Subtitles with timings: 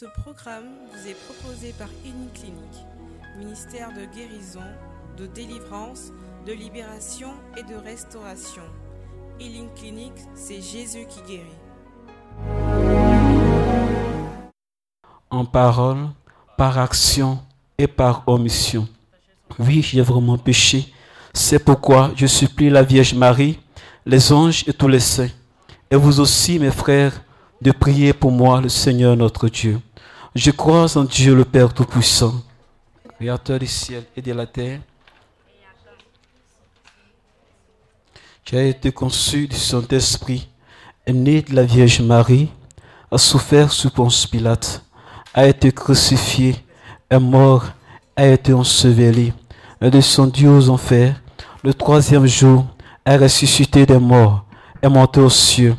[0.00, 2.86] Ce programme vous est proposé par Clinique,
[3.38, 4.64] ministère de guérison,
[5.18, 6.10] de délivrance,
[6.46, 8.62] de libération et de restauration.
[9.38, 11.60] Healing Clinic, c'est Jésus qui guérit.
[15.28, 16.08] En parole,
[16.56, 17.38] par action
[17.76, 18.88] et par omission.
[19.58, 20.90] Oui, j'ai vraiment péché.
[21.34, 23.58] C'est pourquoi je supplie la Vierge Marie,
[24.06, 25.28] les anges et tous les saints,
[25.90, 27.22] et vous aussi, mes frères,
[27.60, 29.78] de prier pour moi, le Seigneur notre Dieu.
[30.36, 32.34] Je crois en Dieu le Père Tout-Puissant,
[33.18, 34.78] Créateur du ciel et de la terre,
[38.44, 40.48] qui a été conçu du Saint-Esprit,
[41.08, 42.48] né de la Vierge Marie,
[43.10, 44.84] a souffert sous Ponce Pilate,
[45.34, 46.54] a été crucifié,
[47.10, 47.64] est mort,
[48.14, 49.32] a été enseveli,
[49.80, 51.20] est descendu aux enfers,
[51.64, 52.66] le troisième jour,
[53.04, 54.44] est ressuscité des morts,
[54.80, 55.74] est monté aux cieux,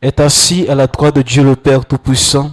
[0.00, 2.52] est assis à la droite de Dieu le Père Tout-Puissant,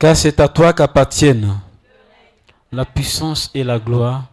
[0.00, 1.58] Car c'est à toi qu'appartiennent
[2.72, 4.24] la puissance et la gloire.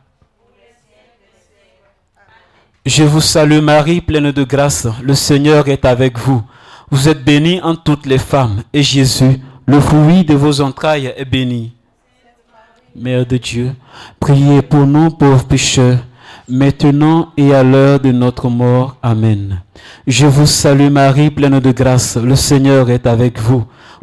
[2.85, 6.41] Je vous salue Marie, pleine de grâce, le Seigneur est avec vous.
[6.89, 11.25] Vous êtes bénie en toutes les femmes, et Jésus, le fruit de vos entrailles, est
[11.25, 11.73] béni.
[12.95, 13.75] Mère de Dieu,
[14.21, 15.99] priez pour nous pauvres pécheurs,
[16.47, 18.95] maintenant et à l'heure de notre mort.
[19.03, 19.61] Amen.
[20.05, 23.65] Je vous salue Marie, pleine de grâce, le Seigneur est avec vous.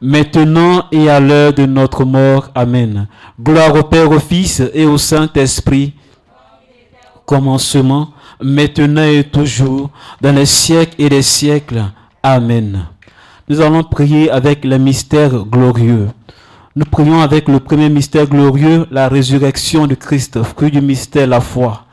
[0.00, 2.50] maintenant et à l'heure de notre mort.
[2.54, 3.06] Amen.
[3.40, 5.94] Gloire au Père, au Fils et au Saint-Esprit,
[7.24, 9.90] commencement, maintenant et toujours,
[10.20, 11.84] dans les siècles et les siècles.
[12.22, 12.86] Amen.
[13.48, 16.08] Nous allons prier avec le mystère glorieux.
[16.74, 21.40] Nous prions avec le premier mystère glorieux, la résurrection de Christ, fruit du mystère, la
[21.40, 21.84] foi.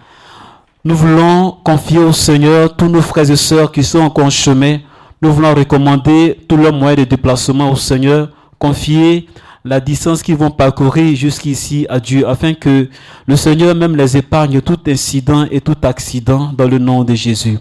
[0.83, 4.79] Nous voulons confier au Seigneur tous nos frères et sœurs qui sont en chemin
[5.23, 8.27] nous voulons recommander tous leurs moyens de déplacement au Seigneur,
[8.59, 9.29] confier
[9.63, 12.89] la distance qu'ils vont parcourir jusqu'ici à Dieu, afin que
[13.25, 17.57] le Seigneur même les épargne tout incident et tout accident dans le nom de Jésus.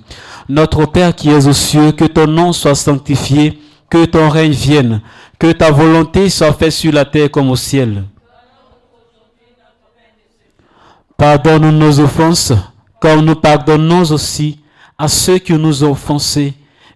[0.48, 3.56] Notre Père qui es aux cieux, que ton nom soit sanctifié,
[3.88, 5.00] que ton règne vienne,
[5.38, 8.02] que ta volonté soit faite sur la terre comme au ciel.
[11.16, 12.52] Pardonne nos offenses,
[13.00, 14.58] comme nous pardonnons aussi
[14.98, 16.54] à ceux qui nous ont offensés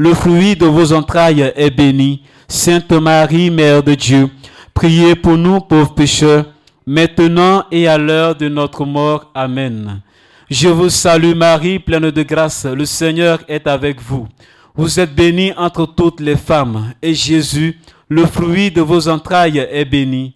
[0.00, 2.22] le fruit de vos entrailles est béni.
[2.48, 4.30] Sainte Marie, Mère de Dieu,
[4.72, 6.46] priez pour nous pauvres pécheurs,
[6.86, 9.30] maintenant et à l'heure de notre mort.
[9.34, 10.00] Amen.
[10.48, 14.26] Je vous salue Marie, pleine de grâce, le Seigneur est avec vous.
[14.74, 19.84] Vous êtes bénie entre toutes les femmes, et Jésus, le fruit de vos entrailles, est
[19.84, 20.34] béni.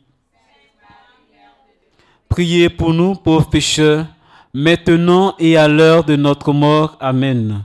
[2.28, 4.04] Priez pour nous, pauvres pécheurs,
[4.52, 6.98] maintenant et à l'heure de notre mort.
[7.00, 7.64] Amen.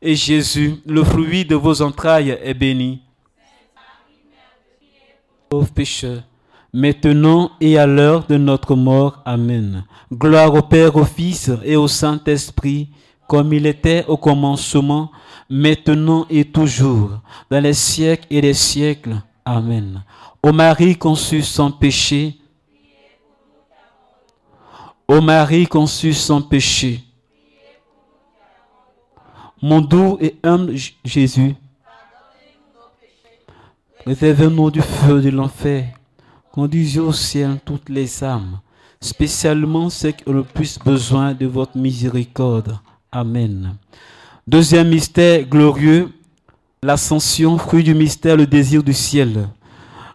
[0.00, 3.00] et Jésus, le fruit de vos entrailles, est béni.
[5.48, 6.22] Pauvres pécheurs,
[6.72, 9.22] maintenant et à l'heure de notre mort.
[9.24, 9.84] Amen.
[10.12, 12.88] Gloire au Père, au Fils et au Saint-Esprit,
[13.28, 15.10] comme il était au commencement,
[15.48, 17.20] maintenant et toujours,
[17.50, 19.22] dans les siècles et les siècles.
[19.44, 20.02] Amen.
[20.42, 22.38] Ô Marie conçue sans péché,
[25.08, 27.02] ô Marie conçue sans péché,
[29.62, 30.74] mon doux et humble
[31.04, 31.54] Jésus,
[34.06, 35.86] réservez-nous du feu de l'enfer,
[36.52, 38.60] conduisez au ciel toutes les âmes,
[39.00, 42.78] spécialement ceux qui ont le plus besoin de votre miséricorde.
[43.10, 43.76] Amen.
[44.46, 46.12] Deuxième mystère glorieux,
[46.82, 49.48] l'ascension, fruit du mystère, le désir du ciel.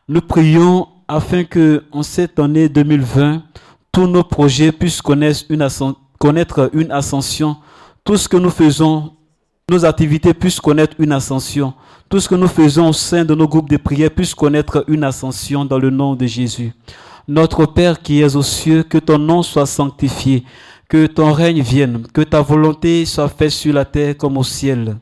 [0.08, 3.44] Nous prions afin que, en cette année 2020,
[3.92, 5.44] tous nos projets puissent connaître
[6.74, 7.58] une ascension.
[8.04, 9.14] Tout ce que nous faisons,
[9.70, 11.74] nos activités puissent connaître une ascension.
[12.10, 15.04] Tout ce que nous faisons au sein de nos groupes de prière puisse connaître une
[15.04, 16.74] ascension dans le nom de Jésus.
[17.28, 20.44] Notre Père qui es aux cieux, que ton nom soit sanctifié,
[20.90, 24.98] que ton règne vienne, que ta volonté soit faite sur la terre comme au ciel.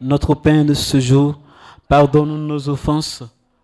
[0.00, 1.38] Notre pain de ce jour,
[1.88, 3.22] pardonne-nous nos offenses,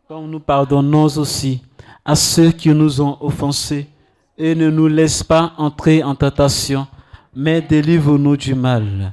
[0.09, 1.61] comme nous pardonnons aussi
[2.03, 3.89] à ceux qui nous ont offensés,
[4.39, 6.87] et ne nous laisse pas entrer en tentation,
[7.37, 9.13] mais délivre-nous du mal.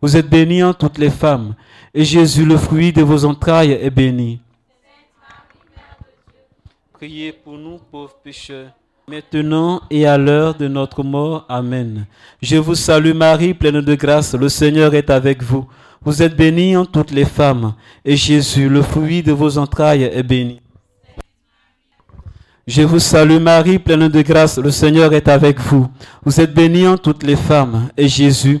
[0.00, 1.54] Vous êtes bénie en toutes les femmes,
[1.94, 4.40] et Jésus, le fruit de vos entrailles, est béni.
[6.92, 8.70] Priez pour nous pauvres pécheurs,
[9.08, 11.46] maintenant et à l'heure de notre mort.
[11.48, 12.06] Amen.
[12.42, 15.66] Je vous salue Marie, pleine de grâce, le Seigneur est avec vous.
[16.02, 17.74] Vous êtes bénie en toutes les femmes,
[18.04, 20.60] et Jésus, le fruit de vos entrailles, est béni.
[22.66, 25.88] Je vous salue Marie, pleine de grâce, le Seigneur est avec vous.
[26.24, 28.60] Vous êtes bénie en toutes les femmes, et Jésus,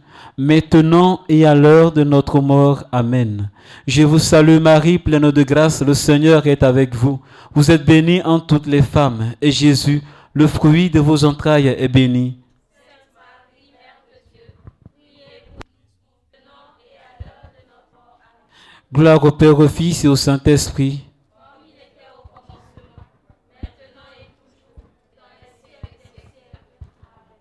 [0.41, 2.83] maintenant et à l'heure de notre mort.
[2.91, 3.51] Amen.
[3.85, 7.21] Je vous salue Marie, pleine de grâce, le Seigneur est avec vous.
[7.53, 10.01] Vous êtes bénie en toutes les femmes, et Jésus,
[10.33, 12.39] le fruit de vos entrailles, est béni.
[18.91, 21.05] Gloire au Père, au Fils et au Saint-Esprit.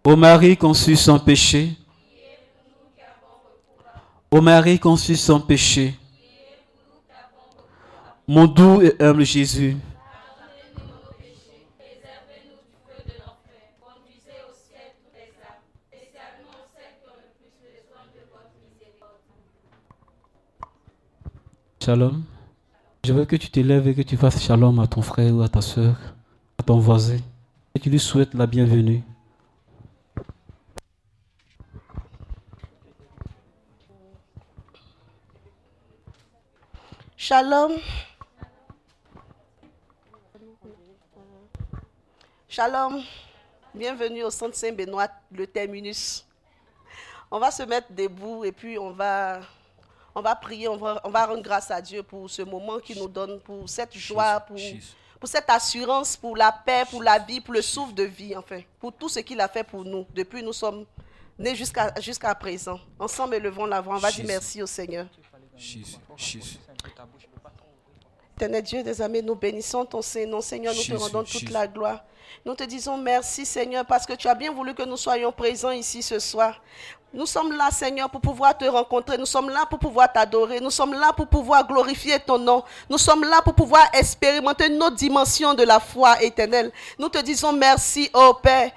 [0.04, 1.76] Ô Marie conçue sans péché,
[4.32, 5.98] Ô Marie conçue sans péché,
[8.28, 9.76] mon doux et humble Jésus,
[21.82, 22.22] Shalom.
[23.04, 25.48] Je veux que tu t'élèves et que tu fasses shalom à ton frère ou à
[25.48, 25.96] ta soeur,
[26.56, 27.16] à ton voisin,
[27.74, 29.02] et tu lui souhaites la bienvenue.
[37.22, 37.76] Shalom.
[42.48, 43.04] Shalom.
[43.74, 46.24] Bienvenue au Centre Saint-Benoît, le terminus.
[47.30, 49.40] On va se mettre debout et puis on va
[50.14, 53.38] on va prier, on va, rendre grâce à Dieu pour ce moment qu'il nous donne,
[53.40, 54.56] pour cette joie, pour,
[55.20, 58.62] pour cette assurance, pour la paix, pour la vie, pour le souffle de vie, enfin,
[58.78, 60.86] pour tout ce qu'il a fait pour nous depuis nous sommes
[61.38, 62.80] nés jusqu'à jusqu'à présent.
[62.98, 63.96] Ensemble, élevons la voix.
[63.96, 65.06] On va dire merci au Seigneur.
[68.36, 70.42] Éternel Dieu des amis, nous bénissons ton Seigneur.
[70.42, 72.02] Seigneur, nous te rendons toute la gloire.
[72.44, 75.72] Nous te disons merci, Seigneur, parce que tu as bien voulu que nous soyons présents
[75.72, 76.62] ici ce soir.
[77.12, 79.18] Nous sommes là, Seigneur, pour pouvoir te rencontrer.
[79.18, 80.60] Nous sommes là pour pouvoir t'adorer.
[80.60, 82.62] Nous sommes là pour pouvoir glorifier ton nom.
[82.88, 86.70] Nous sommes là pour pouvoir expérimenter notre dimension de la foi éternelle.
[86.98, 88.70] Nous te disons merci, ô Père.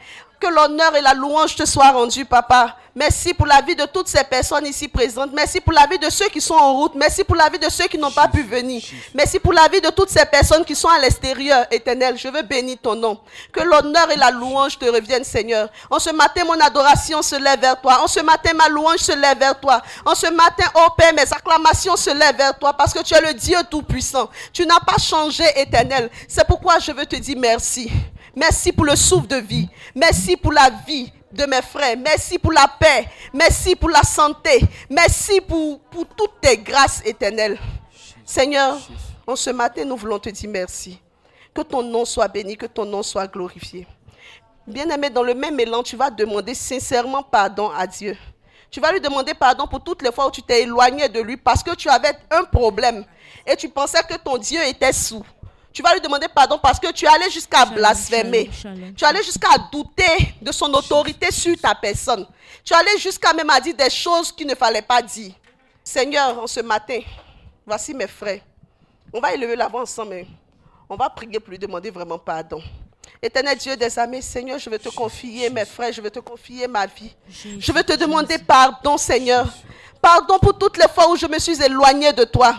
[0.44, 2.76] Que l'honneur et la louange te soient rendus, Papa.
[2.94, 5.32] Merci pour la vie de toutes ces personnes ici présentes.
[5.32, 6.96] Merci pour la vie de ceux qui sont en route.
[6.96, 8.84] Merci pour la vie de ceux qui n'ont pas pu venir.
[9.14, 12.18] Merci pour la vie de toutes ces personnes qui sont à l'extérieur, éternel.
[12.18, 13.18] Je veux bénir ton nom.
[13.54, 15.70] Que l'honneur et la louange te reviennent, Seigneur.
[15.90, 18.02] En ce matin, mon adoration se lève vers toi.
[18.04, 19.82] En ce matin, ma louange se lève vers toi.
[20.06, 23.22] En ce matin, oh Père, mes acclamations se lèvent vers toi parce que tu es
[23.22, 24.30] le Dieu Tout-Puissant.
[24.52, 26.10] Tu n'as pas changé, éternel.
[26.28, 27.90] C'est pourquoi je veux te dire merci.
[28.36, 29.70] Merci pour le souffle de vie.
[29.94, 31.96] Merci pour la vie de mes frères.
[31.98, 33.08] Merci pour la paix.
[33.34, 34.62] Merci pour la santé.
[34.90, 35.80] Merci pour,
[36.16, 37.60] toutes tes grâces éternelles.
[38.26, 38.78] Seigneur,
[39.28, 41.00] en ce matin, nous voulons te dire merci.
[41.54, 43.86] Que ton nom soit béni, que ton nom soit glorifié.
[44.66, 48.18] Bien-aimé, dans le même élan, tu vas demander sincèrement pardon à Dieu.
[48.72, 51.38] Tu vas lui demander pardon pour toutes les fois où tu t'es éloigné de lui
[51.38, 53.06] parce que tu avais un problème
[53.46, 55.24] et tu pensais que ton Dieu était sous.
[55.74, 58.50] Tu vas lui demander pardon parce que tu es allé jusqu'à blasphémer.
[58.96, 62.28] Tu es allé jusqu'à douter de son autorité sur ta personne.
[62.64, 65.34] Tu es allé jusqu'à même à dire des choses qu'il ne fallait pas dire.
[65.84, 67.00] Seigneur, en ce matin,
[67.66, 68.42] voici mes frères.
[69.12, 70.26] On va élever la voix ensemble.
[70.88, 72.62] On va prier pour lui demander vraiment pardon.
[73.22, 76.68] Éternel Dieu des amis, Seigneur, je vais te confier mes frères, je vais te confier
[76.68, 77.16] ma vie.
[77.60, 79.48] Je vais te demander pardon, Seigneur.
[80.02, 82.56] Pardon pour toutes les fois où je me suis éloigné de toi.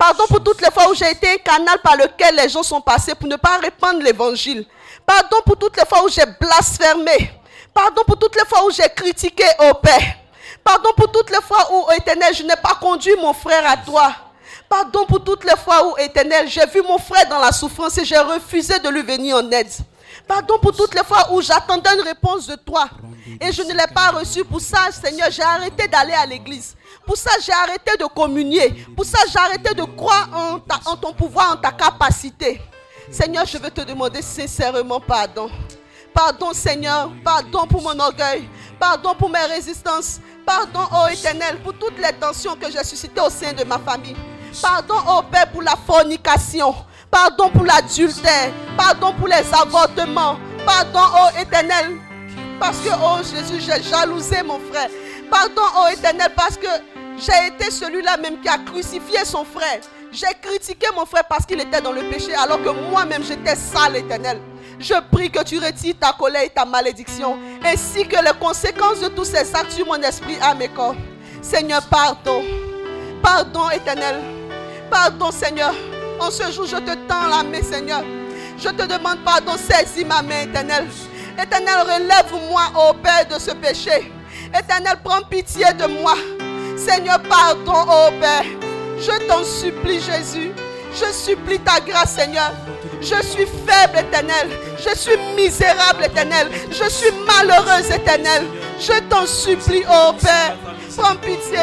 [0.00, 2.80] Pardon pour toutes les fois où j'ai été un canal par lequel les gens sont
[2.80, 4.64] passés pour ne pas répandre l'évangile.
[5.04, 7.30] Pardon pour toutes les fois où j'ai blasphémé.
[7.74, 10.14] Pardon pour toutes les fois où j'ai critiqué au Père.
[10.64, 14.10] Pardon pour toutes les fois où, éternel, je n'ai pas conduit mon frère à toi.
[14.70, 18.04] Pardon pour toutes les fois où, éternel, j'ai vu mon frère dans la souffrance et
[18.06, 19.70] j'ai refusé de lui venir en aide.
[20.26, 22.88] Pardon pour toutes les fois où j'attendais une réponse de toi
[23.38, 24.44] et je ne l'ai pas reçue.
[24.46, 26.74] Pour ça, Seigneur, j'ai arrêté d'aller à l'église.
[27.06, 28.84] Pour ça, j'ai arrêté de communier.
[28.94, 32.60] Pour ça, j'ai arrêté de croire en, ton pouvoir, en ta capacité.
[33.10, 35.50] Seigneur, je veux te demander sincèrement pardon.
[36.14, 37.10] Pardon, Seigneur.
[37.24, 38.48] Pardon pour mon orgueil.
[38.78, 40.20] Pardon pour mes résistances.
[40.46, 44.16] Pardon, ô Éternel, pour toutes les tensions que j'ai suscitées au sein de ma famille.
[44.60, 46.74] Pardon, ô Père, pour la fornication.
[47.10, 48.52] Pardon pour l'adultère.
[48.76, 50.38] Pardon pour les avortements.
[50.64, 51.98] Pardon, ô Éternel.
[52.58, 54.90] Parce que, oh Jésus, j'ai jalousé mon frère.
[55.30, 56.66] Pardon, ô Éternel, parce que
[57.18, 59.80] j'ai été celui-là même qui a crucifié son frère.
[60.12, 63.96] J'ai critiqué mon frère parce qu'il était dans le péché alors que moi-même j'étais sale,
[63.96, 64.40] éternel.
[64.78, 69.08] Je prie que tu retires ta colère et ta malédiction, ainsi que les conséquences de
[69.08, 70.96] tous ces actes sur mon esprit à mes corps.
[71.42, 72.42] Seigneur, pardon.
[73.22, 74.20] Pardon, éternel.
[74.90, 75.74] Pardon, Seigneur.
[76.18, 78.02] En ce jour, je te tends la main, Seigneur.
[78.58, 80.86] Je te demande pardon, saisis ma main, éternel.
[81.40, 84.10] Éternel, relève-moi, ô Père, de ce péché.
[84.58, 86.14] Éternel, prends pitié de moi.
[86.76, 88.44] Seigneur, pardon, oh Père.
[88.98, 90.52] Je t'en supplie, Jésus.
[90.92, 92.52] Je supplie ta grâce, Seigneur.
[93.00, 94.48] Je suis faible, éternel.
[94.78, 96.48] Je suis misérable, éternel.
[96.70, 98.44] Je suis malheureuse, éternel.
[98.78, 100.56] Je t'en supplie, oh Père.
[100.96, 101.58] Prends pitié.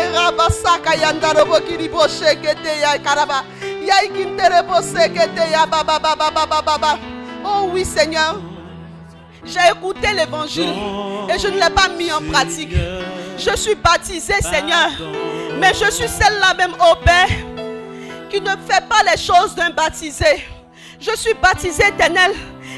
[7.46, 8.39] Oh oui, Seigneur.
[9.47, 10.73] J'ai écouté l'évangile
[11.33, 12.73] et je ne l'ai pas mis en pratique.
[13.37, 14.89] Je suis baptisé, Seigneur.
[15.59, 17.27] Mais je suis celle-là même, au Père,
[18.29, 20.43] qui ne fait pas les choses d'un baptisé.
[20.99, 22.31] Je suis baptisé éternel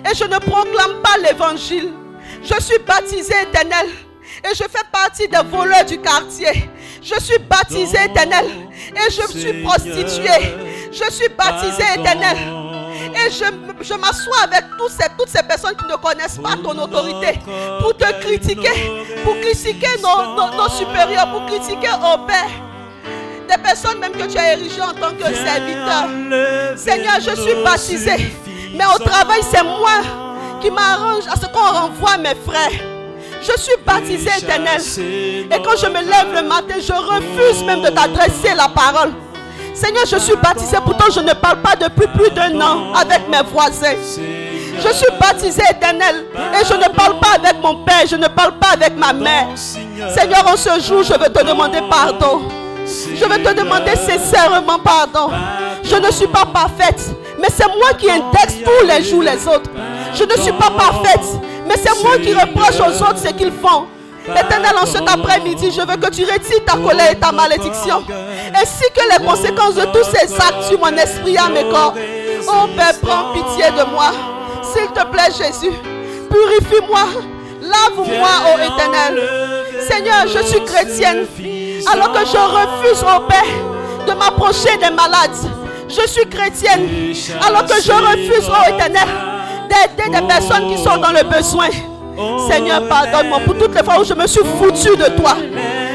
[0.10, 1.92] et je ne proclame pas l'évangile.
[2.44, 3.88] Je suis baptisé éternel
[4.44, 6.70] et je fais partie des voleurs du quartier.
[7.02, 8.46] Je suis baptisé éternel
[8.96, 10.54] et je suis prostituée.
[10.92, 12.38] Je suis baptisé éternel
[13.16, 17.40] et je, m'assois avec tous ces, toutes ces personnes qui ne connaissent pas ton autorité
[17.80, 22.50] pour te critiquer, pour critiquer nos, supérieurs, pour critiquer au Père.
[23.50, 26.08] Des personnes même que tu as érigées en tant que serviteur.
[26.78, 28.32] Seigneur, je suis baptisé.
[28.76, 30.02] Mais au travail, c'est moi
[30.62, 32.80] qui m'arrange à ce qu'on renvoie mes frères.
[33.42, 34.82] Je suis baptisé éternel.
[35.52, 39.14] Et quand je me lève le matin, je refuse même de t'adresser la parole.
[39.80, 43.42] Seigneur, je suis baptisé, pourtant je ne parle pas depuis plus d'un an avec mes
[43.50, 43.96] voisins.
[44.78, 48.58] Je suis baptisé éternel et je ne parle pas avec mon père, je ne parle
[48.60, 49.48] pas avec ma mère.
[49.56, 52.42] Seigneur, en ce jour, je veux te demander pardon.
[52.86, 55.32] Je veux te demander sincèrement pardon.
[55.84, 57.02] Je ne suis pas parfaite,
[57.40, 59.70] mais c'est moi qui indexe tous les jours les autres.
[60.14, 61.26] Je ne suis pas parfaite,
[61.66, 63.86] mais c'est moi qui reproche aux autres ce qu'ils font.
[64.36, 68.04] Éternel, en cet après-midi, je veux que tu retires ta colère et ta malédiction,
[68.56, 71.94] ainsi que les conséquences de tous ces actes sur mon esprit et mes corps.
[72.48, 74.12] Oh Père, prends pitié de moi.
[74.64, 75.76] S'il te plaît, Jésus,
[76.30, 77.06] purifie-moi.
[77.62, 79.22] Lave-moi, ô Éternel.
[79.88, 81.26] Seigneur, je suis chrétienne.
[81.92, 85.36] Alors que je refuse, ô Père, de m'approcher des malades.
[85.88, 87.14] Je suis chrétienne.
[87.46, 89.08] Alors que je refuse, ô Éternel,
[89.70, 91.70] d'aider des personnes qui sont dans le besoin.
[92.50, 95.36] Seigneur, pardonne-moi pour toutes les fois où je me suis foutu de toi.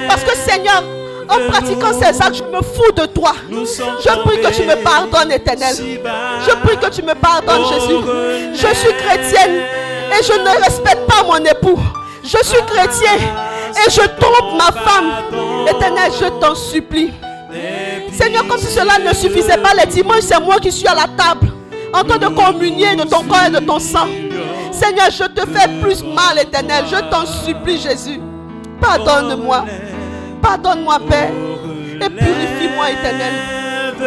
[0.09, 0.83] Parce que Seigneur,
[1.29, 3.33] en pratiquant ces actes, je me fous de toi.
[3.51, 5.75] Je prie que tu me pardonnes, éternel.
[5.77, 8.05] Je prie que tu me pardonnes, Jésus.
[8.55, 9.63] Je suis chrétienne
[10.19, 11.79] et je ne respecte pas mon époux.
[12.23, 15.67] Je suis chrétien et je trompe ma femme.
[15.69, 17.13] Éternel, je t'en supplie.
[18.13, 21.07] Seigneur, comme si cela ne suffisait pas, les dimanches, c'est moi qui suis à la
[21.17, 21.49] table
[21.93, 24.07] en train de communier de ton corps et de ton sang.
[24.85, 26.85] Seigneur, je te fais plus mal, éternel.
[26.91, 28.21] Je t'en supplie, Jésus.
[28.81, 29.65] Pardonne-moi.
[30.43, 31.31] Pardonne-moi, Père.
[32.03, 33.33] Et purifie-moi, éternel.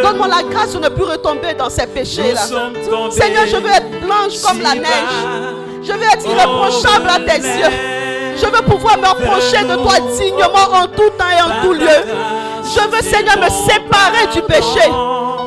[0.03, 2.41] Donne-moi la grâce de ne plus retomber dans ces péchés-là.
[3.09, 5.17] Seigneur, je veux être blanche comme la neige.
[5.81, 8.35] Je veux être irréprochable à tes yeux.
[8.35, 11.87] Je veux pouvoir me rapprocher de toi dignement en tout temps et en tout lieu.
[12.63, 14.87] Je veux, Seigneur, me séparer du péché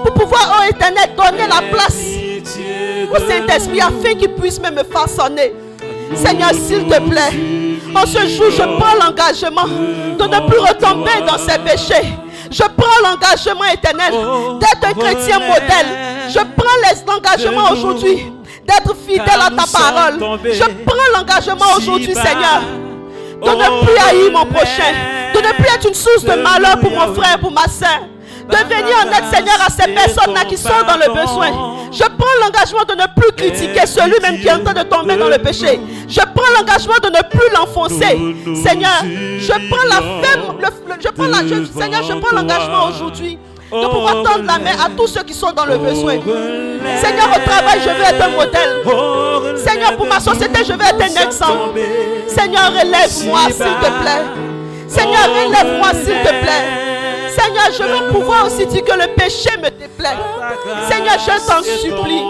[0.02, 2.19] pour pouvoir, oh éternel, donner la place
[3.10, 5.54] au Saint-Esprit afin qu'il puisse me façonner.
[6.14, 7.32] Seigneur, s'il te plaît,
[7.94, 12.08] en ce jour, je prends l'engagement de ne plus retomber dans ces péchés.
[12.50, 14.12] Je prends l'engagement éternel
[14.60, 15.86] d'être un chrétien modèle.
[16.28, 18.32] Je prends l'engagement aujourd'hui
[18.66, 20.38] d'être fidèle à ta parole.
[20.44, 22.62] Je prends l'engagement aujourd'hui, Seigneur,
[23.42, 24.92] de ne plus haïr mon prochain,
[25.34, 28.09] de ne plus être une source de malheur pour mon frère, pour ma soeur
[28.50, 31.48] de venir en aide, Seigneur, à ces personnes-là qui sont dans le besoin.
[31.92, 35.28] Je prends l'engagement de ne plus critiquer celui-même qui est en train de tomber dans
[35.28, 35.80] le péché.
[36.08, 38.18] Je prends l'engagement de ne plus l'enfoncer.
[38.62, 39.02] Seigneur,
[39.38, 40.56] je prends la ferme,
[41.00, 43.38] je prends la, Seigneur, je prends l'engagement aujourd'hui
[43.72, 46.14] de pouvoir tendre la main à tous ceux qui sont dans le besoin.
[46.14, 49.56] Seigneur, au travail, je veux être un modèle.
[49.58, 51.80] Seigneur, pour ma société, je veux être un exemple.
[52.26, 54.24] Seigneur, relève-moi, s'il te plaît.
[54.88, 56.89] Seigneur, relève-moi, s'il te plaît.
[57.30, 60.16] Seigneur, je veux pouvoir aussi dire que le péché me déplaît.
[60.88, 62.22] Seigneur, je t'en supplie.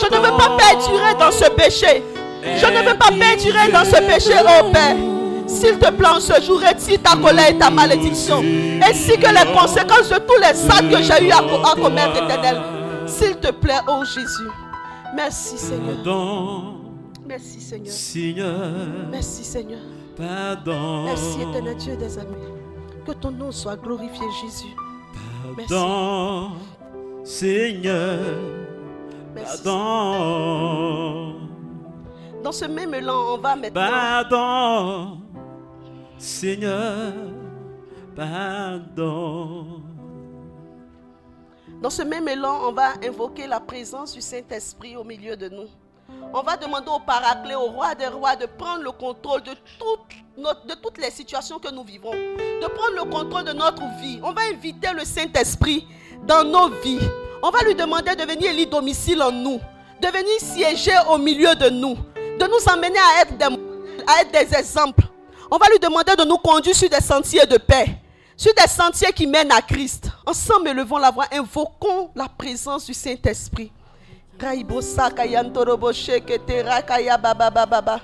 [0.00, 2.02] Je ne veux pas perdurer dans ce péché.
[2.44, 4.96] Je ne veux pas perdurer dans ce péché, oh Père.
[5.46, 8.42] S'il te plaît, en ce jour, retire ta colère et ta malédiction,
[8.82, 12.60] ainsi que les conséquences de tous les actes que j'ai eu à, commettre, éternel.
[13.06, 14.48] S'il te plaît, oh Jésus.
[15.14, 15.96] Merci, Seigneur.
[17.26, 17.94] Merci, Seigneur.
[19.10, 19.80] Merci, Seigneur.
[20.18, 22.61] Merci, éternel Dieu des amis.
[23.06, 24.74] Que ton nom soit glorifié, Jésus.
[25.56, 26.52] Pardon,
[27.24, 28.20] Seigneur.
[29.34, 30.52] Pardon.
[32.42, 33.90] Dans ce même élan, on va maintenant.
[33.90, 35.18] Pardon,
[36.18, 37.12] Seigneur.
[38.14, 39.80] Pardon.
[41.80, 45.68] Dans ce même élan, on va invoquer la présence du Saint-Esprit au milieu de nous.
[46.34, 49.52] On va demander au paraclet, au roi des rois, de prendre le contrôle de,
[50.82, 54.18] toutes les situations que nous vivons, de prendre le contrôle de notre vie.
[54.22, 55.86] On va inviter le Saint-Esprit
[56.26, 57.06] dans nos vies.
[57.42, 59.60] On va lui demander de venir élire domicile en nous,
[60.00, 63.44] de venir siéger au milieu de nous, de nous emmener à être des,
[64.06, 65.04] à être des exemples.
[65.50, 68.00] On va lui demander de nous conduire sur des sentiers de paix,
[68.38, 70.08] sur des sentiers qui mènent à Christ.
[70.24, 73.70] Ensemble, élevons la voix, invoquons la présence du Saint-Esprit.
[74.42, 78.00] Raibosaka yantorobo shekete rakaya baba baba baba.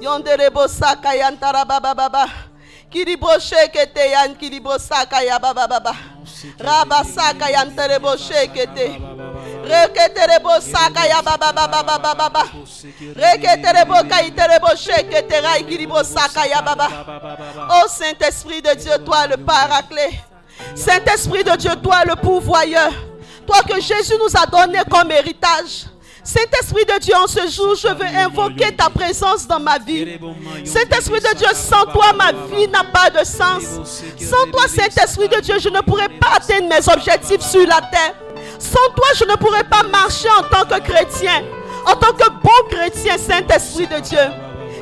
[0.00, 1.14] Yonderebo saka
[1.66, 2.26] baba baba.
[2.90, 4.78] Kiribo shekete yan kiribo
[5.22, 5.94] ya baba baba.
[6.58, 7.50] Raba saka
[11.06, 12.44] ya baba baba baba baba.
[13.14, 14.08] Reketerebo
[16.46, 16.88] ya baba.
[17.70, 20.20] Oh Saint-Esprit de Dieu, toi le paraclet.
[20.74, 22.92] Saint-Esprit de Dieu, toi le pourvoyeur.
[23.46, 25.86] Toi que Jésus nous a donné comme héritage.
[26.26, 30.18] Saint-Esprit de Dieu, en ce jour, je veux invoquer ta présence dans ma vie.
[30.64, 33.62] Saint-Esprit de Dieu, sans toi, ma vie n'a pas de sens.
[34.18, 38.14] Sans toi, Saint-Esprit de Dieu, je ne pourrais pas atteindre mes objectifs sur la terre.
[38.58, 41.44] Sans toi, je ne pourrais pas marcher en tant que chrétien,
[41.86, 44.18] en tant que bon chrétien, Saint-Esprit de Dieu.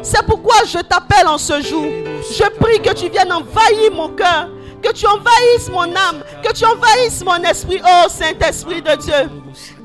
[0.03, 1.85] C'est pourquoi je t'appelle en ce jour.
[2.31, 4.49] Je prie que tu viennes envahir mon cœur,
[4.85, 9.31] que tu envahisses mon âme, que tu envahisses mon esprit, oh Saint-Esprit de Dieu.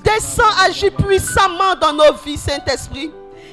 [0.03, 3.11] Descends, agis puissamment dans nos vies, Saint-Esprit.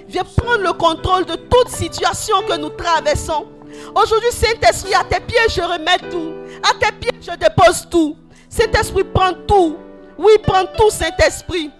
[0.08, 3.46] Viens prendre le contrôle de toute situation que nous traversons.
[3.94, 6.32] Aujourd'hui, Saint-Esprit, à tes pieds, je remets tout.
[6.68, 8.16] À tes pieds, je dépose tout.
[8.48, 9.76] Saint-Esprit, prends tout.
[10.18, 11.70] Oui, prends tout, Saint-Esprit.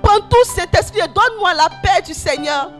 [0.00, 2.70] Prends tout, Saint-Esprit, et donne-moi la paix du Seigneur.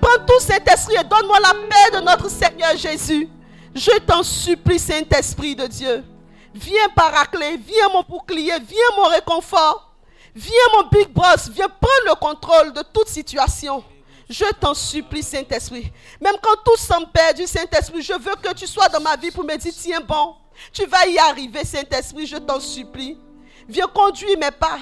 [0.00, 3.28] Prends tout, Saint-Esprit, et donne-moi la paix de notre Seigneur Jésus.
[3.74, 6.04] Je t'en supplie, Saint-Esprit de Dieu.
[6.54, 9.90] Viens paracler, viens mon bouclier, viens mon réconfort.
[10.34, 13.84] Viens mon big boss, viens prendre le contrôle de toute situation.
[14.28, 15.92] Je t'en supplie, Saint-Esprit.
[16.20, 19.44] Même quand tout semble perdu, Saint-Esprit, je veux que tu sois dans ma vie pour
[19.44, 20.34] me dire, tiens bon,
[20.72, 23.18] tu vas y arriver, Saint-Esprit, je t'en supplie.
[23.68, 24.78] Viens conduire mes pas.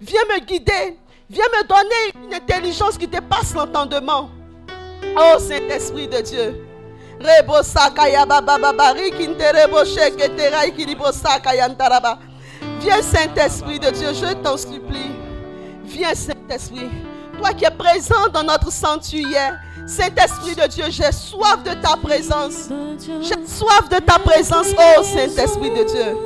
[0.00, 0.98] Viens me guider.
[1.28, 4.30] Viens me donner une intelligence qui dépasse l'entendement.
[5.16, 6.66] Oh Saint-Esprit de Dieu.
[12.80, 15.12] Viens Saint-Esprit de Dieu, je t'en supplie.
[15.84, 16.90] Viens Saint-Esprit.
[17.38, 19.58] Toi qui es présent dans notre sanctuaire.
[19.86, 22.68] Saint-Esprit de Dieu, j'ai soif de ta présence.
[23.20, 26.16] J'ai soif de ta présence, oh Saint-Esprit de Dieu.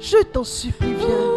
[0.00, 1.36] Je t'en supplie, viens.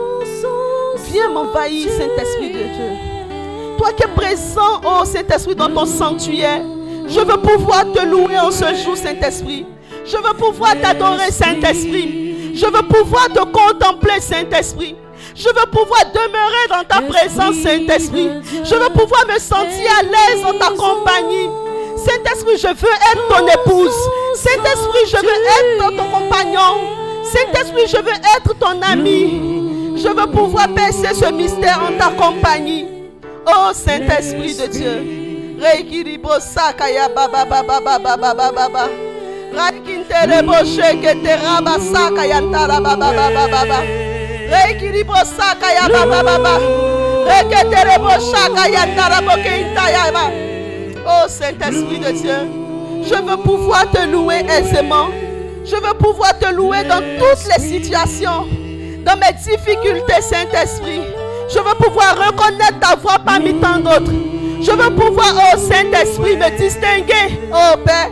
[1.11, 3.77] Viens m'envahir, Saint-Esprit de Dieu.
[3.77, 6.61] Toi qui es présent, oh Saint-Esprit, dans ton sanctuaire.
[7.09, 9.65] Je veux pouvoir te louer en ce jour, Saint-Esprit.
[10.05, 12.53] Je veux pouvoir t'adorer, Saint-Esprit.
[12.53, 14.95] Je veux pouvoir te contempler, Saint-Esprit.
[15.35, 18.29] Je veux pouvoir demeurer dans ta présence, Saint-Esprit.
[18.63, 21.49] Je veux pouvoir me sentir à l'aise dans ta compagnie.
[21.97, 23.95] Saint-Esprit, je veux être ton épouse.
[24.35, 26.99] Saint-Esprit, je veux être ton compagnon.
[27.23, 29.95] Saint-Esprit, je veux être ton ami.
[29.95, 32.85] Je veux pouvoir percer ce mystère en ta compagnie.
[33.47, 35.28] Oh Saint-Esprit de Dieu.
[35.59, 38.59] Reikiribo sakaya baba baba baba baba baba.
[38.61, 38.89] Baba
[42.95, 43.79] baba baba.
[45.89, 46.53] Baba baba.
[47.27, 50.25] Reketerebo shakaya ntara bokintaya ba.
[51.05, 52.39] Oh Saint-Esprit de Dieu.
[53.03, 55.09] Je veux pouvoir te louer aisément.
[55.65, 58.47] Je veux pouvoir te louer dans toutes les situations,
[59.05, 61.01] dans mes difficultés, Saint-Esprit.
[61.53, 64.11] Je veux pouvoir reconnaître ta voix parmi tant d'autres.
[64.61, 68.11] Je veux pouvoir, oh Saint-Esprit, me distinguer, oh Père.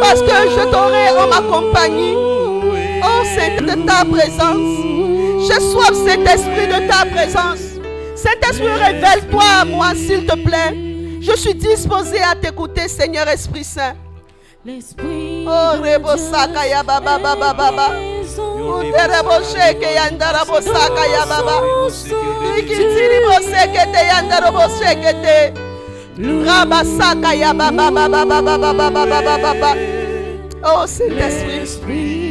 [0.00, 2.14] Parce que je t'aurai en ma compagnie.
[2.16, 5.46] Oh Saint de ta présence.
[5.46, 7.60] J'ai soif, Saint-Esprit, de ta présence.
[8.14, 10.74] Saint-Esprit, révèle-toi à moi, s'il te plaît.
[11.20, 13.94] Je suis disposé à t'écouter, Seigneur Esprit Saint.
[14.66, 18.13] Oh, rebo saka ya baba baba baba.
[21.10, 21.56] Ya baba.
[27.34, 29.70] Ya baba baba baba baba baba baba.
[30.66, 32.26] Oh Saint-Esprit,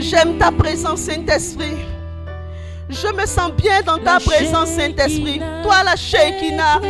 [0.00, 1.78] j'aime ta présence Saint-Esprit.
[2.88, 5.40] Je me sens bien dans ta présence Saint-Esprit.
[5.62, 6.80] Toi la Shekinah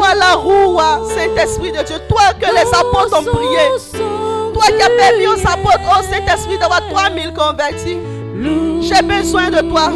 [0.00, 0.78] toi la roue,
[1.14, 4.09] Saint-Esprit de Dieu, toi que les apôtres ont prié,
[4.60, 7.98] toi qui as permis aux apôtres, oh Saint-Esprit, d'avoir 3000 convertis.
[8.82, 9.90] J'ai besoin de toi.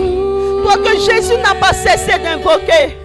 [0.63, 2.97] Toi que Jésus n'a pas cessé d'invoquer.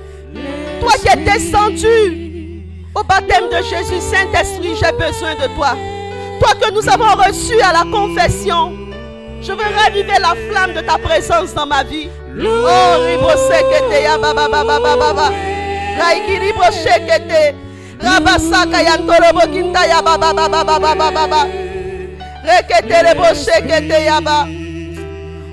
[0.79, 2.63] Toi qui es descendu
[2.95, 5.75] au baptême de Jésus, Saint-Esprit, j'ai besoin de toi.
[6.39, 8.73] Toi que nous avons reçu à la confession.
[9.41, 12.09] Je veux raviver la flamme de ta présence dans ma vie.
[12.37, 12.99] Oh,
[14.21, 15.31] Baba Baba.
[17.99, 21.47] Rabasaka yantorobo kinta ya baba baba baba baba.
[22.43, 24.47] Rekete le boshekete yaba.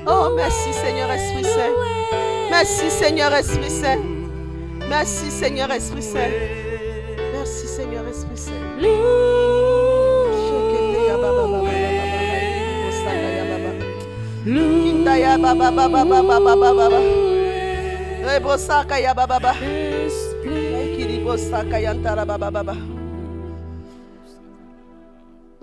[0.07, 1.75] Oh, merci Seigneur Esprit Saint.
[2.51, 4.01] Merci Seigneur Esprit Saint.
[4.89, 6.31] Merci Seigneur Esprit Saint.
[7.35, 8.63] Merci Seigneur Esprit Saint.
[10.47, 11.97] Shekete ya baba baba baba.
[14.45, 16.73] Kinta ya baba baba baba baba
[19.27, 19.53] baba
[21.27, 21.37] Dans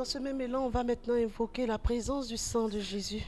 [0.04, 3.24] ce même élan, on va maintenant invoquer la présence du sang de Jésus.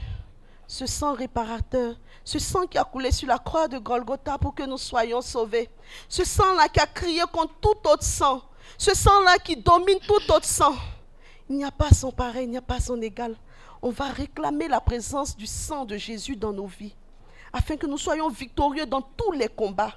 [0.66, 1.94] Ce sang réparateur,
[2.24, 5.70] ce sang qui a coulé sur la croix de Golgotha pour que nous soyons sauvés.
[6.10, 8.42] Ce sang-là qui a crié contre tout autre sang.
[8.76, 10.74] Ce sang-là qui domine tout autre sang.
[11.48, 13.34] Il n'y a pas son pareil, il n'y a pas son égal.
[13.80, 16.94] On va réclamer la présence du sang de Jésus dans nos vies,
[17.50, 19.94] afin que nous soyons victorieux dans tous les combats,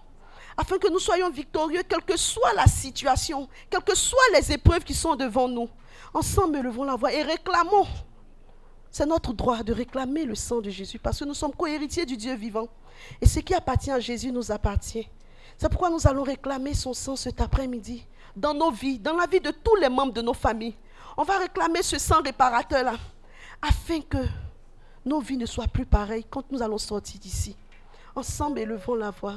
[0.60, 4.84] afin que nous soyons victorieux quelle que soit la situation, quelles que soient les épreuves
[4.84, 5.70] qui sont devant nous.
[6.14, 7.88] Ensemble, levons la voix et réclamons.
[8.92, 12.18] C'est notre droit de réclamer le sang de Jésus parce que nous sommes co-héritiers du
[12.18, 12.68] Dieu vivant.
[13.22, 15.08] Et ce qui appartient à Jésus nous appartient.
[15.58, 19.40] C'est pourquoi nous allons réclamer son sang cet après-midi, dans nos vies, dans la vie
[19.40, 20.76] de tous les membres de nos familles.
[21.16, 22.96] On va réclamer ce sang réparateur-là,
[23.62, 24.26] afin que
[25.06, 27.56] nos vies ne soient plus pareilles quand nous allons sortir d'ici.
[28.14, 29.36] Ensemble, élevons la voix.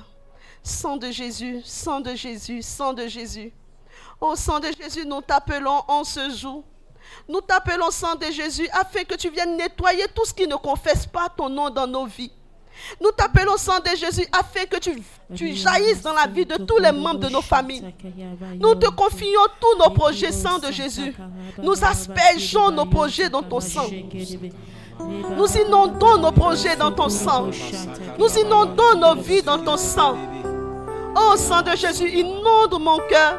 [0.63, 3.53] Sang de Jésus, sang de Jésus, sang de Jésus.
[4.21, 6.63] Au sang de Jésus, nous t'appelons en ce jour.
[7.29, 11.07] Nous t'appelons sang de Jésus afin que tu viennes nettoyer tout ce qui ne confesse
[11.07, 12.31] pas ton nom dans nos vies.
[13.01, 15.03] Nous t'appelons sang de Jésus afin que tu,
[15.35, 17.95] tu jaillisses dans la vie de tous les membres de nos familles.
[18.59, 21.15] Nous te confions tous nos projets, sang de Jésus.
[21.63, 23.87] Nous aspergeons nos projets dans ton sang.
[25.01, 27.51] Nous inondons nos projets dans ton sang.
[28.19, 30.17] Nous inondons nos vies dans ton sang.
[31.15, 33.39] Oh sang de Jésus, inonde mon cœur.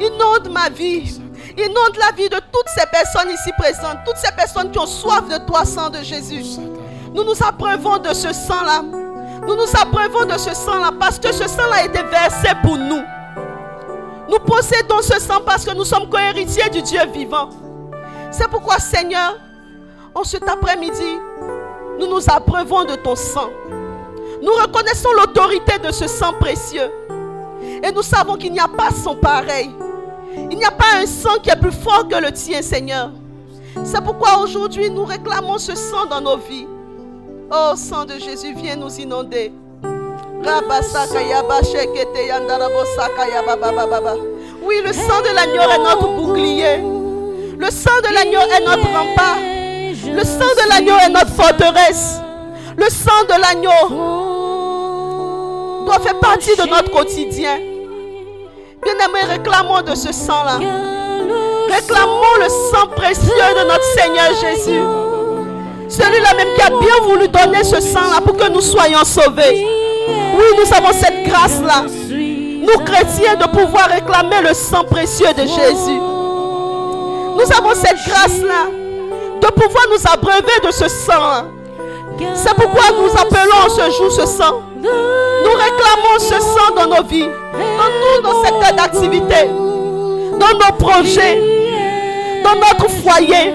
[0.00, 1.20] Inonde ma vie.
[1.56, 3.98] Inonde la vie de toutes ces personnes ici présentes.
[4.04, 6.44] Toutes ces personnes qui ont soif de toi, sang de Jésus.
[7.12, 8.82] Nous nous appreuvons de ce sang-là.
[8.82, 13.02] Nous nous appreuvons de ce sang-là parce que ce sang-là a été versé pour nous.
[14.28, 17.48] Nous possédons ce sang parce que nous sommes co-héritiers du Dieu vivant.
[18.30, 19.36] C'est pourquoi, Seigneur,
[20.14, 21.18] en cet après-midi,
[21.98, 23.48] nous nous appreuvons de ton sang.
[24.42, 26.90] Nous reconnaissons l'autorité de ce sang précieux.
[27.82, 29.70] Et nous savons qu'il n'y a pas son pareil.
[30.50, 33.10] Il n'y a pas un sang qui est plus fort que le tien, Seigneur.
[33.84, 36.66] C'est pourquoi aujourd'hui nous réclamons ce sang dans nos vies.
[37.50, 39.52] Oh, sang de Jésus, viens nous inonder.
[44.62, 46.78] Oui, le sang de l'agneau est notre bouclier.
[47.58, 49.38] Le sang de l'agneau est notre rempart.
[49.38, 52.20] Le sang de l'agneau est notre forteresse.
[52.76, 54.27] Le sang de l'agneau
[55.88, 57.58] doit faire partie de notre quotidien.
[58.84, 60.58] Bien-aimés, réclamons de ce sang-là.
[61.70, 64.82] Réclamons le sang précieux de notre Seigneur Jésus.
[65.88, 69.64] Celui-là même qui a bien voulu donner ce sang-là pour que nous soyons sauvés.
[70.36, 71.86] Oui, nous avons cette grâce-là.
[71.86, 76.00] Nous chrétiens de pouvoir réclamer le sang précieux de Jésus.
[77.34, 78.66] Nous avons cette grâce-là
[79.40, 81.46] de pouvoir nous abreuver de ce sang.
[82.34, 84.67] C'est pourquoi nous appelons ce jour ce sang.
[84.82, 87.28] Nous réclamons ce sang dans nos vies,
[88.22, 89.46] dans nos secteurs d'activité,
[90.38, 91.40] dans nos projets,
[92.44, 93.54] dans notre foyer,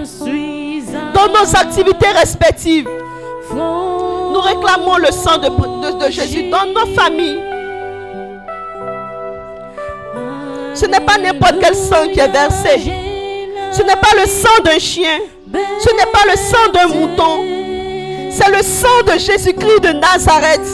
[1.14, 2.90] dans nos activités respectives.
[3.52, 7.40] Nous réclamons le sang de, de- de Jésus dans nos familles.
[10.76, 12.92] Ce n'est pas n'importe quel sang qui est versé.
[13.72, 15.20] Ce n'est pas le sang d'un chien.
[15.80, 17.63] Ce n'est pas le sang d'un mouton.
[18.36, 20.66] C'est le sang de Jésus-Christ de Nazareth.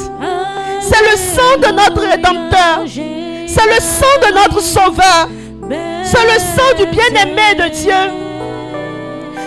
[0.79, 2.85] C'est le sang de notre Rédempteur.
[2.85, 5.27] C'est le sang de notre Sauveur.
[6.03, 7.93] C'est le sang du bien-aimé de Dieu.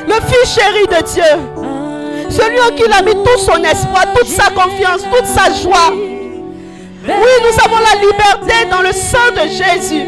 [0.07, 2.29] Le Fils chéri de Dieu.
[2.29, 5.91] Celui en qui il a mis tout son espoir, toute sa confiance, toute sa joie.
[5.93, 10.05] Oui, nous avons la liberté dans le sang de Jésus.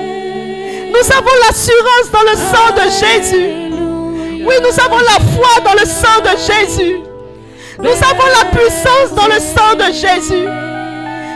[0.90, 3.46] Nous avons l'assurance dans le sang de Jésus.
[4.46, 7.03] Oui, nous avons la foi dans le sang de Jésus.
[7.84, 10.48] Nous avons la puissance dans le sang de Jésus.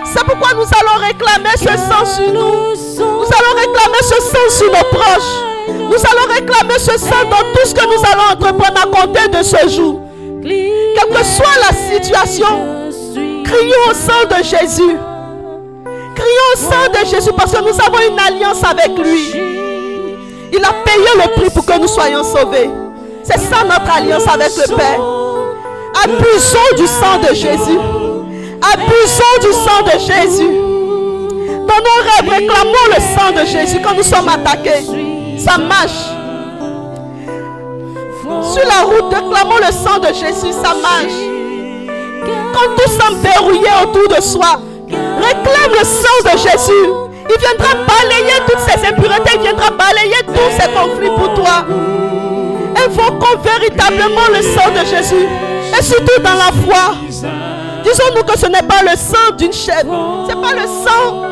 [0.07, 2.73] C'est pourquoi nous allons réclamer ce sang sur nous.
[2.97, 5.69] Nous allons réclamer ce sang sur nos proches.
[5.69, 9.43] Nous allons réclamer ce sang dans tout ce que nous allons entreprendre à compter de
[9.43, 10.01] ce jour.
[10.43, 12.91] Quelle que soit la situation,
[13.45, 14.97] crions au sang de Jésus.
[16.15, 19.33] Crions au sang de Jésus parce que nous avons une alliance avec lui.
[20.51, 22.71] Il a payé le prix pour que nous soyons sauvés.
[23.23, 25.18] C'est ça notre alliance avec le Père.
[26.05, 27.79] Abusons du sang de Jésus.
[28.73, 30.51] Abusons du sang de Jésus.
[31.67, 34.85] Dans nos rêves, réclamons le sang de Jésus quand nous sommes attaqués.
[35.39, 36.11] Ça marche.
[38.53, 40.53] Sur la route, réclamons le sang de Jésus.
[40.53, 41.19] Ça marche.
[42.53, 46.89] Quand tout semble verrouillé autour de soi, réclame le sang de Jésus.
[47.31, 49.33] Il viendra balayer toutes ces impuretés.
[49.35, 51.65] Il viendra balayer tous ces conflits pour toi.
[52.85, 55.27] Invoquons véritablement le sang de Jésus.
[55.79, 56.97] Et surtout dans la foi.
[57.85, 60.27] Disons-nous que ce n'est pas le sang d'une chèvre.
[60.29, 61.23] Ce n'est pas le sang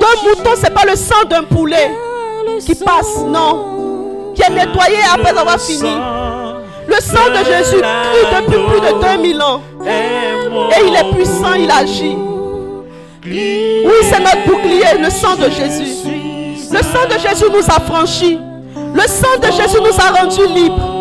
[0.00, 0.50] d'un mouton.
[0.56, 1.90] Ce n'est pas le sang d'un poulet
[2.64, 3.18] qui passe.
[3.26, 4.32] Non.
[4.34, 5.90] Qui est nettoyé après avoir fini.
[6.86, 9.60] Le sang de Jésus crie depuis plus de 2000 ans.
[9.84, 12.16] Et il est puissant, il agit.
[13.26, 16.08] Oui, c'est notre bouclier, le sang de Jésus.
[16.70, 18.38] Le sang de Jésus nous a franchis.
[18.94, 20.94] Le sang de Jésus nous a rendus libres.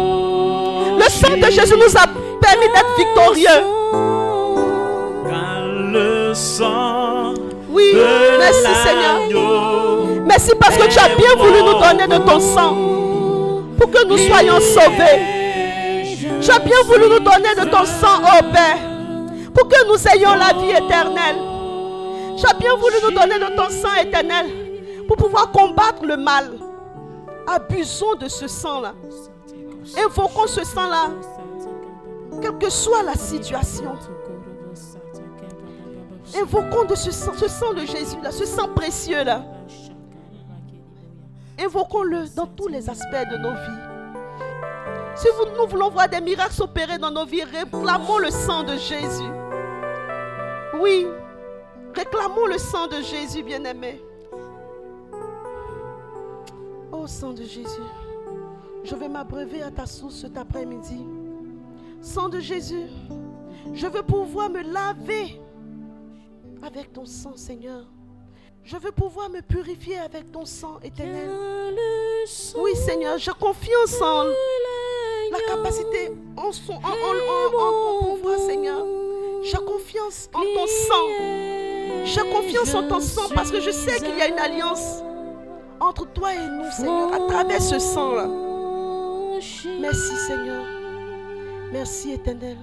[0.98, 2.06] Le sang de Jésus nous a
[2.40, 3.64] permis d'être victorieux.
[5.94, 7.34] Le sang
[7.70, 7.94] Oui,
[8.40, 9.18] merci Seigneur.
[10.26, 12.76] Merci parce que tu as bien voulu nous donner de ton sang
[13.78, 15.38] pour que nous soyons sauvés.
[16.42, 18.78] Tu as bien voulu nous donner de ton sang, oh Père,
[19.54, 21.38] pour que nous ayons la vie éternelle.
[22.38, 24.46] Tu as bien voulu nous donner de ton sang éternel
[25.08, 26.52] pour pouvoir combattre le mal.
[27.48, 28.94] Abusons de ce sang-là.
[29.98, 31.10] Invoquons ce sang-là,
[32.42, 33.94] quelle que soit la situation.
[36.36, 39.44] Invoquons de ce sang, de Jésus-là, ce sang précieux-là.
[41.60, 43.88] Invoquons-le dans tous les aspects de nos vies.
[45.16, 49.32] Si nous voulons voir des miracles s'opérer dans nos vies, réclamons le sang de Jésus.
[50.80, 51.08] Oui,
[51.96, 54.02] réclamons le sang de Jésus, bien-aimé.
[56.92, 57.82] Oh sang de Jésus,
[58.84, 61.04] je vais m'abreuver à ta source cet après-midi.
[62.14, 62.88] Sang de Jésus,
[63.74, 65.42] je veux pouvoir me laver
[66.64, 67.86] avec ton sang, Seigneur.
[68.64, 71.30] Je veux pouvoir me purifier avec ton sang éternel.
[72.58, 78.86] Oui, Seigneur, j'ai confiance en la capacité en, en, en ton pouvoir, Seigneur.
[79.44, 81.08] J'ai confiance en ton sang.
[82.06, 85.04] J'ai confiance en ton sang parce que je sais qu'il y a une alliance
[85.82, 88.28] entre toi et nous, Seigneur, à travers ce sang-là.
[89.82, 90.77] Merci, Seigneur.
[91.72, 92.58] Merci, éternel.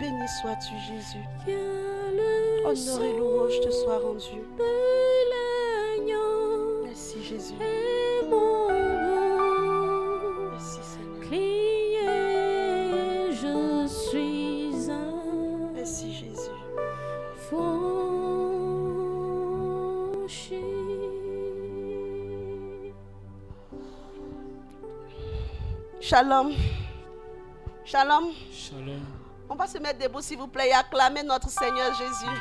[0.00, 1.24] Béni sois-tu, Jésus.
[2.64, 4.42] Honneur et louange te soient rendus.
[6.84, 7.54] Merci, Jésus.
[10.50, 11.20] Merci, Seigneur.
[13.32, 16.50] je suis un Merci, Jésus.
[26.00, 26.54] Shalom.
[27.90, 28.32] Shalom.
[28.52, 29.00] Shalom.
[29.48, 32.36] On va se mettre debout, s'il vous plaît, et acclamer notre Seigneur Jésus.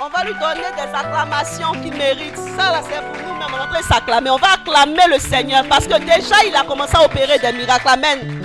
[0.00, 2.36] On va lui donner des acclamations qu'il mérite.
[2.36, 3.48] Ça, là, c'est pour nous-mêmes.
[3.52, 4.30] On est en train de s'acclamer.
[4.30, 7.88] On va acclamer le Seigneur parce que déjà, il a commencé à opérer des miracles.
[7.88, 8.42] Amen.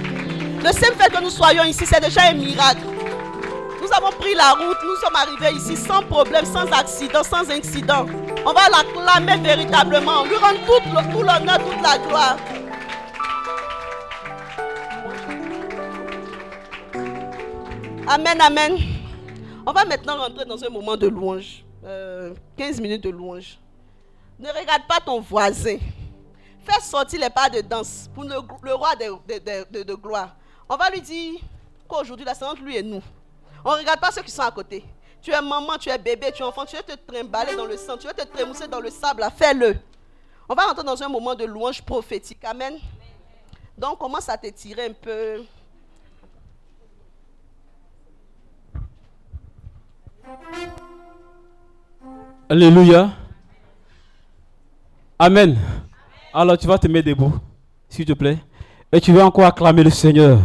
[0.63, 2.81] Le simple fait que nous soyons ici, c'est déjà un miracle.
[3.81, 8.05] Nous avons pris la route, nous sommes arrivés ici sans problème, sans accident, sans incident.
[8.45, 12.38] On va l'acclamer véritablement, lui rendre tout le- tout l'honneur, toute la gloire.
[18.08, 18.78] Amen, amen.
[19.66, 21.64] On va maintenant rentrer dans un moment de louange.
[21.84, 23.60] Euh, 15 minutes de louange.
[24.40, 25.78] Ne regarde pas ton voisin.
[26.64, 30.36] Fais sortir les pas de danse pour le, roi de, gloire.
[30.68, 31.40] On va lui dire
[31.88, 33.02] qu'aujourd'hui, la entre lui et nous.
[33.64, 34.84] On ne regarde pas ceux qui sont à côté.
[35.22, 37.78] Tu es maman, tu es bébé, tu es enfant, tu veux te trimballer dans le
[37.78, 39.78] sang, tu veux te trémousser dans le sable, fais-le.
[40.50, 42.44] On va rentrer dans un moment de louange prophétique.
[42.44, 42.80] Amen.
[43.78, 45.44] Donc, commence à t'étirer un peu.
[52.50, 53.10] Alléluia.
[55.17, 55.58] Amen.
[56.34, 57.34] Alors tu vas te mettre debout,
[57.88, 58.39] s'il te plaît.
[58.91, 60.39] Et tu vas encore acclamer le Seigneur.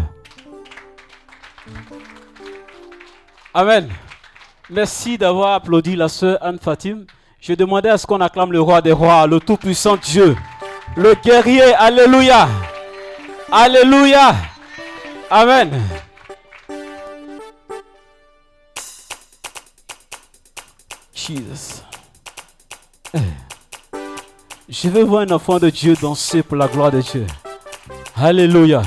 [3.52, 3.88] Amen.
[4.70, 7.06] Merci d'avoir applaudi la sœur Anne Fatim.
[7.40, 10.36] Je demandais à ce qu'on acclame le roi des rois, le tout-puissant Dieu,
[10.96, 11.74] le guerrier.
[11.74, 12.48] Alléluia.
[13.50, 14.34] Alléluia.
[15.30, 15.70] Amen.
[24.68, 27.26] Je veux voir un enfant de Dieu danser pour la gloire de Dieu.
[28.16, 28.82] Alléluia.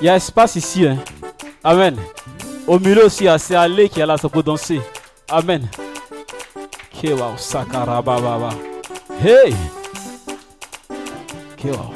[0.00, 0.86] Il y a espace ici.
[0.86, 0.98] hein.
[1.62, 1.96] Amen.
[2.66, 4.80] Au milieu aussi, a- c'est Allé qui est là, ça peut danser.
[5.30, 5.66] Amen.
[7.00, 8.50] Kewa sakarabababa.
[9.22, 9.54] Hey.
[11.56, 11.90] Kewa.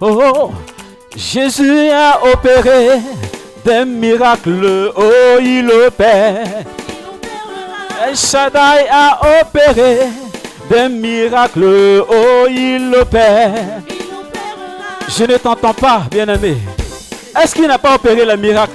[0.00, 0.50] Oh, oh, oh.
[1.16, 3.00] Jésus a opéré
[3.64, 4.92] des miracles.
[4.96, 6.64] Oh, il opère.
[8.04, 10.08] El Shaddai a opéré
[10.68, 13.52] des miracles, oh il opère.
[15.08, 16.56] Je ne t'entends pas, bien-aimé.
[17.40, 18.72] Est-ce qu'il n'a pas opéré le miracle?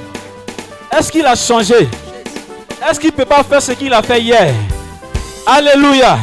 [0.98, 1.90] Est-ce qu'il a changé?
[2.90, 4.54] Est-ce qu'il ne peut pas faire ce qu'il a fait hier?
[5.46, 6.18] Alléluia.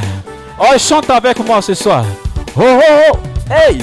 [0.58, 2.04] Oh, chante avec moi ce soir.
[2.56, 3.18] Oh, oh, oh.
[3.52, 3.82] Hey.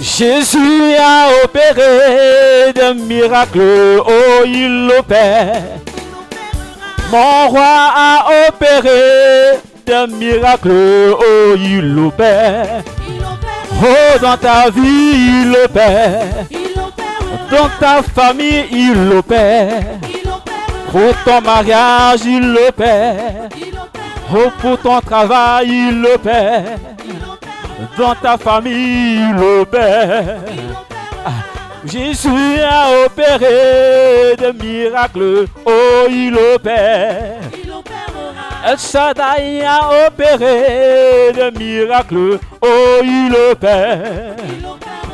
[0.00, 5.62] Jésus a opéré des miracles, oh il opère.
[7.10, 12.82] Mon roi a opéré des miracles, oh il opère.
[13.80, 16.24] Oh dans ta vie il opère.
[17.50, 19.82] Dans ta famille il opère.
[20.90, 23.48] Pour ton mariage il opère.
[24.34, 26.78] Oh pour ton travail il opère.
[27.96, 30.38] Dans ta famille il opère.
[31.24, 31.30] Ah,
[31.86, 37.38] Jésus a opéré des miracles, oh il opère.
[38.66, 44.34] El Shaddai a opéré des miracles, oh il opère.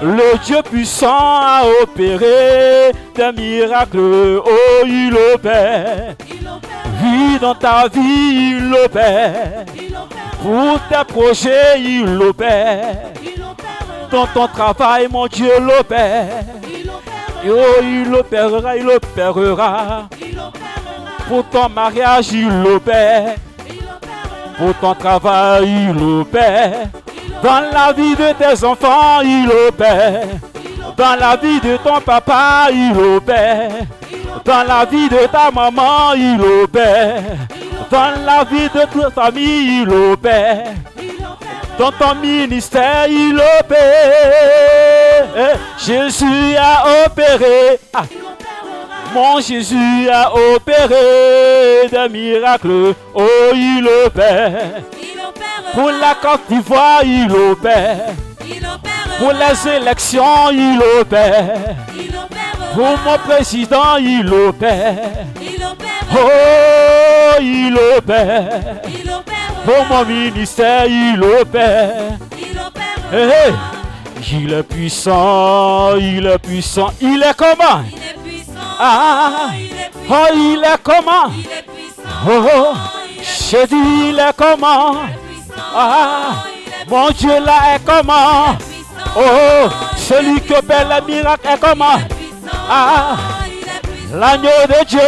[0.02, 6.14] Le Dieu puissant a opéré des miracles, oh il opère.
[7.04, 9.66] Oui, dans ta vie il opère.
[10.42, 13.12] Pour tes projets il opère.
[14.12, 16.44] Ton travail mon Dieu l'opère.
[17.44, 20.08] Oh, il opérera, il opérera.
[21.28, 23.36] Pour ton mariage, il opère.
[24.58, 26.88] Pour ton travail, il opère.
[27.42, 30.26] Dans la vie de tes enfants, il opère.
[30.96, 33.70] Dans la vie de ton papa, il opère.
[34.44, 37.22] Dans la vie de ta maman, il opère.
[37.90, 40.74] Dans la vie de toute famille, il opère.
[41.78, 43.78] Dans ton ministère, il opère.
[45.78, 47.78] Jésus a opéré.
[47.94, 48.04] Ah.
[49.14, 52.94] Mon Jésus a opéré des miracles.
[53.14, 54.82] Oh, il opère.
[55.74, 58.14] Pour la Côte d'Ivoire, il opère.
[59.22, 61.76] Pour les élections, il opère.
[62.74, 65.26] Pour mon président, il opère.
[66.12, 68.80] Oh, il opère.
[69.64, 72.18] Pour mon ministère, il opère.
[73.12, 73.54] Hey, hey.
[74.32, 76.90] Il est puissant, il est puissant.
[77.00, 77.84] Il est comment?
[78.80, 79.50] Ah,
[80.10, 81.30] oh, il est comment?
[82.26, 82.74] Oh, oh.
[83.20, 84.96] je dis, il est comment?
[85.76, 86.42] Ah,
[86.88, 88.58] mon Dieu là est comment?
[89.16, 92.00] Oh, celui qui opère les miracles est comment
[92.70, 93.16] Ah,
[94.14, 95.00] l'agneau de Dieu,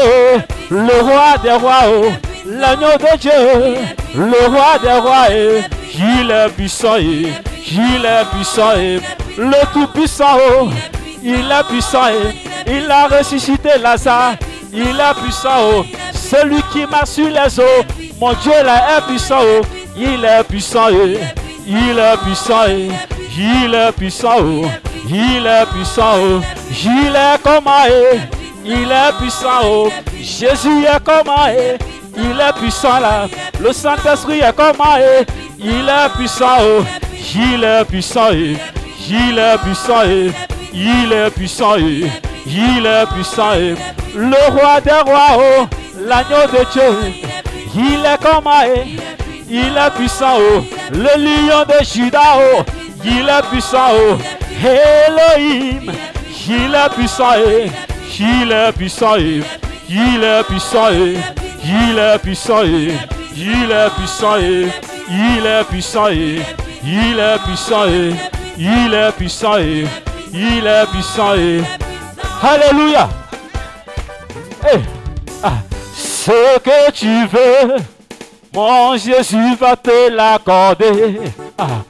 [0.71, 2.13] le roi des rois, oh,
[2.47, 3.31] l'agneau de Dieu,
[4.15, 5.63] le roi des rois, eh,
[5.95, 7.33] il est puissant, eh,
[7.71, 9.01] il est puissant, eh,
[9.39, 10.69] le tout puissant, oh,
[11.23, 12.09] il est puissant,
[12.67, 14.35] il a ressuscité Lazare,
[14.73, 17.85] il est puissant, oh, celui qui m'a sur les eaux,
[18.21, 19.63] mon Dieu là est puissant, oh,
[19.97, 20.89] il est puissant,
[21.67, 22.67] il est puissant,
[23.37, 24.67] il est puissant, oh,
[25.09, 28.21] il est puissant, il est comment, eh,
[28.65, 29.89] il est puissant,
[30.21, 31.77] Jésus est comment, eh,
[32.17, 33.27] il est puissant là,
[33.61, 35.25] le Saint-Esprit est comment, eh,
[35.59, 36.85] il est puissant, oh,
[37.35, 40.03] il est puissant, il est puissant,
[40.73, 43.53] il est puissant, il est puissant,
[44.15, 45.67] le roi des rois, oh,
[45.99, 47.13] l'agneau de Dieu,
[47.75, 48.97] il est comment, eh,
[49.51, 52.65] il est puissant, oh, le lion de Judas,
[53.05, 54.19] il est puissant.
[54.65, 55.93] Elohim,
[56.49, 57.71] il est puissant, eh.
[58.19, 59.43] il est puissant, eh.
[59.89, 61.19] il est puissant, eh.
[61.65, 64.39] il est puissant, il est puissant,
[65.09, 67.85] il est puissant, il est puissant,
[68.57, 69.59] il est puissant,
[70.33, 71.35] il est puissant.
[72.43, 73.09] Alléluia.
[75.43, 75.53] Ah,
[75.95, 77.77] ce que tu veux,
[78.55, 81.21] mon Jésus va te l'accorder.
[81.59, 81.83] Ah.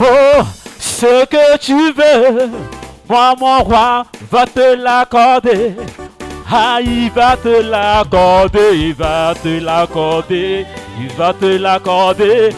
[0.00, 0.59] Oh
[1.00, 2.50] ce que tu veux,
[3.08, 5.74] moi mon roi va te l'accorder.
[6.52, 10.66] Ah, il va te l'accorder, il va te l'accorder,
[11.00, 12.50] il va te l'accorder.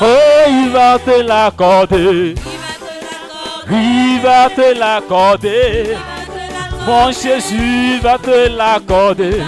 [0.00, 2.34] Oh, il va te l'accorder,
[3.70, 5.96] il va te l'accorder.
[6.86, 9.42] Mon Jésus va te l'accorder.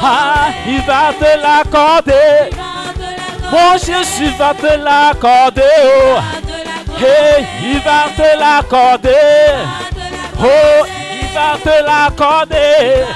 [0.00, 2.50] Ah, il va te l'accorder.
[3.50, 5.62] Mon Jésus va te l'accorder.
[5.86, 6.49] Oh.
[7.02, 9.56] Il va te l'accorder.
[10.38, 13.06] Oh, il va te l'accorder.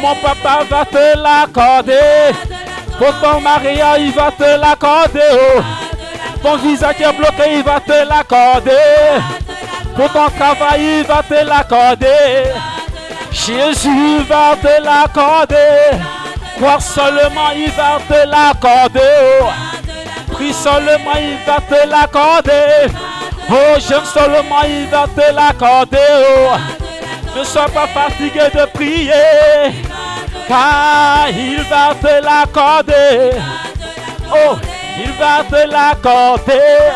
[0.00, 2.34] Mon papa va te l'accorder.
[2.98, 5.20] Pour ton mariage, il va te l'accorder.
[5.56, 5.62] Oh.
[6.42, 9.22] Ton visa qui est bloqué, il va te l'accorder.
[9.94, 12.52] Pour ton travail, il va te l'accorder.
[13.30, 15.96] Jésus va te l'accorder.
[16.56, 19.00] Crois seulement, il va te l'accorder.
[19.42, 19.77] Oh.
[20.38, 22.86] Prie seulement, il va te l'accorder.
[23.50, 25.98] Oh, j'aime seulement, il va te l'accorder.
[26.46, 26.56] Oh.
[27.36, 29.72] Ne sois pas fatigué de prier,
[30.46, 33.32] car il va te l'accorder.
[34.30, 34.54] Oh,
[34.96, 36.92] il va te l'accorder.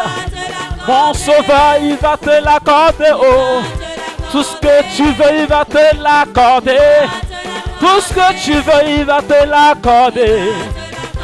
[0.87, 3.13] Mon sauveur, il va te l'accorder.
[3.13, 3.61] Oh,
[4.31, 7.09] tout ce que tu veux, il va te l'accorder.
[7.81, 10.53] Tout ce que tu veux, il va te l'accorder.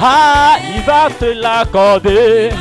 [0.01, 2.53] Ah, il va te l'accorder.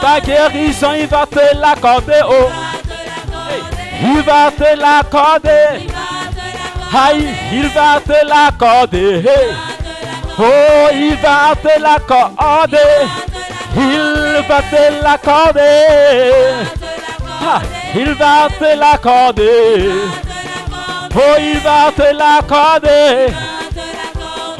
[0.00, 2.22] Ta guérison, il va te l'accorder.
[2.26, 2.50] Oh,
[4.02, 5.86] il va te l'accorder.
[6.92, 9.22] Aïe, il va te l'accorder.
[10.38, 13.06] Oh, il va te l'accorder.
[13.76, 16.32] Il va te l'accorder.
[17.42, 17.60] Ah,
[17.94, 19.90] il va te l'accorder.
[21.14, 23.59] Oh, il va te l'accorder.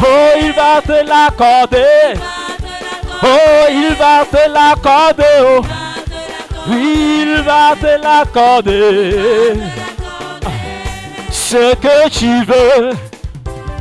[0.02, 2.14] Oh, il va te l'accorder.
[3.22, 5.24] Oh, il va te l'accorder.
[5.42, 5.60] Oh.
[6.68, 9.54] Oui, il va te l'accorder.
[11.30, 12.90] Ce que tu veux,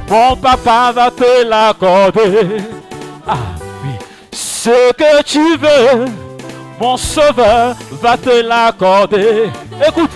[0.10, 2.64] mon papa va te l'accorder.
[3.28, 3.36] Ah
[3.84, 3.92] oui,
[4.32, 6.06] ce que tu veux,
[6.80, 9.52] mon sauveur va te l'accorder.
[9.88, 10.12] Écoute,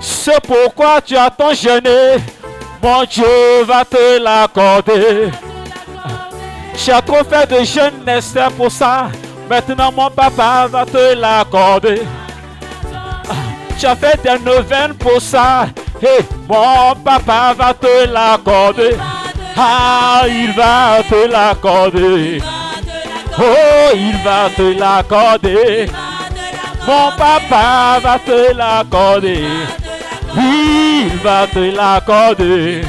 [0.00, 2.18] c'est pourquoi tu as ton jeûné,
[2.82, 5.30] mon Dieu va te l'accorder.
[6.88, 9.08] As trop fait de jeûne, n'est-ce pour ça?
[9.48, 12.02] Maintenant, mon papa va te l'accorder.
[13.84, 15.66] As fait des neuvaines pour ça.
[16.02, 18.96] Et mon papa va te l'accorder.
[19.56, 22.42] Ah, il va te l'accorder.
[23.38, 25.86] Oh, il va te l'accorder.
[26.86, 29.46] Mon papa va te l'accorder.
[30.36, 32.84] Il va te l'accorder.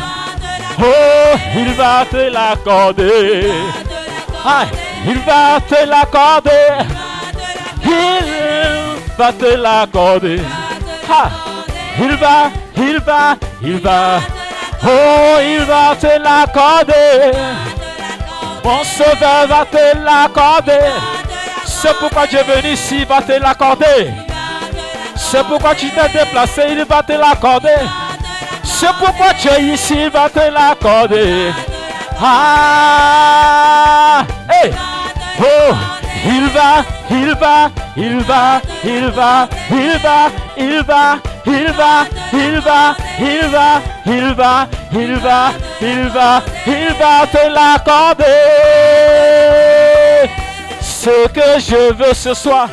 [0.79, 3.51] Oh, il va te l'accorder.
[5.05, 6.85] Il va te l'accorder.
[7.83, 10.41] Il va te l'accorder.
[11.99, 14.19] Il va, il va, il va.
[14.83, 17.31] Oh, il va te l'accorder.
[18.63, 20.91] Mon sauveur va te l'accorder.
[21.65, 24.32] C'est pourquoi tu es venu ici, va te l'accorder.
[25.34, 27.69] C'est pourquoi tu t'es déplacé, il va te l'accorder.
[28.63, 31.51] C'est pourquoi tu es ici, il va te l'accorder.
[32.21, 32.63] Ah,
[34.47, 34.71] hey,
[35.39, 35.73] oh,
[36.23, 41.17] il va, il va, il va, il va, il va, il va,
[41.47, 47.47] il va, il va, il va, il va, il va, il va, il va te
[47.49, 48.25] l'accorder.
[50.79, 52.69] Ce que je veux ce soir,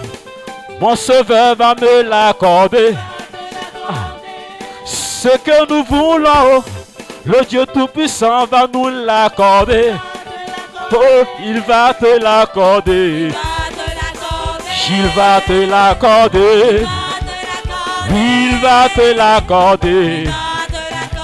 [0.80, 2.96] mon sauveur va me l'accorder.
[4.84, 6.64] Ce que nous voulons,
[7.26, 9.92] le Dieu Tout-Puissant va nous l'accorder.
[10.92, 13.30] Oh, il va te l'accorder.
[14.88, 16.86] Il va te l'accorder.
[18.10, 20.24] Il va te l'accorder.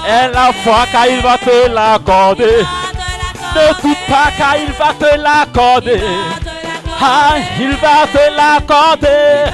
[0.07, 2.65] Et la foi car il va te l'accorder.
[3.55, 6.01] Ne doute pas car il va te l'accorder.
[6.99, 9.51] Ah, il va te l'accorder.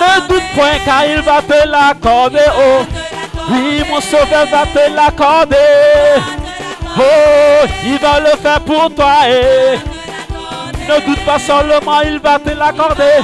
[0.00, 2.50] Ne doute point car il va te l'accorder.
[2.58, 2.84] Oh,
[3.50, 5.56] oui, mon sauveur va te l'accorder.
[6.98, 9.28] Oh, il va le faire pour toi.
[9.28, 9.78] Et
[10.88, 13.22] ne doute pas seulement, il va te l'accorder.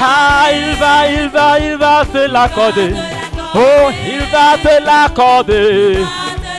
[0.00, 2.94] Ah, il va, il va, il va te l'accorder.
[3.54, 5.98] Oh, il va te l'accorder.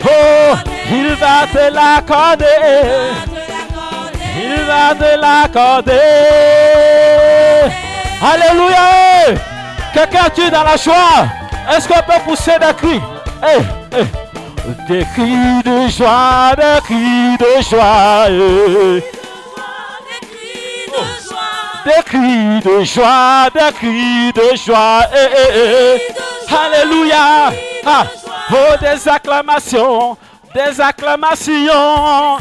[0.04, 0.56] Oh,
[0.92, 3.39] il va te l'accorder.
[4.38, 5.94] Il va te l'accorder.
[8.22, 9.40] Alléluia.
[9.94, 11.28] Quelqu'un tu dans la joie?
[11.72, 13.02] Est-ce qu'on peut pousser des cris?
[13.44, 13.62] Eh,
[13.98, 14.06] eh.
[14.88, 18.26] Des cris de joie, des cris de joie.
[18.30, 19.04] eh.
[21.86, 25.02] Des cris de joie, des cris de joie.
[26.52, 27.52] Alléluia.
[27.86, 28.04] Ah.
[28.52, 30.18] Oh, des acclamations,
[30.54, 32.38] des acclamations.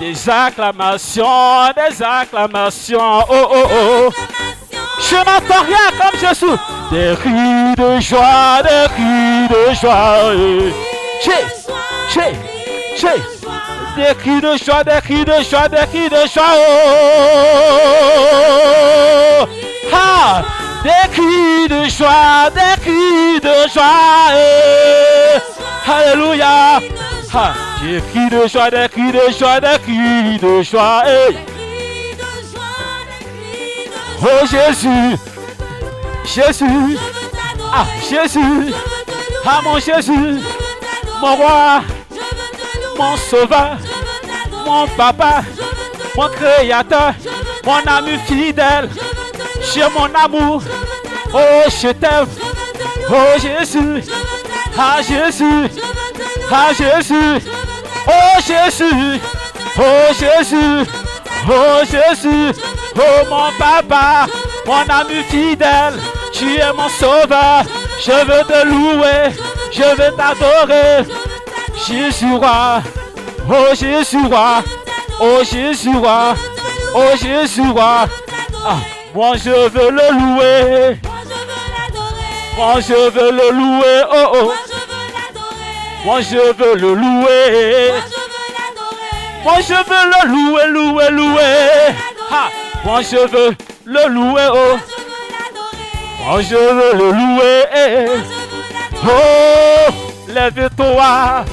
[0.00, 3.24] Des acclamations, des acclamations.
[3.28, 4.12] Oh, oh, oh.
[5.00, 6.56] Je n'entends rien comme Jésus.
[6.92, 10.32] Des cris de joie, des cris de joie.
[13.96, 16.44] Des cris de joie, des cris de joie, des cris de joie.
[19.92, 20.42] Ah,
[20.84, 24.32] des cris de joie, des cris de joie.
[25.88, 26.80] Alléluia.
[27.38, 31.04] Ha J'ai cris de joie, des cris de joie, des cris de joie.
[31.06, 31.36] Hey.
[34.20, 35.16] Oh Jésus,
[36.24, 36.98] Jésus,
[37.72, 38.74] ah Jésus,
[39.46, 40.40] ah mon Jésus,
[41.20, 41.82] mon roi,
[42.98, 43.76] mon sauveur,
[44.66, 45.42] mon papa,
[46.16, 47.14] mon créateur,
[47.64, 48.90] mon ami fidèle,
[49.72, 50.64] j'ai mon amour,
[51.32, 52.26] oh je t'aime,
[53.08, 54.02] oh Jésus.
[54.80, 55.68] Ah Jésus,
[56.52, 57.42] ah Jésus,
[58.06, 59.20] oh Jésus,
[59.76, 60.88] oh Jésus,
[61.48, 62.52] oh Jésus,
[62.96, 64.26] oh mon papa,
[64.64, 65.98] mon ami fidèle,
[66.32, 67.64] tu es mon sauveur,
[68.06, 69.34] je veux te louer,
[69.72, 71.04] je veux t'adorer,
[71.88, 72.80] Jésus roi,
[73.50, 74.62] oh Jésus roi,
[75.20, 76.36] oh Jésus roi,
[76.94, 78.06] oh Jésus roi,
[78.64, 78.76] ah,
[79.12, 80.98] moi je veux le louer,
[82.58, 86.04] moi je veux le louer, oh oh, Moi je veux l'adorer.
[86.04, 87.92] moi je veux le louer.
[87.92, 89.14] Moi je veux l'adorer.
[89.44, 91.94] Moi je veux le louer, louer, louer.
[92.84, 93.56] Moi je veux
[93.86, 94.76] le louer, oh.
[94.76, 95.92] Moi je veux l'adorer.
[96.26, 97.58] Moi je veux le louer.
[97.72, 99.22] Moi je veux l'adorer.
[99.86, 99.92] Oh,
[100.28, 101.44] lève-toi.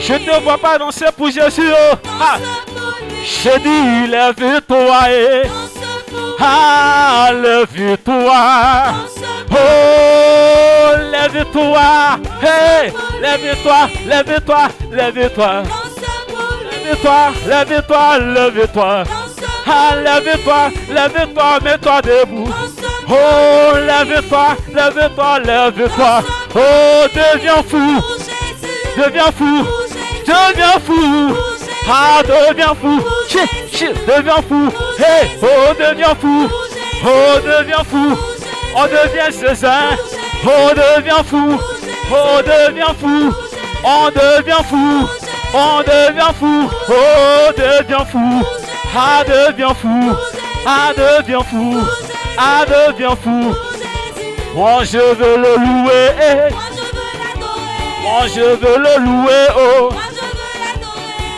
[0.00, 1.96] Je ne vois pas danser pour Jésus, oh.
[3.10, 3.24] Lui.
[3.26, 5.00] Je dis, lève-toi.
[6.40, 8.34] Ah, lève-toi.
[9.50, 12.18] Oh, lève-toi.
[12.42, 15.62] Hey, lève-toi, lève-toi, lève-toi.
[16.84, 19.04] Lève-toi, lève-toi, lève-toi.
[19.66, 22.48] Ah, lève-toi, lève-toi, mets-toi debout.
[23.08, 26.22] Oh, lève-toi, lève-toi, lève-toi.
[26.54, 28.02] Oh, deviens fou,
[28.96, 29.66] deviens fou,
[30.26, 31.53] deviens fou.
[31.86, 33.00] Ah, deviens fou,
[34.06, 34.72] deviens fou.
[34.98, 36.48] Hey, oh, deviens fou,
[37.04, 38.16] oh, deviens fou.
[38.76, 39.96] On devient César,
[40.44, 41.60] on devient fou,
[42.10, 43.32] on devient fou,
[43.84, 45.08] on devient fou,
[45.52, 48.42] on devient fou, oh, devient fou.
[48.96, 50.16] Ah, deviens fou,
[50.66, 51.80] ah, deviens fou,
[52.38, 53.54] ah, deviens fou.
[54.54, 56.50] Moi je veux le louer,
[58.02, 59.90] moi je veux le louer, oh,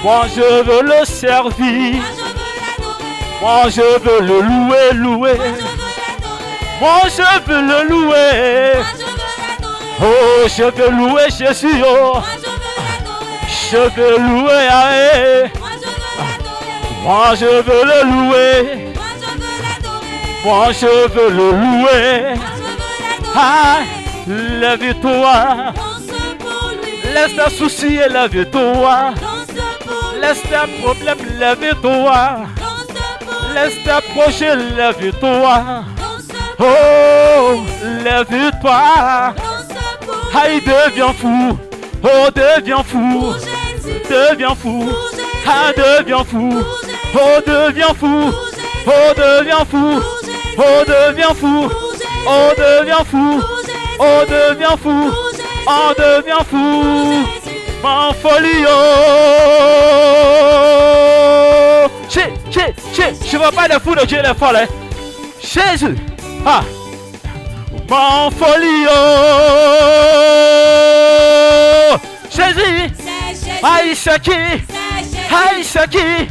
[0.06, 1.96] moi je veux le servir.
[3.40, 5.36] Moi je veux le louer, louer.
[6.80, 8.84] Moi je veux le louer.
[10.00, 11.82] Oh, je veux louer Jésus.
[11.84, 12.20] Oh.
[13.68, 15.50] Je veux louer Aé.
[17.02, 18.94] Moi je veux le louer.
[20.44, 22.40] Moi je veux le louer.
[23.34, 23.78] Ah,
[24.28, 25.72] lève-toi.
[27.12, 29.14] Laisse ta souci et lève-toi.
[30.20, 32.14] Laisse ta problème, lève-toi.
[33.54, 35.84] Laisse t'approcher, lève-toi.
[36.58, 37.60] Oh,
[38.04, 39.34] lève-toi.
[40.34, 41.58] Aïe, deviens fou.
[42.02, 43.34] Oh, deviens fou.
[44.10, 44.88] Deviens fou.
[45.46, 46.64] Ah, deviens fou.
[47.14, 48.32] Oh, deviens fou.
[48.86, 50.02] Oh, deviens fou.
[50.58, 51.70] Oh, deviens fou.
[52.28, 53.42] Oh, deviens fou.
[53.98, 55.12] Oh, deviens fou.
[55.68, 57.45] Oh, deviens fou.
[57.82, 58.76] Manfolio
[62.08, 64.68] Che, che, che, je vois pas o foule de la folle
[65.40, 65.96] Jésus.
[66.44, 66.62] Ah.
[67.88, 68.90] Manfolio
[72.30, 72.92] Jésus.
[73.62, 74.32] Ah isso aqui
[75.30, 76.28] Ah isso aqui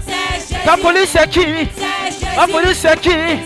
[0.67, 1.69] A polícia aqui
[2.37, 3.45] A polícia aqui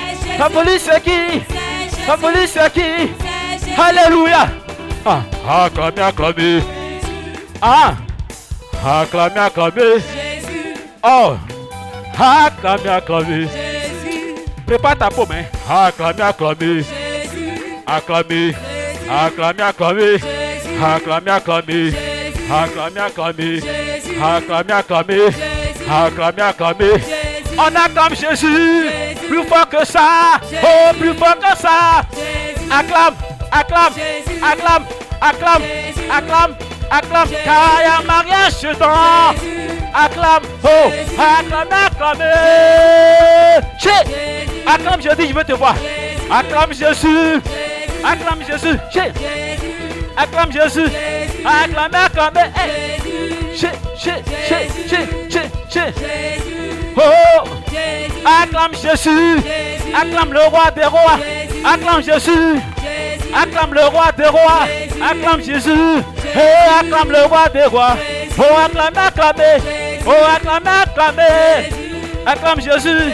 [0.39, 1.43] La polisi aqui!
[2.05, 3.13] police polícia aqui!
[3.77, 4.51] Aleluia!
[5.05, 5.21] Ah,
[5.65, 6.63] acclamez, acclamez!
[7.61, 7.95] Ah!
[8.83, 10.03] Acclamez, acclamez!
[11.03, 11.37] Ah, oh!
[12.17, 13.49] Ah, acclamez, acclamez!
[14.65, 15.45] Prépare ta paume, hein?
[15.69, 16.85] Acclamez, acclamez!
[17.85, 18.55] Acclamez!
[19.09, 20.19] Acclamez, acclamez!
[20.81, 21.93] Acclamez, acclamez!
[22.49, 23.61] Acclamez, acclamez!
[24.19, 25.35] Acclamez, acclamez!
[25.87, 27.20] Acclamez, acclamez!
[27.61, 27.73] Jésus.
[27.73, 28.89] On acclame Jésus.
[28.89, 29.27] Jésus.
[29.27, 30.39] Plus fort que ça.
[30.63, 32.01] Oh, plus fort que ça.
[32.13, 32.69] Jésus.
[32.71, 33.15] Acclame,
[33.51, 34.41] acclame, Jésus.
[34.43, 34.85] acclame,
[35.21, 36.09] acclame, Jésus.
[36.09, 36.55] acclame,
[36.89, 37.43] acclame, Jésus.
[37.43, 38.53] car il y a mariage.
[38.61, 38.77] Jésus.
[39.93, 41.19] Acclame, oh, Jésus.
[41.19, 42.23] acclame, acclame.
[43.79, 44.63] Jésus.
[44.65, 45.75] acclame, je dis, je veux te voir.
[45.75, 46.31] Jésus.
[46.31, 48.05] Acclame Jésus, Jésus.
[48.05, 49.13] acclame Jésus, Jésus.
[50.17, 51.45] acclame Jésus, Jésus.
[51.45, 52.51] acclame, acclame.
[53.53, 53.81] Jésus.
[54.01, 54.11] che,
[55.29, 56.60] che, Jésus.
[56.97, 57.43] Oh,
[58.25, 59.37] acclame Jésus,
[59.95, 61.19] acclame le roi des rois,
[61.65, 62.61] acclame Jésus.
[63.33, 64.67] Acclame le roi des rois.
[65.01, 66.03] Acclame Jésus.
[66.33, 67.95] Hey, acclame le roi des rois.
[68.37, 69.61] Oh, acclame, acclame.
[70.05, 71.91] Oh, acclame, acclame.
[72.25, 73.13] Acclame Jésus.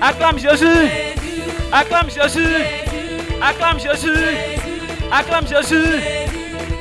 [0.00, 0.90] Acclame Jésus.
[1.72, 2.64] Acclame Jésus.
[3.42, 4.10] Acclame Jésus.
[5.12, 6.02] Acclame Jésus.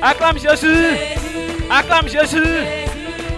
[0.02, 1.00] Acclame Jésus.
[1.70, 2.44] Acclame Jésus.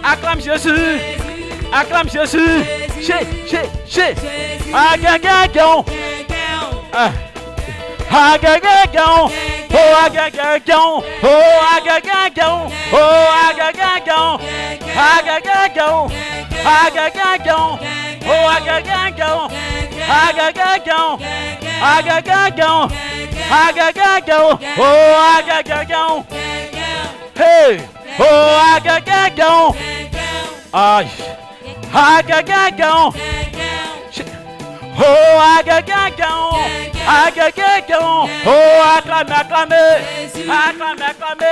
[0.04, 1.27] Acclame Jésus.
[1.72, 2.64] Acclame Jésus.
[3.00, 4.74] Jésus, Jésus.
[4.74, 5.86] Agagagon.
[6.94, 7.12] Ah.
[8.10, 9.32] Agagagon.
[9.74, 11.04] Oh agagagon.
[11.24, 12.72] Oh agagagon.
[12.92, 14.40] Oh agagagon.
[14.96, 16.12] Agagagon.
[16.64, 17.80] Agagagon.
[18.26, 19.52] Oh agagagon.
[20.08, 21.20] Agagagon.
[21.82, 22.90] Agagagon.
[23.52, 24.60] Agagagon.
[24.78, 26.26] Oh agagagon.
[27.36, 27.88] Hey.
[28.20, 29.76] Oh agagagon.
[30.74, 31.47] Ai
[31.94, 33.14] agagagão.
[35.00, 36.50] Oh, agagagão,
[37.08, 39.76] agagagão, oh, acclame, acclame,
[40.50, 41.44] acclame, acclame,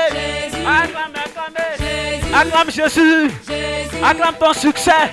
[0.65, 3.29] acclame, acclame, acclame Jésus,
[4.03, 5.11] acclame ton succès,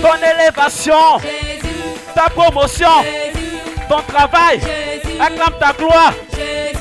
[0.00, 1.20] ton élévation,
[2.14, 3.04] ta promotion,
[3.90, 4.58] ton travail,
[5.20, 6.14] acclame ta gloire,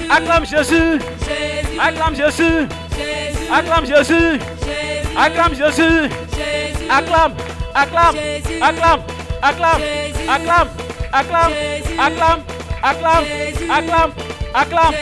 [0.10, 1.00] acclame Jésus,
[1.78, 2.68] acclame Jésus,
[3.52, 4.40] acclame Jésus,
[5.18, 6.10] acclame Jésus,
[6.90, 7.34] acclame,
[7.74, 8.16] acclame,
[8.62, 9.02] acclame,
[9.42, 9.82] acclame,
[10.28, 10.70] acclame,
[11.14, 11.52] acclame,
[12.02, 12.42] acclame,
[12.84, 13.24] acclame,
[13.72, 14.12] acclame,
[14.54, 14.94] acclame,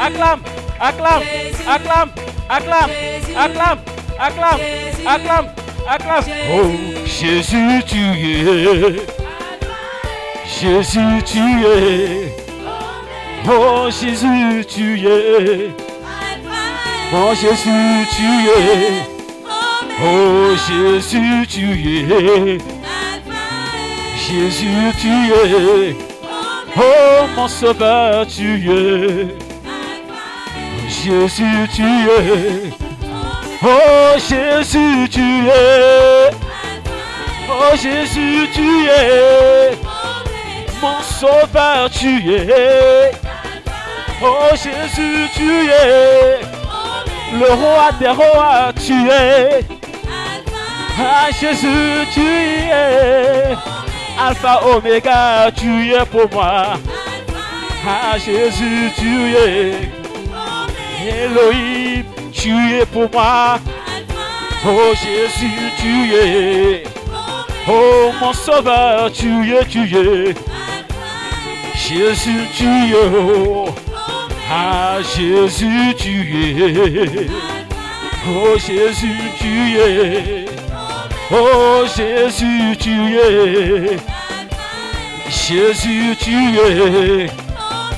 [0.00, 0.40] acclame,
[0.80, 1.22] acclame,
[1.68, 2.10] acclame,
[2.48, 2.90] acclame,
[3.38, 3.80] acclame,
[4.18, 4.60] acclame,
[5.06, 5.48] acclame,
[5.88, 6.24] acclame.
[6.50, 6.70] Oh,
[7.06, 9.00] Jésus, tu es.
[10.46, 12.32] Jésus, tu es.
[13.48, 15.72] Oh, Jésus, tu es.
[17.14, 18.28] Oh, Jésus, tu
[18.58, 19.11] es.
[20.00, 22.58] Oh, Jésus, tu es.
[24.16, 25.96] Jésus, tu es.
[26.76, 29.28] Oh, mon sauveur, tu es.
[30.88, 32.72] Jésus, tu es.
[33.62, 36.30] Oh, Jésus, tu es.
[37.48, 39.76] Oh, Jésus, tu es.
[40.80, 43.12] Mon sauveur, tu es.
[44.22, 46.61] Oh, Jésus, tu es.
[47.32, 49.64] Le roi des rois, tu es.
[50.98, 53.56] Ah, Jésus, tu es.
[54.20, 56.74] Alpha, Oméga, tu es pour moi.
[57.86, 59.74] Ah, Jésus, tu es.
[61.08, 63.58] Elohim, tu es pour moi.
[64.66, 66.84] Oh, Jésus, tu es.
[67.66, 70.34] Oh, mon sauveur, tu es, tu es.
[71.74, 73.91] Jésus, tu es.
[74.54, 77.26] Ah, Jésus, tu es.
[78.28, 80.44] Oh, Jésus, tu es.
[81.30, 83.96] Oh, Jésus, tu es.
[85.30, 87.30] Jésus, tu es.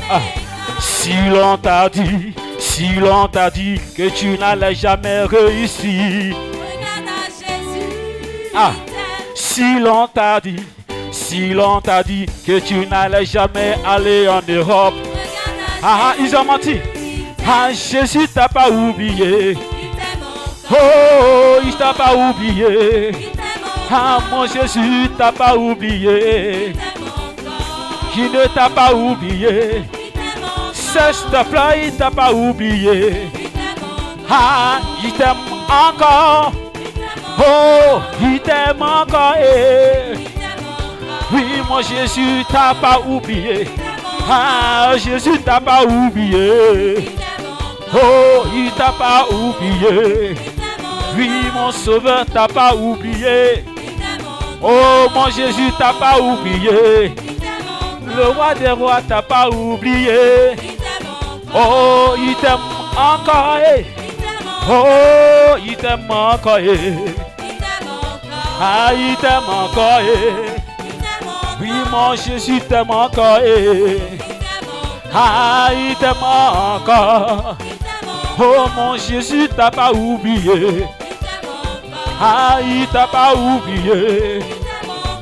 [0.09, 0.21] Ah,
[0.79, 6.37] si l'on t'a dit, si l'on t'a dit que tu n'allais jamais réussir.
[8.55, 8.75] Ah,
[9.35, 10.63] si l'on t'a dit,
[11.11, 15.14] si l'on t'a dit que tu n'allais jamais aller en Europe.
[15.87, 16.81] Ah, ah, ils ont menti.
[17.47, 19.55] Ah, Jésus t'a pas oublié.
[20.71, 23.13] Oh, il t'a pas oublié.
[23.93, 26.73] Ah, mon Jésus t'a pas oublié.
[28.17, 29.83] Il ne t'a pas oublié.
[30.73, 33.29] Cesse de pleurer, il t'a pas oublié.
[34.31, 35.37] Ah, il t'aime
[35.69, 36.53] encore.
[37.39, 39.35] Oh, il t'aime encore.
[39.39, 40.15] eh.
[41.31, 43.69] Oui, mon Jésus t'a pas oublié.
[44.29, 47.11] Ah, Jésus t'a pas oublié.
[47.95, 50.35] Oh, il t'a pas oublié.
[51.17, 53.65] Oui, mon sauveur t'a pas oublié.
[54.63, 57.15] Oh, mon Jésus t'a pas oublié.
[58.17, 60.57] Le roi des rois t'a pas oublié.
[61.55, 62.59] Oh, il t'aime
[62.97, 63.59] encore.
[64.71, 66.59] Oh, il t'aime encore.
[68.61, 70.01] Ah, il t'aime encore.
[71.61, 73.39] Oui, mon Jésus t'aime encore.
[75.13, 77.57] Ah, il t'aime encore.
[78.39, 80.85] Oh, mon Jésus t'a pas oublié.
[82.21, 84.41] Ah, il t'a pas oublié.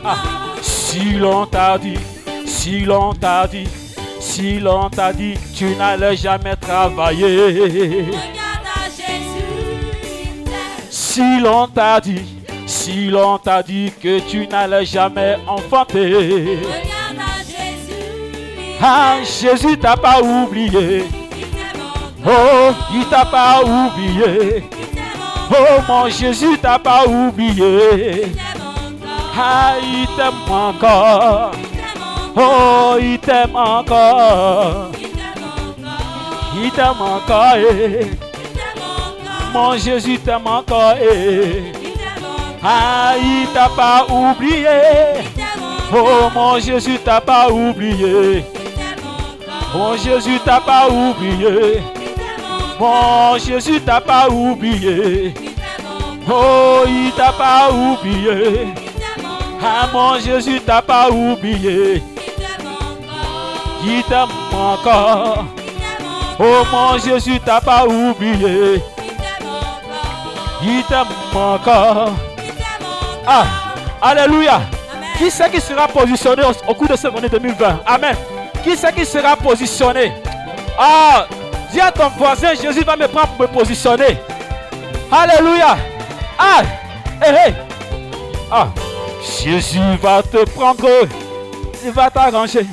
[0.04, 0.16] Ah,
[0.62, 1.98] si l'on t'a dit,
[2.46, 3.68] si l'on t'a dit,
[4.20, 8.10] si l'on t'a dit, tu n'allais jamais travailler.
[10.90, 12.41] Si l'on t'a dit,
[12.82, 16.58] si l'on t'a dit que tu n'allais jamais enfanter.
[18.82, 21.04] Ah, Jésus t'a pas oublié.
[22.26, 24.64] Oh, il t'a pas oublié.
[25.50, 28.32] Oh, mon Jésus t'a pas oublié.
[29.38, 31.52] Ah, il t'aime encore.
[32.36, 34.90] Oh, il t'aime encore.
[36.60, 37.54] Il t'aime encore.
[37.58, 38.10] eh.
[39.54, 40.94] mon Jésus t'aime encore.
[41.00, 41.81] eh.
[42.64, 44.68] Ah, il t'a pas oublié.
[45.92, 48.44] Oh, mon Jésus t'a pas oublié.
[49.74, 51.82] Mon Jésus t'a pas oublié.
[52.78, 55.34] Mon Jésus t'a pas oublié.
[56.30, 58.68] Oh, il t'a pas oublié.
[59.60, 62.00] Ah, mon Jésus t'a pas oublié.
[63.84, 65.44] Il t'aime encore.
[66.38, 68.80] Oh, mon Jésus t'a pas oublié.
[70.62, 72.12] Il t'aime encore.
[73.26, 73.44] Ah,
[74.00, 74.60] Alléluia.
[75.16, 78.16] Qui c'est qui sera positionné au, cours de cette année 2020 Amen.
[78.64, 80.12] Qui c'est qui sera positionné?
[80.76, 81.26] Ah,
[81.70, 84.18] dis à ton voisin, Jésus va me prendre pour me positionner.
[85.10, 85.76] Alléluia.
[86.36, 86.62] Ah,
[87.24, 87.54] hé, hé.
[88.50, 88.68] Ah,
[89.40, 90.88] Jésus va te prendre.
[91.84, 92.66] Il va t'arranger.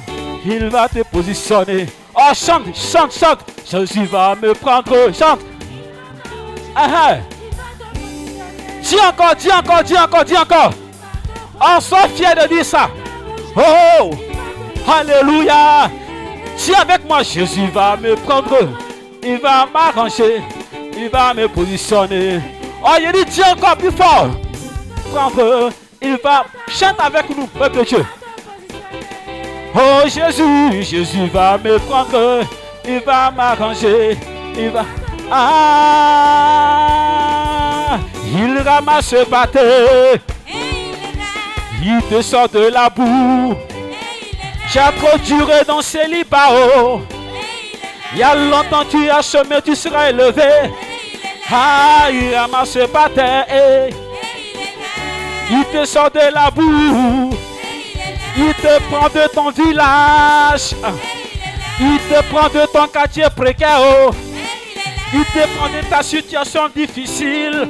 [0.43, 1.85] Il va te positionner.
[2.15, 3.39] Oh, chante, chante, chante.
[3.69, 5.13] Jésus va me prendre.
[5.13, 5.41] Chante.
[6.75, 7.38] Ah, ah.
[8.89, 10.71] Dis encore, dis encore, dis encore, dis encore.
[11.61, 12.89] On soit fier de dire ça.
[13.55, 14.11] Oh,
[14.87, 15.89] Alléluia.
[16.57, 18.57] Dis avec moi, Jésus va me prendre.
[19.21, 20.41] Il va m'arranger.
[20.97, 22.41] Il va me positionner.
[22.83, 24.29] Oh, il dit, dis encore plus fort.
[25.13, 25.69] Prendre.
[26.01, 26.45] Il va.
[26.67, 28.05] Chante avec nous, peuple de Dieu.
[29.75, 32.43] Oh Jésus, Jésus va me prendre,
[32.87, 34.17] il va m'arranger,
[34.57, 34.83] il va...
[35.31, 36.49] Ah,
[38.33, 39.59] il ramasse pâte.
[41.81, 43.55] Il te sort de la boue.
[44.71, 45.33] Tu
[45.67, 47.01] dans ces libao.
[48.13, 50.71] Il y a longtemps tu as semé, tu seras élevé.
[51.51, 53.19] Ah, il ramasse pâte.
[55.49, 57.31] Il te sort de la boue.
[58.37, 60.75] Il te prend de ton village.
[61.79, 63.79] Il te prend de ton quartier précaire.
[65.11, 67.69] Il prend de ta situation difficile.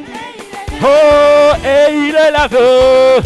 [0.82, 3.22] Oh, et il est l'aveu.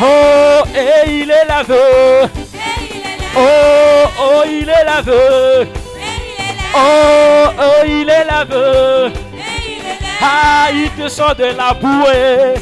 [0.00, 2.30] Oh, et il est l'aveu.
[3.36, 5.68] Oh, oh, il est l'aveu.
[6.74, 9.12] Oh, oh, il est l'aveu.
[10.22, 12.54] Ah, il te sort de la bouée.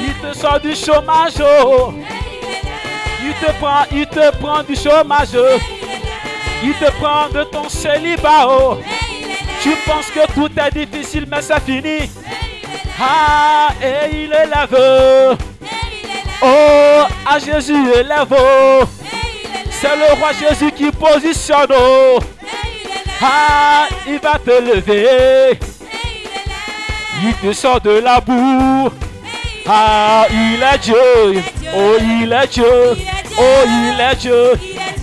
[0.00, 1.42] Il te sort du chômage.
[3.24, 5.36] Il te prend, il te prend du chômage.
[6.62, 8.46] Il te prend de ton célibat.
[8.48, 8.78] Oh.
[9.62, 12.10] Tu penses que tout est difficile, mais c'est fini.
[13.00, 15.36] Ah, et il est l'aveu.
[16.42, 18.34] Oh, à Jésus élève.
[19.70, 21.72] C'est le roi Jésus qui positionne.
[21.76, 22.18] oh.
[23.20, 25.58] Ah, il va te lever.
[27.24, 28.90] Il te sort de la boue.
[29.66, 31.42] Ah, il est Dieu.
[31.74, 32.96] Oh, il est Dieu.
[33.38, 34.52] Oh, il est Dieu.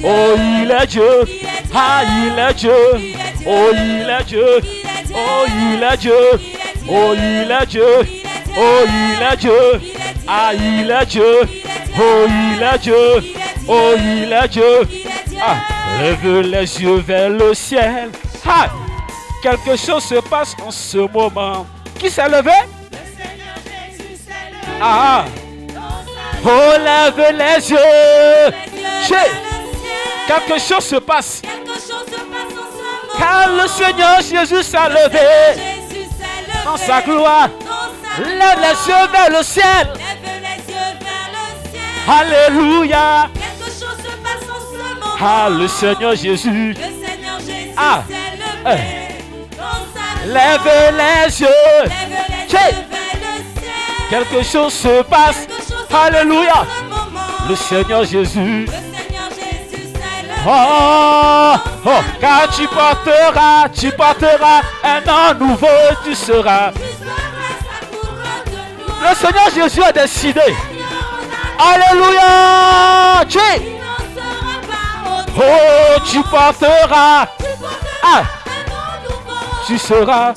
[0.03, 1.25] Oh, il est Dieu.
[1.73, 2.73] Ah, il est Dieu.
[3.45, 4.61] Oh, il est Dieu.
[5.13, 6.13] Oh, il est Dieu.
[6.89, 7.85] Oh, il est Dieu.
[8.57, 9.81] Oh, il est Dieu.
[10.27, 11.41] Ah, il est Dieu.
[11.97, 13.33] Oh, il est Dieu.
[13.67, 14.87] Oh, il est Dieu.
[15.41, 15.55] Ah,
[16.01, 18.09] lève les yeux vers le ciel.
[18.45, 18.67] Ah,
[19.41, 21.65] quelque chose se passe en ce moment.
[21.97, 22.51] Qui s'est levé?
[24.81, 25.25] Ah,
[26.45, 27.77] oh, lève les yeux.
[30.27, 31.41] Quelque chose se passe.
[33.17, 35.79] Car le Seigneur Jésus s'est levé
[36.63, 37.49] dans sa gloire.
[38.19, 39.93] Lève les yeux vers le ciel.
[42.07, 43.27] Alléluia.
[43.33, 45.15] Quelque chose se passe en ce moment.
[45.21, 46.75] Ah, le Seigneur Jésus.
[47.75, 48.03] Ah.
[48.65, 48.75] sa
[50.25, 51.47] Lève les yeux.
[51.83, 52.85] Lève les yeux.
[54.09, 55.47] Quelque chose se passe.
[55.93, 56.65] Alléluia.
[57.47, 58.67] Le Seigneur Jésus.
[60.47, 61.55] Oh, oh,
[61.85, 61.89] oh.
[62.21, 65.67] car tu porteras, tu porteras un an nouveau,
[66.03, 66.71] tu seras.
[69.01, 70.55] Le Seigneur Jésus a décidé.
[71.59, 73.25] Alléluia.
[73.27, 73.39] Tu
[75.37, 77.27] Oh, tu porteras.
[78.03, 78.23] Ah,
[79.67, 80.33] tu seras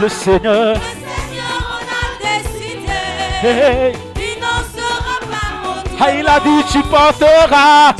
[0.00, 0.74] le Seigneur.
[0.74, 3.98] Le Seigneur a décidé.
[4.16, 7.94] Il n'en sera pas mon ah, il a dit, tu porteras.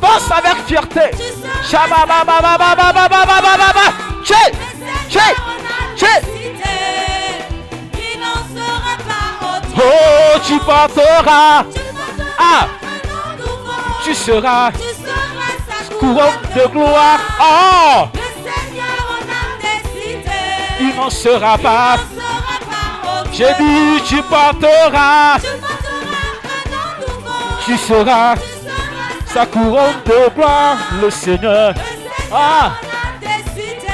[0.00, 1.10] Pense avec fierté.
[1.16, 1.76] Tu
[9.74, 11.64] Oh, tu porteras.
[12.38, 12.66] Ah,
[14.04, 14.70] tu seras.
[14.72, 18.12] Tu sa couronne de gloire
[20.80, 21.96] il n'en sera pas.
[23.32, 25.38] J'ai dit, tu porteras,
[27.64, 28.34] tu seras
[29.32, 31.74] sa couronne de gloire, le Seigneur.
[32.30, 32.72] Ah.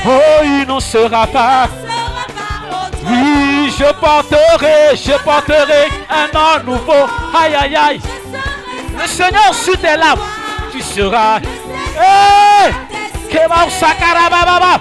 [0.07, 1.69] Oh, il n'en sera pas.
[3.07, 7.07] Oui, je porterai, je porterai un an nouveau.
[7.41, 8.01] Aïe, aïe, aïe.
[9.01, 10.15] Le Seigneur, si t'es là,
[10.73, 11.39] tu seras.
[11.97, 12.73] Hey!
[13.31, 14.81] Kebab Sakarababa!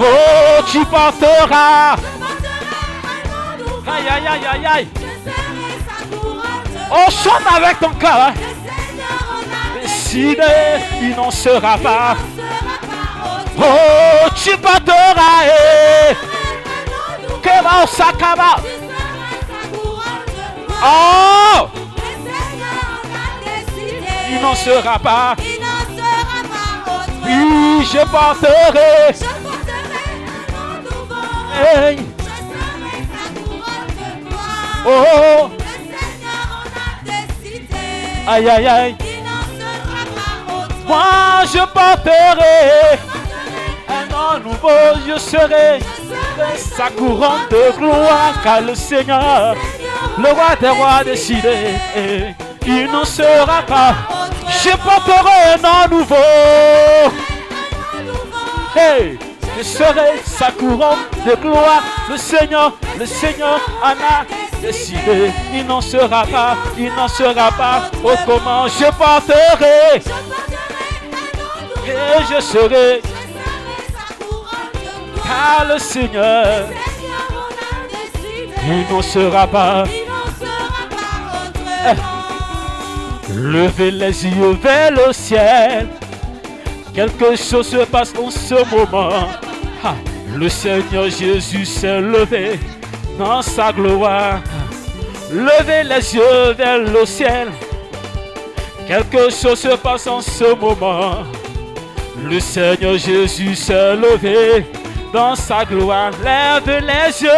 [0.00, 1.96] Oh, tu penseras.
[3.86, 4.88] Aïe, aïe, aïe, aïe, aïe.
[6.90, 8.28] On chante avec ton cœur.
[8.28, 8.34] Hein.
[9.82, 10.42] Décidé,
[11.00, 12.16] il n'en sera pas.
[13.58, 15.44] Oh, tu porteras.
[15.46, 16.14] Eh?
[17.42, 18.56] Que va au sakaba.
[20.82, 21.68] Oh!
[24.30, 25.34] Il n'en sera pas.
[25.40, 27.26] Il n'en sera pas autrement.
[27.26, 29.37] Oui, je porterai
[33.98, 34.84] de gloire.
[34.86, 35.58] Oh, Le
[35.98, 37.86] Seigneur en a décidé.
[38.26, 38.96] aïe, aïe, aïe.
[39.00, 40.76] Il n'en sera pas autre.
[40.86, 42.58] Moi, je porterai
[43.88, 44.80] un an nouveau.
[45.06, 45.80] Je serai
[46.56, 48.34] sa couronne de gloire.
[48.42, 49.54] Car le Seigneur,
[50.18, 51.74] le roi des rois décidé,
[52.66, 53.94] il n'en sera pas.
[54.62, 56.14] Je porterai un an nouveau.
[58.76, 59.18] Hey,
[59.58, 61.82] je serai sa couronne de gloire.
[62.08, 64.24] Le Seigneur, le Seigneur en a
[64.62, 65.32] décidé.
[65.52, 67.90] Il n'en sera pas, il n'en sera pas.
[68.04, 70.00] Oh, comment je porterai
[71.88, 73.02] et je serai.
[75.24, 76.68] Car le Seigneur,
[78.64, 79.82] il n'en sera pas.
[79.82, 79.98] Autrement.
[83.34, 85.88] Levez les yeux vers le ciel.
[86.94, 89.28] Quelque chose se passe en ce moment.
[89.84, 89.94] Ah,
[90.34, 92.58] le Seigneur Jésus s'est levé
[93.18, 94.40] dans sa gloire.
[95.32, 97.48] Levez les yeux vers le ciel.
[98.86, 101.18] Quelque chose se passe en ce moment.
[102.22, 104.66] Le Seigneur Jésus s'est levé
[105.12, 106.10] dans sa gloire.
[106.24, 107.28] Lève les Lève yeux.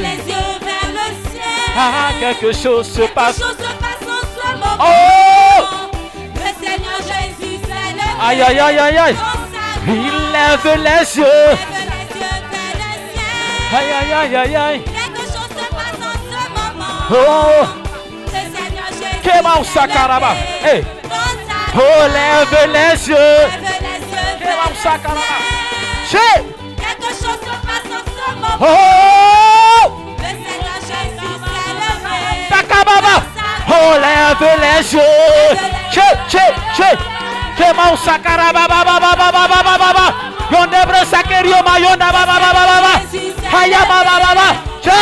[0.00, 1.72] les yeux vers le ciel.
[1.76, 3.38] Ah, quelque chose se Quelque passe.
[3.40, 4.76] chose se passe en ce moment.
[4.78, 5.64] Oh!
[6.34, 8.20] Le Seigneur Jésus s'est levé.
[8.22, 9.14] Aïe, aïe, aïe, aïe, aïe.
[9.86, 11.50] Il lève les yeux.
[13.74, 14.82] Aïe, aïe, aïe, aïe, aïe.
[14.84, 16.98] Quelque chose se passe en ce moment.
[17.10, 17.66] Oh,
[18.26, 20.32] Le Seigneur Jésus Kema s'est Usakaraba.
[20.34, 20.84] levé Hey.
[21.74, 21.80] oh,
[22.12, 23.16] lève les yeux.
[23.16, 25.36] Lève les yeux Kema vers le Usakaraba.
[26.06, 26.20] ciel.
[26.20, 26.44] Che.
[26.76, 28.56] Quelque chose se passe en ce moment.
[28.60, 32.18] Oh, Le Seigneur Jésus s'est levé.
[32.50, 33.16] Sakababa.
[33.68, 35.56] Oh, lève les yeux.
[35.90, 36.44] Che, che,
[36.76, 37.11] che.
[37.56, 40.06] Kema Usakaraba, ba, ba, ba, ba, ba, ba, ba, ba, ba.
[40.50, 42.94] Yondebre sakerio mayonda, ba, ba, ba, ba, ba, ba.
[43.52, 44.48] Haya, ba, ba, ba, ba.
[44.82, 45.00] Che.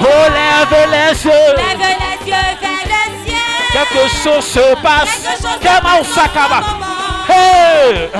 [0.00, 1.54] Oh, lève les yeux.
[1.56, 3.48] Lève les yeux vers le ciel.
[3.72, 5.14] Quelque chose se passe.
[5.22, 6.60] Quelque chose se Kema passe en Usakaba.
[6.60, 6.98] ce moment.
[7.28, 8.10] Hey.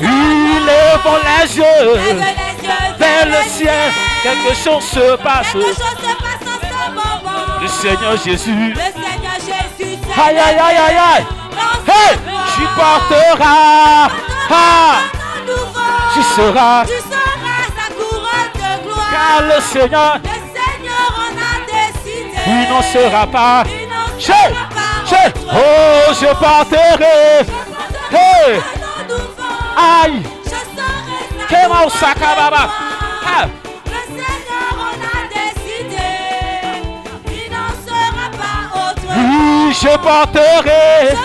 [0.00, 1.94] Il lève les yeux.
[1.94, 5.52] Lève les yeux vers le ciel, quelque chose se passe.
[5.52, 7.60] Quelque chose se passe en ce moment.
[7.60, 9.73] Le Seigneur Jésus, Le Seigneur Jésus
[10.16, 11.26] aïe aïe aïe aïe aïe,
[11.88, 12.18] hey,
[12.54, 14.08] tu porteras,
[14.50, 14.96] ah,
[16.14, 19.10] tu seras, Tu seras sa couronne de gloire.
[19.10, 22.38] car le Seigneur, Le Seigneur en a décidé.
[22.46, 23.64] il n'en sera pas.
[23.66, 24.84] Il n'en sera pas
[25.52, 27.40] oh, je porterai,
[28.12, 28.60] hey,
[29.76, 32.83] aïe, Je serai sa Kema Osaka Baba.
[39.24, 41.16] Oui, je porterai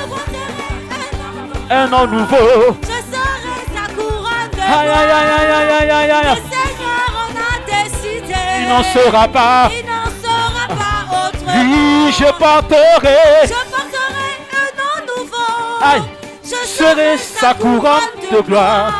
[1.71, 2.77] un nom nouveau.
[2.81, 7.31] Je serai sa couronne de Aïe aïe aïe aïe aïe aïe aïe Le Seigneur en
[7.37, 8.41] a décidé.
[8.61, 9.69] il n'en sera pas.
[9.71, 11.43] Il n'en sera pas autre.
[11.47, 13.21] Oui, je porterai.
[13.43, 15.53] Je porterai un nom nouveau.
[15.83, 16.03] Aïe.
[16.43, 18.91] Je serai sa couronne de gloire.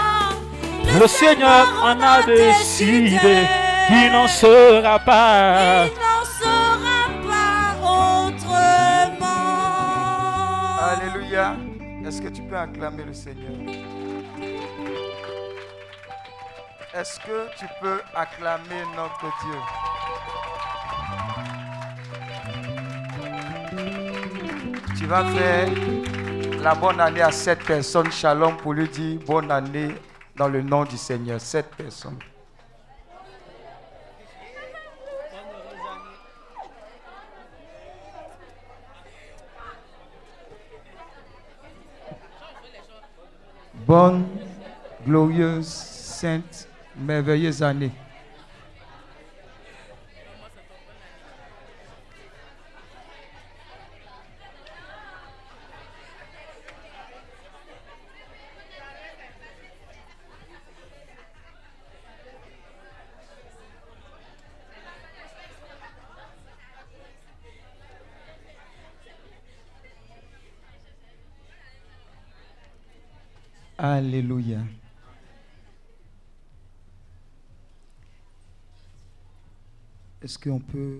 [0.99, 3.47] Le Seigneur en a décidé,
[3.89, 5.85] il n'en sera pas.
[5.85, 5.91] Il
[12.10, 13.51] Est-ce que tu peux acclamer le Seigneur?
[16.91, 19.60] Est-ce que tu peux acclamer notre Dieu?
[24.97, 25.70] Tu vas faire
[26.64, 29.93] la bonne année à cette personne, Shalom, pour lui dire bonne année
[30.36, 31.39] dans le nom du Seigneur.
[31.39, 32.18] Cette personne.
[43.89, 44.23] Bonne,
[45.03, 47.89] glorieuse, sainte, merveilleuse année.
[73.82, 74.57] Alléluia.
[80.21, 80.99] Est-ce qu'on peut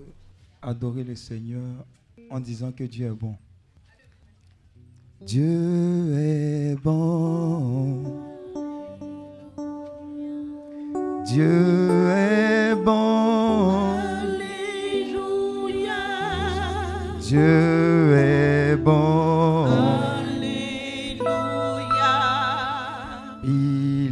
[0.62, 1.84] adorer le Seigneur
[2.30, 3.36] en disant que Dieu est bon?
[5.20, 8.18] Dieu est bon.
[11.26, 13.94] Dieu est bon.
[17.20, 20.19] Dieu est bon.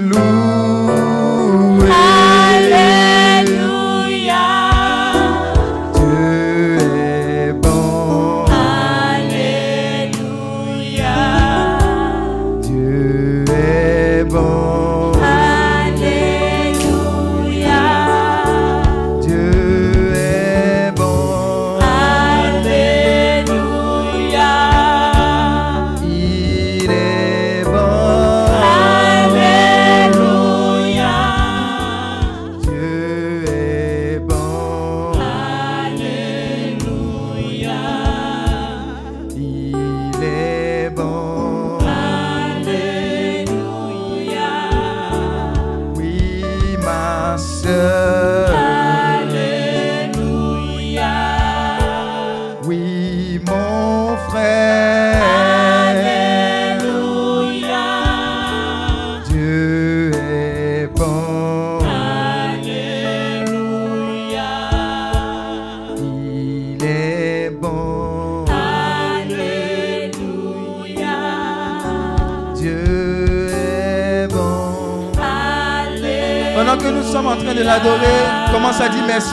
[0.00, 0.59] Louer.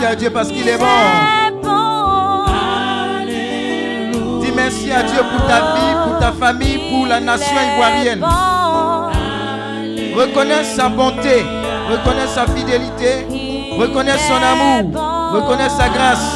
[0.07, 0.85] À Dieu parce qu'il est bon.
[4.39, 8.19] Dis merci à Dieu pour ta vie, pour ta famille, pour la nation ivoirienne.
[8.19, 8.27] Bon.
[10.17, 11.45] Reconnais sa bonté,
[11.91, 13.27] reconnais sa fidélité,
[13.77, 14.91] reconnais son amour,
[15.33, 16.31] reconnais sa grâce.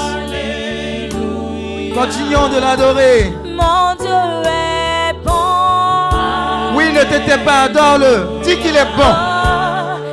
[1.96, 3.34] Continuons de l'adorer.
[3.46, 4.10] Mon Dieu
[4.46, 6.76] est bon.
[6.76, 8.42] Oui, ne t'étais pas, adore-le.
[8.44, 9.14] Dis qu'il est bon.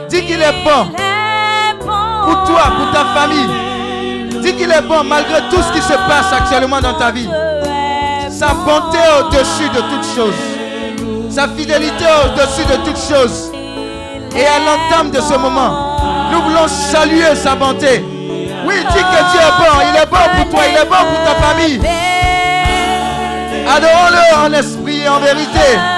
[0.09, 1.07] Dis qu'il est bon.
[2.29, 3.49] Pour toi, pour ta famille.
[4.43, 7.29] Dis qu'il est bon malgré tout ce qui se passe actuellement dans ta vie.
[8.29, 11.31] Sa bonté au-dessus de toutes choses.
[11.31, 13.51] Sa fidélité au-dessus de toutes choses.
[14.37, 15.97] Et à l'entame de ce moment,
[16.31, 18.05] nous voulons saluer sa bonté.
[18.67, 19.73] Oui, dis que Dieu est bon.
[19.91, 21.81] Il est bon pour toi, il est bon pour ta famille.
[23.67, 25.98] Adorons-le en esprit et en vérité.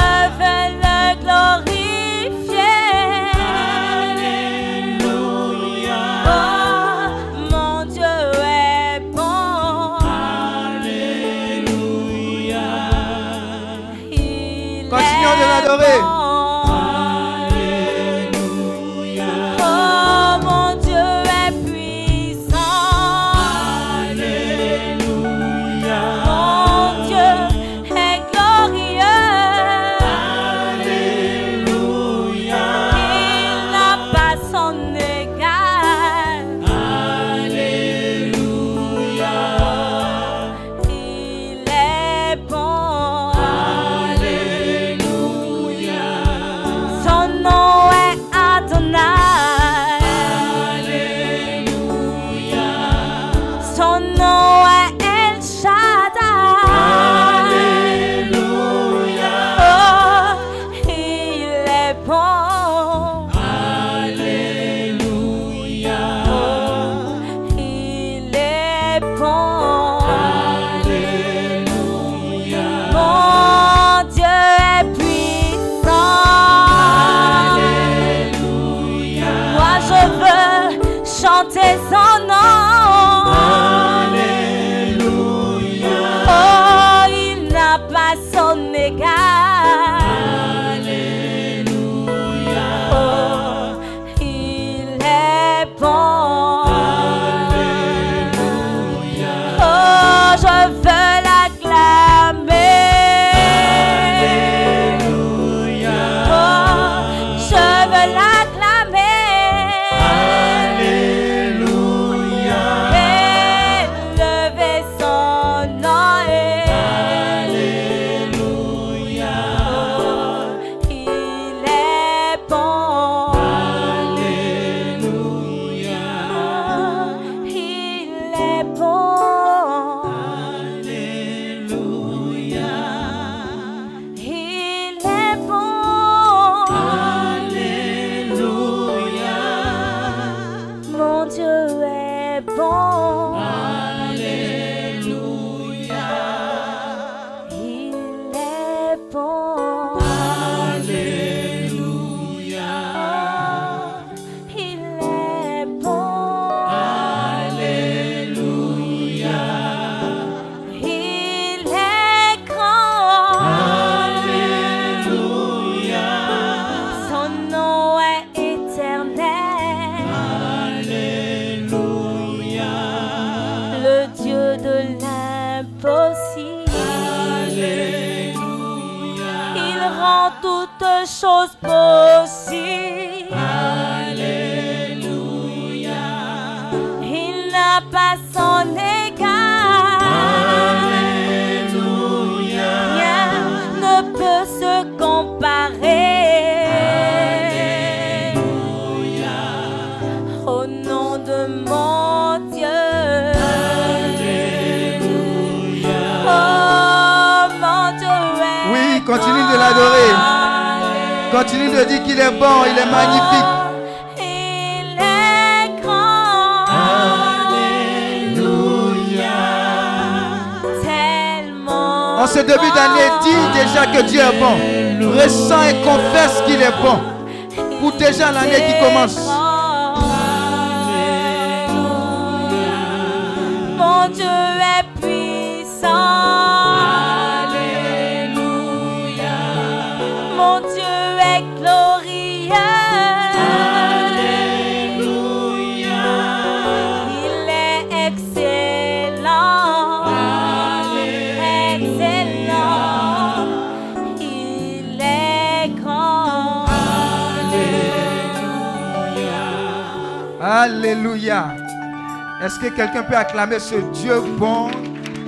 [263.20, 264.70] Acclamer ce Dieu bon,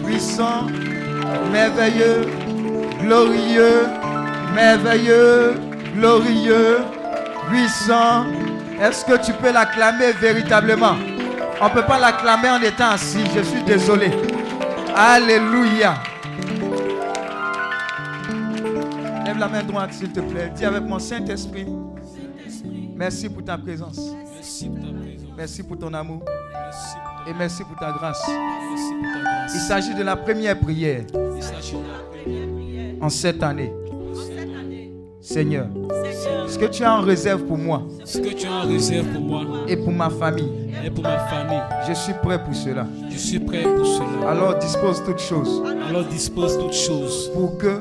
[0.04, 0.66] puissant,
[1.52, 2.26] merveilleux,
[3.00, 3.86] glorieux,
[4.54, 5.54] merveilleux,
[5.94, 6.78] glorieux,
[7.48, 8.24] puissant
[8.80, 10.96] Est-ce que tu peux l'acclamer véritablement?
[11.60, 13.24] On ne peut pas l'acclamer en étant assis.
[13.36, 14.10] Je suis désolé.
[14.96, 15.94] Alléluia.
[19.24, 20.50] Lève la main droite, s'il te plaît.
[20.56, 21.66] Dis avec mon Saint-Esprit.
[22.96, 24.00] Merci pour ta présence.
[24.34, 25.30] Merci pour ta présence.
[25.36, 26.22] Merci pour ton amour.
[26.52, 26.96] Merci
[27.28, 28.22] Et merci pour ta grâce.
[28.28, 29.54] merci pour ta grâce.
[29.54, 31.04] Il s'agit de la première prière
[31.36, 33.72] Il s'agit de la première en cette année.
[35.20, 35.68] Seigneur,
[36.48, 39.20] ce que tu as en réserve pour moi Ce que tu as en réserve pour
[39.22, 39.42] moi.
[39.68, 40.50] et pour ma famille,
[40.84, 42.86] et pour ma famille, je suis prêt pour cela.
[43.08, 44.28] je suis prêt pour cela.
[44.30, 45.62] Alors dispose toutes choses.
[45.88, 47.30] Alors dispose toutes choses.
[47.34, 47.80] Pour que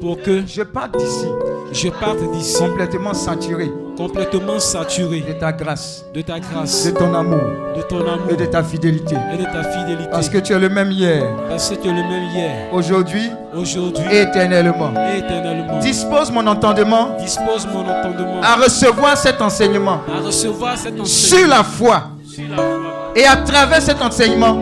[0.00, 1.26] pour que je parte d'ici.
[1.72, 2.58] je parte d'ici.
[2.58, 7.38] Complètement saturé complètement saturé de ta grâce, de ta de grâce, ton amour
[7.76, 9.14] de ton amour et de ta fidélité.
[9.34, 10.08] et de ta fidélité.
[10.10, 13.30] Parce que tu es le même hier, Parce que tu es le même hier, aujourd'hui
[13.54, 14.90] aujourd'hui et éternellement.
[15.14, 15.78] et éternellement.
[15.80, 21.56] Dispose mon entendement Dispose mon entendement à recevoir cet enseignement à recevoir cet sur enseignement
[21.56, 23.12] la foi sur la foi.
[23.14, 24.58] et à travers cet enseignement,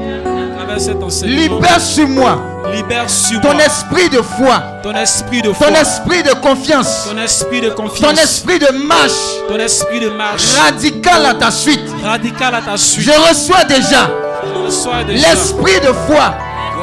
[0.68, 2.42] travers cet enseignement, libère sur moi.
[2.72, 3.64] Libère sur ton moi.
[3.64, 7.84] esprit de foi, ton esprit de foi, ton esprit de confiance, ton esprit de ton
[7.84, 9.12] confiance, esprit de marche.
[9.48, 10.54] Ton esprit de marche.
[10.54, 11.80] Radical à ta suite.
[12.04, 13.06] radical à ta suite.
[13.06, 14.10] Je reçois déjà
[14.44, 16.34] Je reçois déjà l'esprit de foi,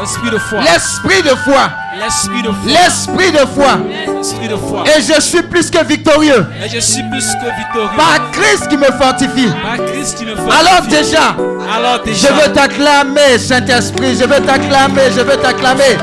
[0.05, 3.77] l'esprit de foi, l'esprit de foi, l'esprit de foi, l'esprit de foi.
[4.17, 4.83] l'esprit de foi.
[4.95, 7.89] Et je suis plus que victorieux Et je suis plus que victorieux.
[7.97, 9.49] par Christ qui me fortifie.
[9.63, 11.35] Par Christ qui me Alors déjà,
[11.75, 14.15] Alors je veux t'acclamer, Saint-Esprit.
[14.15, 15.97] Je veux t'acclamer, je veux t'acclamer.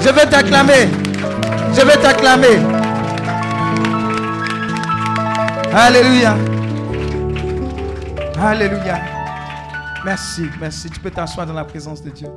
[0.00, 0.88] Je veux t'acclamer.
[1.74, 2.58] Je veux t'acclamer.
[5.74, 6.34] Alléluia.
[8.42, 9.00] Alléluia.
[10.02, 10.88] Merci, merci.
[10.88, 12.28] Tu peux t'asseoir dans la présence de Dieu.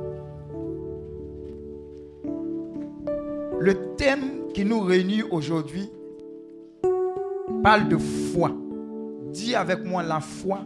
[3.62, 5.88] Le thème qui nous réunit aujourd'hui
[7.62, 8.50] parle de foi.
[9.30, 10.64] Dis avec moi la foi.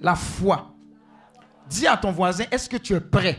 [0.00, 0.74] La foi.
[1.68, 3.38] Dis à ton voisin, est-ce que tu es prêt?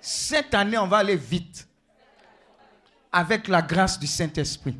[0.00, 1.68] Cette année, on va aller vite.
[3.12, 4.74] Avec la grâce du Saint-Esprit.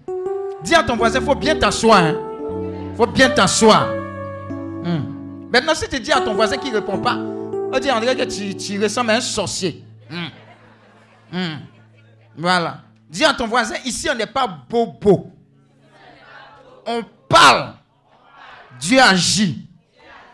[0.65, 2.03] Dis à ton voisin, il faut bien t'asseoir.
[2.03, 2.95] Il hein.
[2.97, 3.87] faut bien t'asseoir.
[4.83, 5.49] Hmm.
[5.53, 8.25] Maintenant, si tu dis à ton voisin qui ne répond pas, on dit André que
[8.25, 9.85] tu, ressembles à un sorcier.
[10.11, 10.42] Hmm.
[11.33, 11.61] Hmm.
[12.37, 12.83] Voilà.
[13.09, 15.31] Dis à ton voisin, ici on n'est pas bobo.
[16.87, 17.75] On parle.
[18.79, 19.67] Dieu agit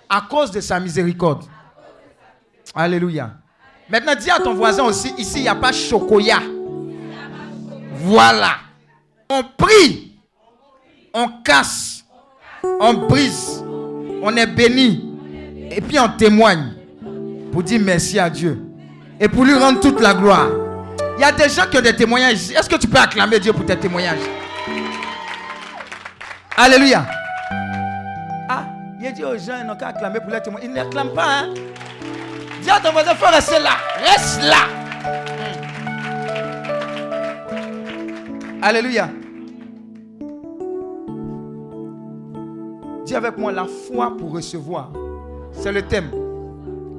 [0.08, 1.44] à cause de sa miséricorde.
[2.74, 3.32] Alléluia.
[3.88, 6.40] Maintenant, dis à ton voisin aussi, ici il n'y a pas chocoya.
[7.92, 8.56] Voilà.
[9.30, 10.18] On prie.
[11.14, 12.04] On casse.
[12.80, 13.62] On brise.
[14.22, 15.04] On est béni.
[15.70, 16.74] Et puis on témoigne
[17.52, 18.64] pour dire merci à Dieu.
[19.20, 20.48] Et pour lui rendre toute la gloire.
[21.18, 22.52] Il y a des gens qui ont des témoignages.
[22.52, 24.20] Est-ce que tu peux acclamer Dieu pour tes témoignages?
[26.56, 27.04] Alléluia.
[28.48, 28.66] Ah,
[29.00, 30.70] il a dit aux gens, ils n'ont qu'à acclamer pour les témoignages.
[30.70, 31.26] Ils n'acclament pas.
[31.26, 31.54] Hein?
[32.62, 33.70] Dis à ton voisin, faut rester là.
[33.96, 34.68] Reste là.
[38.62, 39.08] Alléluia.
[43.04, 44.90] Dis avec moi la foi pour recevoir.
[45.50, 46.12] C'est le thème.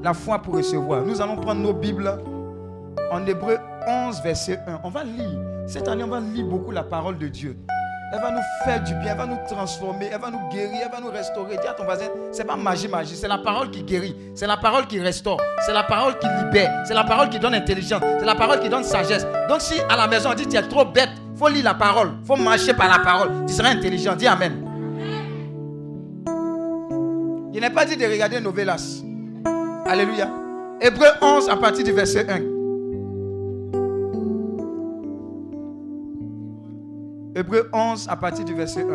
[0.04, 1.04] La foi pour recevoir.
[1.04, 2.22] Nous allons prendre nos Bibles
[3.12, 3.58] en hébreu
[3.90, 4.82] 11, verset 1.
[4.84, 5.40] On va lire.
[5.68, 7.58] Cette année, on va lire beaucoup la parole de Dieu.
[8.12, 10.92] Elle va nous faire du bien, elle va nous transformer, elle va nous guérir, elle
[10.92, 11.58] va nous restaurer.
[11.62, 14.58] Dis à ton voisin, c'est pas magie, magie, c'est la parole qui guérit, c'est la
[14.58, 18.26] parole qui restaure, c'est la parole qui libère, c'est la parole qui donne intelligence, c'est
[18.26, 19.28] la parole qui donne sagesse.
[19.48, 22.14] Donc si à la maison on dit tu es trop bête, faut lire la parole,
[22.26, 24.16] faut marcher par la parole, tu seras intelligent.
[24.16, 24.66] Dis Amen.
[27.54, 29.04] Il n'est pas dit de regarder Novelas.
[29.86, 30.28] Alléluia.
[30.82, 32.59] Hébreu 11 à partir du verset 1.
[37.40, 38.86] Hébreu 11 à partir du verset 1.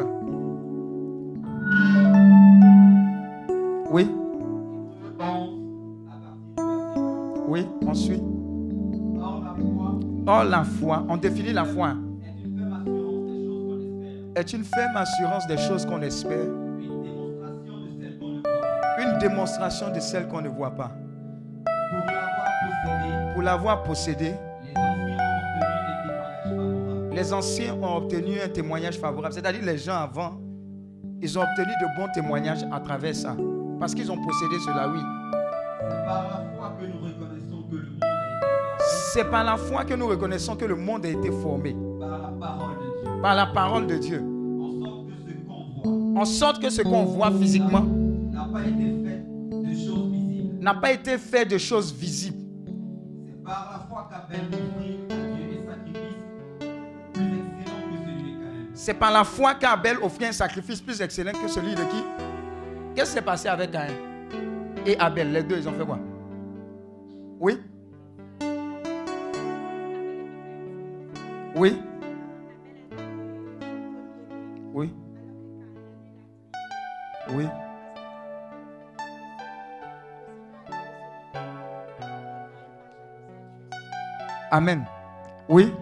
[3.90, 4.10] Oui.
[7.48, 8.22] Oui, on suit.
[10.26, 11.94] Or la foi, on définit la foi.
[14.36, 16.44] Est une ferme assurance des choses qu'on espère.
[18.98, 20.90] Une démonstration de celles qu'on ne voit pas.
[23.32, 24.34] Pour l'avoir possédé
[24.64, 25.23] les anciens
[27.82, 29.34] ont obtenu un témoignage favorable.
[29.34, 30.40] C'est-à-dire les gens avant,
[31.20, 33.36] ils ont obtenu de bons témoignages à travers ça.
[33.78, 35.00] Parce qu'ils ont possédé cela, oui.
[39.12, 41.76] C'est par la foi que nous reconnaissons que le monde a été formé.
[43.22, 44.22] Par la parole de Dieu.
[46.16, 49.24] En sorte que ce qu'on voit physiquement n'a pas été fait
[49.64, 50.60] de choses visibles.
[50.60, 52.38] N'a pas été fait de choses visibles.
[53.26, 55.13] C'est par la foi qu'Abel
[58.84, 62.04] C'est par la foi qu'Abel offrit un sacrifice plus excellent que celui de qui?
[62.94, 63.94] Qu'est-ce qui s'est passé avec Caïn
[64.84, 65.32] et Abel?
[65.32, 65.98] Les deux, ils ont fait quoi?
[67.40, 67.62] Oui?
[71.54, 71.80] Oui?
[74.74, 74.92] Oui?
[77.30, 77.48] Oui?
[84.50, 84.84] Amen.
[85.48, 85.72] Oui?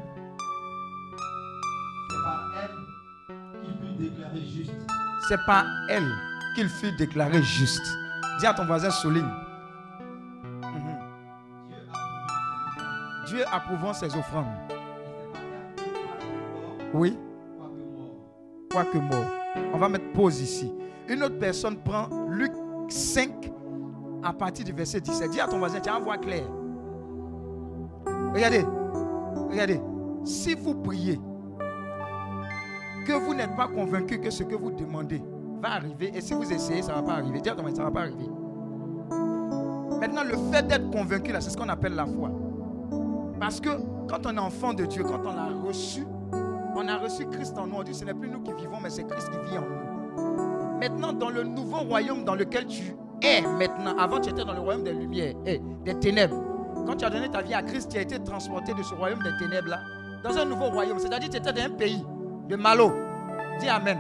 [5.33, 6.13] C'est pas elle
[6.55, 7.97] qu'il fut déclaré juste.
[8.39, 9.31] Dis à ton voisin, souligne.
[13.27, 14.45] Dieu approuvant ses offrandes.
[16.93, 17.17] Oui.
[18.71, 19.25] Quoique mort.
[19.73, 20.71] On va mettre pause ici.
[21.09, 22.53] Une autre personne prend Luc
[22.91, 23.51] 5
[24.23, 25.31] à partir du verset 17.
[25.31, 26.45] Dis à ton voisin, tu as voix claire.
[28.35, 28.67] Regardez.
[29.51, 29.81] Regardez.
[30.27, 31.19] Si vous priez,
[33.05, 35.23] que vous n'êtes pas convaincu que ce que vous demandez
[35.61, 36.13] va arriver.
[36.15, 37.41] Et si vous essayez, ça ne va pas arriver.
[37.41, 38.29] Dire ça ne va pas arriver.
[40.01, 42.31] Maintenant, le fait d'être convaincu, là, c'est ce qu'on appelle la foi.
[43.39, 43.71] Parce que
[44.09, 46.05] quand on est enfant de Dieu, quand on l'a reçu,
[46.75, 47.77] on a reçu Christ en nous.
[47.77, 50.79] On dit ce n'est plus nous qui vivons, mais c'est Christ qui vit en nous.
[50.79, 54.61] Maintenant, dans le nouveau royaume dans lequel tu es maintenant, avant tu étais dans le
[54.61, 56.43] royaume des lumières, et des ténèbres.
[56.87, 59.23] Quand tu as donné ta vie à Christ, tu as été transporté de ce royaume
[59.23, 59.79] des ténèbres là
[60.23, 60.99] dans un nouveau royaume.
[60.99, 62.05] C'est-à-dire que tu étais dans un pays
[62.49, 62.93] de Malo.
[63.61, 63.99] Dis Amen.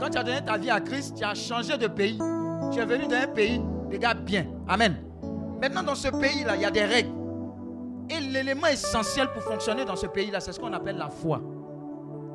[0.00, 2.18] Quand tu as donné ta vie à Christ, tu as changé de pays.
[2.72, 3.60] Tu es venu dans un pays,
[3.90, 4.46] regarde bien.
[4.68, 4.96] Amen.
[5.60, 7.12] Maintenant, dans ce pays-là, il y a des règles.
[8.10, 11.40] Et l'élément essentiel pour fonctionner dans ce pays-là, c'est ce qu'on appelle la foi.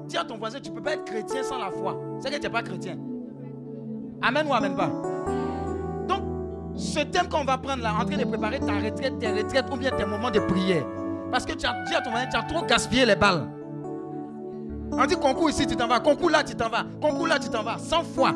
[0.08, 2.00] Dis à ton voisin, tu ne peux pas être chrétien sans la foi.
[2.20, 2.98] C'est que tu n'es pas chrétien.
[4.22, 4.90] Amen ou amen pas?
[6.76, 9.76] Ce thème qu'on va prendre là, en train de préparer ta retraite, tes retraites ou
[9.76, 10.86] bien tes moments de prière.
[11.30, 13.46] Parce que tu as dit à ton voisin, tu as trop gaspillé les balles.
[14.92, 16.00] On dit concours ici, tu t'en vas.
[16.00, 16.86] Concours là, tu t'en vas.
[17.02, 17.78] Concours là, tu t'en vas.
[17.78, 18.34] 100 fois.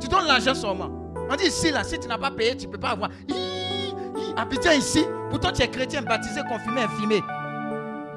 [0.00, 0.90] Tu donnes l'argent seulement.
[1.30, 3.10] On dit ici, là, si tu n'as pas payé, tu ne peux pas avoir.
[4.36, 7.22] Abidjan ici, pourtant tu es chrétien, baptisé, confirmé, infirmé.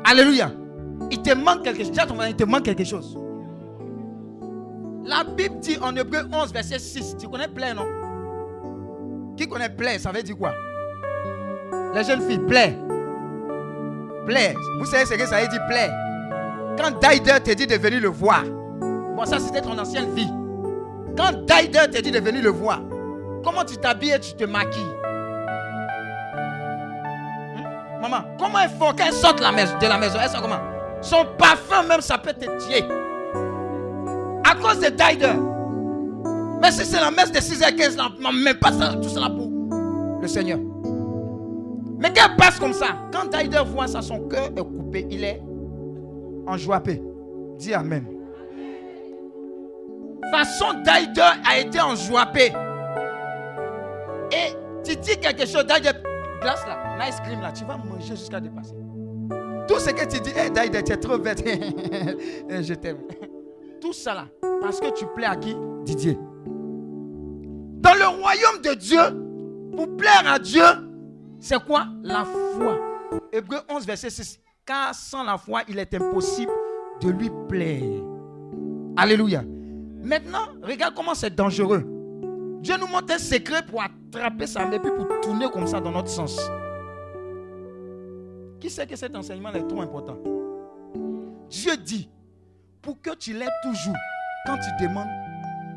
[0.03, 0.51] Alléluia.
[1.11, 1.93] Il te manque quelque chose.
[2.27, 3.17] Il te manque quelque chose.
[5.03, 7.15] La Bible dit en Hébreu 11, verset 6.
[7.17, 7.85] Tu connais plaît, non?
[9.37, 10.53] Qui connaît plaît Ça veut dire quoi?
[11.93, 12.77] Les jeunes filles, plaît.
[14.25, 14.55] Plaît.
[14.79, 15.91] Vous savez ce que ça veut dire plaît
[16.77, 18.43] Quand Daider te dit de venir le voir.
[19.15, 20.29] Bon, ça c'était ton ancienne vie.
[21.17, 22.81] Quand Daider te dit de venir le voir,
[23.43, 24.81] comment tu t'habilles et tu te maquilles?
[27.55, 28.01] Hmm?
[28.01, 29.73] Maman, comment il faut qu'elle sorte de la maison?
[30.41, 30.59] Comment?
[31.01, 32.83] Son parfum même, ça peut te tuer
[34.43, 35.33] à cause de Dider.
[36.61, 39.49] Mais si c'est la messe de 6h15, là, même pas ça, tout ça pour
[40.21, 40.59] le Seigneur.
[41.99, 45.41] Mais qu'elle passe comme ça, quand Dider voit ça, son cœur est coupé, il est
[46.47, 47.01] enjoipé.
[47.57, 48.05] Dis Amen.
[50.31, 52.51] Façon Dider a été enjoipé.
[54.31, 54.53] Et
[54.83, 55.91] tu dis quelque chose, Dider,
[56.41, 58.75] glace là, nice cream là, tu vas manger jusqu'à dépasser.
[59.67, 61.43] Tout ce que tu dis, hey, Dider, tu es trop bête.
[62.49, 62.99] Je t'aime
[63.81, 64.25] tout ça là,
[64.61, 65.55] parce que tu plais à qui?
[65.83, 66.17] Didier.
[66.45, 68.99] Dans le royaume de Dieu,
[69.75, 70.63] pour plaire à Dieu,
[71.39, 71.85] c'est quoi?
[72.01, 72.79] La foi.
[73.31, 74.39] Hébreu 11, verset 6.
[74.65, 76.51] Car sans la foi, il est impossible
[77.01, 78.01] de lui plaire.
[78.97, 79.43] Alléluia.
[80.01, 81.83] Maintenant, regarde comment c'est dangereux.
[82.61, 85.91] Dieu nous montre un secret pour attraper ça, mais puis pour tourner comme ça dans
[85.91, 86.39] notre sens.
[88.59, 90.17] Qui sait que cet enseignement est trop important?
[91.49, 92.09] Dieu dit
[92.81, 93.95] pour que tu l'aies toujours,
[94.47, 95.07] quand tu demandes,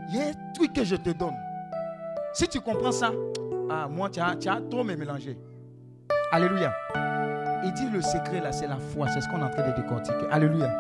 [0.09, 1.37] il y a un truc que je te donne.
[2.33, 3.13] Si tu comprends ça,
[3.71, 5.39] ah, moi, tu as, tu as trop me mélangé.
[6.33, 6.73] Alléluia.
[7.65, 9.09] Il dit le secret là, c'est la foi.
[9.09, 10.27] C'est ce qu'on est en train de décortiquer.
[10.31, 10.71] Alléluia.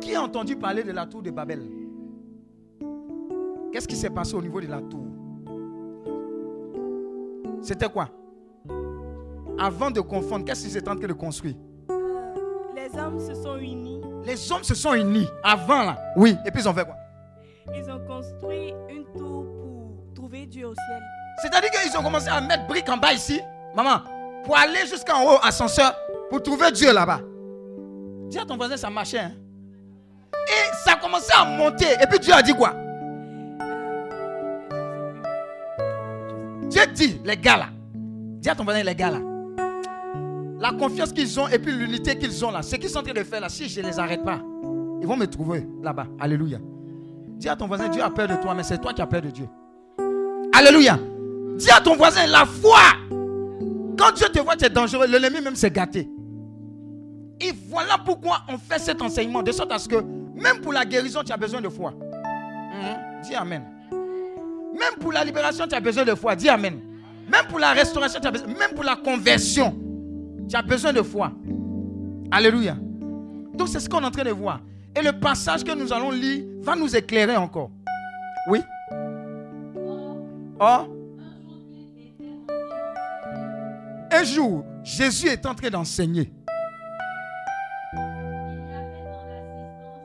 [0.00, 1.62] Qui a entendu parler de la tour de Babel?
[3.72, 5.04] Qu'est-ce qui s'est passé au niveau de la tour?
[7.62, 8.08] C'était quoi?
[9.58, 11.54] Avant de confondre, qu'est-ce qu'ils étaient en train de construire?
[12.74, 13.94] Les hommes se sont unis
[14.24, 15.98] les hommes se sont unis avant là.
[16.16, 16.36] Oui.
[16.46, 16.96] Et puis ils ont fait quoi?
[17.74, 21.02] Ils ont construit une tour pour trouver Dieu au ciel.
[21.42, 23.40] C'est-à-dire qu'ils ont commencé à mettre briques en bas ici,
[23.74, 24.00] maman,
[24.44, 25.94] pour aller jusqu'en haut, ascenseur,
[26.30, 27.20] pour trouver Dieu là-bas.
[28.28, 29.18] Dis à ton voisin, ça marchait.
[29.18, 29.32] Hein?
[30.48, 31.86] Et ça a commencé à monter.
[32.02, 32.74] Et puis Dieu a dit quoi?
[36.68, 37.66] Dieu dit, les gars là.
[37.94, 39.18] Dis à ton voisin, les gars là
[40.64, 43.12] la confiance qu'ils ont et puis l'unité qu'ils ont là, ce qu'ils sont en train
[43.12, 44.40] de faire là, si je ne les arrête pas,
[44.98, 46.06] ils vont me trouver là-bas.
[46.18, 46.58] Alléluia.
[47.36, 49.20] Dis à ton voisin, Dieu a peur de toi, mais c'est toi qui as peur
[49.20, 49.46] de Dieu.
[50.54, 50.98] Alléluia.
[51.56, 52.78] Dis à ton voisin, la foi.
[53.96, 55.06] Quand Dieu te voit, tu es dangereux.
[55.06, 56.08] L'ennemi même s'est gâté.
[57.40, 59.96] Et voilà pourquoi on fait cet enseignement, de sorte à ce que
[60.34, 61.92] même pour la guérison, tu as besoin de foi.
[61.92, 63.22] Mhm.
[63.22, 63.62] Dis Amen.
[63.92, 66.34] Même pour la libération, tu as besoin de foi.
[66.34, 66.80] Dis Amen.
[67.30, 68.48] Même pour la restauration, tu as besoin.
[68.48, 69.74] Même pour la conversion.
[70.48, 71.32] Tu as besoin de foi.
[72.30, 72.76] Alléluia.
[73.54, 74.60] Donc c'est ce qu'on est en train de voir.
[74.96, 77.70] Et le passage que nous allons lire va nous éclairer encore.
[78.48, 78.60] Oui?
[80.60, 80.93] Oh.
[84.14, 86.30] Un jour, Jésus est en train d'enseigner.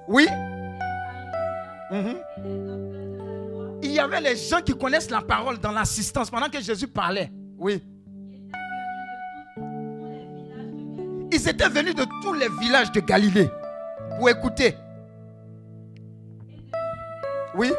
[0.08, 0.28] Oui.
[1.92, 2.16] Mhm.
[3.84, 7.32] Il y avait les gens qui connaissent la parole dans l'assistance pendant que Jésus parlait.
[7.60, 7.84] Oui.
[11.32, 13.50] Ils étaient venus de tous les villages de Galilée
[14.18, 14.76] pour écouter.
[17.54, 17.72] Oui.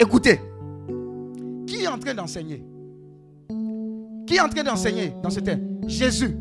[0.00, 0.40] Écoutez,
[1.84, 2.64] est en train d'enseigner?
[4.26, 6.36] Qui est en train d'enseigner dans ce thème Jésus.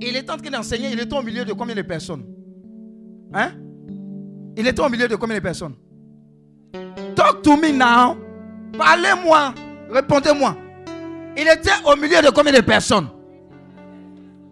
[0.00, 2.24] Il est en train d'enseigner, il était au milieu de combien de personnes?
[3.32, 3.52] Hein?
[4.56, 5.74] Il était au milieu de combien de personnes?
[7.14, 8.16] Talk to me now.
[8.76, 9.54] Parlez-moi.
[9.90, 10.56] Répondez-moi.
[11.36, 13.08] Il était au milieu de combien de personnes?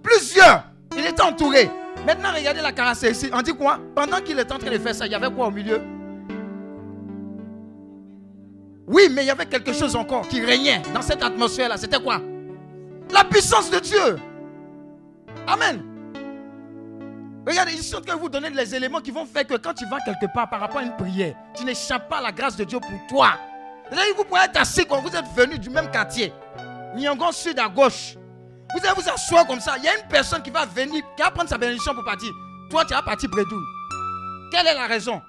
[0.02, 0.64] Plusieurs.
[0.96, 1.70] Il était entouré.
[2.06, 3.32] Maintenant, regardez la caractéristique.
[3.32, 3.78] On dit quoi?
[3.94, 5.80] Pendant qu'il était en train de faire ça, il y avait quoi au milieu?
[8.86, 11.76] Oui, mais il y avait quelque chose encore qui régnait dans cette atmosphère-là.
[11.76, 12.20] C'était quoi?
[13.10, 14.18] La puissance de Dieu.
[15.46, 15.82] Amen.
[17.46, 19.98] Regardez, ils sont de vous donner les éléments qui vont faire que quand tu vas
[20.04, 22.78] quelque part par rapport à une prière, tu n'échappes pas à la grâce de Dieu
[22.78, 23.32] pour toi.
[24.16, 26.32] Vous pouvez être assis quand vous êtes venu du même quartier.
[26.94, 28.16] Nyangon sud à gauche.
[28.74, 29.74] Vous allez vous asseoir comme ça.
[29.78, 32.30] Il y a une personne qui va venir, qui va prendre sa bénédiction pour partir.
[32.70, 33.60] Toi, tu vas partir Bredou.
[34.50, 35.20] Quelle est la raison?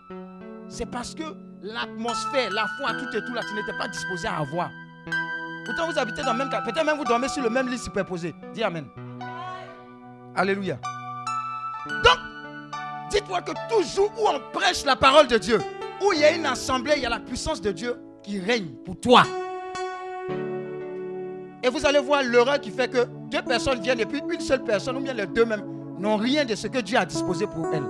[0.69, 1.23] C'est parce que
[1.63, 4.69] l'atmosphère, la foi qui te tout là, tu n'étais pas disposé à avoir.
[5.65, 6.61] Pourtant, vous habitez dans le même cas.
[6.61, 8.35] Peut-être même vous dormez sur le même lit superposé.
[8.53, 8.85] Dis Amen.
[10.35, 10.77] Alléluia.
[11.87, 12.19] Donc,
[13.09, 15.59] dites-moi que toujours où on prêche la parole de Dieu,
[16.01, 18.73] où il y a une assemblée, il y a la puissance de Dieu qui règne
[18.85, 19.23] pour toi.
[21.65, 24.63] Et vous allez voir l'erreur qui fait que deux personnes viennent et puis une seule
[24.63, 25.63] personne, ou bien les deux mêmes,
[25.97, 27.87] n'ont rien de ce que Dieu a disposé pour elles.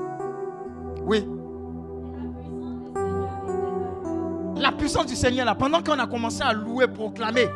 [1.06, 1.26] Oui.
[4.64, 7.50] La puissance du Seigneur, là, pendant qu'on a commencé à louer, proclamer,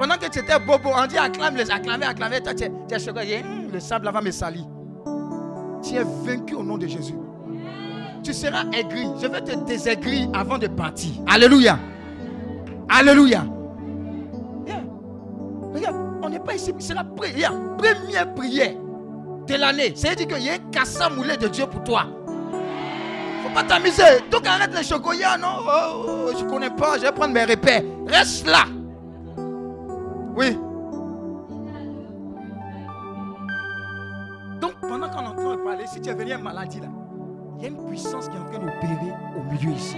[0.00, 2.94] pendant que tu étais bobo, on dit acclame, les acclamer, acclamer, toi tu es, tu
[2.96, 4.64] es Hum, le sable va me salir.
[5.80, 7.14] Tu es vaincu au nom de Jésus.
[8.24, 9.06] Tu seras aigri.
[9.22, 11.12] Je vais te désaigrir avant de partir.
[11.28, 11.78] Alléluia.
[12.88, 13.44] Alléluia.
[15.72, 16.74] Regarde, on n'est pas ici.
[16.80, 17.04] C'est la.
[17.04, 18.74] Première prière
[19.46, 19.92] de l'année.
[19.94, 22.06] C'est-à-dire qu'il y a un cassa moulé de Dieu pour toi.
[23.54, 24.02] Pas t'amuser.
[24.30, 25.48] Donc arrête les chocolat, non?
[25.66, 26.96] Oh, oh, Je connais pas.
[26.96, 27.82] Je vais prendre mes repères.
[28.06, 28.64] Reste là.
[30.36, 30.56] Oui.
[34.60, 36.86] Donc pendant qu'on est en parler, si tu es venu à une maladie là,
[37.58, 39.96] il y a une puissance qui est en train d'opérer au milieu ici.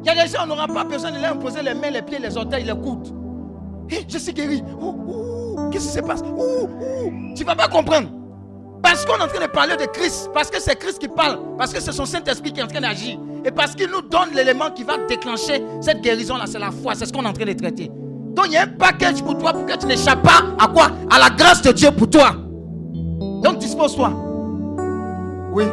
[0.00, 2.02] Il y a des gens, on n'aura pas besoin de leur imposer les mains, les
[2.02, 3.12] pieds, les orteils, les coudes.
[4.08, 4.62] Je suis guéri.
[5.72, 6.22] Qu'est-ce qui se passe?
[6.22, 8.08] Tu ne vas pas comprendre.
[8.82, 10.30] Parce qu'on est en train de parler de Christ.
[10.32, 11.38] Parce que c'est Christ qui parle.
[11.56, 13.18] Parce que c'est son Saint-Esprit qui est en train d'agir.
[13.44, 16.44] Et parce qu'il nous donne l'élément qui va déclencher cette guérison-là.
[16.46, 16.94] C'est la foi.
[16.94, 17.90] C'est ce qu'on est en train de traiter.
[18.34, 20.90] Donc il y a un package pour toi pour que tu n'échappes pas à quoi?
[21.10, 22.32] À la grâce de Dieu pour toi.
[23.42, 24.12] Donc dispose-toi.
[25.52, 25.64] Oui.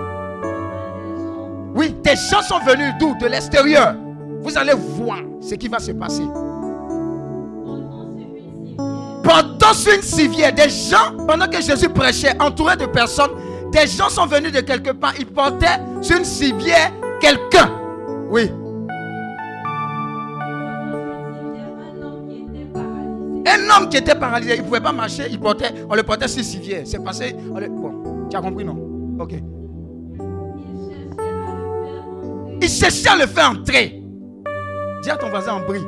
[1.76, 3.15] Oui, tes gens sont venus d'où?
[3.19, 3.95] De l'extérieur.
[4.41, 6.23] Vous allez voir ce qui va se passer.
[9.74, 13.32] Sur une civière, des gens, pendant que Jésus prêchait, entouré de personnes,
[13.72, 15.14] des gens sont venus de quelque part.
[15.20, 17.70] Ils portaient sur une civière quelqu'un.
[18.30, 18.50] Oui.
[23.48, 26.28] Un homme qui était paralysé, il ne pouvait pas marcher, il portait, on le portait
[26.28, 26.84] sur civière.
[26.86, 27.36] C'est passé.
[27.54, 28.78] on le- bon, tu as compris, non?
[29.20, 29.34] Ok.
[32.62, 34.02] Il cherchait à le faire entrer.
[35.04, 35.84] Dis à ton voisin en brie.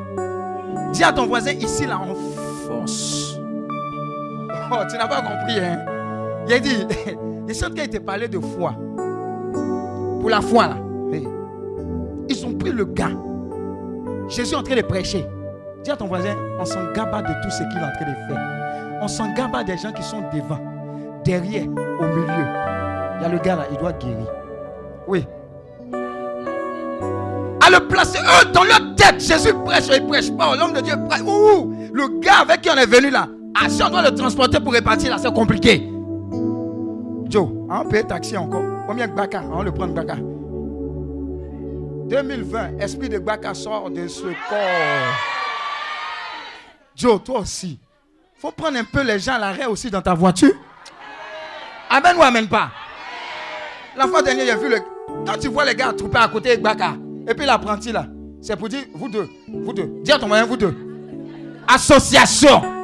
[0.92, 2.14] Dis à ton voisin ici, là, en
[2.68, 3.37] force.
[4.72, 5.80] Oh, tu n'as pas compris, hein?
[6.48, 6.86] Il a dit,
[7.48, 8.74] les seuls qui étaient parlé de foi.
[10.20, 10.78] Pour la foi, là.
[12.30, 13.12] Ils ont pris le gars.
[14.28, 15.26] Jésus est en train de prêcher.
[15.84, 18.16] Dis à ton voisin, on s'en gaba de tout ce qu'il est en train de
[18.28, 19.00] faire.
[19.02, 20.60] On s'en gaba des gens qui sont devant,
[21.24, 22.46] derrière, au milieu.
[23.16, 24.28] Il y a le gars là, il doit guérir.
[25.08, 25.26] Oui.
[27.66, 30.56] À le placer, eux, dans leur tête, Jésus prêche, il prêche pas.
[30.56, 31.22] L'homme de Dieu prêche.
[31.22, 33.28] Ouh, le gars avec qui on est venu là,
[33.70, 35.90] si on doit le transporter pour repartir là, c'est compliqué.
[37.30, 38.64] Joe, on paye taxi encore.
[38.88, 39.44] Combien de Baka?
[39.52, 40.16] On le prend de Baka.
[42.10, 45.14] 2020, esprit de Baka sort de ce corps.
[46.96, 47.80] Joe, toi aussi.
[48.40, 50.54] faut prendre un peu les gens à l'arrêt aussi dans ta voiture.
[51.90, 52.70] Amen ou amen pas
[53.96, 54.78] La fois dernière, j'ai vu le.
[55.26, 56.96] Quand tu vois les gars trouper à côté de Baka,
[57.28, 58.06] et puis l'apprenti là,
[58.42, 59.90] c'est pour dire, vous deux, vous deux.
[60.04, 60.76] Dis à ton moyen, vous deux.
[61.68, 62.77] Association.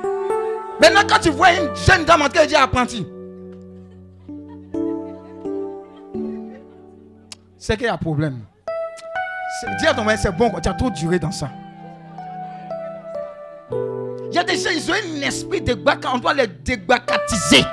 [0.84, 3.08] Maintenant, quand tu vois une jeune dame en train de dire apprenti,
[7.58, 8.40] c'est qu'il y a un problème.
[9.80, 11.50] Dis à ton moyen, c'est bon, tu as trop duré dans ça.
[13.72, 17.64] Il y a des gens, ils ont un esprit de gbaka, on doit les dégbakatiser.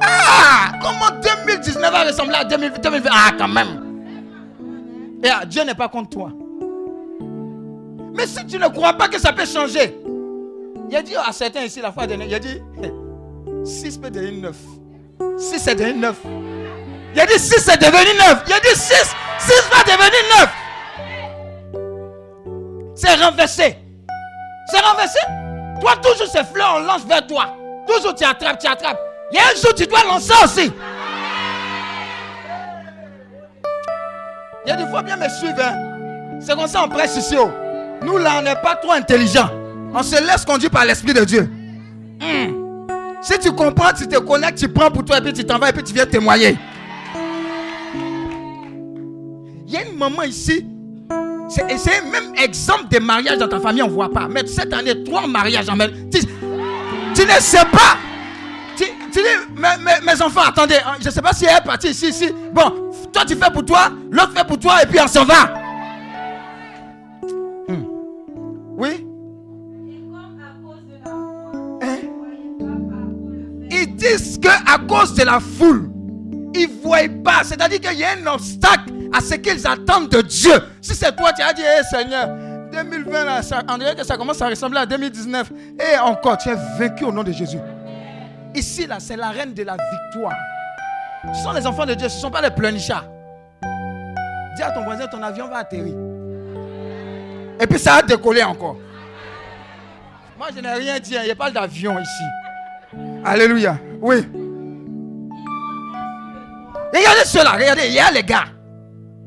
[0.00, 3.10] Ah, comment 2019 va ressembler à 2020 2020?
[3.12, 4.00] Ah, quand même.
[5.22, 6.32] Et ah, Dieu n'est pas contre toi.
[8.16, 9.98] Mais si tu ne crois pas que ça peut changer,
[10.92, 12.60] il a dit à certains ici la fois dernière, il a dit
[13.64, 14.56] 6 peut devenir 9.
[15.38, 16.16] 6 c'est devenu 9.
[17.14, 18.42] Il a dit 6 c'est devenu 9.
[18.46, 20.48] Il a dit 6, 6 va devenir 9.
[22.94, 23.78] C'est renversé.
[24.70, 25.18] C'est renversé.
[25.80, 27.56] Toi, toujours ces fleurs, on lance vers toi.
[27.88, 29.00] Toujours tu attrapes, tu attrapes.
[29.32, 30.70] Il y a un jour, tu dois lancer aussi.
[34.64, 35.56] Il y a des fois, bien me suivre.
[35.60, 36.38] hein.
[36.40, 37.34] C'est comme ça on prêche ici.
[37.38, 37.50] oh.
[38.02, 39.48] Nous, là, on n'est pas trop intelligents.
[39.94, 41.48] On se laisse conduire par l'Esprit de Dieu.
[42.20, 42.86] Hmm.
[43.20, 45.70] Si tu comprends, tu te connectes, tu prends pour toi et puis tu t'en vas
[45.70, 46.56] et puis tu viens témoigner.
[49.66, 50.66] Il y a une maman ici.
[51.48, 54.26] C'est même exemple de mariage dans ta famille, on ne voit pas.
[54.28, 56.10] Mais cette année, trois mariages en même.
[56.10, 57.98] Tu, tu ne sais pas.
[58.76, 59.20] Tu, dis,
[59.56, 62.32] mes enfants, attendez, hein, je ne sais pas si elle est partie ici, ici.
[62.52, 65.61] Bon, toi tu fais pour toi, l'autre fait pour toi et puis on s'en va.
[74.12, 75.90] Ils disent que à cause de la foule,
[76.54, 77.44] ils ne voient pas.
[77.44, 80.52] C'est-à-dire qu'il y a un obstacle à ce qu'ils attendent de Dieu.
[80.80, 82.28] Si c'est toi, tu as dit, hey, Seigneur,
[82.72, 85.52] 2020, là, ça, on dirait que ça commence à ressembler à 2019.
[85.78, 87.58] Et encore, tu es vaincu au nom de Jésus.
[88.54, 90.36] Ici, là, c'est la reine de la victoire.
[91.34, 93.06] Ce sont les enfants de Dieu, ce ne sont pas les pleurnichards.
[94.56, 95.94] Dis à ton voisin, ton avion va atterrir.
[97.60, 98.76] Et puis ça a décollé encore.
[100.36, 101.22] Moi, je n'ai rien dit, hein.
[101.26, 102.24] il pas d'avion ici.
[103.24, 103.78] Alléluia.
[104.02, 104.16] Oui.
[106.92, 108.46] Regardez cela, regardez, il y a les gars.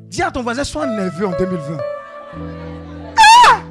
[0.09, 1.77] Dis à ton voisin, sois nerveux en 2020.
[3.17, 3.61] Ah!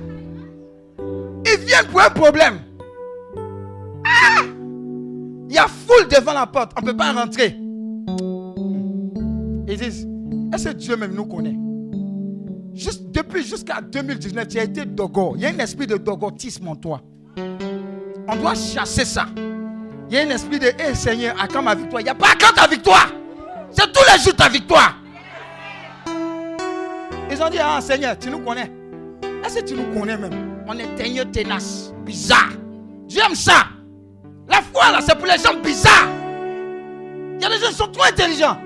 [1.45, 2.59] Ils viennent pour un problème.
[4.07, 4.43] Ah!
[5.49, 7.55] Il y a foule devant la porte, on ne peut pas rentrer.
[9.69, 10.09] Ils disent,
[10.53, 11.57] est-ce que Dieu même nous connaît?
[12.75, 15.35] Juste, Depuis jusqu'à 2019, tu as été dogo.
[15.37, 17.03] Il y a un esprit de dogotisme en toi.
[17.37, 19.27] On doit chasser ça.
[20.09, 22.15] Il y a un esprit de, hé Seigneur, à quand ma victoire Il n'y a
[22.15, 23.09] pas à quand ta victoire.
[23.71, 24.97] C'est tous les jours ta victoire.
[27.31, 28.71] Ils ont dit, ah Seigneur, tu nous connais.
[29.45, 30.63] Est-ce que tu nous connais même?
[30.67, 32.51] On est teigneux ténace, bizarre.
[33.07, 33.67] Dieu aime ça.
[34.49, 36.09] La foi, là, c'est pour les gens bizarres.
[37.37, 38.59] Il y a des gens qui sont trop intelligents.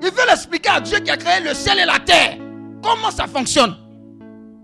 [0.00, 2.36] Ils veulent expliquer à Dieu qui a créé le ciel et la terre.
[2.82, 3.74] Comment ça fonctionne?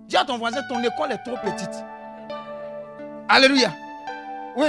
[0.07, 1.85] Dis à ton voisin, ton école est trop petite.
[3.29, 3.73] Alléluia.
[4.57, 4.69] Oui,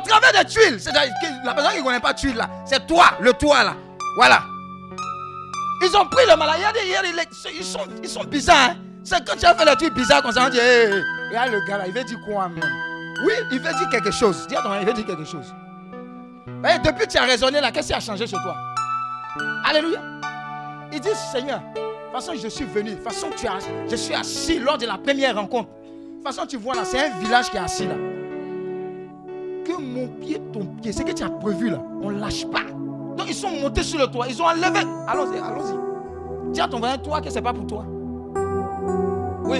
[0.00, 0.80] travers des tuiles.
[0.80, 2.48] C'est la personne qui ne connaît pas tuiles là.
[2.64, 3.74] C'est toi, le toit là.
[4.16, 4.42] Voilà.
[5.82, 6.58] Ils ont pris le malade.
[7.54, 8.70] Ils sont, ils sont bizarres.
[8.70, 8.76] Hein.
[9.02, 11.02] C'est quand tu as fait le truc bizarre comme ça, on dit, hey,
[11.34, 12.62] a le gars là, il veut dire quoi même
[13.24, 14.46] Oui, il veut dire quelque chose.
[14.46, 15.54] Dis à ton il veut dire quelque chose.
[16.46, 18.56] Depuis que tu as raisonné là, qu'est-ce qui a changé chez toi?
[19.64, 20.00] Alléluia.
[20.92, 22.90] Il dit, Seigneur, de toute façon, je suis venu.
[22.90, 23.58] De toute façon, tu as,
[23.88, 25.70] je suis assis lors de la première rencontre.
[25.70, 27.94] De toute façon, tu vois là, c'est un village qui est assis là.
[29.78, 32.62] Mon pied, ton pied, c'est que tu as prévu là, on lâche pas.
[33.16, 34.80] Donc, ils sont montés sur le toit, ils ont enlevé.
[35.06, 36.52] Allons-y, allons-y.
[36.52, 37.84] Dis à ton voisin, toi, que ce n'est pas pour toi.
[39.44, 39.58] Oui.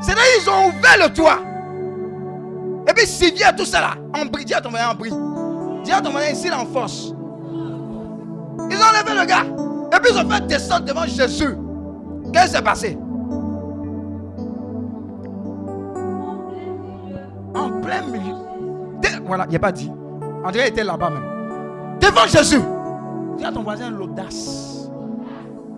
[0.00, 1.38] C'est là ils ont ouvert le toit.
[2.88, 5.12] Et puis s'il vient tout ça là, en bris, dis à ton voisin en bris.
[5.84, 7.14] Dis à ton voisin ici en force.
[8.70, 9.44] Ils ont enlevé le gars.
[9.94, 11.56] Et puis ils ont fait descendre devant Jésus.
[12.32, 12.98] Qu'est-ce qui s'est passé?
[17.82, 18.34] Plein milieu.
[19.26, 19.90] Voilà, il n'y a pas dit.
[20.44, 21.98] André était là-bas même.
[22.00, 22.60] Devant Jésus.
[23.36, 24.88] Dis à ton voisin l'audace.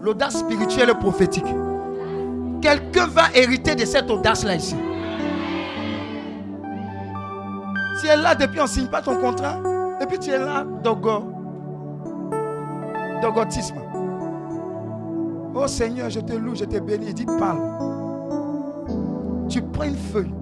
[0.00, 1.46] L'audace spirituelle et prophétique.
[2.60, 4.76] Quelqu'un va hériter de cette audace-là ici.
[8.00, 9.58] Tu es là depuis on ne signe pas ton contrat.
[10.00, 11.30] Et puis tu es là, dogo.
[13.22, 13.76] Dogotisme.
[15.54, 17.06] Oh Seigneur, je te loue, je te bénis.
[17.08, 17.60] Il dit, parle.
[19.48, 20.34] Tu prends une feuille.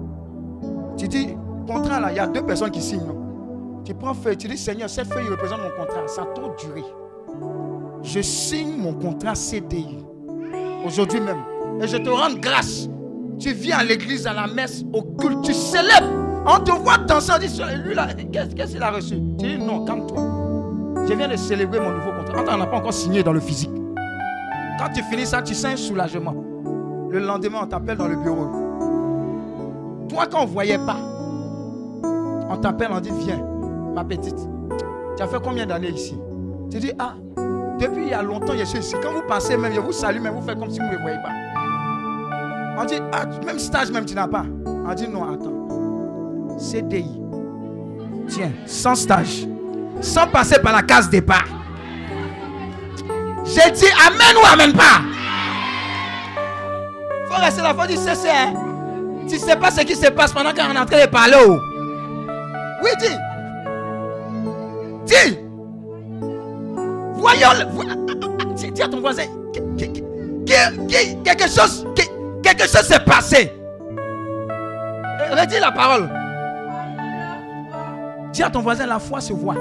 [0.97, 3.01] Tu dis, contrat là, il y a deux personnes qui signent.
[3.85, 6.07] Tu prends feuille, tu dis, Seigneur, cette feuille représente mon contrat.
[6.07, 6.83] Ça a trop duré.
[8.01, 9.97] Je signe mon contrat CDI.
[10.85, 11.39] Aujourd'hui même.
[11.81, 12.87] Et je te rends grâce.
[13.39, 16.07] Tu viens à l'église, à la messe, au culte, tu célèbres.
[16.45, 19.15] On te voit danser, on dit, lui là, qu'est-ce qu'il a reçu?
[19.39, 20.21] Tu dis, non, calme-toi.
[21.07, 22.43] Je viens de célébrer mon nouveau contrat.
[22.53, 23.71] On n'a pas encore signé dans le physique.
[24.79, 26.35] Quand tu finis ça, tu sens un soulagement.
[27.09, 28.47] Le lendemain, on t'appelle dans le bureau.
[30.09, 30.97] Toi, quand on ne voyait pas,
[32.53, 33.43] on t'appelle, on dit, viens,
[33.95, 34.37] ma petite.
[35.17, 36.15] Tu as fait combien d'années ici?
[36.69, 37.15] Tu dis, ah,
[37.79, 38.95] depuis il y a longtemps, je suis ici.
[39.01, 41.01] Quand vous passez même, je vous salue, mais vous faites comme si vous ne me
[41.01, 42.81] voyez pas.
[42.81, 44.45] On dit, ah, même stage même tu n'as pas.
[44.65, 46.59] On dit, non, attends.
[46.59, 47.19] CDI.
[48.27, 49.47] Tiens, sans stage.
[50.01, 51.45] Sans passer par la case départ.
[53.45, 55.01] J'ai dit Amen ou Amen pas.
[57.29, 58.29] faut rester là, faut dire c'est.
[58.29, 58.53] Hein.
[59.27, 61.35] Tu sais pas ce qui se passe pendant qu'on est en train de parler.
[62.83, 63.17] Oui, dis.
[65.05, 65.39] Dis.
[67.15, 67.49] Voyons.
[68.55, 69.23] Dis, dis à ton voisin.
[70.45, 71.85] Quelque chose,
[72.43, 73.51] quelque chose s'est passé.
[75.31, 76.09] Redis la parole.
[78.31, 79.55] Dis à ton voisin, la foi se voit.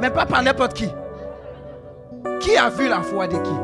[0.00, 0.88] Mais pas par n'importe qui.
[2.40, 3.54] Qui a vu la foi de qui?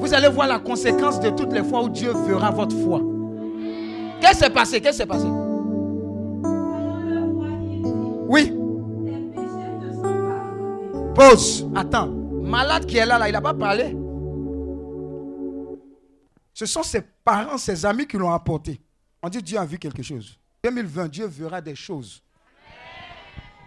[0.00, 3.00] Vous allez voir la conséquence de toutes les fois où Dieu fera votre foi.
[4.20, 4.80] Qu'est-ce qui s'est passé?
[4.80, 5.26] Qu'est-ce qui s'est passé?
[8.28, 8.52] Oui.
[11.14, 11.66] Pause.
[11.74, 12.08] Attends.
[12.42, 13.96] Malade qui est là, là il n'a pas parlé.
[16.54, 18.80] Ce sont ses parents, ses amis qui l'ont apporté.
[19.22, 20.38] On dit Dieu a vu quelque chose.
[20.64, 22.22] 2020, Dieu verra des choses.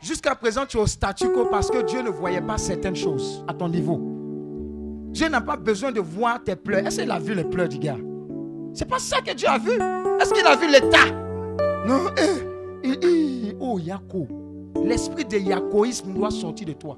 [0.02, 3.44] Jusqu'à présent, tu es au statu quo parce que Dieu ne voyait pas certaines choses
[3.48, 4.00] à ton niveau.
[5.12, 6.86] Dieu n'a pas besoin de voir tes pleurs.
[6.88, 7.98] Est-ce qu'il a vu les pleurs du gars?
[8.74, 9.72] C'est pas ça que Dieu a vu.
[10.22, 11.06] Est-ce qu'il a vu l'état?
[11.86, 14.28] Non, eh, il- il- oh, Yako.
[14.84, 16.98] L'esprit de yakoïsme doit sortir de toi.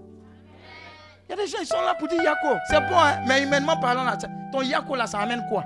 [1.28, 2.58] Il y a des gens, ils sont là pour dire Yako.
[2.70, 4.06] C'est bon, hein, mais humainement parlant,
[4.52, 5.64] ton Yako là, ça amène quoi?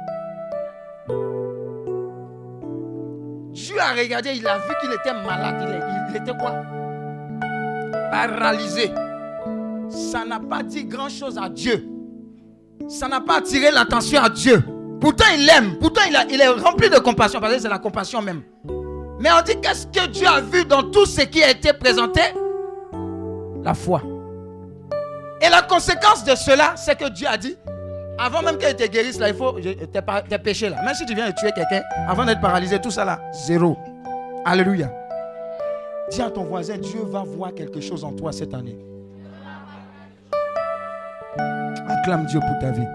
[3.51, 5.65] Dieu a regardé, il a vu qu'il était malade.
[6.09, 6.61] Il, était quoi?
[8.11, 8.91] Paralysé.
[9.89, 11.87] Ça n'a pas dit grand chose à Dieu.
[12.87, 14.63] Ça n'a pas attiré l'attention à Dieu.
[14.99, 15.77] Pourtant, il aime.
[15.79, 17.39] Pourtant, il, il est rempli de compassion.
[17.39, 18.43] Parce que c'est la compassion même.
[19.19, 22.21] Mais on dit qu'est-ce que Dieu a vu dans tout ce qui a été présenté?
[23.63, 24.01] La foi.
[25.41, 27.57] Et la conséquence de cela, c'est que Dieu a dit,
[28.17, 30.81] avant même qu'il te guérisse, là, il faut tes, péchés là.
[30.83, 33.77] Même si tu viens de tuer quelqu'un, avant d'être paralysé, tout ça là, zéro.
[34.45, 34.91] Alléluia.
[36.11, 38.77] Dis à ton voisin, Dieu va voir quelque chose en toi cette année.
[41.87, 42.87] Acclame Dieu pour ta vie.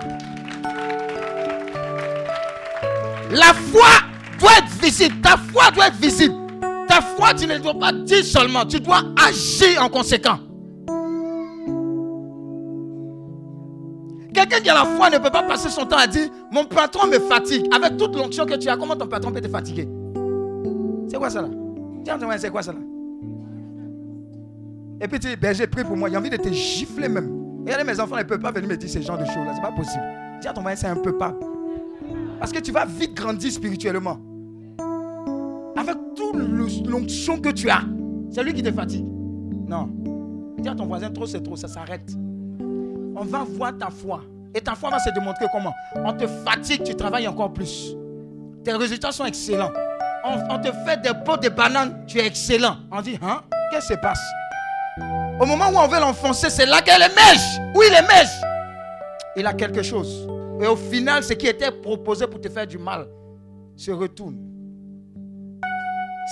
[3.31, 4.10] La foi
[4.41, 5.15] doit être visible.
[5.23, 6.35] Ta foi doit être visible.
[6.89, 8.65] Ta foi, tu ne dois pas dire seulement.
[8.65, 10.39] Tu dois agir en conséquent.
[14.33, 17.07] Quelqu'un qui a la foi ne peut pas passer son temps à dire Mon patron
[17.07, 17.67] me fatigue.
[17.75, 19.89] Avec toute l'onction que tu as, comment ton patron peut te fatiguer?
[21.09, 21.49] C'est quoi ça là?
[22.39, 22.79] C'est quoi ça là?
[25.03, 26.09] Et puis tu dis Berger, prie pour moi.
[26.11, 27.63] J'ai envie de te gifler même.
[27.65, 29.53] Regardez, mes enfants ne peuvent pas venir me dire ce genre de choses là.
[29.55, 30.05] C'est pas possible.
[30.41, 31.35] Dis à ton voisin, c'est un peu pas.
[32.39, 34.19] Parce que tu vas vite grandir spirituellement.
[35.81, 36.37] Avec toute
[36.87, 37.81] l'onction que tu as,
[38.31, 39.07] c'est lui qui te fatigue.
[39.67, 39.89] Non.
[40.59, 42.13] Dis à ton voisin, trop c'est trop, ça s'arrête.
[43.17, 44.21] On va voir ta foi.
[44.55, 45.73] Et ta foi va se démontrer comment?
[45.97, 47.97] On te fatigue, tu travailles encore plus.
[48.63, 49.71] Tes résultats sont excellents.
[50.23, 52.77] On, on te fait des pots de bananes, tu es excellent.
[52.93, 53.41] On dit, hein?
[53.71, 54.21] Qu'est-ce qui se passe?
[55.41, 57.59] Au moment où on veut l'enfoncer, c'est là qu'elle est mèche.
[57.75, 58.37] Oui, il est mèche.
[59.35, 60.29] Il a quelque chose.
[60.61, 63.07] Et au final, ce qui était proposé pour te faire du mal
[63.77, 64.50] se retourne.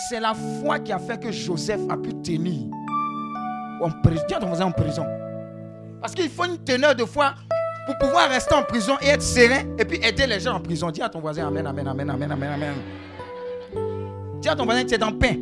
[0.07, 2.71] C'est la foi qui a fait que Joseph a pu tenir
[3.81, 4.23] en prison.
[4.29, 5.05] Tiens ton voisin en prison.
[6.01, 7.35] Parce qu'il faut une teneur de foi
[7.85, 10.91] pour pouvoir rester en prison et être serein et puis aider les gens en prison.
[10.91, 12.75] Dis à ton voisin Amen, Amen, Amen, Amen, Amen, Amen.
[14.41, 15.35] Dis à ton voisin tu es dans pain.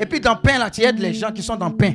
[0.00, 1.92] Et puis dans pain là, tu aides les gens qui sont dans pain.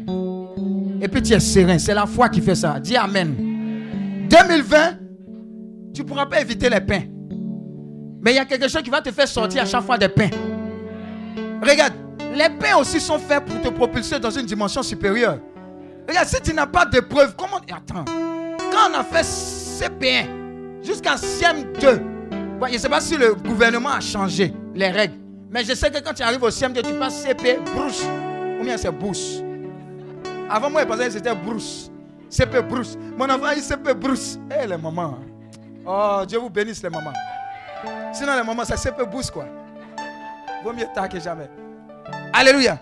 [1.02, 1.78] Et puis tu es serein.
[1.78, 2.80] C'est la foi qui fait ça.
[2.80, 3.36] Dis Amen.
[4.30, 4.98] 2020,
[5.94, 7.04] tu ne pourras pas éviter les pains.
[8.22, 10.10] Mais il y a quelque chose qui va te faire sortir à chaque fois des
[10.10, 10.30] pains.
[11.62, 11.94] Regarde,
[12.34, 15.40] les pains aussi sont faits pour te propulser dans une dimension supérieure.
[16.08, 17.58] Regarde, si tu n'as pas de preuves, comment.
[17.58, 18.06] Attends.
[18.72, 22.00] Quand on a fait CP1 jusqu'en CM2,
[22.60, 25.16] bon, je ne sais pas si le gouvernement a changé les règles.
[25.52, 28.06] Mais je sais que quand tu arrives au CM2, tu passes CP, Bruce.
[28.60, 29.42] Ou bien c'est Bruce.
[30.50, 31.92] Avant moi, que c'était Bruce.
[32.30, 32.98] CP Bruce.
[33.18, 34.40] Mon enfant, il CP Bruce.
[34.52, 35.20] Eh, les mamans.
[35.86, 37.14] Oh, Dieu vous bénisse, les mamans.
[38.14, 39.46] Sinon, les mamans, c'est CP Bruce, quoi.
[40.64, 41.50] Vaut mieux tard que jamais.
[42.34, 42.78] Alléluia.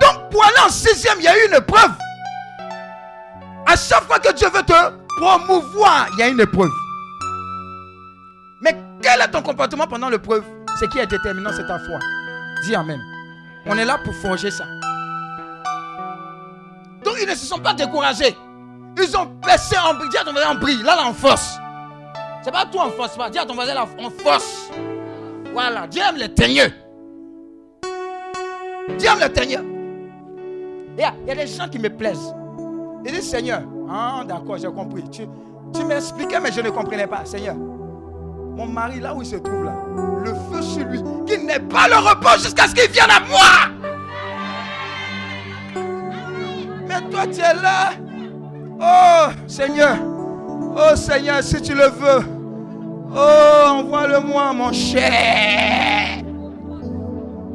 [0.00, 1.90] Donc, pour aller en sixième, il y a eu une épreuve.
[3.66, 4.72] À chaque fois que Dieu veut te
[5.18, 6.70] promouvoir, il y a une épreuve.
[8.60, 10.44] Mais quel est ton comportement pendant l'épreuve?
[10.80, 11.98] Ce qui est déterminant, c'est ta foi.
[12.64, 13.00] Dis Amen.
[13.66, 14.64] On est là pour forger ça.
[17.04, 18.36] Donc, ils ne se sont pas découragés.
[18.96, 20.08] Ils ont baissé en brille.
[20.10, 20.84] Dis à ton voisin en.
[20.84, 21.58] Là, là, en force.
[22.42, 23.30] C'est pas toi en force, pas.
[23.30, 24.70] Dis à ton voisin là, en force.
[25.54, 25.86] Voilà.
[25.86, 26.72] Dieu aime les teigneux.
[28.98, 29.64] Dieu aime les teigneux.
[30.96, 32.34] Il y, a, il y a des gens qui me plaisent.
[33.06, 35.02] Ils disent, Seigneur, ah, d'accord, j'ai compris.
[35.10, 35.22] Tu,
[35.72, 37.24] tu m'expliquais, mais je ne comprenais pas.
[37.24, 39.74] Seigneur, mon mari, là où il se trouve, là,
[40.24, 43.40] le feu sur lui, qu'il n'ait pas le repos jusqu'à ce qu'il vienne à moi.
[46.86, 47.90] Mais toi, tu es là.
[48.80, 49.96] Oh, Seigneur.
[50.76, 52.33] Oh, Seigneur, si tu le veux.
[53.12, 56.22] Oh, envoie-le-moi, mon cher.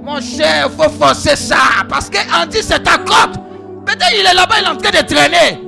[0.03, 1.57] Mon cher, il faut forcer ça.
[1.87, 3.37] Parce qu'en dit c'est ta côte.
[3.85, 5.61] Peut-être il est là-bas, il est en train de traîner.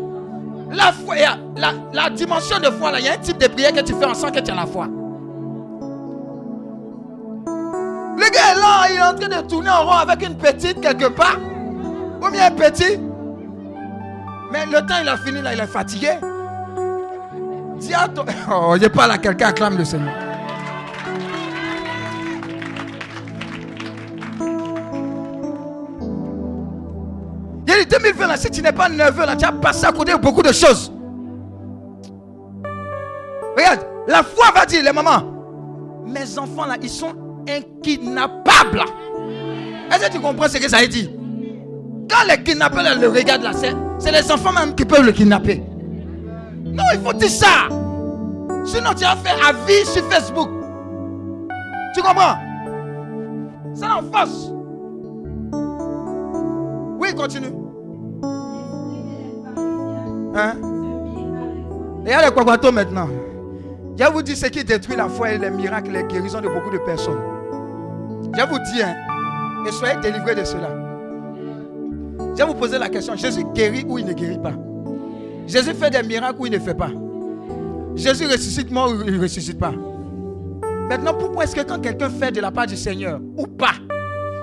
[0.71, 1.15] La, foi,
[1.57, 4.05] la, la dimension de foi, il y a un type de prière que tu fais
[4.05, 4.87] en sent que tu as la foi.
[8.17, 10.79] Le gars est là, il est en train de tourner en rond avec une petite
[10.79, 11.37] quelque part.
[12.21, 12.99] Ou bien un petit.
[14.51, 16.11] Mais le temps, il a fini, là, il est fatigué.
[17.81, 18.25] Dis à toi.
[18.53, 20.13] Oh, je parle à quelqu'un, acclame le Seigneur.
[27.67, 30.11] Il dit 2020, là, si tu n'es pas nerveux, là, tu as passé à côté
[30.13, 30.91] de beaucoup de choses.
[33.57, 35.23] Regarde, la foi va dire, les mamans,
[36.05, 37.13] mes enfants, là, ils sont
[37.47, 38.83] inkidnappables.
[39.91, 41.09] Est-ce que tu comprends ce que ça veut dire?
[42.09, 45.63] Quand les kidnappeurs le regardent, là, c'est les enfants même qui peuvent le kidnapper.
[46.63, 47.67] Non, il faut dire ça.
[48.65, 50.49] Sinon, tu vas faire avis sur Facebook.
[51.93, 52.37] Tu comprends?
[53.83, 54.51] En force.
[56.99, 57.53] Oui, continue.
[60.35, 60.53] Hein?
[62.05, 63.07] A les quaquatos maintenant.
[63.97, 66.47] Je vais vous dire ce qui détruit la foi et les miracles, les guérisons de
[66.47, 67.19] beaucoup de personnes.
[68.33, 68.95] Je vais vous dire, hein,
[69.67, 70.69] et soyez délivrés de cela.
[72.33, 74.53] Je vais vous poser la question, Jésus guérit ou il ne guérit pas?
[75.51, 76.89] Jésus fait des miracles ou il ne fait pas
[77.95, 79.73] Jésus ressuscite mort ou il ne ressuscite pas
[80.89, 83.73] Maintenant, pourquoi est-ce que quand quelqu'un fait de la part du Seigneur ou pas,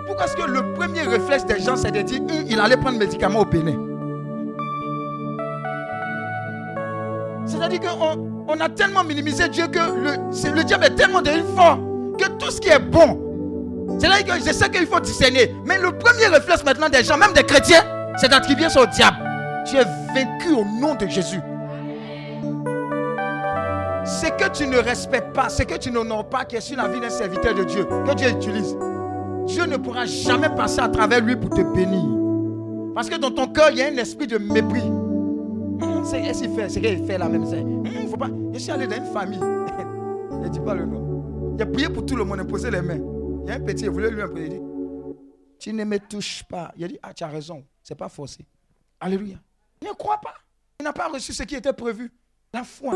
[0.07, 2.99] pourquoi est-ce que le premier réflexe des gens c'est de dire hum, il allait prendre
[2.99, 3.79] médicament au Bénin?
[7.47, 11.79] C'est-à-dire qu'on on a tellement minimisé Dieu que le, le diable est tellement devenu fort
[12.19, 15.55] que tout ce qui est bon, c'est-à-dire que je sais qu'il faut discerner.
[15.67, 17.83] Mais le premier réflexe maintenant des gens, même des chrétiens,
[18.19, 19.28] c'est d'attribuer ça au diable.
[19.69, 19.85] Tu es
[20.15, 21.41] vaincu au nom de Jésus.
[24.07, 26.89] Ce que tu ne respectes pas, ce que tu n'honores pas, qui est sur la
[26.89, 28.75] vie d'un serviteur de Dieu, que Dieu utilise,
[29.47, 32.05] Dieu ne pourra jamais passer à travers lui pour te bénir.
[32.95, 34.81] Parce que dans ton cœur, il y a un esprit de mépris.
[34.81, 37.45] Hum, c'est ce qu'il fait, c'est qu'il fait la même.
[37.45, 38.53] Hum.
[38.55, 39.39] Je suis allé dans une famille.
[40.41, 41.57] ne dis pas le nom.
[41.61, 43.01] A prié pour tout le monde, posé les mains.
[43.45, 44.45] Il y a un petit, il voulait lui imposer.
[44.45, 44.61] Il dit
[45.59, 46.73] Tu ne me touches pas.
[46.77, 47.63] Il a dit Ah, tu as raison.
[47.83, 48.47] C'est pas forcé.
[49.01, 49.37] Alléluia.
[49.83, 50.35] Ne croit pas.
[50.81, 52.13] Il n'a pas reçu ce qui était prévu.
[52.53, 52.95] La foi.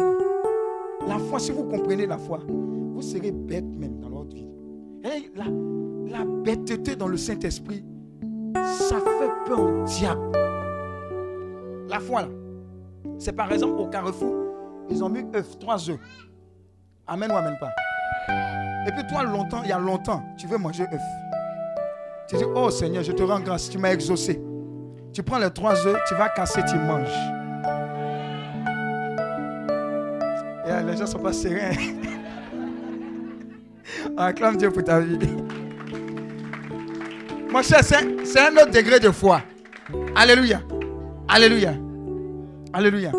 [1.06, 4.46] La foi, si vous comprenez la foi, vous serez bête même dans votre vie.
[5.04, 7.84] Et la, bêteté dans le Saint-Esprit,
[8.54, 10.32] ça fait peur au diable.
[11.88, 12.28] La foi, là.
[13.18, 14.34] C'est par exemple au carrefour,
[14.88, 15.98] ils ont mis œufs, trois œufs.
[17.06, 17.70] Amen ou amen pas?
[18.86, 21.00] Et puis toi, longtemps, il y a longtemps, tu veux manger œufs.
[22.28, 24.40] Tu dis, oh Seigneur, je te rends grâce, tu m'as exaucé.
[25.12, 27.08] Tu prends les trois œufs, tu vas casser, tu manges.
[30.86, 31.72] Les gens ne sont pas sereins.
[34.16, 35.18] Acclame Dieu pour ta vie.
[37.50, 39.42] Mon cher, c'est un autre degré de foi.
[40.16, 40.62] Alléluia.
[41.28, 41.74] Alléluia.
[42.72, 43.12] Alléluia.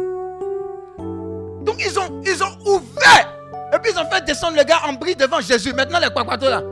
[1.63, 3.33] Donc ils ont, ils ont ouvert.
[3.73, 5.73] Et puis ils ont fait descendre le gars en bris devant Jésus.
[5.73, 6.63] Maintenant les quaquatos là.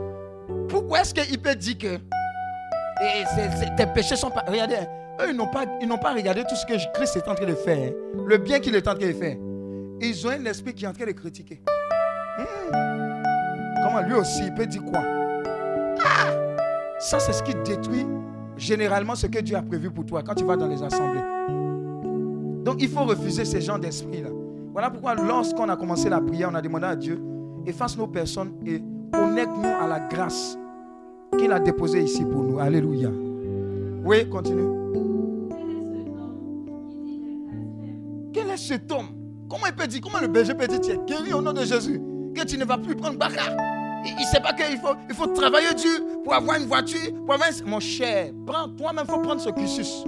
[0.68, 1.98] Pourquoi est-ce qu'il peut dire que
[3.76, 4.44] tes péchés sont pas...
[4.48, 4.78] Regardez,
[5.20, 7.46] eux ils n'ont pas, ils n'ont pas regardé tout ce que Christ est en train
[7.46, 7.92] de faire.
[8.26, 9.36] Le bien qu'il est en train de faire.
[10.00, 11.60] Ils ont un esprit qui est en train de critiquer.
[12.38, 12.72] Hmm.
[13.84, 15.00] Comment lui aussi, il peut dire quoi?
[16.04, 16.30] Ah!
[16.98, 18.06] Ça, c'est ce qui détruit
[18.56, 21.20] généralement ce que Dieu a prévu pour toi quand tu vas dans les assemblées.
[22.64, 24.28] Donc il faut refuser ces gens d'esprit-là.
[24.72, 27.20] Voilà pourquoi lorsqu'on a commencé la prière, on a demandé à Dieu,
[27.66, 28.80] efface nos personnes et
[29.12, 30.56] connecte-nous à la grâce
[31.38, 32.58] qu'il a déposée ici pour nous.
[32.58, 33.10] Alléluia.
[34.04, 34.68] Oui, continue.
[38.32, 39.08] Quel est cet homme?
[39.48, 41.60] Comment il peut dire, comment le berger peut dire, tu es guéri au nom de
[41.62, 42.00] Jésus,
[42.34, 43.54] que tu ne vas plus prendre Baka
[44.04, 47.34] Il ne sait pas qu'il faut, il faut travailler dur pour avoir une voiture, pour
[47.34, 50.04] avoir Mon cher, prends, toi-même, il faut prendre ce cursus.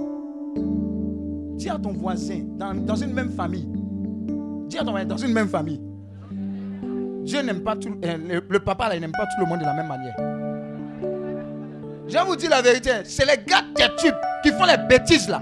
[1.57, 3.67] Dis à ton voisin, dans, une même famille.
[4.67, 5.81] Dis à ton voisin, dans une même famille.
[7.23, 7.95] Dieu n'aime pas tout.
[8.03, 10.44] Euh, le, papa, là, il n'aime pas tout le monde de la même manière.
[12.07, 12.91] Je vous dire la vérité.
[13.05, 14.13] C'est les gars têtus
[14.43, 15.41] qui font les bêtises là.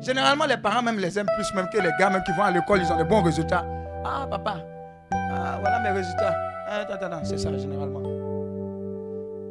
[0.00, 2.50] Généralement, les parents même les aiment plus même que les gars même qui vont à
[2.50, 3.64] l'école, ils ont des bons résultats.
[4.04, 4.58] Ah, papa,
[5.12, 6.34] ah, voilà mes résultats.
[6.70, 6.86] Ah,
[7.24, 8.02] c'est ça généralement.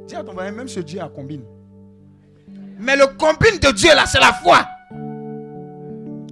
[0.07, 1.43] Dis à ton voisin, même ce Dieu a combine.
[2.79, 4.59] Mais le combine de Dieu là, c'est la foi.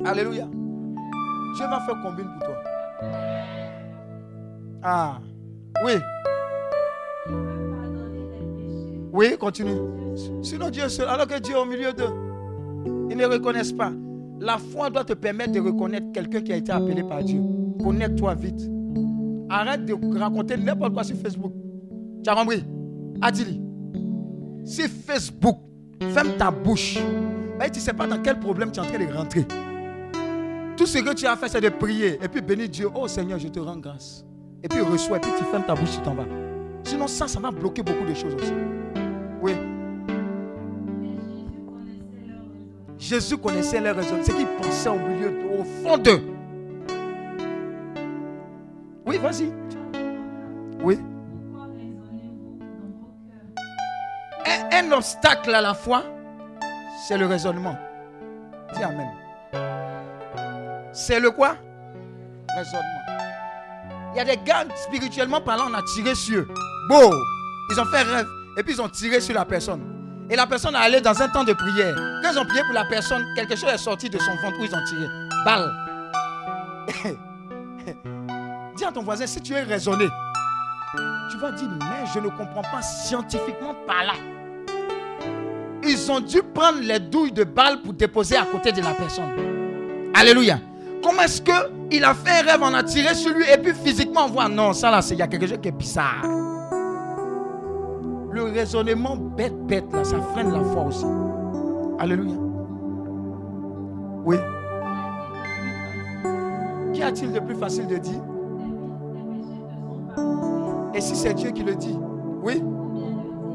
[0.05, 0.45] Alléluia.
[1.55, 2.55] Dieu va faire combien pour toi
[4.83, 5.17] Ah,
[5.83, 5.93] oui.
[9.15, 9.77] Oui, continue.
[10.41, 12.03] Sinon Dieu seul, alors que Dieu est au milieu d'eux,
[13.09, 13.93] ils ne reconnaissent pas.
[14.41, 17.39] La foi doit te permettre de reconnaître quelqu'un qui a été appelé par Dieu.
[17.81, 18.69] Connecte-toi vite.
[19.49, 21.53] Arrête de raconter n'importe quoi sur Facebook.
[22.25, 22.65] Tu as compris?
[23.21, 23.61] Adili.
[24.65, 25.59] Sur Facebook,
[26.09, 26.95] ferme ta bouche.
[26.95, 29.45] Tu ne sais pas dans quel problème tu es en train de rentrer.
[30.75, 32.89] Tout ce que tu as fait, c'est de prier et puis bénir Dieu.
[32.93, 34.25] Oh Seigneur, je te rends grâce.
[34.61, 36.25] Et puis reçois, et puis tu fermes ta bouche, tu t'en vas.
[36.83, 38.51] Sinon, ça, ça va bloquer beaucoup de choses aussi.
[39.41, 39.55] Oui.
[42.97, 44.17] Jésus connaissait leurs raisons.
[44.23, 46.21] C'est qu'il pensait au milieu, au fond d'eux.
[49.05, 49.51] Oui, vas-y.
[50.81, 50.99] Oui.
[54.45, 56.03] Un, un obstacle à la foi,
[57.07, 57.77] c'est le raisonnement.
[58.75, 59.07] Dis Amen.
[60.91, 61.55] C'est le quoi?
[62.55, 63.05] Raisonnement.
[64.13, 66.47] Il y a des gars, spirituellement parlant, on a tiré sur eux.
[66.89, 67.11] Bon,
[67.71, 68.27] ils ont fait rêve.
[68.57, 69.81] Et puis ils ont tiré sur la personne.
[70.29, 71.95] Et la personne est allée dans un temps de prière.
[72.23, 74.63] Quand ils ont prié pour la personne, quelque chose est sorti de son ventre où
[74.63, 75.07] ils ont tiré.
[75.45, 75.71] Balle.
[78.75, 80.07] Dis à ton voisin, si tu es raisonné,
[81.31, 84.13] tu vas dire, mais je ne comprends pas scientifiquement par là.
[85.83, 89.31] ils ont dû prendre les douilles de balle pour déposer à côté de la personne.
[90.13, 90.59] Alléluia.
[91.03, 94.25] Comment est-ce qu'il a fait un rêve, on a tiré sur lui et puis physiquement
[94.25, 96.23] on voit non, ça là, il y a quelque chose qui est bizarre.
[98.35, 101.05] Le raisonnement bête, bête là, ça freine la foi aussi.
[101.99, 102.35] Alléluia.
[104.25, 104.35] Oui.
[106.93, 108.21] Qu'y a-t-il de plus facile de dire?
[110.93, 111.97] Et si c'est Dieu qui le dit?
[112.43, 112.61] Oui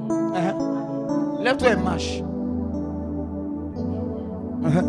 [0.09, 1.43] uh-huh.
[1.43, 2.23] Lève-toi et marche.
[4.63, 4.85] Uh-huh.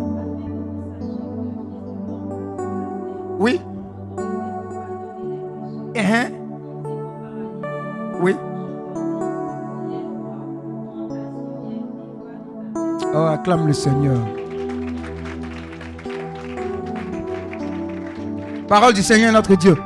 [3.38, 3.60] Oui
[5.94, 6.41] uh-huh.
[13.14, 14.16] Oh, acclame le Seigneur.
[18.68, 19.76] Parole du Seigneur notre Dieu.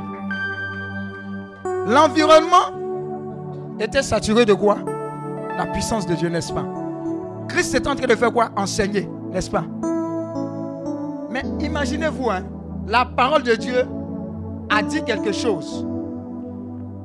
[1.88, 2.70] L'environnement
[3.80, 4.78] était saturé de quoi?
[5.58, 6.64] La puissance de Dieu, n'est-ce pas?
[7.48, 8.50] Christ est en train de faire quoi?
[8.56, 9.64] Enseigner, n'est-ce pas?
[11.30, 12.44] Mais imaginez-vous, hein,
[12.86, 13.84] la parole de Dieu
[14.70, 15.84] a dit quelque chose.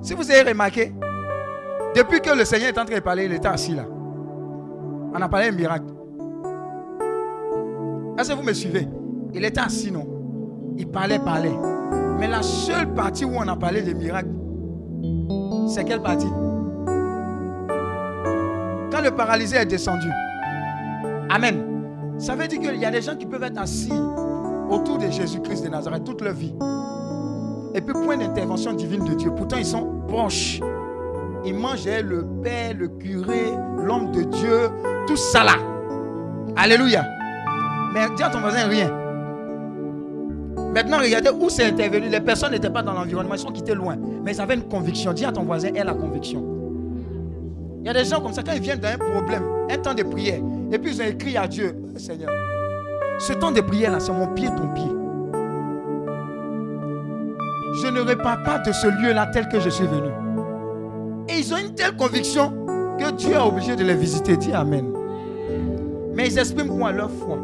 [0.03, 0.93] Si vous avez remarqué,
[1.95, 3.85] depuis que le Seigneur est en train de parler, il était assis là.
[5.13, 5.85] On a parlé d'un miracle.
[8.17, 8.87] Est-ce que vous me suivez?
[9.33, 10.05] Il était assis, non?
[10.77, 11.57] Il parlait, parlait.
[12.19, 14.29] Mais la seule partie où on a parlé de miracles,
[15.67, 16.29] c'est quelle partie?
[18.91, 20.07] Quand le paralysé est descendu.
[21.29, 21.63] Amen.
[22.17, 23.93] Ça veut dire qu'il y a des gens qui peuvent être assis
[24.69, 26.53] autour de Jésus-Christ de Nazareth toute leur vie.
[27.73, 29.31] Et puis point d'intervention divine de Dieu.
[29.31, 30.59] Pourtant, ils sont proches.
[31.45, 34.69] Ils mangeaient le père, le curé, l'homme de Dieu,
[35.07, 35.55] tout ça là.
[36.55, 37.03] Alléluia.
[37.93, 38.89] Mais dis à ton voisin rien.
[40.73, 42.07] Maintenant, regardez où c'est intervenu.
[42.07, 43.97] Les personnes n'étaient pas dans l'environnement, ils sont quittés loin.
[44.23, 45.11] Mais ils avaient une conviction.
[45.11, 46.45] Dis à ton voisin, elle a conviction.
[47.81, 50.03] Il y a des gens comme ça, quand ils viennent d'un problème, un temps de
[50.03, 50.39] prière,
[50.71, 52.29] et puis ils ont écrit à Dieu, Seigneur,
[53.19, 54.85] ce temps de prière là, c'est mon pied, ton pied.
[57.81, 60.11] Je ne repars pas de ce lieu-là tel que je suis venu.
[61.27, 62.53] Et ils ont une telle conviction
[62.99, 64.37] que Dieu a obligé de les visiter.
[64.37, 64.85] Dis Amen.
[66.13, 66.91] Mais ils expriment quoi?
[66.91, 67.37] Leur foi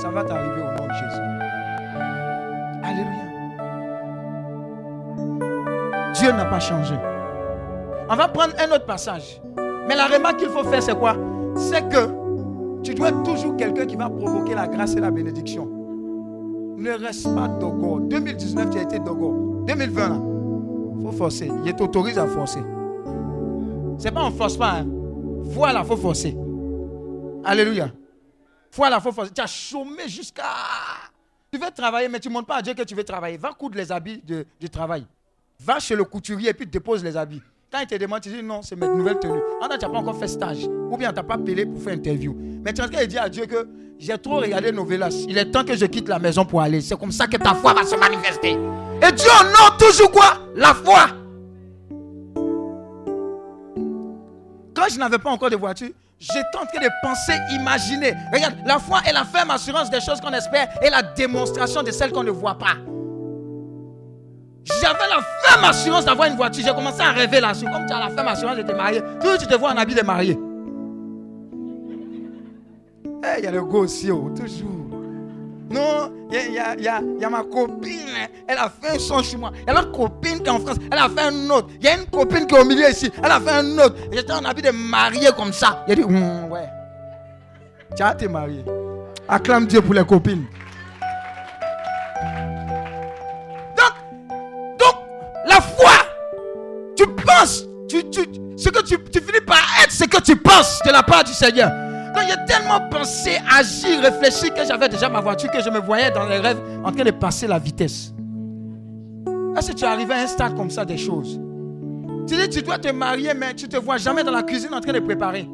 [0.00, 1.20] ça va t'arriver au nom de Jésus.
[2.82, 3.26] Alléluia.
[6.14, 6.94] Dieu n'a pas changé.
[8.08, 9.40] On va prendre un autre passage.
[9.88, 11.16] Mais la remarque qu'il faut faire, c'est quoi?
[11.56, 12.08] C'est que
[12.82, 15.66] tu dois être toujours quelqu'un qui va provoquer la grâce et la bénédiction.
[16.76, 18.00] Ne reste pas dogo.
[18.00, 19.64] 2019, tu as été dogo.
[19.66, 20.16] 2020, là,
[20.96, 21.50] il faut forcer.
[21.64, 22.60] Il t'autorise à forcer.
[23.98, 24.80] C'est pas on force pas.
[24.80, 24.86] Hein.
[25.42, 26.36] Voilà, il faut forcer.
[27.44, 27.88] Alléluia.
[28.72, 30.44] Voilà, faut Tu as chômé jusqu'à.
[31.52, 33.36] Tu veux travailler, mais tu ne montres pas à Dieu que tu veux travailler.
[33.36, 35.06] Va coudre les habits de, du travail.
[35.60, 37.42] Va chez le couturier et puis dépose les habits.
[37.72, 39.40] Quand il te demande, tu dis non, c'est mes nouvelles tenues.
[39.60, 40.66] En tu n'as pas encore fait stage.
[40.66, 42.34] Ou bien tu n'as pas payé pour faire interview.
[42.64, 43.68] Mais tu es en train de dire à Dieu que
[43.98, 45.24] j'ai trop regardé Novelas.
[45.28, 46.80] Il est temps que je quitte la maison pour aller.
[46.80, 48.50] C'est comme ça que ta foi va se manifester.
[48.50, 50.38] Et Dieu honore toujours quoi?
[50.54, 51.06] La foi.
[54.74, 58.14] Quand je n'avais pas encore de voiture, J'étais en train de penser, imaginer.
[58.32, 61.90] Regarde, la foi est la ferme assurance des choses qu'on espère et la démonstration de
[61.90, 62.76] celles qu'on ne voit pas.
[64.64, 66.64] J'avais la ferme assurance d'avoir une voiture.
[66.66, 67.66] J'ai commencé à rêver là-dessus.
[67.66, 69.94] Comme tu as la ferme assurance de te marier, toujours tu te vois en habit
[69.94, 70.38] de marié.
[73.24, 74.75] Eh, il y a le go aussi, oh, toujours.
[75.68, 78.06] Non, il y, a, ma copine,
[78.46, 79.50] elle a fait un son chez moi.
[79.62, 81.68] Il y a l'autre copine qui est en France, elle a fait un autre.
[81.80, 83.96] Il y a une copine qui est au milieu ici, elle a fait un autre.
[84.12, 85.84] J'étais en habit de marié comme ça.
[85.88, 86.68] Il a dit, hum, ouais.
[87.96, 88.64] Tu as été marié.
[89.28, 90.44] Acclame Dieu pour les copines.
[93.76, 94.94] Donc, donc
[95.46, 95.92] la foi,
[96.96, 98.02] tu penses, tu,
[98.56, 101.32] ce que tu, tu finis par être ce que tu penses de la part du
[101.32, 101.72] Seigneur
[102.22, 106.26] j'ai tellement pensé, agi, réfléchi que j'avais déjà ma voiture, que je me voyais dans
[106.26, 108.12] les rêves en train de passer la vitesse.
[109.56, 111.40] Est-ce que tu es arrivé à un stade comme ça des choses?
[112.26, 114.74] Tu dis tu dois te marier, mais tu ne te vois jamais dans la cuisine
[114.74, 115.48] en train de préparer.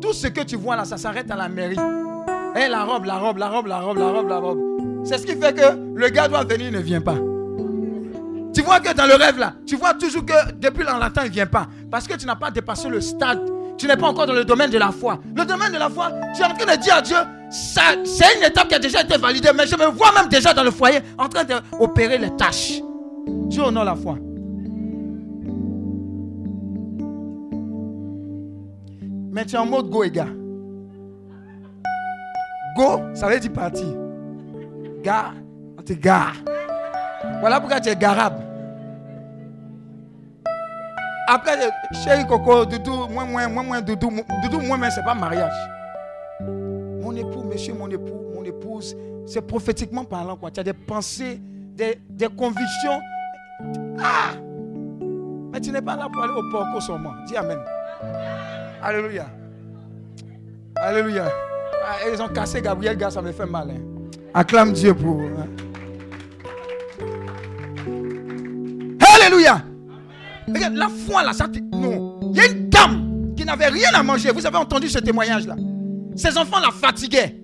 [0.00, 1.76] Tout ce que tu vois là, ça s'arrête à la mairie.
[2.56, 4.58] Et eh, la robe, la robe, la robe, la robe, la robe, la robe.
[5.04, 7.16] C'est ce qui fait que le gars doit venir, il ne vient pas.
[8.52, 11.32] Tu vois que dans le rêve là, tu vois toujours que depuis longtemps, il ne
[11.32, 11.68] vient pas.
[11.90, 13.40] Parce que tu n'as pas dépassé le stade
[13.80, 15.18] tu n'es pas encore dans le domaine de la foi.
[15.34, 17.16] Le domaine de la foi, tu es en train de dire à Dieu,
[17.48, 20.62] c'est une étape qui a déjà été validée, mais je me vois même déjà dans
[20.62, 22.82] le foyer en train d'opérer les tâches.
[23.26, 24.16] Dieu honore la foi.
[29.32, 30.26] Mais tu es en mode go, les gars.
[32.76, 33.86] Go, ça veut dire partir.
[35.02, 35.32] Gare,
[35.78, 36.34] on te gare.
[37.40, 38.49] Voilà pourquoi tu es garable.
[41.32, 41.70] Après, euh,
[42.02, 44.10] chéri Coco, Doudou, moins, moins, moins, moins, Doudou,
[44.42, 45.52] Doudou, moins, mais c'est pas mariage.
[46.40, 48.96] Mon époux, monsieur, mon époux, mon épouse,
[49.26, 50.50] c'est prophétiquement parlant, quoi.
[50.50, 53.00] Tu as des pensées, des, des convictions.
[54.00, 54.32] Ah!
[55.52, 57.12] Mais tu n'es pas là pour aller au porco seulement.
[57.28, 57.58] Dis Amen.
[58.82, 59.26] Alléluia.
[60.74, 61.26] Alléluia.
[61.86, 63.70] Ah, ils ont cassé Gabriel, gars, ça me fait mal.
[63.70, 63.80] Hein.
[64.34, 65.20] Acclame Dieu pour.
[65.20, 65.46] Hein.
[69.14, 69.62] Alléluia.
[70.54, 71.46] Regarde, la foi là, ça.
[71.72, 72.20] Non.
[72.32, 74.30] Il y a une dame qui n'avait rien à manger.
[74.30, 75.56] Vous avez entendu ce témoignage là.
[76.16, 77.40] Ses enfants la fatiguaient.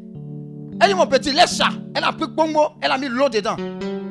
[0.81, 1.69] Elle dit mon petit, laisse ça.
[1.95, 3.57] Elle a pris mot, elle a mis l'eau dedans.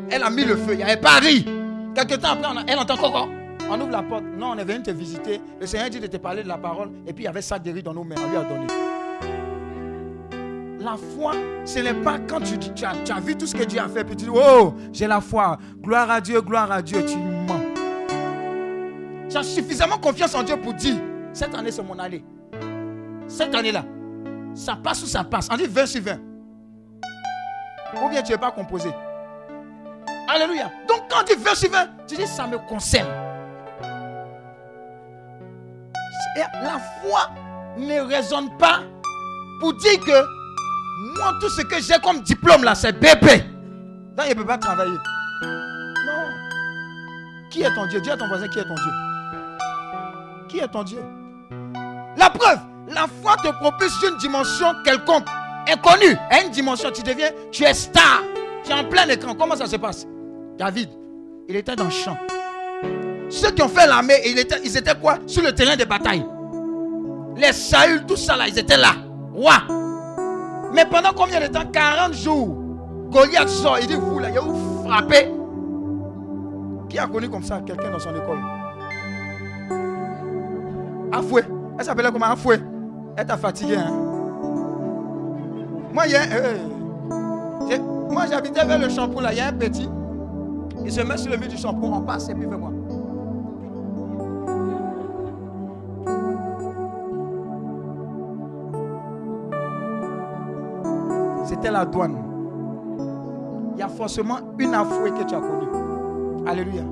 [0.10, 0.72] Elle a mis le feu.
[0.72, 1.46] Il n'y avait pas ri.
[1.94, 3.30] Quelque temps après, elle entend coco.
[3.70, 4.24] On ouvre la porte.
[4.38, 5.42] Non, on est venu te visiter.
[5.60, 6.90] Le Seigneur dit de te parler de la parole.
[7.08, 8.16] Et puis il y avait ça de dans nos mains.
[8.24, 8.68] On lui a donné.
[10.80, 11.32] La foi,
[11.66, 14.04] ce n'est pas quand tu, tu, tu, as, vu tout ce que Dieu a fait.
[14.04, 15.58] Puis tu dis, oh, j'ai la foi.
[15.82, 17.04] Gloire à Dieu, gloire à Dieu.
[17.06, 17.65] Tu mens.
[19.34, 20.96] As suffisamment confiance en Dieu pour dire,
[21.34, 22.24] cette année c'est mon année.
[23.28, 23.84] Cette année-là,
[24.54, 25.50] ça passe ou ça passe.
[25.52, 26.20] On dit 20 sur 20.
[28.02, 28.90] Ou bien tu n'es pas composé.
[30.28, 30.72] Alléluia.
[30.88, 33.10] Donc quand tu dis 20 sur 20, tu dis ça me concerne.
[36.66, 37.30] la foi
[37.78, 38.82] ne raisonne pas
[39.60, 40.36] pour dire que
[41.18, 43.44] moi, tout ce que j'ai comme diplôme là, c'est bébé.
[44.16, 44.98] Donc, il ne peut pas travailler.
[45.42, 46.24] Non.
[47.52, 48.02] Qui est ton Dieu?
[48.02, 49.05] Dis à ton voisin qui est ton Dieu?
[50.60, 51.00] Est ton Dieu?
[52.18, 52.60] La preuve,
[52.90, 55.28] la foi te propulse une dimension quelconque,
[55.72, 56.16] inconnue.
[56.30, 58.22] À une dimension, tu deviens, tu es star.
[58.64, 59.36] Tu es en plein écran.
[59.36, 60.08] Comment ça se passe?
[60.58, 60.90] David,
[61.50, 62.18] il était dans le champ.
[63.30, 65.18] Ceux qui ont fait l'armée, ils étaient, ils étaient quoi?
[65.28, 66.26] Sur le terrain de bataille.
[67.36, 68.94] Les Saül, tout ça là, ils étaient là.
[69.34, 69.56] Roi.
[70.74, 71.66] Mais pendant combien de temps?
[71.72, 72.56] 40 jours.
[73.10, 74.42] Goliath sort, il dit, vous là, il a
[74.86, 75.32] frappé.
[76.90, 78.40] Qui a connu comme ça quelqu'un dans son école?
[81.12, 81.44] Afoué.
[81.78, 82.26] Elle s'appelait comment?
[82.26, 82.60] Afoué.
[83.16, 83.76] Elle t'a fatigué.
[83.76, 83.94] Hein?
[85.94, 86.58] Moi, euh,
[88.10, 89.90] moi j'habitais vers le shampoing là, il y a un petit.
[90.84, 92.72] Il se met sur le mur du shampoing, on passe et puis fait moi.
[101.46, 102.18] C'était la douane.
[103.76, 106.48] Il y a forcément une affouée que tu as connue.
[106.48, 106.84] Alléluia.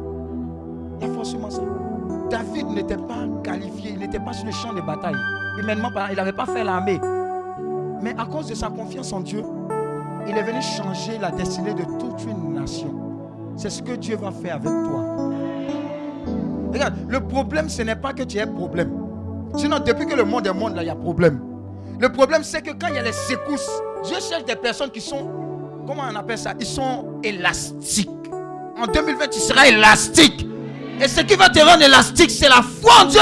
[1.01, 1.61] Il y a forcément ça.
[2.29, 5.15] David n'était pas qualifié, il n'était pas sur le champ de bataille.
[5.59, 6.99] Humainement, il n'avait pas fait l'armée.
[8.01, 9.43] Mais à cause de sa confiance en Dieu,
[10.27, 12.93] il est venu changer la destinée de toute une nation.
[13.55, 15.03] C'est ce que Dieu va faire avec toi.
[16.71, 18.91] Regarde, le problème, ce n'est pas que tu aies problème.
[19.55, 21.39] Sinon, depuis que le monde est monde, là, il y a problème.
[21.99, 23.69] Le problème, c'est que quand il y a les secousses,
[24.03, 25.29] Dieu cherche des personnes qui sont,
[25.85, 26.53] comment on appelle ça?
[26.59, 28.09] Ils sont élastiques.
[28.75, 30.47] En 2020, tu seras élastique.
[31.01, 33.21] Et ce qui va te rendre élastique, c'est la foi en Dieu.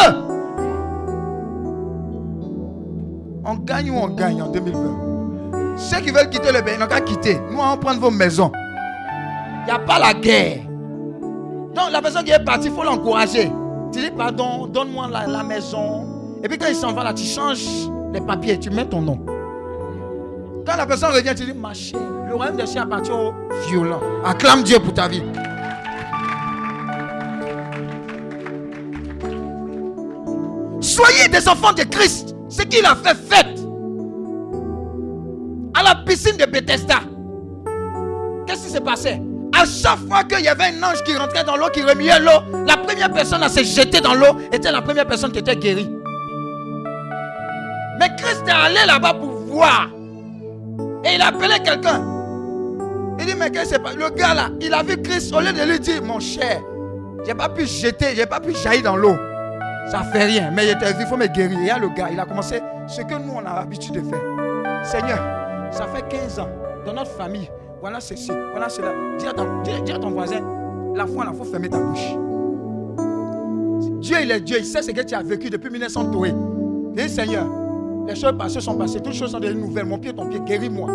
[3.43, 6.87] On gagne ou on gagne en 2020 Ceux qui veulent quitter le pays, ils n'ont
[6.87, 7.39] qu'à quitter.
[7.49, 8.51] Nous, on va prendre vos maisons.
[9.61, 10.59] Il n'y a pas la guerre.
[11.75, 13.51] Donc, la personne qui est partie, il faut l'encourager.
[13.91, 16.05] Tu dis, pardon, donne-moi la, la, maison.
[16.43, 17.65] Et puis, quand il s'en va là, tu changes
[18.13, 19.19] les papiers, tu mets ton nom.
[20.65, 23.33] Quand la personne revient, tu dis, ma chère, le royaume des chiens appartient aux
[23.67, 24.01] violents.
[24.23, 25.23] Acclame Dieu pour ta vie.
[31.03, 32.35] Soyez des enfants de Christ.
[32.49, 33.59] Ce qu'il a fait, faites.
[35.73, 36.99] À la piscine de Bethesda.
[38.45, 39.19] Qu'est-ce qui s'est passé?
[39.57, 42.65] À chaque fois qu'il y avait un ange qui rentrait dans l'eau, qui remuait l'eau,
[42.67, 45.89] la première personne à se jeter dans l'eau était la première personne qui était guérie.
[47.99, 49.89] Mais Christ est allé là-bas pour voir.
[51.03, 52.03] Et il a appelé quelqu'un.
[53.19, 55.33] Il dit, mais qu'est-ce que c'est Le gars là, il a vu Christ.
[55.33, 56.61] Au lieu de lui dire, mon cher,
[57.25, 59.15] j'ai pas pu jeter, j'ai pas pu jaillir dans l'eau.
[59.89, 60.51] Ça fait rien.
[60.51, 61.59] Mais il était il faut me guérir.
[61.59, 64.21] Y a le gars, il a commencé ce que nous on a l'habitude de faire.
[64.83, 65.19] Seigneur,
[65.71, 66.49] ça fait 15 ans
[66.85, 67.49] dans notre famille.
[67.81, 68.91] Voilà ceci, voilà cela.
[69.17, 70.41] Dis à ton, dis, à ton voisin,
[70.95, 72.15] la foi, il faut fermer ta bouche.
[73.99, 74.57] Dieu, il est Dieu.
[74.59, 76.11] Il sait ce que tu as vécu depuis 1900
[76.93, 77.47] Dis, Seigneur,
[78.07, 78.99] les choses passées sont passées.
[79.01, 79.85] Toutes choses sont devenues nouvelles.
[79.85, 80.89] Mon pied, ton pied, guéris-moi.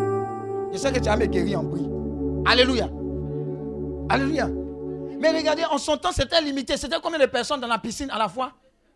[0.72, 1.88] Je sais que tu as me guéri en bruit.
[2.44, 2.88] Alléluia.
[4.08, 4.48] Alléluia.
[5.20, 6.76] Mais regardez, en son temps, c'était limité.
[6.76, 8.52] C'était combien de personnes dans la piscine à la fois?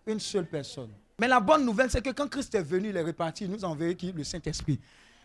[0.06, 0.90] Une seule personne.
[1.20, 3.44] Mais la bonne nouvelle, c'est que quand Christ est venu, il est reparti.
[3.44, 4.81] Il nous a envoyé Le Saint-Esprit.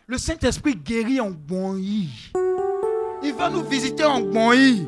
[0.06, 2.10] Le Saint-Esprit guérit en Gbonyi.
[3.22, 4.86] Il va nous visiter en Gbonyi.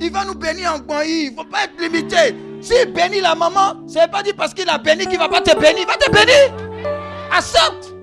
[0.00, 1.24] Il va nous bénir en Gbonyi.
[1.24, 2.34] Il ne faut pas être limité.
[2.60, 5.28] S'il bénit la maman, ce n'est pas dit parce qu'il a béni qu'il ne va
[5.28, 5.82] pas te bénir.
[5.82, 6.88] Il va te bénir.
[7.30, 7.97] Accepte.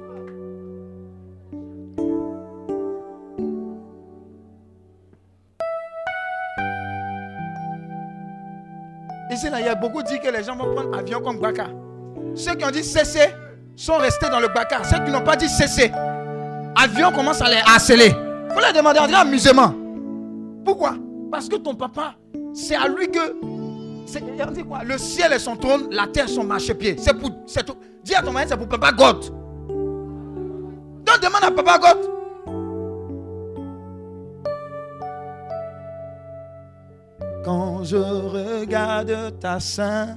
[9.49, 11.67] Là, il y a beaucoup dit que les gens vont prendre avion comme Baka.
[12.35, 13.33] Ceux qui ont dit cesser
[13.75, 14.83] sont restés dans le Baka.
[14.83, 15.91] Ceux qui n'ont pas dit cesser,
[16.75, 18.09] avion commence à les harceler.
[18.53, 19.73] Faut leur demander en amusement.
[20.63, 20.95] Pourquoi?
[21.31, 22.15] Parce que ton papa,
[22.53, 23.35] c'est à lui que.
[24.53, 24.83] Dit quoi?
[24.83, 26.95] Le ciel est son trône, la terre son marchepied.
[26.97, 27.29] C'est pour.
[27.29, 27.75] Tout.
[28.03, 29.25] Dis à ton mari, c'est pour papa God.
[31.05, 32.14] Donc demande à papa God.
[37.85, 40.15] Je regarde ta sainteté.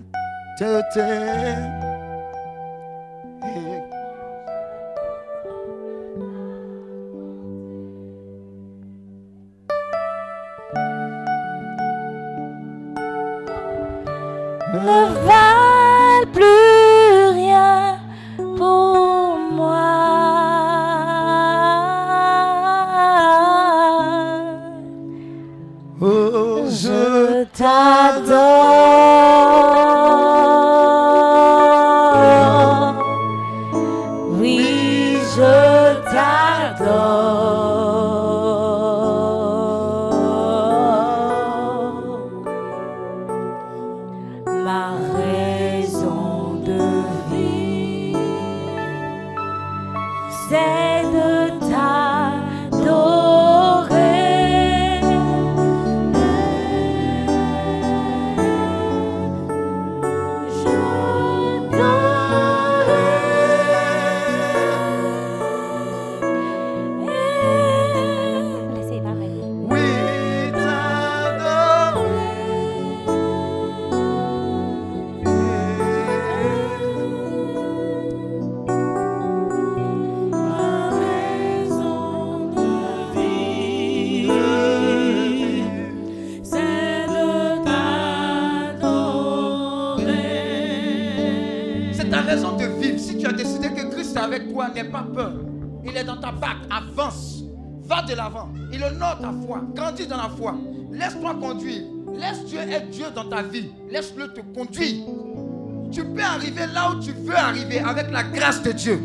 [106.38, 109.00] Arriver là où tu veux arriver avec la grâce de Dieu.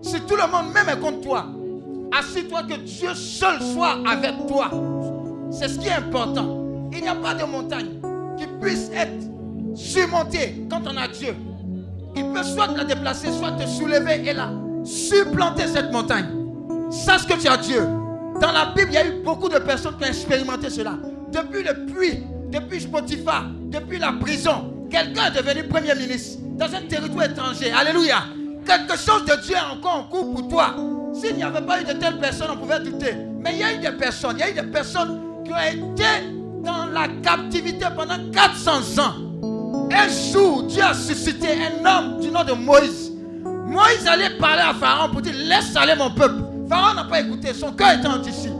[0.00, 1.46] Si tout le monde même est contre toi,
[2.16, 4.70] assure-toi que Dieu seul soit avec toi.
[5.50, 6.88] C'est ce qui est important.
[6.92, 7.88] Il n'y a pas de montagne
[8.38, 9.24] qui puisse être
[9.74, 11.34] surmontée quand on a Dieu.
[12.14, 14.50] Il peut soit te la déplacer, soit te soulever et la
[14.84, 16.26] supplanter cette montagne.
[16.90, 17.82] Sache que tu as Dieu.
[18.40, 20.98] Dans la Bible, il y a eu beaucoup de personnes qui ont expérimenté cela.
[21.32, 26.82] Depuis le puits, depuis Spotify, depuis la prison, quelqu'un est devenu Premier ministre dans un
[26.82, 27.72] territoire étranger.
[27.72, 28.24] Alléluia.
[28.64, 30.76] Quelque chose de Dieu est encore en cours pour toi.
[31.14, 33.16] S'il n'y avait pas eu de telles personnes, on pouvait douter.
[33.40, 35.56] Mais il y a eu des personnes, il y a eu des personnes qui ont
[35.56, 36.04] été
[36.62, 39.14] dans la captivité pendant 400 ans.
[39.90, 43.10] Un jour, Dieu a suscité un homme du nom de Moïse.
[43.66, 46.42] Moïse allait parler à Pharaon pour dire Laisse aller mon peuple.
[46.68, 48.50] Pharaon n'a pas écouté, son cœur était endurci.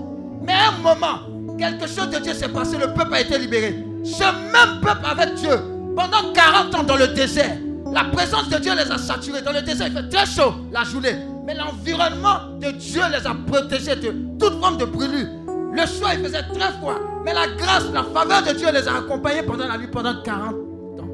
[0.42, 1.20] Mais à un moment,
[1.58, 3.84] quelque chose de Dieu s'est passé, le peuple a été libéré.
[4.04, 7.56] Ce même peuple avec Dieu, pendant 40 ans dans le désert,
[7.92, 9.42] la présence de Dieu les a saturés.
[9.42, 11.16] Dans le désert, il fait très chaud la journée.
[11.44, 15.28] Mais l'environnement de Dieu les a protégés de toute forme de brûlure.
[15.72, 16.94] Le soir, il faisait très froid.
[17.24, 20.54] Mais la grâce, la faveur de Dieu les a accompagnés pendant la nuit, pendant 40
[20.54, 21.08] ans.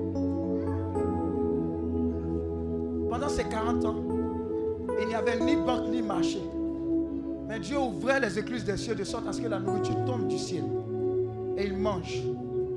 [3.10, 3.96] Pendant ces 40 ans,
[5.00, 6.42] il n'y avait ni banque ni marché.
[7.48, 10.28] Mais Dieu ouvrait les écluses des cieux de sorte à ce que la nourriture tombe
[10.28, 10.64] du ciel.
[11.56, 12.22] Et ils mangent.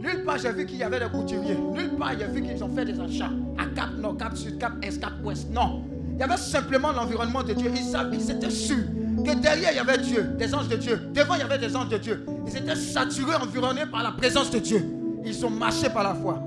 [0.01, 1.55] Nulle part j'ai vu qu'il y avait des couturiers.
[1.55, 3.29] Nulle part j'ai vu qu'ils ont fait des achats.
[3.57, 5.49] À Cap Nord, Cap Sud, Cap Est, Cap Ouest.
[5.51, 5.83] Non.
[6.13, 7.71] Il y avait simplement l'environnement de Dieu.
[7.73, 8.83] Ils savaient, ils étaient sûrs
[9.23, 10.99] que derrière il y avait Dieu, des anges de Dieu.
[11.13, 12.25] Devant il y avait des anges de Dieu.
[12.47, 14.83] Ils étaient saturés, environnés par la présence de Dieu.
[15.23, 16.41] Ils ont marché par la foi.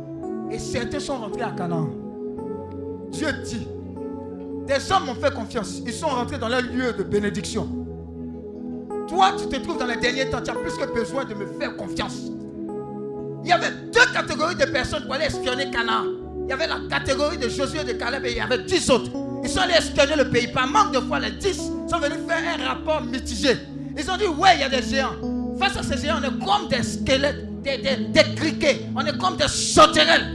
[0.50, 1.88] Et certains sont rentrés à Canaan.
[3.10, 3.66] Dieu dit,
[4.66, 5.80] des hommes m'ont fait confiance.
[5.86, 7.68] Ils sont rentrés dans leur lieu de bénédiction.
[9.08, 10.40] Toi, tu te trouves dans les derniers temps.
[10.42, 12.30] Tu as plus que besoin de me faire confiance.
[13.44, 16.04] Il y avait deux catégories de personnes pour aller espionner Canaan.
[16.44, 18.88] Il y avait la catégorie de Josué et de Caleb et il y avait dix
[18.90, 19.10] autres.
[19.42, 20.48] Ils sont allés espionner le pays.
[20.48, 23.58] Par manque de foi, les dix sont venus faire un rapport mitigé.
[23.98, 25.14] Ils ont dit, ouais, il y a des géants.
[25.58, 28.86] Face à ces géants, on est comme des squelettes, des, des, criquets.
[28.96, 30.32] On est comme des sauterelles.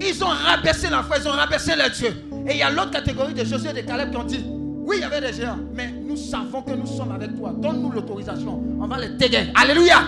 [0.00, 2.14] Ils ont rabaissé la foi, ils ont rabaissé les dieux.
[2.48, 4.42] Et il y a l'autre catégorie de Josué et de Caleb qui ont dit,
[4.86, 7.52] oui, il y avait des géants, mais nous savons que nous sommes avec toi.
[7.54, 8.62] Donne-nous l'autorisation.
[8.80, 9.52] On va les dégainer.
[9.54, 10.00] Alléluia.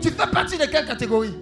[0.00, 1.34] Tu fais partie de quelle catégorie?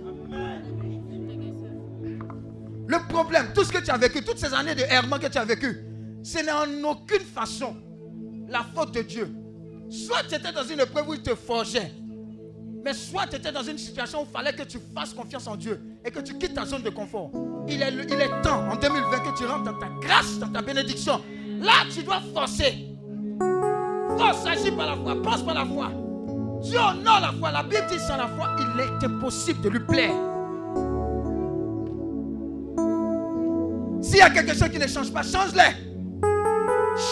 [2.92, 5.38] Le problème, tout ce que tu as vécu, toutes ces années de errement que tu
[5.38, 5.78] as vécu,
[6.22, 7.74] ce n'est en aucune façon
[8.48, 9.34] la faute de Dieu.
[9.88, 11.90] Soit tu étais dans une épreuve où il te forgeait,
[12.84, 15.56] mais soit tu étais dans une situation où il fallait que tu fasses confiance en
[15.56, 15.80] Dieu.
[16.04, 17.30] et que tu quittes ta zone de confort.
[17.66, 20.60] Il est, il est temps en 2020 que tu rentres dans ta grâce, dans ta
[20.60, 21.18] bénédiction.
[21.60, 22.88] Là, tu dois forcer.
[24.18, 25.90] Force, agis par la foi, pense par la foi.
[26.60, 27.52] Dieu honore la foi.
[27.52, 30.31] La Bible dit sans la foi, il est impossible de lui plaire.
[34.12, 35.72] S'il y a quelque chose qui ne change pas, change-les.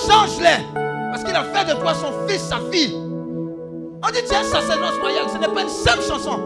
[0.06, 0.62] Change-les.
[1.10, 2.92] Parce qu'il a fait de toi son fils, sa fille.
[2.94, 6.38] On dit, tiens, sacerdoce royal, ce n'est pas une simple chanson.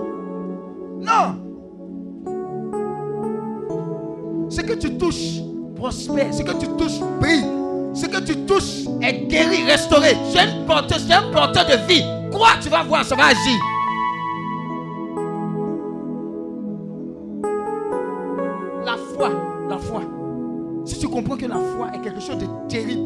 [1.01, 1.41] Non.
[4.49, 5.43] Ce que tu touches
[5.75, 6.33] prospère.
[6.33, 7.47] Ce que tu touches brille.
[7.93, 10.17] Ce que tu touches est guéri, restauré.
[10.31, 12.05] Tu es, un porteur de vie.
[12.31, 13.74] Quoi tu vas voir, ça va agir.
[21.25, 23.03] Que la foi est quelque chose de terrible,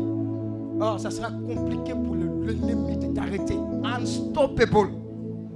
[0.81, 3.57] oh, ça sera compliqué pour l'ennemi de t'arrêter.
[3.85, 4.90] Unstoppable.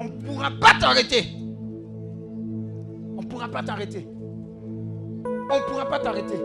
[0.01, 1.25] On ne pourra pas t'arrêter.
[3.17, 4.07] On ne pourra pas t'arrêter.
[5.51, 6.41] On ne pourra pas t'arrêter.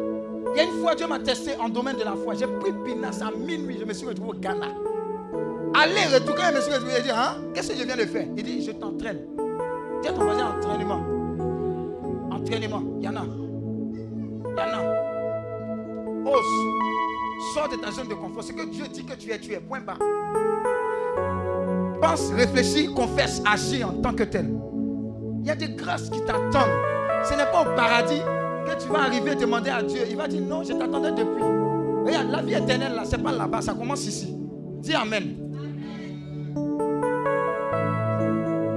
[0.54, 2.34] Il y a une fois, Dieu m'a testé en domaine de la foi.
[2.34, 3.78] J'ai pris Pinas à minuit.
[3.80, 4.68] Je me suis retrouvé au Ghana.
[5.74, 8.28] Allez, retour, je me suis retrouvé, hein, qu'est-ce que je viens de faire?
[8.36, 9.20] Il dit, je t'entraîne.
[10.08, 11.02] À ton voisin, entraînement.
[12.32, 12.82] Entraînement.
[13.00, 13.26] Il y en a.
[13.26, 14.97] Il y en a.
[17.54, 18.44] Sors de ta zone de confort.
[18.44, 19.60] Ce que Dieu dit que tu es, tu es.
[19.60, 19.98] Point bas.
[22.02, 24.50] Pense, réfléchis, confesse, agis en tant que tel.
[25.42, 26.74] Il y a des grâces qui t'attendent.
[27.24, 28.22] Ce n'est pas au paradis
[28.66, 30.02] que tu vas arriver et demander à Dieu.
[30.10, 31.44] Il va dire non, je t'attendais depuis.
[32.06, 34.36] Regarde, la vie éternelle là, c'est pas là-bas, ça commence ici.
[34.80, 35.36] Dis Amen.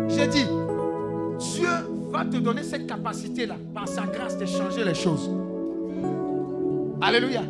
[0.08, 0.46] J'ai dit,
[1.38, 1.68] Dieu
[2.10, 5.30] va te donner cette capacité-là, par sa grâce, de changer les choses.
[7.00, 7.42] Alléluia.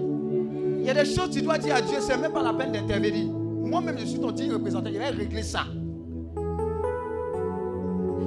[0.78, 2.52] Il y a des choses que tu dois dire à Dieu, c'est même pas la
[2.52, 3.26] peine d'intervenir.
[3.26, 5.64] Moi-même, je suis ton digne représentant, je vais régler ça.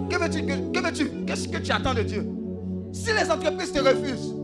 [0.10, 2.26] Que veux-tu Que Qu'est-ce que tu attends de Dieu?
[2.92, 4.36] Si les entreprises te refusent,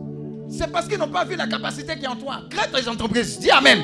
[0.49, 2.41] c'est parce qu'ils n'ont pas vu la capacité qui est en toi.
[2.49, 3.39] Crée tes entreprises.
[3.39, 3.79] Dis Amen.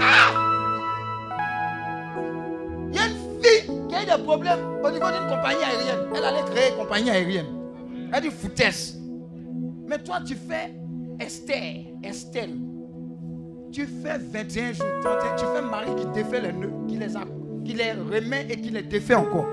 [0.00, 0.32] Ah!
[2.90, 6.08] Il y a une fille qui a eu des problèmes au niveau d'une compagnie aérienne.
[6.16, 7.46] Elle allait créer une compagnie aérienne.
[8.12, 8.98] Elle dit foutaise.
[9.86, 10.74] Mais toi, tu fais
[11.20, 12.56] Esther, Estelle.
[13.72, 17.08] Tu fais 21 jours, 31, tu fais Marie qui défait les nœuds, qui les,
[17.64, 19.46] qui les remet et qui les défait encore.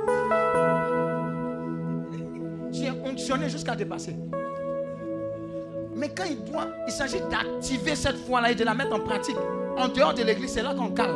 [2.72, 4.16] Tu es fonctionné jusqu'à dépasser.
[5.96, 9.38] Mais quand il doit, il s'agit d'activer cette foi-là et de la mettre en pratique.
[9.78, 11.16] En dehors de l'église, c'est là qu'on cale.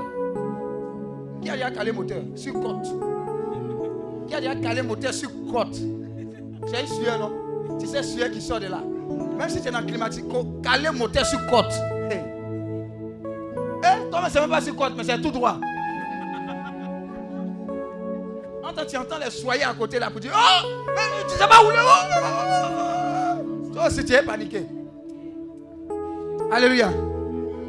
[1.41, 2.23] Qui a déjà calé moteur?
[2.35, 2.87] Sur côte.
[4.27, 5.75] Qui a déjà calé moteur sur côte?
[5.75, 7.77] C'est une sueur, non?
[7.79, 8.81] Tu sais, sueur qui sort de là.
[9.37, 10.25] Même si tu es dans le climatique,
[10.63, 11.73] caler moteur sur côte.
[12.09, 12.21] Hey.
[13.83, 15.59] Eh, toi, c'est même pas sur côte, mais c'est tout droit.
[18.63, 21.61] Entends, tu entends les soyez à côté là pour dire Oh, mais tu sais pas
[21.63, 21.75] où le
[23.73, 24.65] Toi aussi, tu es paniqué.
[26.51, 26.89] Alléluia.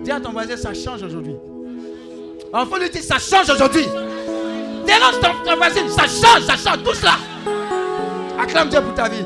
[0.03, 1.37] Dis à ton voisin, ça change aujourd'hui.
[2.53, 3.87] Enfin, lui dire, ça change aujourd'hui.
[4.87, 7.17] Dénonce ton voisin, ça change, ça change, tout cela.
[8.41, 9.25] Acclame Dieu pour ta vie.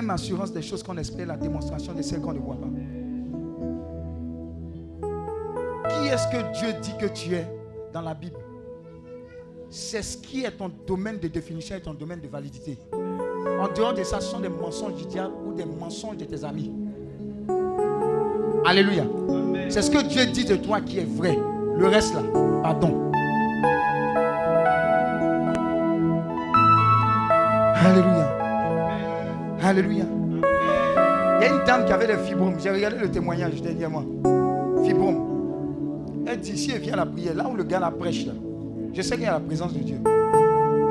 [0.00, 2.68] Ferme assurance des choses qu'on espère, la démonstration de celles qu'on ne voit pas.
[5.90, 7.46] Qui est-ce que Dieu dit que tu es
[7.92, 8.38] dans la Bible?
[9.68, 12.78] C'est ce qui est ton domaine de définition et ton domaine de validité.
[12.92, 16.44] En dehors de ça, ce sont des mensonges du diable ou des mensonges de tes
[16.44, 16.72] amis.
[18.64, 19.04] Alléluia.
[19.68, 21.38] C'est ce que Dieu dit de toi qui est vrai.
[21.76, 22.22] Le reste là,
[22.62, 23.12] pardon.
[27.84, 28.39] Alléluia.
[29.62, 30.04] Alléluia.
[31.40, 32.54] Il y a une dame qui avait des fibromes.
[32.58, 34.04] J'ai regardé le témoignage dernièrement.
[34.84, 35.26] Fibromes.
[36.26, 38.32] Elle dit, si elle vient à la prière, là où le gars la prêche, là,
[38.92, 39.98] je sais qu'il y a la présence de Dieu.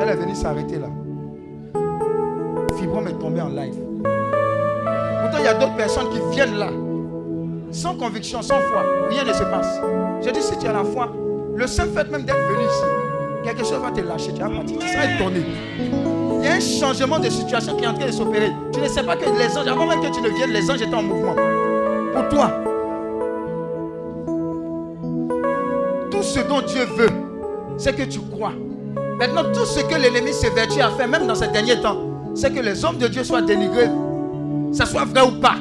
[0.01, 0.87] Elle est venue s'arrêter là.
[2.77, 3.75] Fibrome est tombé en live.
[5.21, 6.69] Pourtant, il y a d'autres personnes qui viennent là,
[7.71, 8.83] sans conviction, sans foi.
[9.09, 9.81] Rien ne se passe.
[10.21, 11.11] Je dis, si tu as la foi,
[11.55, 14.33] le seul fait même d'être venu ici, quelque chose va te lâcher.
[14.33, 14.79] Tu vas partir.
[14.79, 15.43] Tu seras étonné.
[16.39, 18.51] Il y a un changement de situation qui est en train de s'opérer.
[18.71, 20.81] Tu ne sais pas que les anges, avant même que tu ne viennes, les anges
[20.81, 21.35] étaient en mouvement.
[22.13, 22.51] Pour toi.
[26.09, 27.09] Tout ce dont Dieu veut,
[27.77, 28.53] c'est que tu crois.
[29.19, 31.97] Maintenant, tout ce que l'ennemi s'évertue à faire, même dans ces derniers temps,
[32.33, 33.89] c'est que les hommes de Dieu soient dénigrés.
[34.71, 35.55] Ça soit vrai ou pas.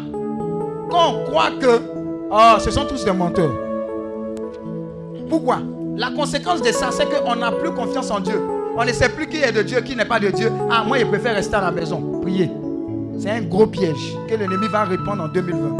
[0.90, 1.80] Quand on croit que
[2.30, 3.50] oh, ce sont tous des menteurs.
[5.28, 5.59] Pourquoi?
[5.96, 8.40] La conséquence de ça, c'est qu'on n'a plus confiance en Dieu.
[8.80, 10.52] On ne sait plus qui est de Dieu, qui n'est pas de Dieu.
[10.70, 12.48] Ah, moi, je préfère rester à la maison, prier.
[13.18, 15.76] C'est un gros piège que l'ennemi va répondre en 2020.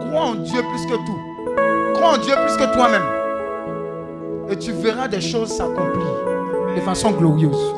[0.00, 1.94] Crois en Dieu plus que tout.
[1.94, 3.04] Crois en Dieu plus que toi-même.
[4.50, 6.04] Et tu verras des choses s'accomplir
[6.74, 7.74] de façon glorieuse.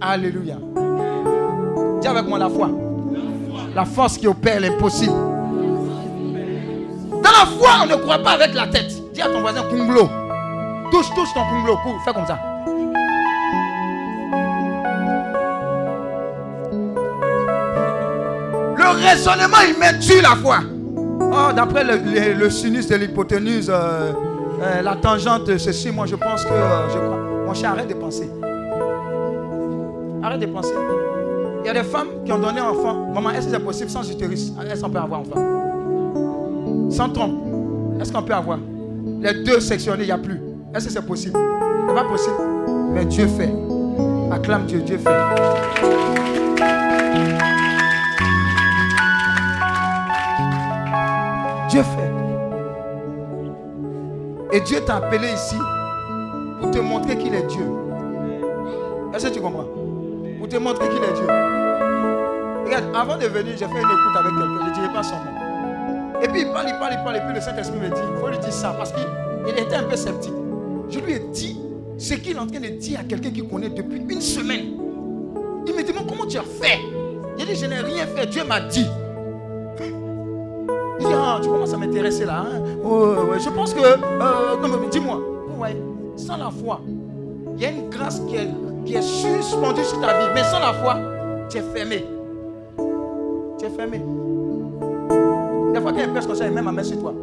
[0.00, 0.58] Alléluia.
[2.00, 2.70] Dis avec moi la foi.
[3.74, 5.12] La force qui opère l'impossible.
[7.10, 8.92] Dans la foi, on ne croit pas avec la tête.
[9.12, 10.19] Dis à ton voisin Kunglo.
[10.90, 11.78] Touche, touche ton Kunglo.
[12.04, 12.38] Fais comme ça.
[18.76, 20.58] Le raisonnement, il met tue la foi.
[21.32, 24.12] Oh, D'après le, le, sinus de l'hypoténuse, euh,
[24.62, 27.18] euh, la tangente, ceci, moi je pense que euh, je crois.
[27.46, 28.28] Mon cher, arrête de penser.
[30.22, 30.74] Arrête de penser.
[31.62, 33.12] Il y a des femmes qui ont donné enfant.
[33.14, 34.52] Maman, est-ce que c'est possible sans utérus?
[34.68, 36.90] Est-ce qu'on peut avoir enfant?
[36.90, 37.34] Sans trompe.
[38.00, 38.58] Est-ce qu'on peut avoir?
[39.20, 40.40] Les deux sectionnés, il n'y a plus.
[40.72, 41.36] Est-ce que c'est possible?
[41.36, 42.36] Ce n'est pas possible.
[42.92, 43.52] Mais Dieu fait.
[44.30, 45.10] Acclame Dieu, Dieu fait.
[51.68, 52.10] Dieu fait.
[54.52, 55.56] Et Dieu t'a appelé ici
[56.60, 57.66] pour te montrer qu'il est Dieu.
[59.12, 59.66] Est-ce que tu comprends?
[60.38, 61.26] Pour te montrer qu'il est Dieu.
[62.64, 64.64] Regarde, avant de venir, j'ai fait une écoute avec quelqu'un.
[64.64, 66.22] Je ne dirai pas son nom.
[66.22, 67.16] Et puis il parle, il parle, il parle.
[67.16, 68.72] Et puis le Saint-Esprit me dit, il faut lui dire ça.
[68.78, 70.34] Parce qu'il était un peu sceptique.
[70.90, 71.56] Je lui ai dit
[71.98, 74.66] ce qu'il est en train de dire à quelqu'un qui connaît depuis une semaine.
[75.66, 76.80] Il me demande comment tu as fait?
[77.38, 78.26] J'ai dit, je n'ai rien fait.
[78.26, 78.86] Dieu m'a dit.
[80.98, 82.44] Il dit, ah, tu commences à m'intéresser là.
[82.46, 82.62] Hein?
[82.84, 83.80] Oh, je pense que.
[83.80, 85.20] Euh, dis-moi.
[85.58, 85.76] Ouais,
[86.16, 86.80] sans la foi,
[87.56, 88.48] il y a une grâce qui est,
[88.84, 90.28] qui est suspendue sur ta vie.
[90.34, 90.96] Mais sans la foi,
[91.48, 92.04] tu es fermé.
[93.58, 94.02] Tu es fermé.
[95.72, 97.14] Des fois, quand il personne comme ça, il met ma main sur toi.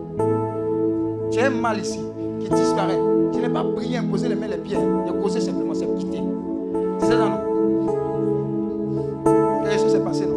[1.31, 1.99] Tu as un mal ici
[2.39, 3.16] qui disparaît.
[3.53, 4.78] Pas prié, imposé les mains, les pieds.
[5.07, 6.22] J'ai causé simplement, c'est quitté.
[6.99, 7.40] C'est ça, non?
[9.64, 10.36] Quelque chose s'est passé, non?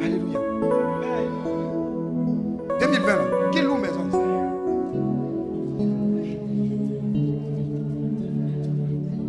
[0.00, 0.38] Alléluia.
[2.80, 4.08] 2020, qui loue maison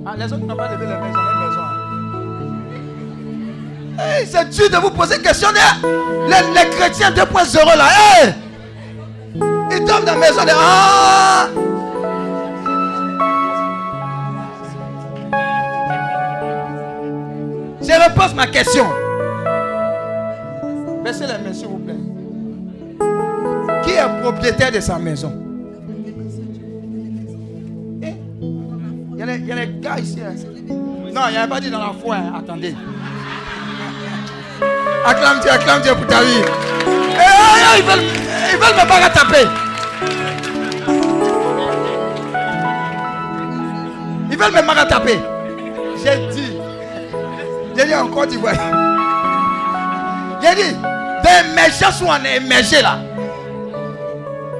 [0.05, 1.61] Ah, les autres n'ont pas levé les mains, ils ont une maison.
[3.97, 4.03] hein.
[4.19, 5.49] Hey, c'est dur de vous poser question.
[6.27, 7.85] Les, les chrétiens 2.0 là.
[7.87, 8.33] Hey!
[10.05, 10.51] La maison de.
[10.53, 11.47] Ah!
[17.81, 18.85] Je repose ma question.
[21.03, 21.95] Baissez les mains, s'il vous plaît.
[23.83, 25.33] Qui est propriétaire de sa maison?
[28.01, 28.13] Eh,
[29.13, 30.19] Il y, a les- y a les gars ici.
[30.25, 30.33] hein.
[31.13, 32.15] Non, il n'y avait pas dit dans la foi.
[32.15, 32.33] hein.
[32.39, 32.75] Attendez.
[35.05, 36.31] Acclame Dieu, acclame Dieu pour ta vie.
[36.39, 38.03] Eh, eh, ils, veulent,
[38.53, 39.47] ils veulent me pas taper.
[44.43, 45.19] Veulent me marataper.
[46.03, 46.57] J'ai dit.
[47.75, 48.53] J'ai dit encore du vrai.
[50.41, 50.71] J'ai dit,
[51.23, 52.99] des méchants sont en émergé là.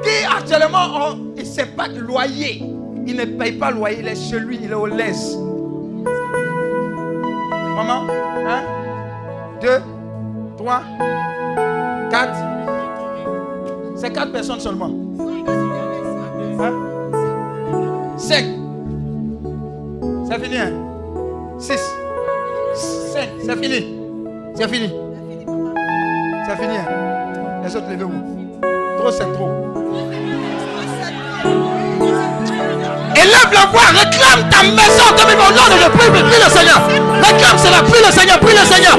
[0.04, 2.64] Qui actuellement, ont- il ne sait pas loyer.
[3.06, 5.36] Il ne paye pas loyer, il est chez lui, il est au laisse.
[7.76, 8.08] Maman,
[8.48, 9.82] un, deux,
[10.58, 10.82] trois,
[12.10, 12.38] quatre.
[13.96, 14.90] C'est quatre personnes seulement.
[20.34, 20.72] C'est fini, hein?
[21.60, 21.80] Six.
[23.14, 23.30] Cinq.
[23.46, 23.86] C'est fini.
[24.56, 24.92] C'est fini.
[26.48, 27.62] C'est fini, hein?
[27.64, 28.60] Les autres, levez-vous.
[28.98, 29.52] Trop, c'est trop.
[33.16, 36.82] Élève la voix, réclame ta maison de au nom de je prie, prie le Seigneur.
[37.22, 38.98] Réclame cela, prie le Seigneur, prie le Seigneur.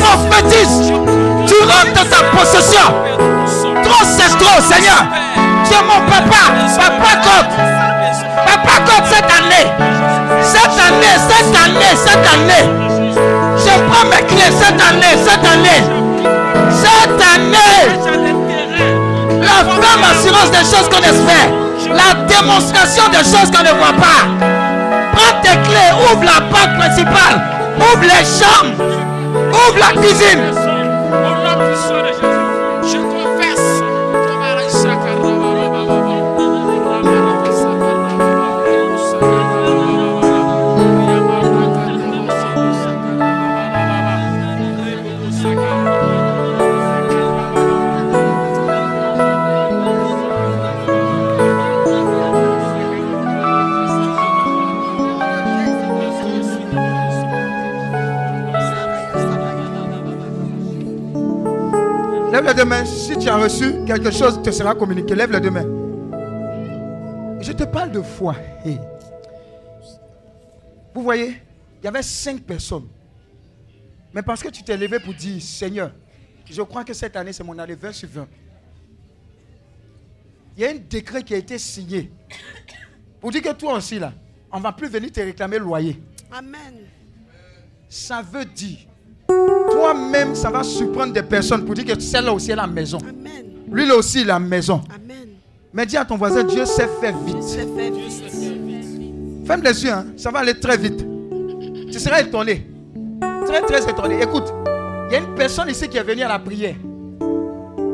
[0.00, 0.92] Prophétise,
[1.46, 2.92] tu rentres dans ta possession.
[3.84, 5.06] Trop c'est trop, Seigneur.
[5.64, 7.54] Tu es mon papa, papa compte.
[8.44, 9.95] Papa compte cette année.
[10.56, 12.66] Cette année, cette année, cette année.
[13.58, 15.82] Je prends mes clés cette année, cette année.
[16.70, 17.82] Cette année.
[19.42, 21.48] La ferme assurance des choses qu'on espère.
[21.90, 24.24] La démonstration des choses qu'on ne voit pas.
[25.12, 27.36] Prends tes clés, ouvre la porte principale.
[27.78, 28.82] Ouvre les chambres.
[29.52, 30.56] Ouvre la cuisine.
[62.56, 62.84] Deux mains.
[62.84, 65.14] Si tu as reçu quelque chose, te sera communiqué.
[65.14, 65.66] Lève les deux mains.
[67.40, 68.34] Je te parle de foi.
[70.94, 71.42] Vous voyez,
[71.80, 72.88] il y avait cinq personnes.
[74.14, 75.92] Mais parce que tu t'es levé pour dire, Seigneur,
[76.50, 78.26] je crois que cette année, c'est mon année 20 sur 20.
[80.56, 82.10] Il y a un décret qui a été signé
[83.20, 84.14] pour dire que toi aussi, là,
[84.50, 86.00] on ne va plus venir te réclamer le loyer.
[86.32, 86.86] Amen.
[87.90, 88.78] Ça veut dire,
[89.70, 92.98] toi-même, ça va surprendre des personnes pour dire que celle-là aussi est la maison.
[92.98, 93.44] Amen.
[93.70, 94.82] Lui, là aussi, la maison.
[94.94, 95.28] Amen.
[95.72, 97.42] Mais dis à ton voisin, Dieu sait faire vite.
[97.44, 99.46] Fait vite.
[99.46, 100.06] Ferme les yeux, hein.
[100.16, 101.04] ça va aller très vite.
[101.92, 102.66] Tu seras étonné.
[103.46, 104.20] Très, très étonné.
[104.22, 104.52] Écoute,
[105.08, 106.74] il y a une personne ici qui est venue à la prière.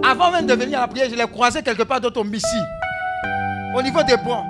[0.03, 2.57] Avant même de venir à la prière, je l'ai croisé quelque part dans ton Missy.
[3.77, 4.45] Au niveau des bois.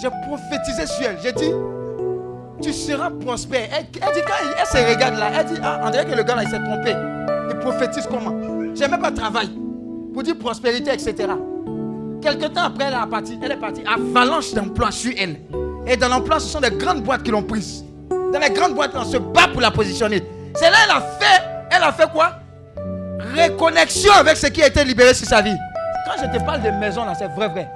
[0.00, 1.18] J'ai prophétisé sur elle.
[1.22, 1.50] J'ai dit,
[2.62, 3.68] tu seras prospère.
[3.72, 6.22] Elle, dit, quand elle, elle se regarde là, elle dit, ah, on dirait que le
[6.22, 6.94] gars là, il s'est trompé.
[7.50, 8.34] Il prophétise comment?
[8.74, 9.48] J'ai même pas de travail.
[10.12, 11.28] Pour dire prospérité, etc.
[12.20, 13.38] Quelque temps après, elle est partie.
[13.42, 13.82] Elle est partie.
[13.86, 15.40] Avalanche d'emplois sur elle.
[15.86, 17.84] Et dans l'emploi, ce sont des grandes boîtes qui l'ont prise.
[18.10, 20.22] Dans les grandes boîtes, on se bat pour la positionner.
[20.54, 21.42] C'est là elle a fait.
[21.70, 22.32] Elle a fait quoi?
[23.34, 25.56] Réconnexion avec ce qui a été libéré sur sa vie.
[26.06, 27.68] Quand je te parle de maison, là, c'est vrai, vrai.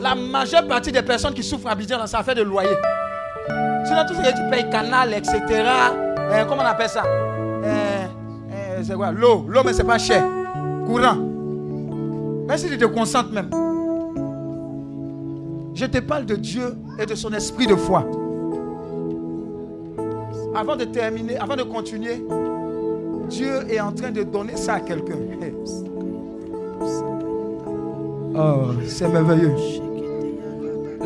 [0.00, 2.76] La majeure partie des personnes qui souffrent à Abidjan, ça fait de loyer.
[3.84, 5.36] Sinon, tout ce que tu payes, canal, etc.
[5.50, 7.02] euh, comment on appelle ça?
[7.04, 8.04] Euh,
[8.52, 9.12] euh, C'est quoi?
[9.12, 9.44] L'eau.
[9.48, 10.22] L'eau, mais c'est pas cher.
[10.86, 11.14] Courant.
[11.14, 13.50] Même si tu te concentres même.
[15.74, 18.04] Je te parle de Dieu et de son esprit de foi.
[20.54, 22.24] Avant de terminer, avant de continuer,
[23.28, 25.14] Dieu est en train de donner ça à quelqu'un.
[28.38, 29.54] Oh, c'est merveilleux.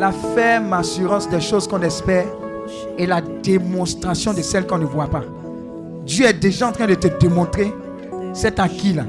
[0.01, 2.25] La ferme assurance des choses qu'on espère
[2.97, 5.21] et la démonstration de celles qu'on ne voit pas.
[6.07, 7.71] Dieu est déjà en train de te démontrer
[8.33, 9.03] cet acquis-là.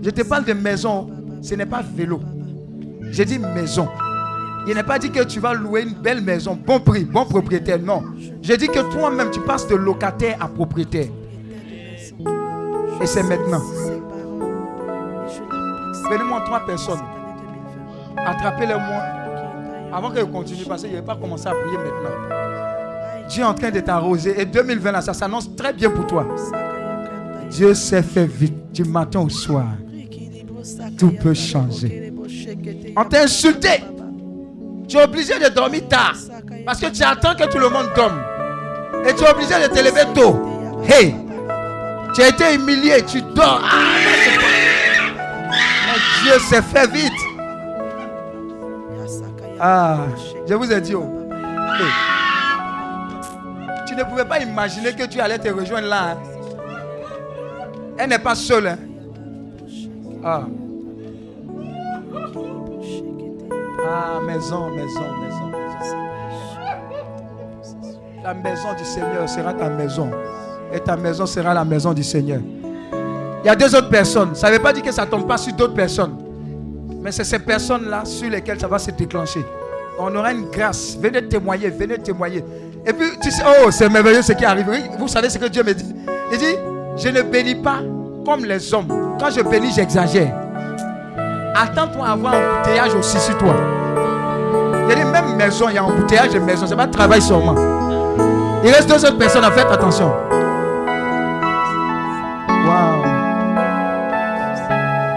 [0.00, 1.10] Je te parle de maison,
[1.42, 2.20] ce n'est pas vélo.
[3.10, 3.88] J'ai dit maison.
[4.68, 7.80] Il n'est pas dit que tu vas louer une belle maison, bon prix, bon propriétaire.
[7.80, 8.04] Non.
[8.40, 11.08] J'ai dit que toi-même, tu passes de locataire à propriétaire.
[13.00, 13.62] Et c'est maintenant.
[16.08, 17.02] Venez-moi trois personnes.
[18.24, 19.17] Attrapez-les-moi.
[19.92, 22.36] Avant que je continue, parce que je ne vais pas commencer à prier maintenant.
[23.28, 24.40] Dieu est en train de t'arroser.
[24.40, 26.26] Et 2020, là, ça s'annonce très bien pour toi.
[27.50, 29.66] Dieu s'est fait vite, du matin au soir.
[30.98, 32.12] Tout peut changer.
[32.96, 33.82] On t'a insulté.
[34.86, 36.14] Tu es obligé de dormir tard.
[36.64, 38.20] Parce que tu attends que tout le monde dorme.
[39.06, 40.36] Et tu es obligé de te lever tôt.
[40.88, 41.14] Hey!
[42.14, 43.62] Tu as été humilié, tu dors.
[43.62, 43.96] Ah,
[45.50, 47.27] Mais Dieu s'est fait vite.
[49.60, 49.98] Ah,
[50.46, 50.94] je vous ai dit.
[50.94, 51.04] oh.
[53.86, 56.10] Tu ne pouvais pas imaginer que tu allais te rejoindre là.
[56.12, 56.18] hein.
[57.98, 58.66] Elle n'est pas seule.
[58.68, 58.76] hein.
[60.24, 60.42] Ah.
[63.90, 65.96] Ah, maison, maison, maison, maison.
[68.22, 70.10] La maison du Seigneur sera ta maison.
[70.72, 72.40] Et ta maison sera la maison du Seigneur.
[73.42, 74.34] Il y a deux autres personnes.
[74.34, 76.16] Ça ne veut pas dire que ça ne tombe pas sur d'autres personnes.
[77.00, 79.44] Mais c'est ces personnes-là sur lesquelles ça va se déclencher.
[79.98, 80.96] On aura une grâce.
[81.00, 82.44] Venez témoigner, venez témoigner.
[82.86, 84.66] Et puis, tu sais, oh, c'est merveilleux ce qui arrive.
[84.98, 85.94] Vous savez ce que Dieu me dit?
[86.32, 86.56] Il dit,
[86.96, 87.80] je ne bénis pas
[88.24, 89.16] comme les hommes.
[89.18, 90.34] Quand je bénis, j'exagère.
[91.54, 93.54] Attends-toi à avoir un embouteillage aussi sur toi.
[94.84, 96.66] Il y a des mêmes maisons, il y a un embouteillage de maison.
[96.66, 97.54] C'est pas travail seulement.
[98.64, 100.12] Il reste deux autres personnes à faire attention.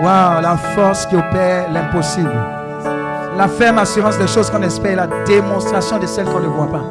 [0.02, 2.34] Waouh, la force qui opère l'impossible.
[3.38, 6.84] La ferme assurance des choses qu'on espère, la démonstration de celles qu'on ne voit pas.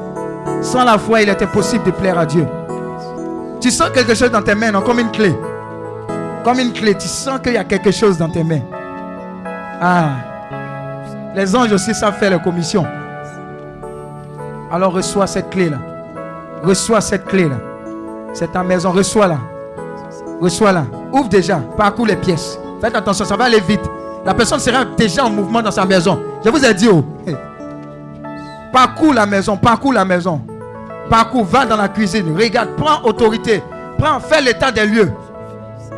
[0.63, 2.47] Sans la foi, il était possible de plaire à Dieu.
[3.61, 5.35] Tu sens quelque chose dans tes mains, non, comme une clé.
[6.45, 8.63] Comme une clé, tu sens qu'il y a quelque chose dans tes mains.
[9.83, 10.11] Ah.
[11.35, 12.87] Les anges aussi savent faire les commissions.
[14.71, 15.79] Alors reçois cette clé-là.
[16.63, 17.57] Reçois cette clé-là.
[18.35, 19.39] C'est ta maison, reçois-la.
[20.41, 20.85] Reçois-la.
[21.13, 22.59] Ouvre déjà, parcours les pièces.
[22.81, 23.83] Faites attention, ça va aller vite.
[24.25, 26.21] La personne sera déjà en mouvement dans sa maison.
[26.45, 27.05] Je vous ai dit, oh.
[28.73, 30.41] Parcours la maison, parcours la maison.
[31.09, 33.63] Parcours, va dans la cuisine, regarde, prends autorité.
[33.99, 35.11] Prends, fais l'état des lieux.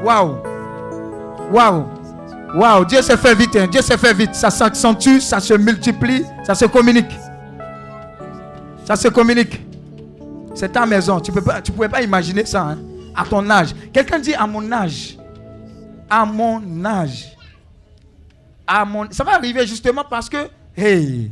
[0.02, 0.36] Waouh.
[1.52, 1.84] Waouh.
[2.54, 3.66] Waouh, Dieu s'est fait vite, hein.
[3.70, 4.34] Dieu s'est fait vite.
[4.34, 7.18] Ça s'accentue, ça se multiplie, ça se communique.
[8.84, 9.64] Ça se communique.
[10.54, 11.20] C'est ta maison.
[11.20, 12.78] Tu ne pouvais pas imaginer ça hein,
[13.16, 13.74] à ton âge.
[13.92, 15.16] Quelqu'un dit à mon âge.
[16.14, 17.34] À mon âge.
[18.66, 19.10] À mon...
[19.10, 21.30] Ça va arriver justement parce que, hey,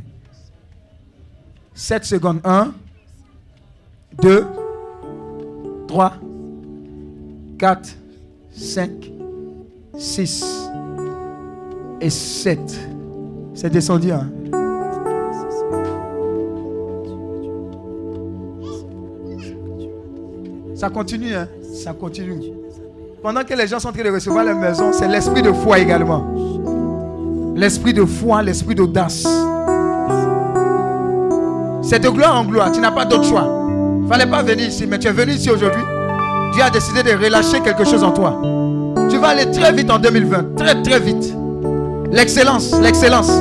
[1.75, 2.41] 7 secondes.
[2.43, 2.73] 1,
[4.23, 4.47] 2,
[5.87, 6.13] 3,
[7.59, 7.89] 4,
[8.51, 8.89] 5,
[9.99, 10.45] 6
[12.01, 12.59] et 7.
[13.53, 14.11] C'est descendu.
[14.11, 14.31] Hein?
[20.73, 21.47] Ça continue, hein?
[21.71, 22.60] Ça continue.
[23.23, 25.77] Pendant que les gens sont en train de recevoir la maison, c'est l'esprit de foi
[25.77, 26.25] également.
[27.55, 29.27] L'esprit de foi, l'esprit d'audace.
[31.83, 32.71] C'est de gloire en gloire.
[32.71, 33.47] Tu n'as pas d'autre choix.
[33.99, 35.83] Il ne fallait pas venir ici, mais tu es venu ici aujourd'hui.
[36.53, 38.41] Dieu a décidé de relâcher quelque chose en toi.
[39.07, 40.55] Tu vas aller très vite en 2020.
[40.55, 41.31] Très, très vite.
[42.11, 43.31] L'excellence, l'excellence.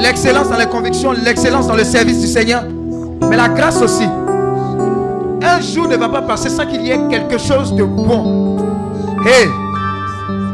[0.00, 2.64] L'excellence dans les convictions, l'excellence dans le service du Seigneur.
[3.30, 4.08] Mais la grâce aussi.
[5.40, 8.43] Un jour ne va pas passer sans qu'il y ait quelque chose de bon.
[9.26, 9.48] Hé,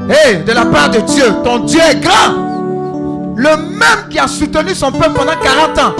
[0.08, 2.50] hé, de la part de Dieu, ton Dieu est grand.
[3.36, 5.94] Le même qui a soutenu son peuple pendant 40 ans.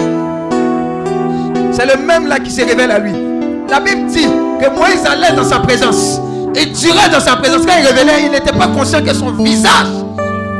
[1.73, 3.13] C'est le même là qui se révèle à lui.
[3.69, 4.27] La Bible dit
[4.61, 6.21] que Moïse allait dans sa présence.
[6.55, 7.65] Il durait dans sa présence.
[7.65, 9.87] Quand il révélait, il n'était pas conscient que son visage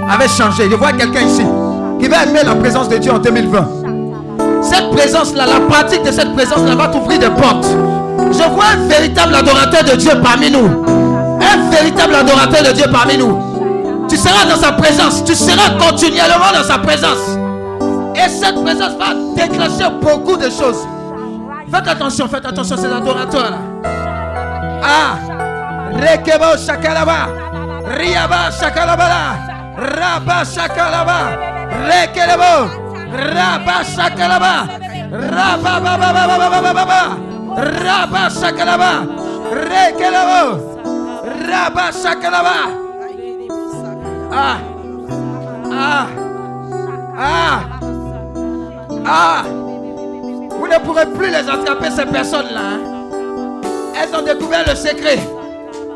[0.10, 0.70] avait changé.
[0.70, 1.44] Je vois quelqu'un ici
[2.00, 3.68] qui va aimer la présence de Dieu en 2020.
[4.62, 7.68] Cette présence-là, la pratique de cette présence-là va t'ouvrir des portes.
[8.31, 11.11] Je vois un véritable adorateur de Dieu parmi nous.
[11.71, 14.07] Véritable adorateur de Dieu parmi nous.
[14.10, 15.23] Tu seras dans sa présence.
[15.23, 17.38] Tu seras continuellement dans sa présence.
[18.15, 20.86] Et cette présence va déclencher beaucoup de choses.
[21.71, 23.57] Faites attention, faites attention, ces adorateurs là.
[24.84, 25.15] Ah,
[25.94, 27.30] Rekebo Shakalaba,
[27.97, 29.38] Riaba Shakalabala,
[29.78, 31.38] Raba Shakalaba,
[31.88, 32.70] Rekelebo,
[33.13, 34.68] Raba Shakalaba,
[35.12, 35.80] Raba
[37.55, 39.05] Raba Shakalaba,
[39.54, 40.71] Rekelebo, Shakalaba.
[44.34, 44.57] Ah,
[45.71, 46.05] ah,
[47.18, 47.60] ah,
[49.05, 49.44] ah.
[50.49, 52.61] Vous ne pourrez plus les attraper, ces personnes-là.
[52.61, 52.79] hein.
[53.95, 55.20] Elles ont découvert le secret.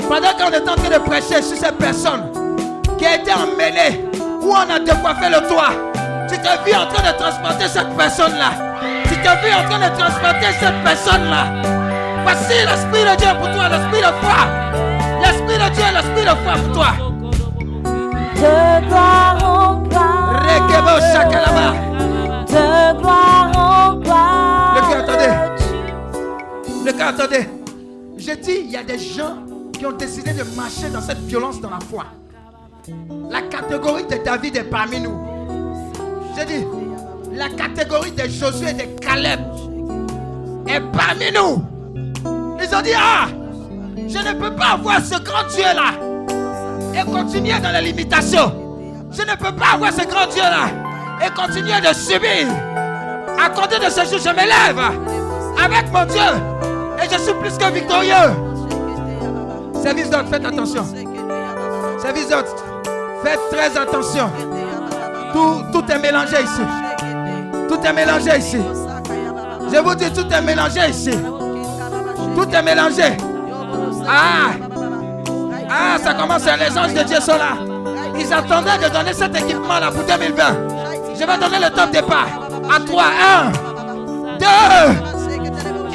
[0.08, 2.30] Pendant qu'on est en train de prêcher sur ces personnes
[2.98, 4.06] qui a été emmenée,
[4.42, 5.72] où on a décoiffé le toit,
[6.30, 8.52] tu t'es vu en train de transporter cette personne-là.
[9.06, 11.46] Tu t'es vu en train de transporter cette personne-là.
[12.24, 14.95] Voici l'Esprit de Dieu pour toi, l'Esprit de foi.
[15.26, 16.92] L'Esprit de Dieu, l'Esprit de foi pour toi.
[18.36, 20.44] De gloire en gloire.
[20.44, 21.68] Rekebo Shakalaba.
[22.46, 24.76] De gloire en gloire.
[24.76, 25.34] Le cœur, attendez.
[26.86, 27.50] Le gars, attendez.
[28.18, 29.38] J'ai dit, il y a des gens
[29.74, 32.06] qui ont décidé de marcher dans cette violence dans la foi.
[33.32, 35.18] La catégorie de David est parmi nous.
[36.38, 36.66] J'ai dit,
[37.34, 39.40] la catégorie de Josué et de Caleb
[40.68, 41.64] est parmi nous.
[42.62, 43.28] Ils ont dit, ah,
[44.08, 45.94] je ne peux pas avoir ce grand Dieu-là
[46.94, 48.52] et continuer dans la limitation.
[49.12, 50.70] Je ne peux pas avoir ce grand Dieu-là
[51.26, 52.48] et continuer de subir.
[53.44, 54.80] À compter de ce jour, je me lève
[55.64, 56.22] avec mon Dieu
[57.04, 58.34] et je suis plus que victorieux.
[59.82, 60.86] Service d'ordre, faites attention.
[62.00, 62.50] Service d'ordre,
[63.24, 64.30] faites très attention.
[65.34, 66.62] Tout, tout est mélangé ici.
[67.68, 68.60] Tout est mélangé ici.
[69.72, 71.12] Je vous dis, tout est mélangé ici.
[72.36, 73.04] Tout est mélangé.
[74.08, 74.52] Ah,
[75.70, 77.58] ah, ça commence, les anges de Dieu sont là.
[78.18, 80.44] Ils attendaient de donner cet équipement-là pour 2020.
[81.14, 82.28] Je vais donner le top départ.
[82.74, 83.52] À 3, 1,
[84.40, 84.46] 2,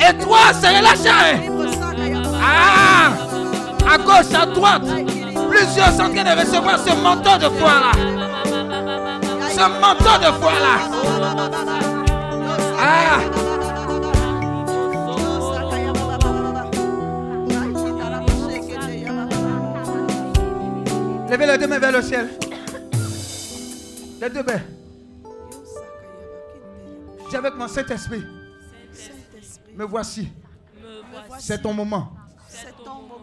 [0.09, 1.51] et 3, c'est relâché.
[2.43, 3.13] Ah,
[3.93, 4.83] à gauche, à droite,
[5.51, 7.93] plusieurs sont en train de recevoir ce manteau de foi-là.
[9.51, 10.77] Ce manteau de foi-là.
[12.79, 13.21] Ah,
[21.31, 22.29] levez les deux mains vers le ciel.
[24.21, 24.61] Les deux mains.
[27.29, 28.25] Dis avec mon Saint-Esprit.
[29.77, 30.29] Me voici.
[31.39, 32.13] C'est ton moment.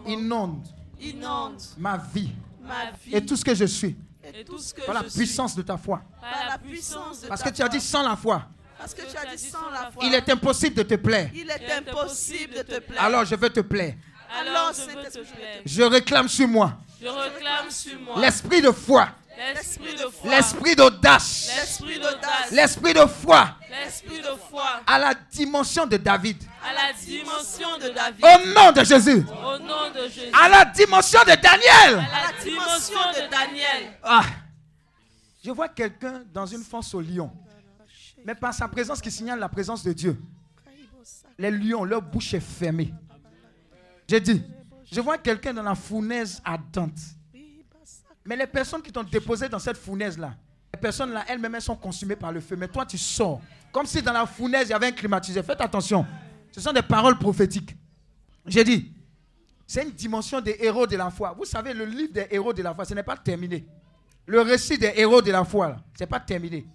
[0.08, 0.66] Inonde
[1.02, 2.32] Inonde ma vie
[2.64, 5.14] ma vie et tout ce que je suis et tout ce que par la je
[5.14, 6.02] puissance de ta foi.
[6.22, 8.44] par la puissance de Parce ta que tu as dit sans la foi,
[8.77, 10.03] Parce que tu as dit sans la foi.
[10.06, 11.30] il est impossible de te plaire.
[11.34, 13.02] Il est impossible de te plaire.
[13.02, 13.95] Alors je veux te plaire.
[14.42, 15.61] Alors, je c'est veux te plaire.
[15.66, 20.76] Je réclame sur moi Je réclame sur moi l'esprit de foi, l'esprit de foi, l'esprit
[20.76, 26.38] d'audace, l'esprit d'audace, l'esprit de foi l'esprit de foi à la dimension de David.
[26.64, 28.24] à la dimension de David.
[28.24, 29.26] Au nom de Jésus.
[29.27, 30.32] Au nom de Jésus.
[30.34, 32.00] À la dimension de Daniel.
[32.00, 33.93] À la dimension de Daniel.
[34.03, 34.24] Ah.
[35.43, 37.32] Je vois quelqu'un dans une fosse au lion.
[38.26, 40.19] Mais par sa présence qui signale la présence de Dieu.
[41.38, 42.93] Les lions, leur bouche est fermée.
[44.08, 44.43] J'ai dit,
[44.91, 46.99] je vois quelqu'un dans la fournaise ardente.
[48.25, 50.35] Mais les personnes qui t'ont déposé dans cette fournaise-là,
[50.74, 52.56] les personnes-là, elles-mêmes, elles sont consumées par le feu.
[52.57, 53.41] Mais toi, tu sors.
[53.72, 55.43] Comme si dans la fournaise, il y avait un climatiseur.
[55.45, 56.06] Faites attention.
[56.51, 57.75] Ce sont des paroles prophétiques.
[58.45, 58.91] J'ai dit,
[59.66, 61.33] C'est une dimension des héros de la foi.
[61.38, 63.66] Vous savez, le livre des héros de la foi, ce n'est pas terminé.
[64.25, 66.66] Le récit des héros de la foi, ce n'est pas terminé.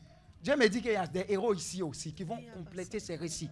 [0.42, 3.50] Dieu me dit qu'il y a des héros ici aussi qui vont compléter ces récits.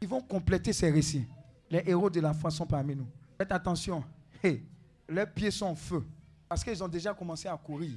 [0.00, 1.24] Ils vont compléter ces récits.
[1.70, 3.06] Les héros de la foi sont parmi nous.
[3.38, 4.02] Faites attention.
[4.42, 4.64] Hey,
[5.08, 6.04] leurs pieds sont en feu.
[6.48, 7.96] Parce qu'ils ont déjà commencé à courir.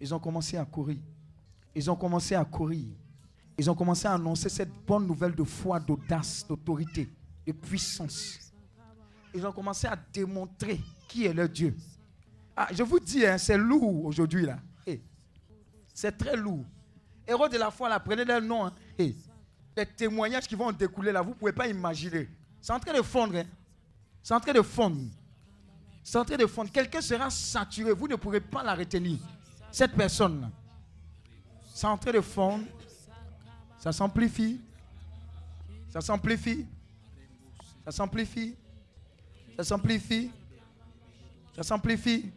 [0.00, 0.98] Ils ont commencé à courir.
[1.74, 2.86] Ils ont commencé à courir.
[3.58, 7.10] Ils ont commencé à annoncer cette bonne nouvelle de foi, d'audace, d'autorité,
[7.46, 8.52] de puissance.
[9.34, 11.74] Ils ont commencé à démontrer qui est leur Dieu.
[12.56, 14.58] Ah, je vous dis, hein, c'est lourd aujourd'hui là.
[14.86, 15.02] Hey,
[15.92, 16.64] c'est très lourd.
[17.26, 18.66] Héros de la foi, là, prenez leur nom.
[18.66, 18.72] Hein.
[18.98, 19.16] Hey,
[19.76, 22.28] les témoignages qui vont découler là, vous ne pouvez pas imaginer.
[22.60, 23.36] C'est en train de fondre.
[23.36, 23.44] Hein.
[24.22, 25.10] C'est en train de fondre.
[26.04, 26.70] C'est en de fondre.
[26.70, 27.92] Quelqu'un sera saturé.
[27.92, 29.18] Vous ne pourrez pas la retenir.
[29.70, 30.50] Cette personne-là.
[31.74, 32.64] C'est en train de fondre.
[33.78, 34.60] Ça s'amplifie.
[35.88, 36.66] Ça s'amplifie.
[37.84, 38.54] Ça s'amplifie.
[39.56, 40.30] Ça s'amplifie.
[41.56, 42.32] Ça s'amplifie.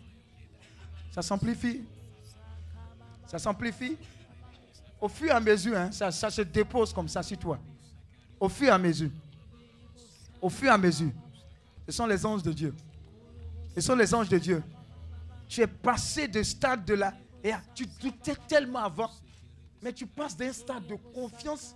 [1.12, 1.82] Ça s'amplifie.
[3.28, 3.98] Ça s'amplifie.
[5.02, 7.60] Au fur et à mesure, hein, ça, ça se dépose comme ça sur toi.
[8.40, 9.12] Au fur et à mesure.
[10.42, 11.12] Au fur et à mesure.
[11.86, 12.74] Ce sont les anges de Dieu.
[13.76, 14.64] Ce sont les anges de Dieu.
[15.48, 17.14] Tu es passé de stade de là.
[17.44, 19.12] Et tu doutais tellement avant.
[19.82, 21.76] Mais tu passes d'un stade de confiance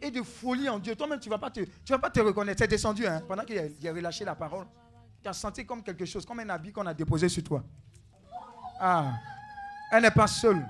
[0.00, 0.94] et de folie en Dieu.
[0.94, 2.58] Toi-même, tu ne vas, pas te, tu vas pas te reconnaître.
[2.58, 4.66] Tu es descendu hein, pendant qu'il a, relâché la parole.
[5.22, 7.64] Tu as senti comme quelque chose, comme un habit qu'on a déposé sur toi.
[8.78, 9.14] Ah,
[9.90, 10.64] elle n'est pas seule.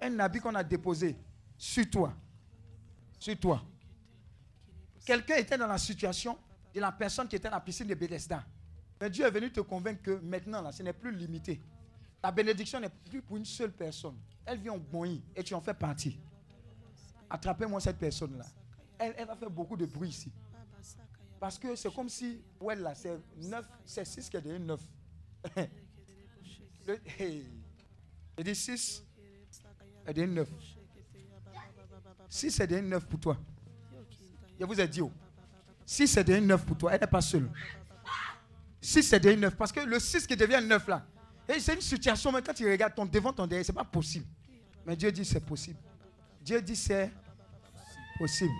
[0.00, 1.16] Un habit qu'on a déposé
[1.56, 2.12] sur toi.
[3.18, 3.62] Sur toi.
[5.04, 6.38] Quelqu'un était dans la situation
[6.74, 8.44] de la personne qui était dans la piscine de Bethesda.
[9.00, 11.60] Mais Dieu est venu te convaincre que maintenant, là, ce n'est plus limité.
[12.22, 14.16] La bénédiction n'est plus pour une seule personne.
[14.46, 16.18] Elle vient au et tu en fais partie.
[17.28, 18.44] Attrapez-moi cette personne-là.
[18.98, 20.30] Elle, elle, va faire beaucoup de bruit ici.
[21.40, 24.80] Parce que c'est comme si, ouais, là, c'est 9, c'est 6 qui est devenu 9.
[26.86, 27.46] Le, hey.
[28.38, 29.04] Je dis 6
[30.06, 30.48] est devenu 9.
[32.28, 33.36] 6 est devenu 9 pour toi.
[34.58, 35.10] Je vous ai dit, oh.
[35.84, 37.50] si c'est devenu 9 pour toi, elle n'est pas seule.
[38.80, 41.04] Si c'est devenu 9, parce que le 6 qui devient 9 là,
[41.60, 44.26] c'est une situation, mais quand tu regardes ton devant, ton derrière, ce n'est pas possible.
[44.86, 45.78] Mais Dieu dit c'est possible.
[46.40, 47.10] Dieu dit c'est
[48.18, 48.54] possible.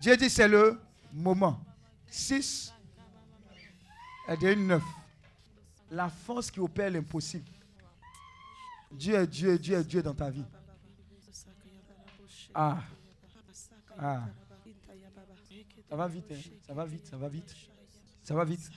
[0.00, 0.80] Dieu dit c'est le
[1.12, 1.60] moment.
[2.08, 2.72] 6
[4.28, 4.82] est devenu 9.
[5.90, 7.44] La force qui opère l'impossible.
[8.90, 10.44] Dieu est Dieu, Dieu est Dieu dans ta vie.
[12.54, 12.78] Ah.
[13.98, 14.22] Ah.
[15.94, 16.50] Ça va vite, hein.
[16.66, 17.54] ça va vite, ça va vite.
[18.24, 18.70] Ça va vite.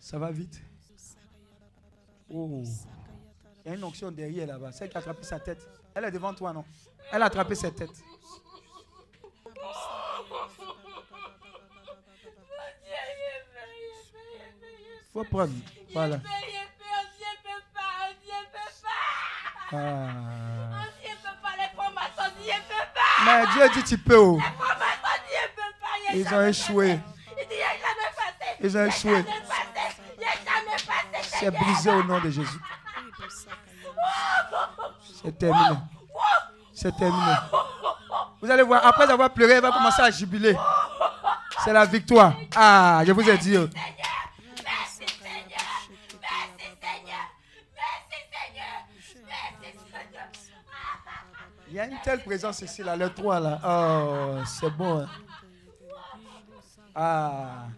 [0.00, 0.60] Ça va vite.
[2.28, 2.64] Oh.
[3.64, 4.72] Il y a une onction derrière là-bas.
[4.72, 5.64] Celle qui a attrapé sa tête.
[5.94, 6.64] Elle est devant toi, non?
[7.12, 7.92] Elle a attrapé sa tête.
[15.12, 15.52] Faut prendre.
[15.92, 16.20] Voilà.
[19.70, 20.08] Ah.
[23.24, 24.16] Mais Dieu dit tu peux.
[24.16, 24.40] Oh.
[26.14, 26.98] Ils ont échoué.
[28.60, 29.24] Ils ont échoué.
[31.22, 32.60] C'est brisé au nom de Jésus.
[35.22, 35.76] C'est terminé.
[36.74, 37.34] C'est terminé.
[38.42, 40.56] Vous allez voir, après avoir pleuré, elle va commencer à jubiler.
[41.64, 42.34] C'est la victoire.
[42.56, 43.56] Ah, je vous ai dit.
[51.68, 53.60] Il y a une telle présence ici, là, le 3, là.
[53.64, 55.02] Oh, c'est bon.
[55.02, 55.08] Hein.
[56.94, 57.68] Ah.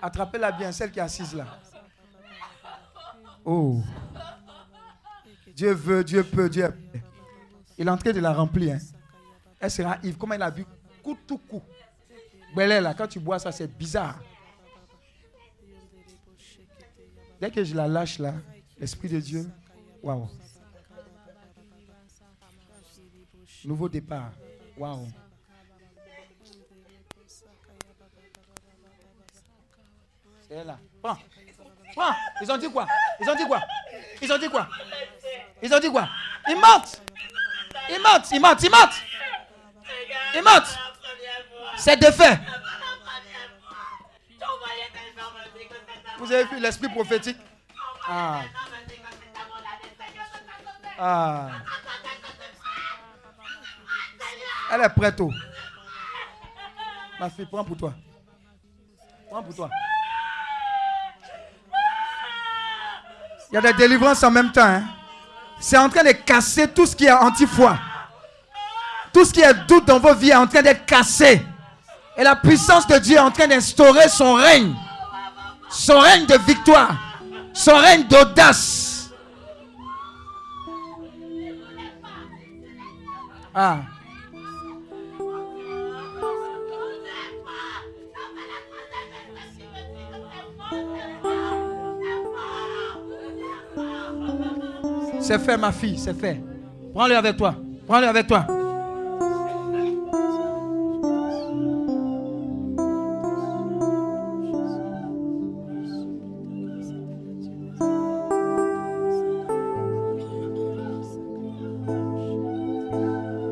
[0.00, 1.46] Attrapez-la bien, celle qui est assise là.
[3.44, 3.82] Oh.
[5.54, 6.72] Dieu veut, Dieu peut, Dieu
[7.76, 8.76] Il est en train de la remplir.
[8.76, 8.78] Hein.
[9.58, 10.16] Elle sera Yves.
[10.16, 10.64] Comment elle a bu
[11.02, 11.62] coup tout coup.
[12.54, 14.20] Belé là, quand tu bois ça, c'est bizarre.
[17.40, 18.34] Dès que je la lâche là,
[18.78, 19.50] l'Esprit de Dieu,
[20.02, 20.28] waouh.
[23.64, 24.32] Nouveau départ.
[24.76, 25.06] Waouh.
[30.50, 30.78] Là.
[31.02, 31.18] Prends.
[31.94, 32.14] Prends.
[32.40, 32.86] Ils ont dit quoi?
[33.20, 33.60] Ils ont dit quoi?
[34.22, 34.68] Ils ont dit quoi?
[35.62, 36.08] Ils ont dit quoi?
[36.48, 37.02] Ils mentent.
[37.90, 38.30] Ils mentent.
[38.30, 38.62] Ils mentent.
[38.62, 39.02] Ils mentent.
[40.34, 40.78] Ils mentent.
[41.76, 42.40] C'est de fait.
[46.18, 47.38] Vous avez vu l'esprit prophétique?
[48.06, 48.42] Ah.
[50.98, 51.50] Ah.
[54.72, 55.20] Elle est prête.
[55.20, 55.30] Oh.
[57.20, 57.94] Ma fille, prends pour toi.
[59.30, 59.70] Prends pour toi.
[63.50, 64.62] Il y a des délivrances en même temps.
[64.62, 64.84] Hein.
[65.60, 67.78] C'est en train de casser tout ce qui est anti-foi.
[69.12, 71.44] Tout ce qui est doute dans vos vies est en train d'être cassé.
[72.16, 74.74] Et la puissance de Dieu est en train d'instaurer son règne.
[75.70, 76.94] Son règne de victoire.
[77.54, 79.10] Son règne d'audace.
[83.54, 83.78] Ah.
[95.28, 96.42] C'est fait, ma fille, c'est fait.
[96.94, 97.54] Prends-le avec toi.
[97.86, 98.46] Prends-le avec toi.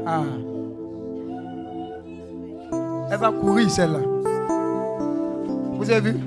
[0.06, 0.22] Ah.
[3.10, 3.98] Elle va courir, celle-là.
[5.74, 6.20] Vous avez vu?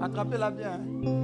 [0.00, 1.19] Attrapez-la bien.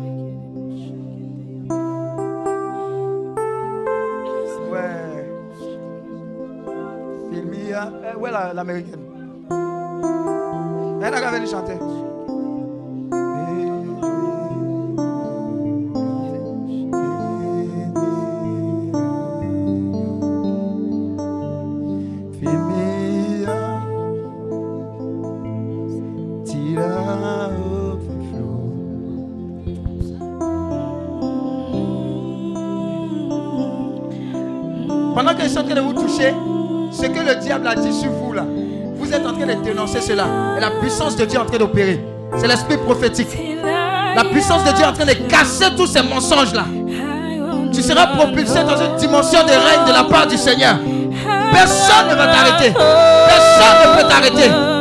[8.30, 9.00] L'américaine
[11.02, 11.78] Elle n'a qu'à venir chanter.
[37.46, 38.44] Diable a dit sur vous là,
[38.96, 40.26] vous êtes en train de dénoncer cela.
[40.56, 42.04] Et la puissance de Dieu est en train d'opérer.
[42.38, 43.28] C'est l'esprit prophétique.
[44.16, 46.64] La puissance de Dieu est en train de casser tous ces mensonges là.
[47.72, 50.76] Tu seras propulsé dans une dimension de règne de la part du Seigneur.
[51.52, 52.72] Personne ne va t'arrêter.
[52.72, 54.75] Personne ne peut t'arrêter.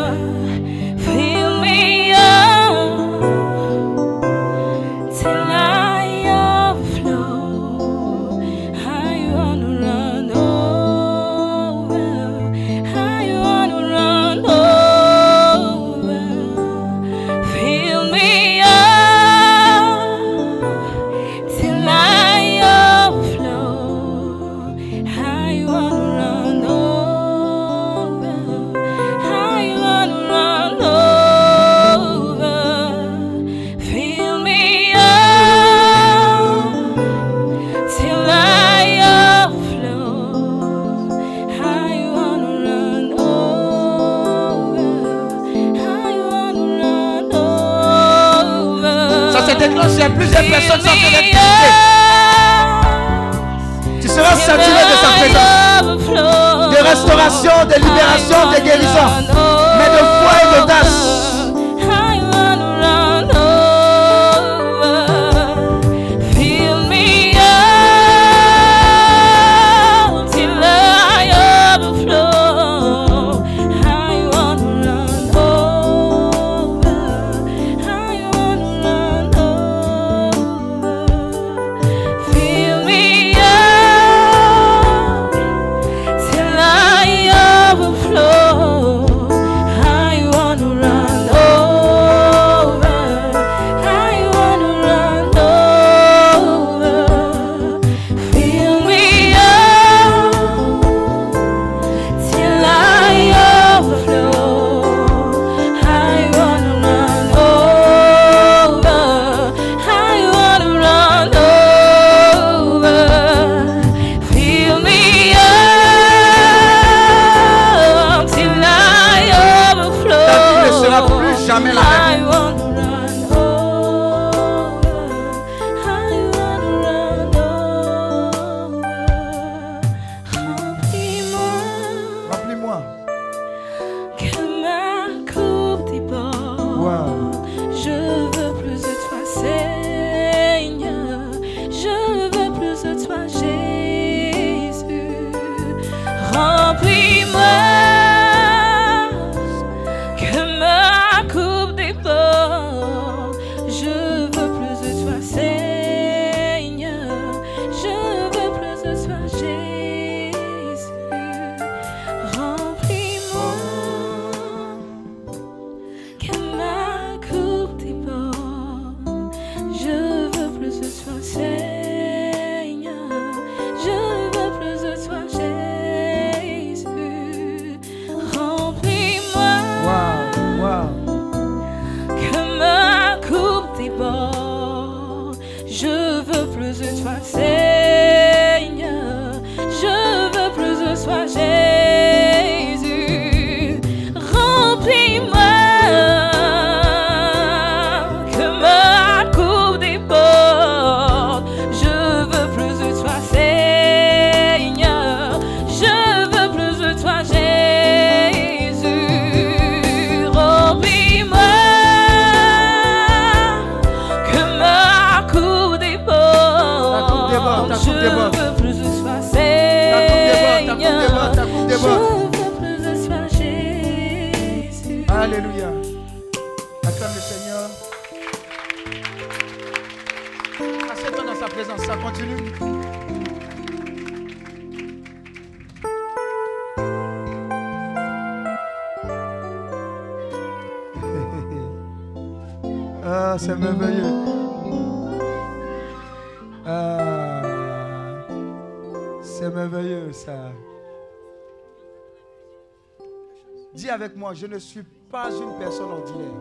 [254.35, 256.33] Je ne suis pas une personne ordinaire.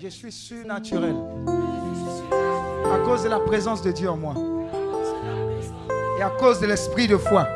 [0.00, 1.16] Je suis surnaturel.
[2.92, 4.34] À cause de la présence de Dieu en moi.
[6.18, 7.48] Et à cause de l'esprit de foi.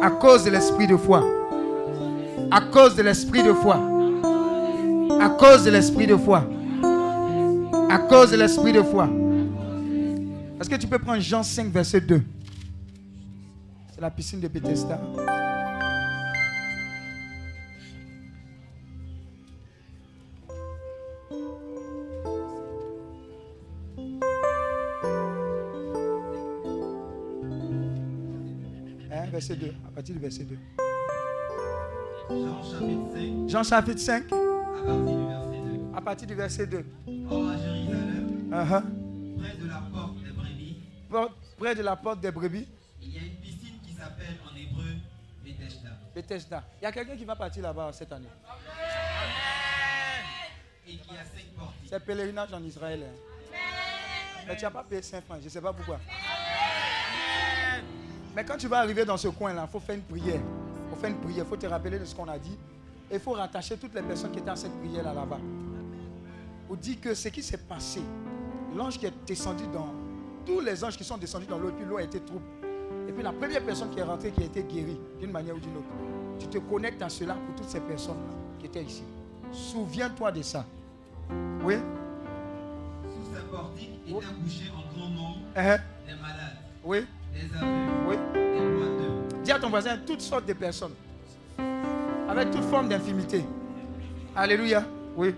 [0.00, 1.24] À cause de l'esprit de foi.
[2.50, 3.76] À cause de l'esprit de foi.
[5.20, 6.44] À cause de l'esprit de foi.
[7.90, 9.08] À cause de l'esprit de foi.
[10.60, 12.22] Est-ce que tu peux prendre Jean 5, verset 2
[13.94, 15.00] C'est la piscine de Bethesda.
[30.08, 30.58] Partir du verset 2.
[32.30, 34.24] Jean chapitre 5, Jean chapitre 5,
[35.94, 36.78] à partir du verset 2.
[36.78, 37.26] à partir du verset 2.
[37.30, 38.82] Or à Jérusalem, Uh-huh.
[39.38, 40.76] près de la porte des brebis,
[41.10, 42.66] Porte- Près de la porte des brebis,
[43.02, 44.84] il y a une piscine qui s'appelle en hébreu
[45.44, 46.64] Bethesda Bethesda.
[46.80, 48.28] Il y a quelqu'un qui va partir là-bas cette année.
[50.86, 51.74] et qui a cinq portes.
[51.86, 53.02] C'est pèlerinage en Israël.
[53.04, 53.14] hein.
[54.46, 56.00] Mais tu n'as pas payé 5 francs, je ne sais pas pourquoi.
[58.38, 60.36] Mais quand tu vas arriver dans ce coin-là, il faut faire une prière.
[60.40, 62.56] Il faut faire une prière, il faut te rappeler de ce qu'on a dit.
[63.10, 65.40] Et il faut rattacher toutes les personnes qui étaient à cette prière-là là-bas.
[66.70, 68.00] On dit que ce qui s'est passé,
[68.76, 69.88] l'ange qui est descendu dans.
[70.46, 72.44] Tous les anges qui sont descendus dans l'eau, puis l'eau a été trouble.
[73.08, 75.58] Et puis la première personne qui est rentrée, qui a été guérie d'une manière ou
[75.58, 75.88] d'une autre.
[76.38, 78.22] Tu te connectes à cela pour toutes ces personnes
[78.60, 79.02] qui étaient ici.
[79.50, 80.64] Souviens-toi de ça.
[81.64, 81.74] Oui?
[83.02, 85.80] Sous sa portique était couché en grand nombre Uh-huh.
[86.06, 87.04] des malades, Oui?
[88.08, 88.16] Oui?
[89.44, 90.94] Dis à ton voisin toutes sortes de personnes.
[92.28, 93.44] Avec toute forme d'infimité.
[94.36, 94.84] Alléluia.
[95.16, 95.34] Oui.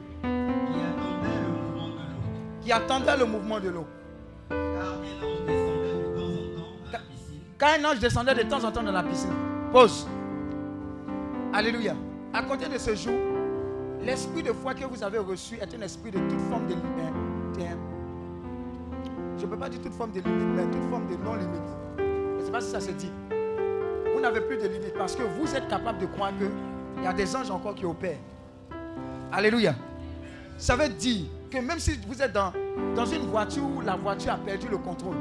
[2.60, 3.86] qui attendaient le mouvement de l'eau.
[4.48, 7.00] Qui attendait le mouvement de l'eau.
[7.58, 9.30] Car un ange descendait de temps en temps dans la piscine.
[9.32, 10.02] Quand un ange descendait de temps en temps dans la piscine.
[10.02, 10.06] Pause.
[11.52, 11.94] Alléluia.
[12.32, 13.14] À compter de ce jour,
[14.02, 17.10] l'esprit de foi que vous avez reçu est un esprit de toute forme de limite.
[19.38, 21.80] Je ne peux pas dire toute forme de limite, mais toute forme de non-limite.
[22.50, 23.10] Sais pas si ça se dit.
[24.12, 27.12] Vous n'avez plus de limite parce que vous êtes capable de croire qu'il y a
[27.12, 28.18] des anges encore qui opèrent.
[29.30, 29.72] Alléluia.
[30.58, 32.52] Ça veut dire que même si vous êtes dans,
[32.96, 35.14] dans une voiture où la voiture a perdu le contrôle,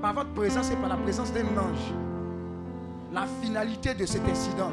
[0.00, 1.92] par votre présence et par la présence d'un ange,
[3.12, 4.70] la finalité de cet incident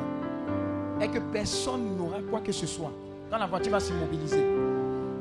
[1.01, 2.91] est que personne n'aura quoi que ce soit
[3.31, 4.45] quand la voiture va s'immobiliser.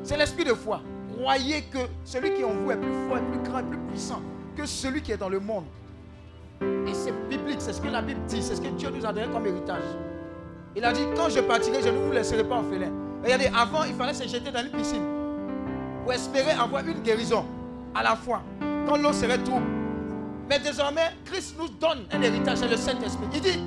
[0.03, 0.81] C'est l'esprit de foi.
[1.17, 4.21] Croyez que celui qui est en vous est plus fort, plus grand, est plus puissant
[4.55, 5.65] que celui qui est dans le monde.
[7.07, 9.27] C'est biblique, c'est ce que la Bible dit, c'est ce que Dieu nous a donné
[9.31, 9.83] comme héritage.
[10.75, 12.91] Il a dit, quand je partirai, je ne vous laisserai pas orphelin.
[13.23, 15.03] Regardez, avant, il fallait se jeter dans une piscine
[16.03, 17.45] pour espérer avoir une guérison
[17.95, 18.41] à la fois,
[18.85, 19.65] quand l'eau serait trouble.
[20.49, 23.27] Mais désormais, Christ nous donne un héritage, c'est le Saint-Esprit.
[23.33, 23.63] Il dit,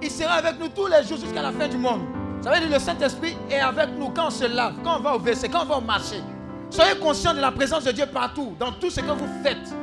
[0.00, 2.00] il sera avec nous tous les jours jusqu'à la fin du monde.
[2.40, 5.14] Ça veut dire le Saint-Esprit est avec nous quand on se lave, quand on va
[5.14, 6.22] au WC, quand on va au marché.
[6.70, 9.74] Soyez conscients de la présence de Dieu partout, dans tout ce que vous faites.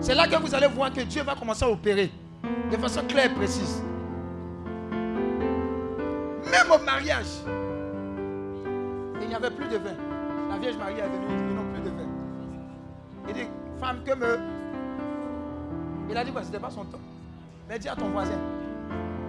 [0.00, 2.10] C'est là que vous allez voir que Dieu va commencer à opérer
[2.70, 3.82] de façon claire et précise.
[6.50, 7.26] Même au mariage,
[9.20, 9.94] il n'y avait plus de vin.
[10.48, 12.08] La Vierge Marie est venue, il dit, ils n'ont plus de vin.
[13.28, 14.38] Il dit, femme, que me...
[16.10, 17.00] Il a dit quoi, c'était pas son temps.
[17.68, 18.38] Mais dis à ton voisin,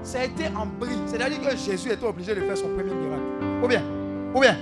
[0.02, 0.98] ça a été en bris.
[1.08, 3.24] C'est-à-dire que Jésus était obligé de faire son premier miracle.
[3.64, 3.84] Ou bien,
[4.34, 4.56] ou bien.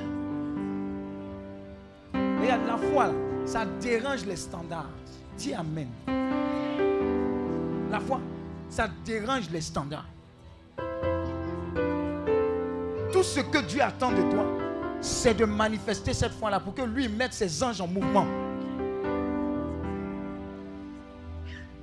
[2.42, 3.12] Regarde, la foi,
[3.46, 4.90] ça dérange les standards.
[5.38, 5.88] Dis Amen.
[7.92, 8.20] La foi,
[8.70, 10.06] ça dérange les standards.
[13.14, 14.46] Tout ce que Dieu attend de toi,
[15.00, 18.26] c'est de manifester cette foi-là pour que lui mette ses anges en mouvement.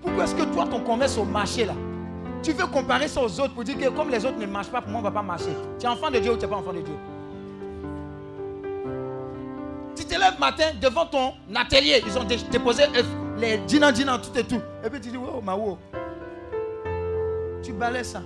[0.02, 1.72] Pourquoi est-ce que toi, ton commerce au marché là,
[2.42, 4.82] tu veux comparer ça aux autres pour dire que comme les autres ne marchent pas,
[4.82, 5.48] pour moi, on ne va pas marcher.
[5.78, 6.94] Tu es enfant de Dieu ou tu n'es pas enfant de Dieu?
[9.96, 13.02] Tu te lèves matin devant ton atelier, ils ont dé- déposé euh,
[13.36, 14.60] les dînans, dînans, tout et tout.
[14.84, 15.78] Et puis tu dis, oh, ma wow.
[17.62, 18.20] Tu balais ça.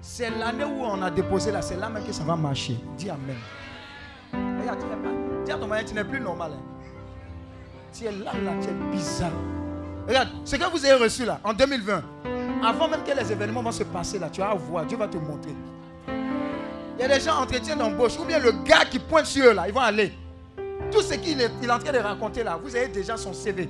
[0.00, 2.76] C'est l'année où on a déposé là, c'est là même que ça va marcher.
[2.98, 3.36] Dis Amen.
[4.60, 5.44] Regarde, tu n'es pas.
[5.46, 6.52] Dis à ton mari, tu n'es plus normal.
[6.54, 6.62] hein.
[7.92, 9.30] Tu es là, là, tu es bizarre.
[10.06, 12.02] Regarde, ce que vous avez reçu là, en 2020,
[12.62, 15.16] Avant même que les événements vont se passer là, tu vas voir, Dieu va te
[15.16, 15.54] montrer.
[16.08, 19.54] Il y a des gens entretien d'embauche, ou bien le gars qui pointe sur eux
[19.54, 20.12] là, ils vont aller.
[20.92, 23.32] Tout ce qu'il est, il est en train de raconter là, vous avez déjà son
[23.32, 23.68] CV.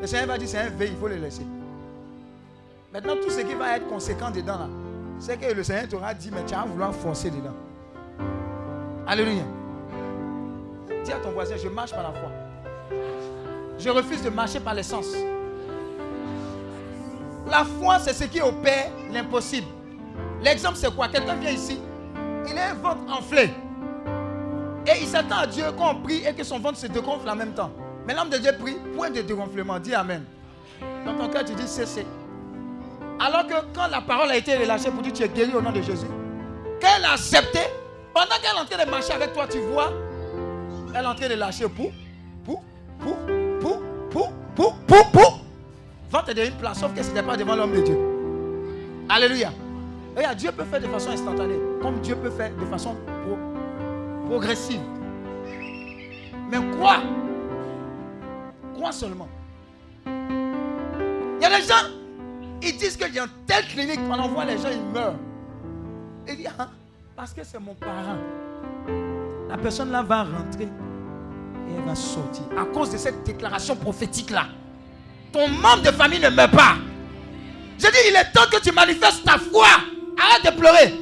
[0.00, 1.46] Le Seigneur va dire c'est un V, il faut le laisser.
[2.92, 4.68] Maintenant, tout ce qui va être conséquent dedans
[5.18, 7.54] c'est que le Seigneur t'aura dit, mais tu vas vouloir forcer dedans.
[9.06, 9.42] Alléluia.
[11.04, 12.30] Dis à ton voisin, je marche par la foi.
[13.78, 15.12] Je refuse de marcher par l'essence.
[17.50, 19.66] La foi, c'est ce qui opère l'impossible.
[20.42, 21.08] L'exemple, c'est quoi?
[21.08, 21.78] Quelqu'un vient ici,
[22.48, 23.50] il a un ventre enflé.
[24.86, 27.54] Et il s'attend à Dieu qu'on prie et que son ventre se dégonfle en même
[27.54, 27.70] temps.
[28.06, 29.78] Mais l'homme de Dieu prie, point de dégonflement.
[29.78, 30.24] Dis Amen.
[31.04, 32.06] Dans ton cœur, tu dis cessez.
[33.20, 35.70] Alors que quand la parole a été relâchée pour dire tu es guéri au nom
[35.70, 36.06] de Jésus,
[36.80, 37.60] quand elle a accepté,
[38.12, 39.92] pendant qu'elle est en train de marcher avec toi, tu vois,
[40.94, 41.90] elle est en train de lâcher pour,
[42.44, 42.62] pour,
[43.00, 43.16] pour,
[43.60, 45.40] pour, pour, pour, pour, pour.
[46.10, 47.98] Ventre de une place, sauf que ce n'était pas devant l'homme de Dieu.
[49.08, 49.52] Alléluia.
[50.16, 52.96] Regarde, Dieu peut faire de façon instantanée, comme Dieu peut faire de façon
[54.28, 54.80] progressive.
[56.50, 56.98] Mais quoi
[58.92, 59.28] Seulement
[60.06, 60.12] Il
[61.40, 61.74] y a des gens,
[62.62, 65.16] ils disent que dans telle clinique, on envoie les gens, ils meurent.
[66.28, 66.68] Il dit, ah,
[67.16, 68.18] parce que c'est mon parent.
[69.48, 72.44] La personne là va rentrer et elle va sortir.
[72.58, 74.46] À cause de cette déclaration prophétique-là,
[75.32, 76.76] ton membre de famille ne meurt pas.
[77.78, 79.66] Je dis, il est temps que tu manifestes ta foi.
[80.16, 80.94] Arrête de pleurer.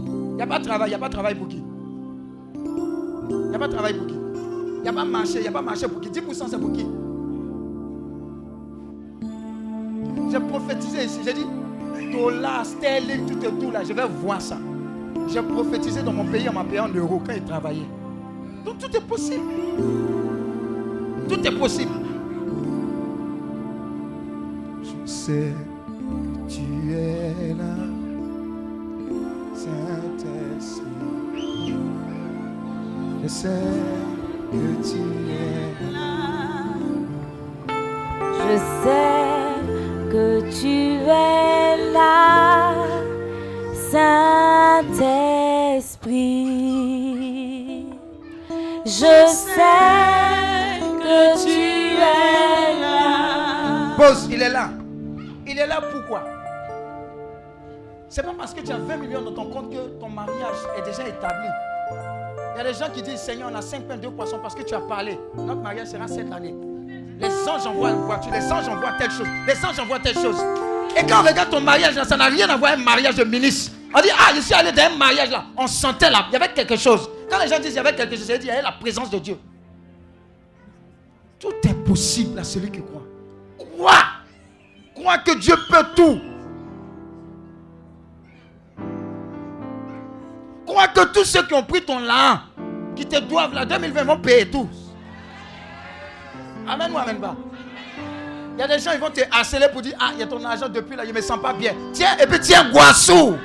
[0.00, 1.62] Il n'y a pas de travail, il n'y a pas de travail pour qui?
[2.54, 4.15] Il n'y a pas de travail pour qui?
[4.92, 6.08] N'y a pas marché, il n'y a pas marché pour qui?
[6.08, 6.86] 10% c'est pour qui?
[10.30, 11.46] J'ai prophétisé ici, j'ai dit,
[12.12, 14.58] dollars, sterling, tout et tout là, je vais voir ça.
[15.28, 17.88] J'ai prophétisé dans mon pays en m'appuyant en euros quand il travaillait.
[18.64, 19.42] Donc tout est possible.
[21.28, 21.92] Tout est possible.
[24.82, 25.52] Je sais
[26.46, 27.74] que tu es là,
[29.54, 30.86] Saint-Esprit.
[33.22, 33.48] Je sais
[34.56, 36.12] que tu es là.
[38.38, 38.52] Je
[38.82, 39.20] sais
[40.10, 40.26] que
[40.60, 42.74] tu es là,
[43.90, 44.96] Saint-Esprit.
[48.84, 51.60] Je sais que tu
[51.96, 53.96] es là.
[53.96, 54.70] Pause, il est là.
[55.46, 56.22] Il est là pourquoi?
[58.08, 60.82] C'est pas parce que tu as 20 millions dans ton compte que ton mariage est
[60.82, 61.48] déjà établi.
[62.56, 64.54] Il y a des gens qui disent Seigneur, on a 5 pains, 2 poissons parce
[64.54, 65.20] que tu as parlé.
[65.36, 66.54] Notre mariage sera cette année.
[67.20, 70.38] Les anges envoient une voiture, les anges envoient telle chose, les anges envoient telle chose.
[70.96, 73.24] Et quand on regarde ton mariage, ça n'a rien à voir avec un mariage de
[73.24, 73.72] ministre.
[73.94, 76.36] On dit, ah, je suis allé dans un mariage là, on sentait là, il y
[76.36, 77.10] avait quelque chose.
[77.28, 79.18] Quand les gens disent il y avait quelque chose, il y avait la présence de
[79.18, 79.38] Dieu.
[81.38, 83.04] Tout est possible à celui qui croit.
[83.58, 84.04] Crois.
[84.94, 86.18] Crois que Dieu peut tout.
[90.66, 92.42] Crois que tous ceux qui ont pris ton là,
[92.94, 94.68] qui te doivent là, 2020 vont payer tout.
[96.68, 97.36] Amen ou amen pas?
[98.56, 100.26] Il y a des gens, ils vont te harceler pour dire, ah, il y a
[100.26, 101.74] ton argent depuis là, je ne me sens pas bien.
[101.92, 103.36] Tiens, et puis tiens, Guassou.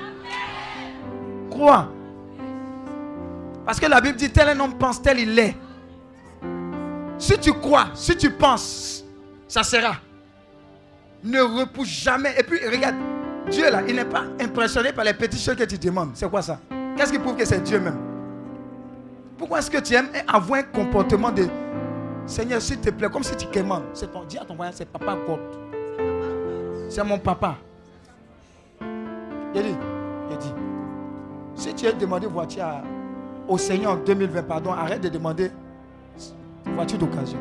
[1.50, 1.90] Crois.
[3.66, 5.56] Parce que la Bible dit, tel un homme pense, tel il est.
[7.18, 9.04] Si tu crois, si tu penses,
[9.48, 9.96] ça sera.
[11.24, 12.34] Ne repousse jamais.
[12.40, 12.96] Et puis, regarde,
[13.52, 16.12] Dieu là, il n'est pas impressionné par les petites choses que tu demandes.
[16.16, 16.58] C'est quoi ça?
[16.96, 17.98] Qu'est-ce qui prouve que c'est Dieu même?
[19.38, 21.48] Pourquoi est-ce que tu aimes avoir un comportement de
[22.26, 23.84] Seigneur, s'il te plaît, comme si tu commandes.
[23.94, 25.40] C'est dis à ton voisin, c'est papa God.
[26.90, 27.58] C'est mon papa.
[29.54, 29.76] Il dit,
[30.30, 30.54] il dit,
[31.56, 32.66] si tu as demandé voiture
[33.48, 35.52] au Seigneur en 2020, pardon, arrête de demander
[36.68, 37.40] voiture d'occasion.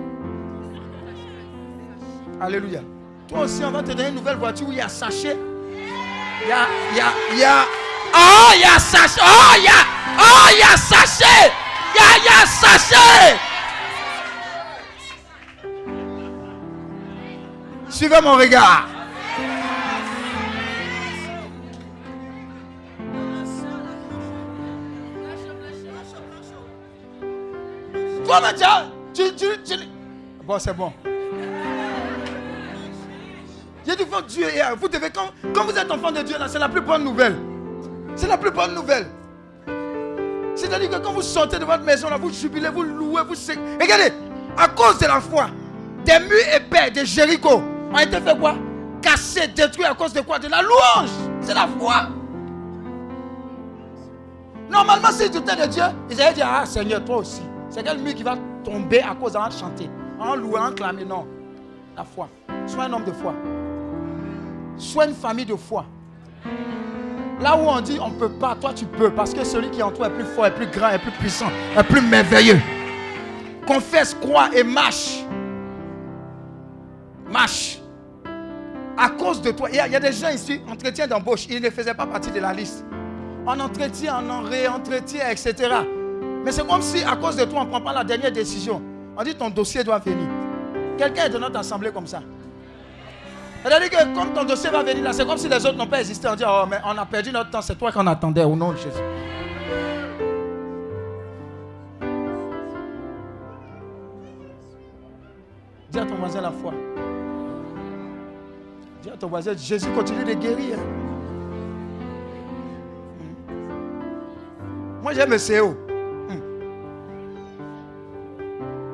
[2.40, 2.80] Alléluia.
[3.28, 5.36] Toi aussi, on va te donner une nouvelle voiture où il y a sachet.
[6.42, 7.64] Il y a, il y a, il y a.
[8.14, 9.20] Oh, il y a sachet.
[9.22, 9.86] Oh, il y a.
[10.18, 11.52] Oh, il y a sachet.
[11.94, 13.38] Il y a, il y a sachet.
[17.88, 18.86] Suivez mon regard.
[28.24, 29.74] Toi, maintenant, tu, tu, tu...
[30.44, 30.92] Bon, c'est bon.
[33.84, 34.74] J'ai dit, votre Dieu là.
[34.74, 37.36] Vous devez, quand, quand vous êtes enfant de Dieu, c'est la plus bonne nouvelle.
[38.16, 39.06] C'est la plus bonne nouvelle.
[40.54, 43.34] C'est-à-dire que quand vous sortez de votre maison, là, vous jubilez, vous louez, vous
[43.80, 44.12] Regardez,
[44.56, 45.46] à cause de la foi,
[46.04, 48.54] des murs épais de Jéricho ont été fait quoi?
[49.00, 50.38] Cassés, détruits à cause de quoi?
[50.38, 51.10] De la louange.
[51.40, 52.08] C'est la foi.
[54.68, 57.42] Normalement, si tu étais de Dieu, ils allaient dire Ah Seigneur, toi aussi.
[57.70, 61.26] C'est quel mur qui va tomber à cause d'en chanter, en louer, en clamer Non.
[61.96, 62.28] La foi.
[62.66, 63.34] Sois un homme de foi.
[64.76, 65.84] Sois une famille de foi.
[67.40, 69.80] Là où on dit on ne peut pas, toi tu peux, parce que celui qui
[69.80, 71.46] est en toi est plus fort, est plus grand, est plus puissant,
[71.76, 72.60] est plus merveilleux.
[73.66, 75.24] Confesse, crois et marche.
[77.30, 77.78] Marche.
[78.96, 81.94] À cause de toi, il y, a, des gens ici, entretien d'embauche, ils ne faisaient
[81.94, 82.84] pas partie de la liste.
[83.46, 85.54] En entretien, en réentretien, etc.
[86.44, 88.82] Mais c'est comme si à cause de toi, on ne prend pas la dernière décision.
[89.16, 90.28] On dit ton dossier doit venir.
[90.98, 92.20] Quelqu'un est de notre assemblée comme ça.
[93.62, 96.00] C'est-à-dire que comme ton dossier va venir là, c'est comme si les autres n'ont pas
[96.00, 96.26] existé.
[96.28, 98.72] On dit, oh, mais on a perdu notre temps, c'est toi qu'on attendait au nom
[98.72, 99.02] de Jésus.
[105.90, 106.72] Dis à ton voisin la foi.
[109.02, 110.78] Dis à ton voisin, Jésus continue de guérir.
[113.18, 113.34] Hmm.
[115.02, 115.76] Moi j'aime le.
[116.28, 116.40] Hmm.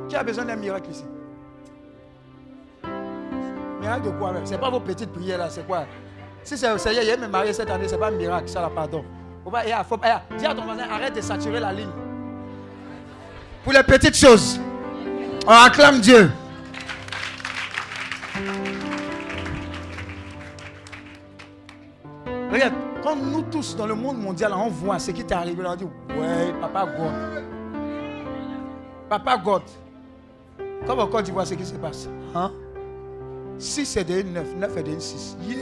[0.09, 1.05] Qui a besoin d'un miracle ici
[3.87, 5.85] Miracle de quoi C'est pas vos petites prières là, c'est quoi?
[6.43, 9.05] Si c'est Seigneur, il me marié cette année, c'est pas un miracle, ça là, pardon.
[9.49, 9.97] Pas, faut,
[10.37, 11.91] dis à ton voisin, arrête de saturer la ligne.
[13.63, 14.61] Pour les petites choses,
[15.47, 16.33] on acclame Dieu.
[22.53, 22.75] Regarde,
[23.05, 25.85] quand nous tous dans le monde mondial, on voit ce qui t'est arrivé, on dit,
[25.85, 27.13] ouais, papa God.
[29.09, 29.63] Papa God.
[30.89, 32.09] Comme encore tu vois ce qui se passe.
[32.35, 32.51] Hein?
[33.59, 35.37] 6 est de 9, 9 est de 6.
[35.43, 35.57] Yeah.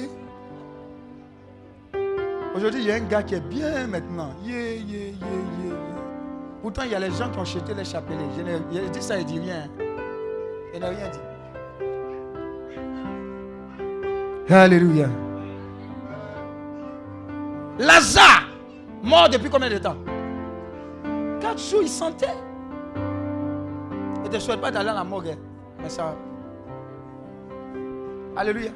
[2.56, 4.30] Aujourd'hui, il y a un gars qui est bien maintenant.
[6.62, 8.16] Pourtant, il y a les gens qui ont jeté les chapelets.
[8.36, 8.42] Je,
[8.78, 9.68] je dis ça, il dit rien.
[10.72, 11.18] Il n'a rien dit.
[14.52, 15.08] Alléluia.
[17.78, 18.48] Lazare,
[19.02, 19.96] mort depuis combien de temps?
[21.40, 22.26] Quatre jours, il sentait.
[22.96, 25.30] Il ne te souhaite pas d'aller à la morgue.
[25.30, 25.38] Hein.
[25.82, 26.14] Mais ça.
[28.36, 28.70] Alléluia.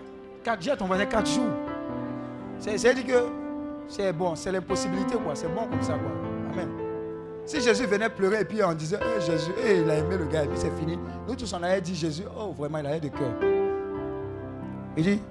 [0.44, 1.50] Quatre jours, ton voisin, quatre jours.
[2.58, 3.26] C'est dit que
[3.88, 5.34] c'est bon, c'est l'impossibilité, quoi.
[5.34, 6.10] C'est bon comme ça, quoi.
[6.52, 6.68] Amen.
[7.44, 10.44] Si Jésus venait pleurer et puis on disait, eh, Jésus, il a aimé le gars
[10.44, 10.98] et puis c'est fini.
[11.26, 13.32] Nous tous, on avait dit, Jésus, oh, vraiment, il a de cœur.
[14.96, 15.22] Il dit,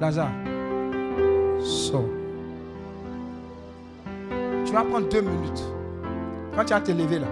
[0.00, 0.30] Lazare,
[1.60, 2.04] sors.
[4.64, 5.62] Tu vas prendre deux minutes.
[6.56, 7.26] Quand tu vas te lever là,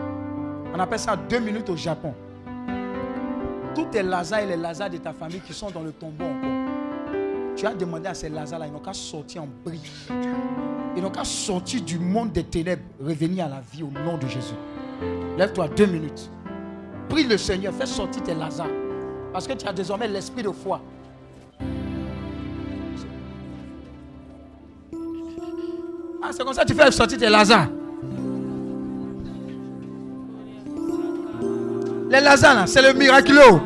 [0.75, 2.15] on appelle ça deux minutes au Japon.
[3.79, 7.55] Tous tes Lazare et les Lazare de ta famille qui sont dans le tombeau encore,
[7.55, 9.81] tu as demandé à ces Lazare là, ils n'ont qu'à sortir en bris.
[10.97, 14.27] Ils n'ont qu'à sortir du monde des ténèbres, revenir à la vie au nom de
[14.27, 14.57] Jésus.
[15.37, 16.29] Lève-toi deux minutes.
[17.09, 18.67] Prie le Seigneur, fais sortir tes Lazare.
[19.33, 20.81] Parce que tu as désormais l'esprit de foi.
[26.21, 27.69] Ah, c'est comme ça que tu fais sortir tes Lazare.
[32.11, 33.61] Les Lazare, c'est le miraculeux.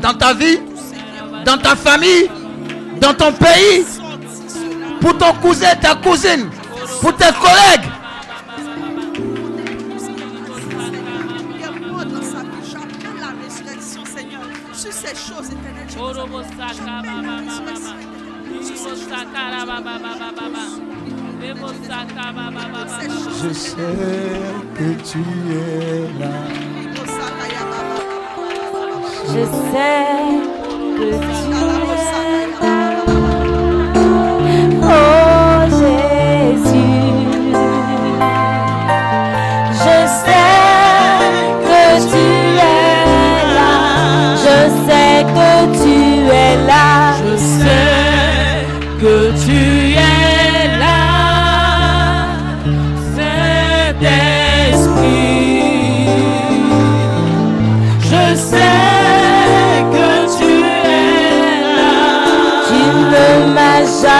[0.00, 0.58] Dans ta vie,
[1.44, 2.30] dans ta famille,
[3.00, 3.84] dans ton pays,
[5.00, 6.48] pour ton cousin, ta cousine,
[7.00, 7.90] pour tes collègues.
[14.72, 15.50] Sur ces choses
[23.42, 23.76] Je sais
[24.74, 25.20] que tu
[25.52, 26.36] es là.
[29.28, 30.26] Je sais
[30.96, 32.66] que tu es là.
[34.82, 35.16] Oh.
[39.72, 40.56] Je sais
[41.66, 42.26] que tu
[42.58, 42.70] es
[43.54, 43.72] là.
[44.44, 44.56] Je
[44.86, 45.50] sais que
[45.82, 45.96] tu
[46.32, 46.85] es là.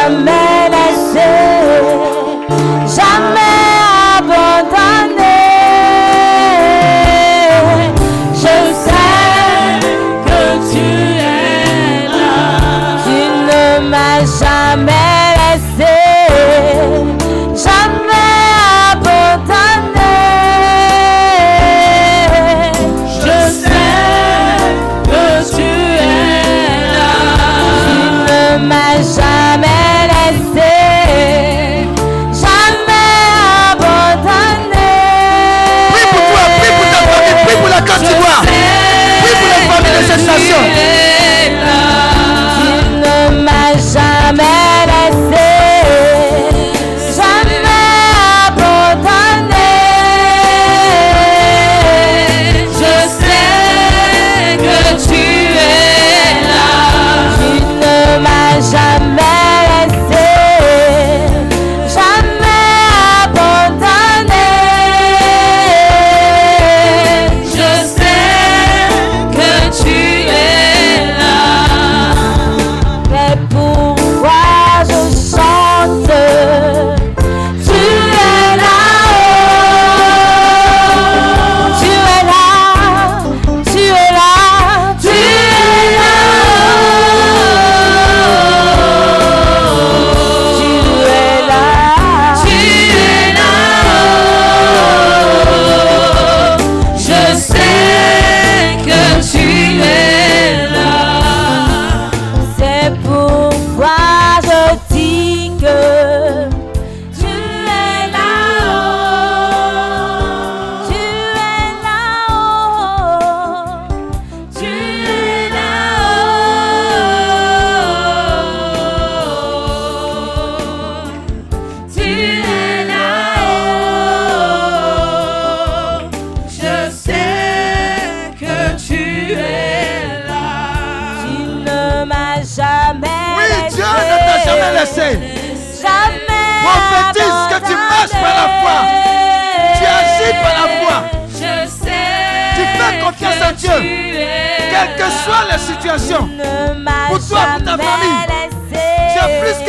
[0.08, 0.55] M'as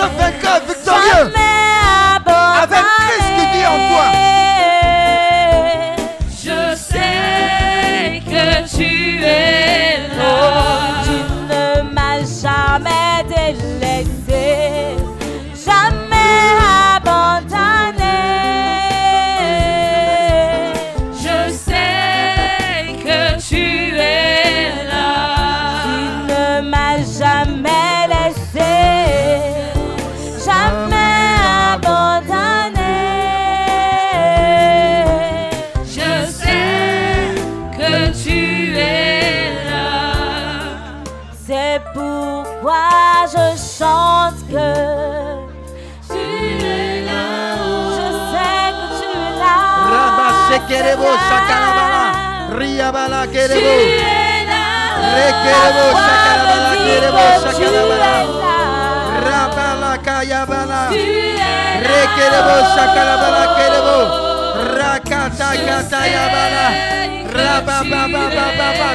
[0.08, 1.47] es plus que vainqueur,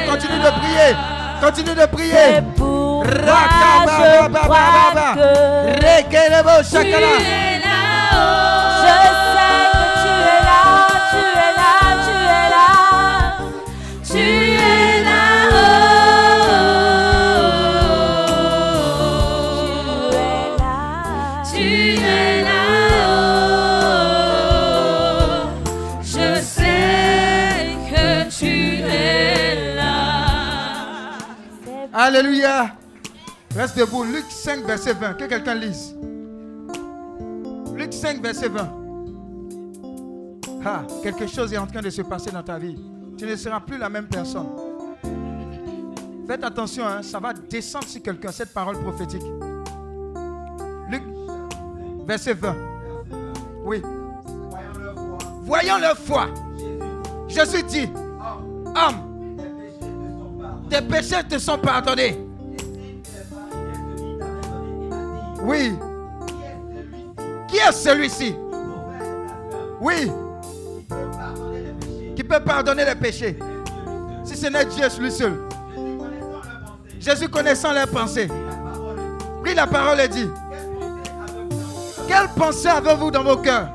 [0.05, 0.95] Continue de prier.
[1.41, 2.43] Continue de prier.
[6.63, 7.43] Shakala.
[32.13, 32.75] Alléluia.
[33.55, 34.03] Reste debout.
[34.03, 35.13] Luc 5, verset 20.
[35.15, 35.95] Que quelqu'un lise.
[37.75, 38.69] Luc 5, verset 20.
[40.63, 42.77] Ah, quelque chose est en train de se passer dans ta vie.
[43.17, 44.45] Tu ne seras plus la même personne.
[46.27, 49.23] Faites attention, hein, ça va descendre sur quelqu'un, cette parole prophétique.
[50.89, 51.03] Luc,
[52.05, 52.55] verset 20.
[53.65, 53.81] Oui.
[55.41, 56.27] Voyons leur foi.
[57.27, 57.89] Jésus dit,
[58.75, 59.12] homme,
[60.73, 62.19] tes péchés te sont pardonnés.
[65.43, 65.77] Oui.
[67.47, 68.35] Qui est celui-ci?
[69.79, 70.11] Oui.
[72.15, 73.37] Qui peut pardonner les péchés?
[74.23, 75.37] Si ce n'est Dieu lui seul.
[76.99, 78.29] Jésus connaissant leurs pensées.
[79.43, 80.29] Pris la parole et dit
[82.07, 83.69] Quelle pensée avez-vous dans vos cœurs?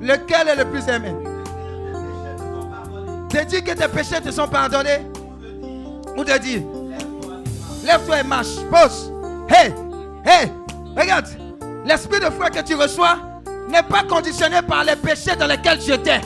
[0.00, 1.12] Lequel est le plus aimé?
[3.28, 5.00] De dire que tes péchés te sont pardonnés?
[6.16, 6.62] Ou de dire
[7.84, 8.56] Lève-toi et marche.
[8.70, 9.12] Pause.
[9.48, 9.72] Hey,
[10.24, 10.50] hey,
[10.96, 11.26] regarde.
[11.84, 13.16] L'esprit de foi que tu reçois
[13.68, 16.20] n'est pas conditionné par les péchés dans lesquels tu étais.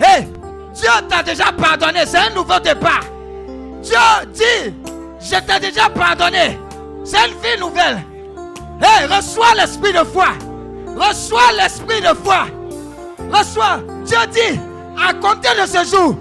[0.00, 0.26] Hey,
[0.74, 2.00] Dieu t'a déjà pardonné.
[2.06, 3.04] C'est un nouveau départ.
[3.82, 3.96] Dieu
[4.32, 4.74] dit,
[5.20, 6.58] je t'ai déjà pardonné.
[7.04, 8.04] C'est une vie nouvelle.
[8.82, 10.28] Hey, reçois l'esprit de foi.
[10.96, 12.46] Reçois l'esprit de foi.
[13.32, 13.80] Reçois.
[14.04, 14.60] Dieu dit,
[15.00, 16.16] à compter de ce jour,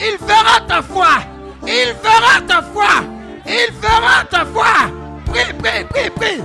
[0.00, 1.31] il verra ta foi.
[1.66, 3.08] Il verra ta foi.
[3.46, 4.90] Il verra ta foi.
[5.26, 6.42] Prie, prie, prie, prie.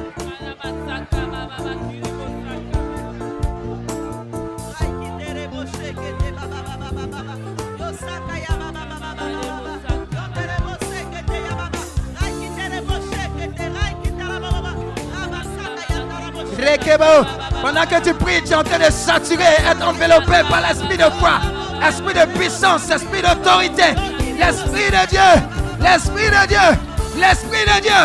[17.62, 21.04] Pendant que tu pries, tu es en train de saturer, être enveloppé par l'esprit de
[21.20, 21.40] foi,
[21.86, 23.94] esprit de puissance, esprit d'autorité,
[24.38, 25.32] l'esprit de Dieu,
[25.80, 26.70] l'esprit de Dieu,
[27.18, 28.04] l'esprit de Dieu,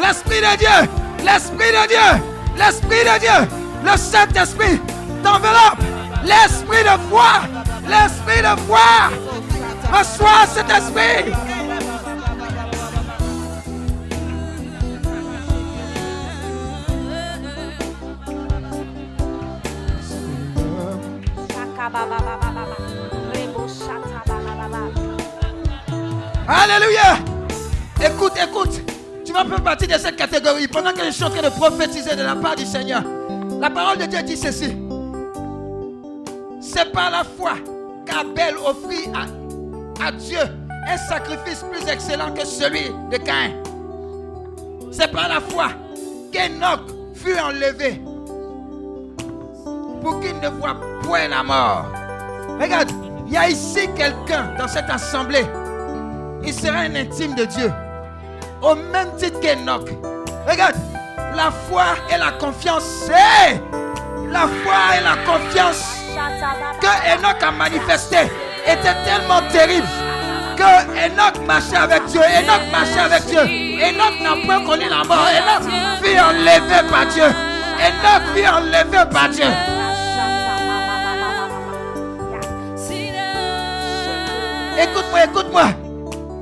[0.00, 0.88] l'esprit de Dieu,
[1.24, 2.22] l'esprit de Dieu,
[2.56, 3.48] l'esprit de Dieu,
[3.84, 4.80] le Saint-Esprit
[5.22, 5.82] t'enveloppe,
[6.24, 7.32] l'esprit de foi,
[7.88, 9.32] l'esprit de foi.
[9.92, 11.32] Reçois cet esprit.
[26.48, 27.18] Alléluia.
[28.04, 28.80] Écoute, écoute.
[29.24, 30.66] Tu vas faire partie de cette catégorie.
[30.66, 33.02] Pendant que je suis en train de prophétiser de la part du Seigneur,
[33.60, 34.76] la parole de Dieu dit ceci.
[36.60, 37.52] C'est par la foi
[38.04, 40.40] qu'Abel offrit à, à Dieu
[40.88, 43.52] un sacrifice plus excellent que celui de Caïn.
[44.90, 45.68] C'est par la foi
[46.32, 46.80] qu'Enoch
[47.14, 48.00] fut enlevé
[50.02, 51.86] pour qu'il ne voit point la mort.
[52.60, 52.90] Regarde,
[53.26, 55.46] il y a ici quelqu'un dans cette assemblée.
[56.44, 57.72] Il sera un intime de Dieu.
[58.60, 59.88] Au même titre qu'Enoch.
[60.48, 60.76] Regarde,
[61.34, 63.08] La foi et la confiance,
[64.30, 65.96] la foi et la confiance
[66.78, 68.18] que Enoch a manifesté
[68.66, 69.86] était tellement terrible
[70.56, 72.20] que Enoch marchait avec Dieu.
[72.20, 73.40] Enoch marchait avec Dieu.
[73.40, 75.26] Enoch n'a pas connu la mort.
[75.30, 75.70] Enoch
[76.02, 77.24] fut enlevé par Dieu.
[77.24, 79.46] Enoch fut enlevé par Dieu.
[84.78, 85.64] Écoute-moi, écoute-moi.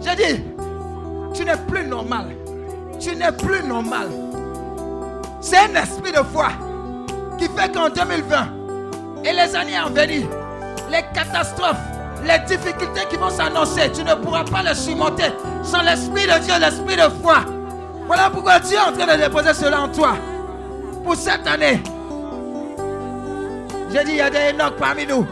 [0.01, 0.43] J'ai dit,
[1.35, 2.27] tu n'es plus normal.
[2.99, 4.09] Tu n'es plus normal.
[5.41, 6.49] C'est un esprit de foi
[7.39, 8.61] qui fait qu'en 2020
[9.25, 10.27] et les années à venir,
[10.91, 11.77] les catastrophes,
[12.25, 15.31] les difficultés qui vont s'annoncer, tu ne pourras pas les surmonter
[15.62, 17.41] sans l'esprit de Dieu, l'esprit de foi.
[18.07, 20.15] Voilà pourquoi Dieu est en train de déposer cela en toi.
[21.05, 21.83] Pour cette année.
[23.93, 25.27] J'ai dit, il y a des Enoch parmi nous.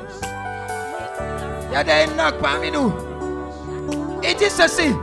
[1.71, 3.08] Il y a des Enoch parmi nous.
[4.23, 4.95] Il dit ceci.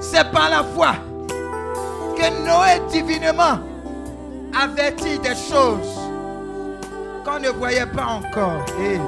[0.00, 0.94] C'est par la foi
[2.16, 3.58] que Noé divinement
[4.58, 5.98] avertit des choses
[7.24, 8.64] qu'on ne voyait pas encore.
[8.80, 8.98] Et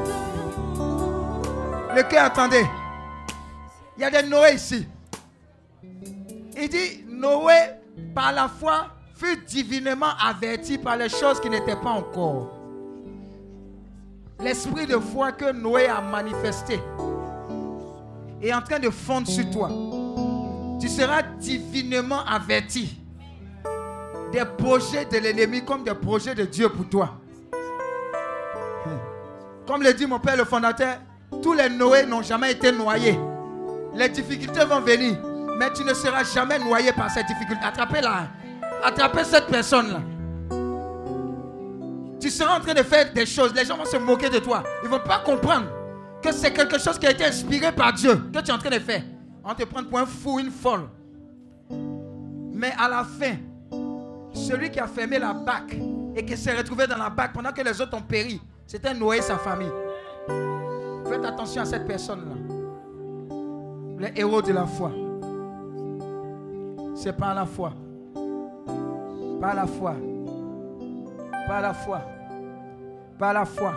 [1.95, 2.67] le cœur, attendez.
[3.97, 4.87] Il y a des Noé ici.
[6.61, 7.75] Il dit, Noé,
[8.15, 12.53] par la foi, fut divinement averti par les choses qui n'étaient pas encore.
[14.41, 16.81] L'esprit de foi que Noé a manifesté
[18.43, 19.71] est en train de fondre sur toi.
[20.81, 22.97] Tu seras divinement averti
[24.33, 27.15] des projets de l'ennemi comme des projets de Dieu pour toi.
[29.67, 30.99] Comme le dit mon père le fondateur,
[31.43, 33.19] tous les Noé n'ont jamais été noyés.
[33.95, 35.19] Les difficultés vont venir,
[35.59, 37.65] mais tu ne seras jamais noyé par ces difficultés.
[37.65, 38.29] Attrapez-la.
[38.83, 40.01] Attrapez cette personne-là.
[42.21, 43.53] Tu seras en train de faire des choses.
[43.55, 44.63] Les gens vont se moquer de toi.
[44.83, 45.67] Ils ne vont pas comprendre
[46.23, 48.71] que c'est quelque chose qui a été inspiré par Dieu que tu es en train
[48.71, 49.03] de faire.
[49.45, 50.89] On te prend pour un fou, une folle.
[52.53, 53.37] Mais à la fin,
[54.33, 55.77] celui qui a fermé la bac
[56.17, 59.19] et qui s'est retrouvé dans la bac pendant que les autres ont péri, c'était Noé
[59.19, 59.71] et sa famille.
[61.09, 62.35] Faites attention à cette personne-là.
[63.99, 64.93] Les héros de la foi.
[66.95, 67.73] C'est par la foi.
[69.41, 69.95] Par la foi.
[71.47, 72.01] Par la foi.
[73.19, 73.75] Par la foi.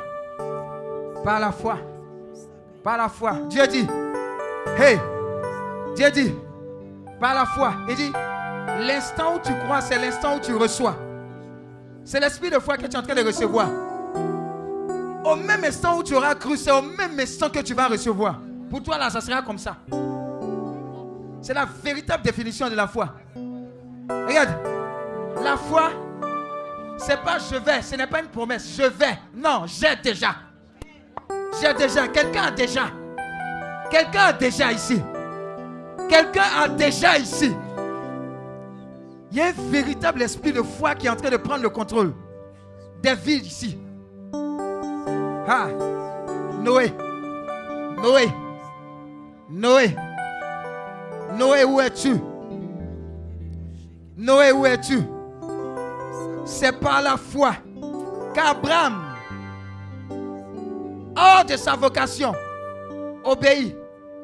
[1.23, 1.77] Par la foi.
[2.83, 3.33] Par la foi.
[3.49, 3.87] Dieu dit.
[4.77, 4.99] Hey.
[5.95, 6.33] Dieu dit.
[7.19, 7.73] Par la foi.
[7.89, 8.11] Il dit.
[8.79, 10.95] L'instant où tu crois, c'est l'instant où tu reçois.
[12.03, 13.67] C'est l'esprit de foi que tu es en train de recevoir.
[15.23, 18.39] Au même instant où tu auras cru, c'est au même instant que tu vas recevoir.
[18.69, 19.77] Pour toi, là, ça sera comme ça.
[21.41, 23.09] C'est la véritable définition de la foi.
[24.09, 24.55] Regarde,
[25.43, 25.91] la foi,
[26.97, 29.17] c'est pas je vais, ce n'est pas une promesse, je vais.
[29.35, 30.35] Non, j'ai déjà.
[31.59, 32.07] J'ai déjà.
[32.07, 32.83] Quelqu'un a déjà.
[33.89, 35.01] Quelqu'un a déjà ici.
[36.07, 37.51] Quelqu'un a déjà ici.
[39.31, 41.69] Il y a un véritable esprit de foi qui est en train de prendre le
[41.69, 42.13] contrôle
[43.01, 43.77] des villes ici.
[44.33, 45.67] Ah,
[46.61, 46.93] Noé,
[47.97, 48.29] Noé,
[49.49, 49.95] Noé,
[51.37, 52.15] Noé, où es-tu?
[54.17, 54.99] Noé, où es-tu?
[56.45, 57.53] C'est par la foi
[58.33, 59.10] qu'Abraham,
[61.15, 62.33] hors de sa vocation,
[63.23, 63.75] obéit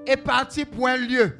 [0.06, 1.38] et parti pour un lieu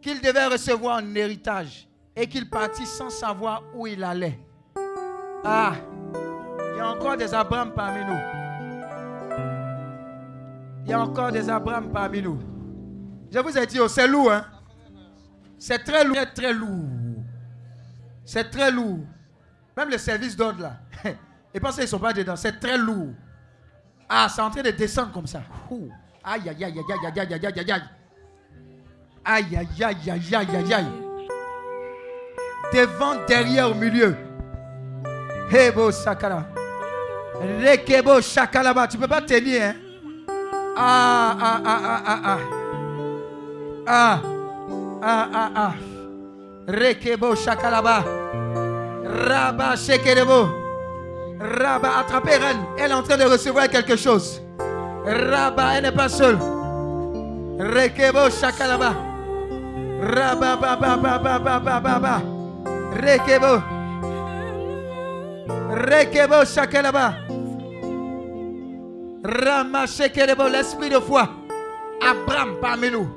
[0.00, 4.38] qu'il devait recevoir en héritage et qu'il partit sans savoir où il allait.
[5.44, 5.74] Ah,
[6.72, 8.18] il y a encore des Abraham parmi nous.
[10.84, 12.38] Il y a encore des Abraham parmi nous.
[13.30, 14.44] Je vous ai dit, oh, c'est lourd, hein?
[15.58, 16.88] C'est très lourd, très, lourd.
[18.24, 19.00] C'est très lourd.
[19.76, 20.76] Même les services d'ordre là.
[21.54, 22.36] Et pensez qu'ils ne sont pas dedans.
[22.36, 23.12] C'est très lourd.
[24.12, 25.40] Ah, c'est en train de descendre comme ça.
[26.24, 27.82] Aïe, aïe, aïe, aïe, aïe, aïe, aïe, aïe, aïe.
[29.24, 30.86] Aïe, aïe, aïe, aïe, aïe, aïe, aïe.
[32.74, 34.16] Devant, derrière, au milieu.
[35.52, 36.44] Hebo Sakara.
[37.60, 38.88] Rekebo Shakalaba.
[38.88, 39.74] Tu peux pas tenir, hein?
[40.76, 42.38] Ah, ah, ah, ah, ah, ah.
[43.86, 44.20] Ah,
[45.02, 45.74] ah, ah, ah.
[46.66, 48.04] Rekebo Shakalaba.
[49.04, 50.59] Rabba Shekerebo.
[51.40, 52.58] Rabba, attrapez Reine.
[52.78, 54.42] Elle est en train de recevoir quelque chose.
[55.06, 56.38] Rabba, elle n'est pas seule.
[57.58, 58.94] Rekebo Shakalaba.
[60.02, 62.22] Rabba, ba, ba, ba, ba, ba, ba, ba, ba.
[62.92, 63.62] Rekebo.
[65.70, 67.14] Rekebo Shakalaba.
[69.24, 71.28] Rama Shekerebo, l'esprit de foi.
[72.02, 73.08] Abraham parmi nous.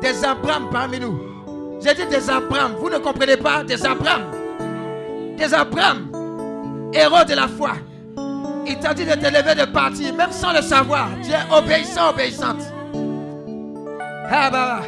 [0.00, 1.20] Des Abraham parmi nous.
[1.80, 2.72] J'ai dit des Abraham.
[2.78, 3.62] Vous ne comprenez pas?
[3.64, 4.22] Des Abraham.
[5.36, 6.09] Des Abraham.
[6.92, 7.72] Héros de la foi.
[8.66, 11.08] Il t'a dit de te lever de partir, même sans le savoir.
[11.22, 12.62] Tu es obéissant, obéissante.
[14.30, 14.82] Ah bah.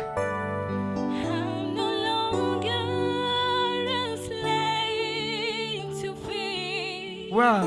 [7.33, 7.65] Wow.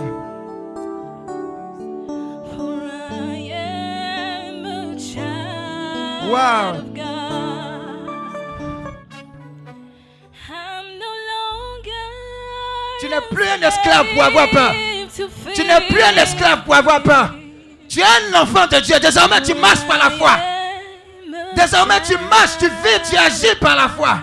[2.55, 7.14] For I am a child Wow.
[13.05, 14.73] Tu n'es plus un esclave pour avoir peur.
[15.53, 17.35] Tu n'es plus un esclave pour avoir peur.
[17.87, 18.99] Tu es un enfant de Dieu.
[18.99, 20.31] Désormais, tu marches par la foi.
[21.55, 24.17] Désormais, tu marches, tu vis, tu agis par la foi.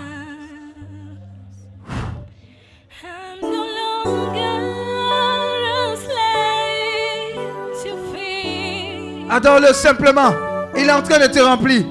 [9.31, 10.35] Adore-le simplement.
[10.77, 11.85] Il est en train de te remplir.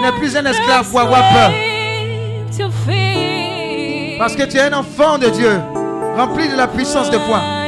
[0.00, 1.52] N'es plus un esclave pour avoir peur.
[4.18, 5.60] Parce que tu es un enfant de Dieu.
[6.16, 7.59] Rempli de la puissance de foi.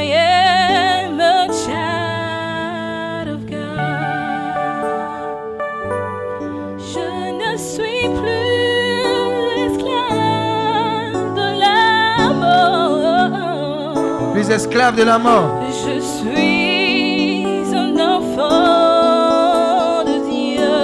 [14.53, 14.59] Mort.
[14.59, 15.61] Plus esclave de la mort.
[15.69, 18.43] Je suis un enfant
[20.05, 20.77] de Dieu.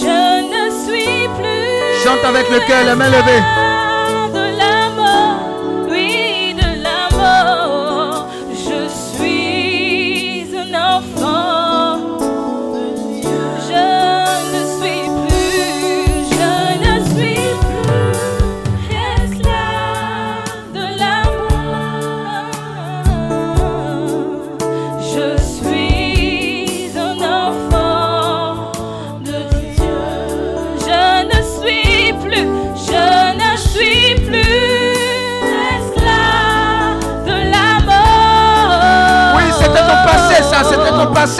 [0.00, 0.18] Je
[0.52, 3.67] ne suis plus Chante avec le cœur, les mains levées.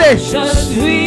[0.01, 0.98] C'était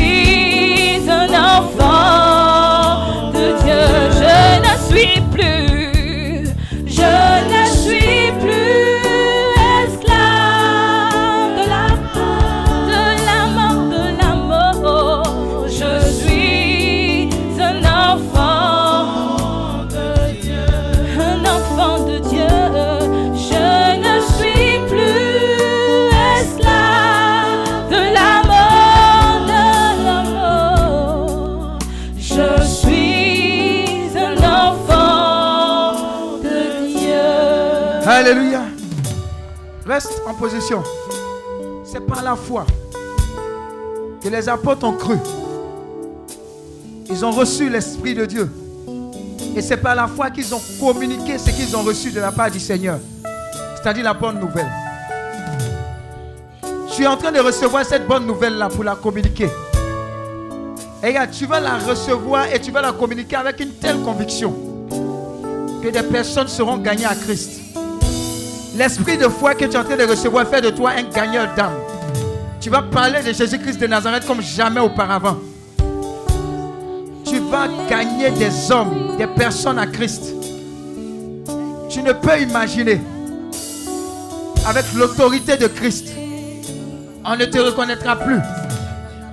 [41.85, 42.67] C'est par la foi
[44.21, 45.17] que les apôtres ont cru.
[47.09, 48.51] Ils ont reçu l'Esprit de Dieu.
[49.55, 52.51] Et c'est par la foi qu'ils ont communiqué ce qu'ils ont reçu de la part
[52.51, 52.99] du Seigneur.
[53.77, 54.71] C'est-à-dire la bonne nouvelle.
[56.89, 59.49] Je suis en train de recevoir cette bonne nouvelle-là pour la communiquer.
[61.05, 64.55] Et tu vas la recevoir et tu vas la communiquer avec une telle conviction
[65.83, 67.72] que des personnes seront gagnées à Christ.
[68.75, 71.55] L'esprit de foi que tu es en train de recevoir fait de toi un gagneur
[71.55, 71.75] d'âme.
[72.61, 75.37] Tu vas parler de Jésus-Christ de Nazareth comme jamais auparavant.
[77.27, 80.35] Tu vas gagner des hommes, des personnes à Christ.
[81.89, 83.01] Tu ne peux imaginer.
[84.67, 86.09] Avec l'autorité de Christ,
[87.25, 88.39] on ne te reconnaîtra plus.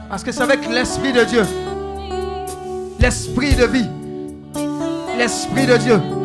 [0.10, 1.44] Parce que c'est avec l'Esprit de Dieu.
[3.00, 3.88] L'Esprit de vie.
[5.18, 6.19] L'Esprit de Dieu.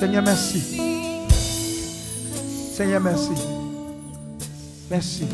[0.00, 0.60] Seigneur, merci.
[2.72, 3.32] Seigneur, merci.
[4.90, 5.28] Merci.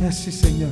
[0.00, 0.68] Merci, Seigneur.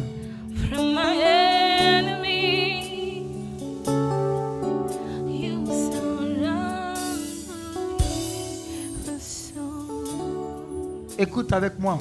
[11.19, 11.99] Écoute avec moi.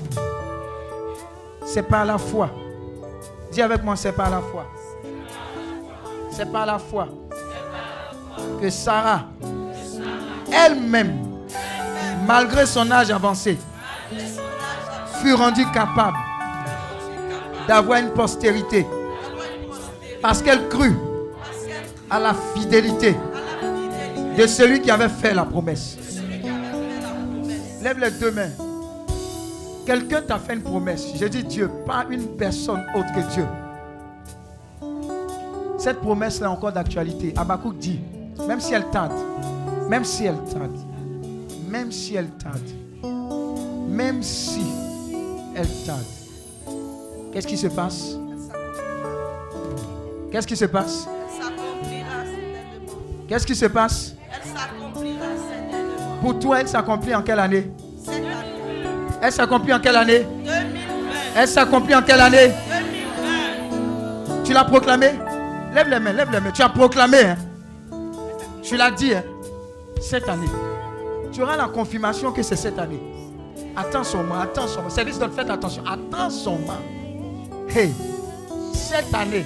[1.65, 2.51] C'est par la foi.
[3.51, 4.67] Dis avec moi, c'est par la foi.
[6.29, 7.07] C'est par la foi
[8.61, 9.25] que Sarah,
[10.51, 11.13] elle-même,
[12.25, 13.57] malgré son âge avancé,
[15.21, 16.17] fut rendue capable
[17.67, 18.85] d'avoir une postérité.
[20.21, 20.95] Parce qu'elle crut
[22.09, 23.15] à la fidélité
[24.37, 25.97] de celui qui avait fait la promesse.
[27.81, 28.51] Lève les deux mains.
[29.85, 31.07] Quelqu'un t'a fait une promesse.
[31.15, 33.45] J'ai dit Dieu, pas une personne autre que Dieu.
[35.77, 37.33] Cette promesse-là est encore d'actualité.
[37.35, 37.99] Abakouk dit,
[38.47, 39.13] même si elle tarde,
[39.89, 40.77] même si elle tarde,
[41.69, 42.69] même si elle tarde,
[43.87, 44.63] même si
[45.55, 46.03] elle tarde,
[47.31, 48.15] qu'est-ce qui se passe?
[50.31, 51.07] Qu'est-ce qui se passe?
[53.27, 54.15] Qu'est-ce qui se passe?
[56.21, 57.71] Pour toi, elle s'accomplit en quelle année?
[59.21, 60.25] Elle s'accomplit en quelle année?
[61.35, 62.51] Elle s'accomplit en quelle année?
[64.43, 65.11] Tu l'as proclamé?
[65.73, 66.51] Lève les mains, lève les mains.
[66.51, 67.21] Tu as proclamé.
[67.21, 67.37] Hein?
[68.63, 69.13] Tu l'as dit.
[69.13, 69.23] Hein?
[70.01, 70.47] Cette année.
[71.31, 73.01] Tu auras la confirmation que c'est cette année.
[73.75, 74.89] Attends son moment, attends son moment.
[74.89, 75.83] Service de faites attention.
[75.85, 76.77] Attends son moment.
[77.69, 77.91] Hey,
[78.73, 79.45] cette année,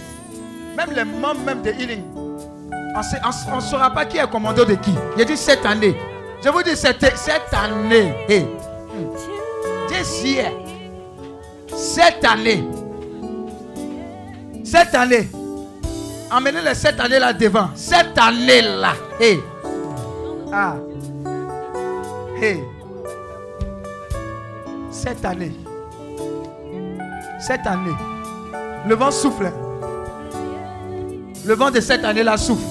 [0.75, 4.93] même les membres même de Healing, on ne saura pas qui est commandeur de qui.
[5.17, 5.95] J'ai dit cette année.
[6.43, 8.13] Je vous dis cette, cette année.
[8.27, 8.47] Hey.
[9.87, 10.51] This year.
[11.73, 12.63] Cette année.
[14.63, 15.29] Cette année.
[16.29, 17.69] Emmenez les cette année-là devant.
[17.75, 18.93] Cette année-là.
[19.19, 19.39] Hey.
[20.51, 20.75] Ah.
[22.41, 22.63] Hey.
[24.91, 25.53] Cette année.
[27.39, 27.95] Cette année.
[28.85, 29.51] Le vent souffle.
[31.45, 32.65] Le vent de cette année-là souffle.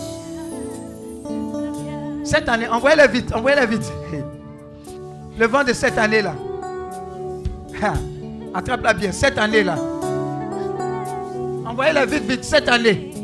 [2.25, 3.93] Cette année, envoyez-les vite, envoyez-les vite.
[5.39, 6.35] Le vent de cette année-là.
[8.53, 9.77] Attrape-la bien, cette année-là.
[11.67, 13.16] Envoyez-les vite, vite, cette année.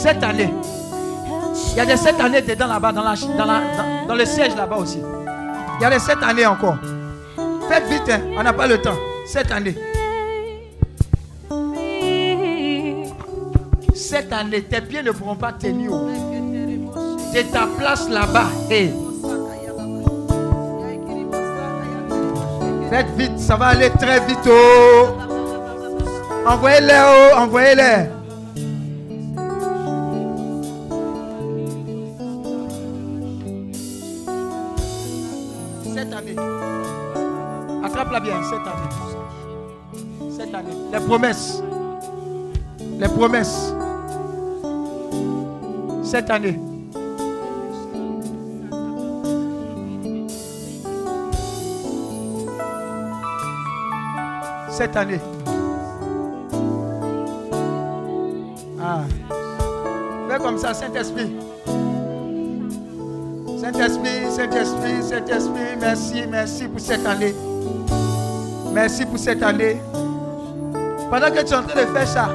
[0.00, 0.48] Cette année.
[1.72, 3.14] Il y a des sept années dedans là-bas, dans, la,
[4.08, 4.98] dans, le siège là-bas aussi.
[4.98, 6.78] Il y a des sept années encore.
[7.68, 8.96] Faites vite, hein, on n'a pas le temps.
[9.26, 9.76] Cette année.
[13.94, 15.90] Cette année, tes pieds ne pourront pas tenir.
[17.30, 18.48] C'est ta place là-bas.
[22.88, 24.48] Faites vite, ça va aller très vite.
[24.48, 25.08] Oh.
[26.46, 28.19] Envoyez-les, oh, envoyez-les.
[40.92, 41.62] Les promesses.
[42.98, 43.74] Les promesses.
[46.02, 46.58] Cette année.
[54.80, 55.20] cette année.
[58.80, 59.04] Ah.
[60.26, 61.30] Fais comme ça, Saint-Esprit.
[63.60, 67.34] Saint-Esprit, Saint-Esprit, Saint-Esprit, merci, merci pour cette année.
[68.72, 69.76] Merci pour cette année.
[71.10, 72.28] Pendant que tu es en train de faire ça,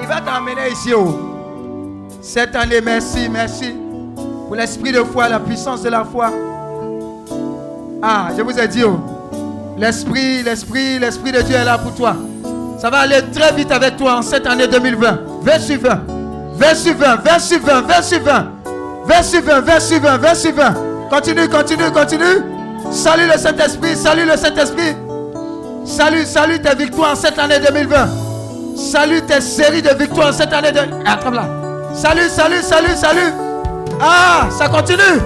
[0.00, 2.08] il va t'emmener ici haut.
[2.22, 3.74] Cette année, merci, merci
[4.46, 6.32] pour l'esprit de foi, la puissance de la foi.
[8.02, 8.98] Ah, je vous ai dit, oh.
[9.76, 12.16] L'Esprit, l'Esprit, l'Esprit de Dieu est là pour toi.
[12.78, 15.42] Ça va aller très vite avec toi en cette année 2020.
[15.42, 16.00] Verset 20.
[16.56, 18.46] Verset 20, verset 20, verset 20.
[19.06, 20.74] Verset 20, verset 20, verset 20.
[21.10, 22.42] Continue, continue, continue.
[22.90, 24.96] Salut le Saint-Esprit, salut le Saint-Esprit.
[25.88, 28.76] Salut, salut tes victoires en cette année 2020.
[28.76, 30.80] Salut tes séries de victoires en cette année de...
[31.06, 31.48] Attrape là.
[31.94, 33.32] Salut, salut, salut, salut.
[33.98, 35.18] Ah, ça continue.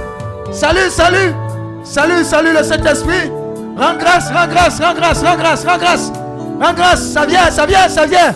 [0.52, 1.34] Salut, salut.
[1.82, 3.28] Salut, salut le Saint-Esprit.
[3.76, 6.12] Rends grâce, rends grâce, rends grâce, rends grâce, rends grâce.
[6.60, 8.34] Rends grâce, ça vient, ça vient, ça vient.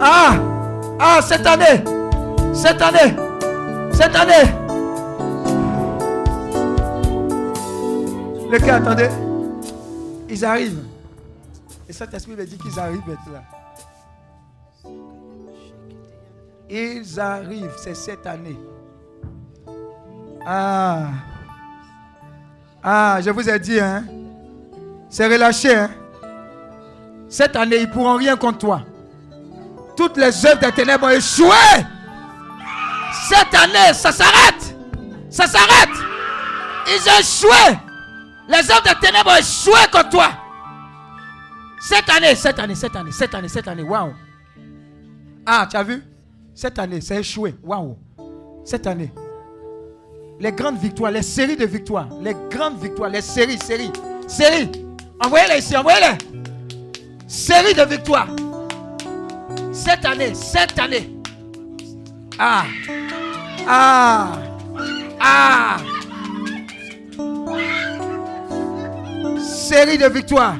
[0.00, 0.32] Ah,
[0.98, 1.84] ah, cette année,
[2.54, 3.14] cette année,
[3.92, 4.50] cette année.
[8.50, 9.10] Le cœur, attendez.
[10.30, 10.87] Ils arrivent.
[11.88, 13.44] Et cet esprit me dit qu'ils arrivent maintenant.
[16.68, 18.58] Ils arrivent, c'est cette année.
[20.46, 21.06] Ah.
[22.82, 24.04] Ah, je vous ai dit, hein.
[25.08, 25.74] C'est relâché.
[25.74, 25.90] Hein?
[27.28, 28.82] Cette année, ils ne pourront rien contre toi.
[29.96, 31.56] Toutes les œuvres des ténèbres ont échoué.
[33.28, 34.76] Cette année, ça s'arrête.
[35.30, 35.96] Ça s'arrête.
[36.86, 37.78] Ils ont échoué.
[38.48, 40.28] Les œuvres des ténèbres ont échoué contre toi.
[41.80, 44.12] Cette année, cette année, cette année, cette année, cette année, waouh.
[45.46, 46.02] Ah, tu as vu?
[46.54, 47.54] Cette année, c'est échoué.
[47.62, 47.96] Waouh.
[48.64, 49.12] Cette année.
[50.40, 53.92] Les grandes victoires, les séries de victoires, les grandes victoires, les séries, séries,
[54.26, 54.70] séries.
[55.24, 56.18] Envoyez-les ici, envoyez-les.
[57.26, 58.28] Série de victoires.
[59.72, 61.10] Cette année, cette année.
[62.38, 62.64] Ah.
[63.66, 64.32] Ah.
[65.20, 65.76] Ah.
[69.40, 70.56] Série de victoires.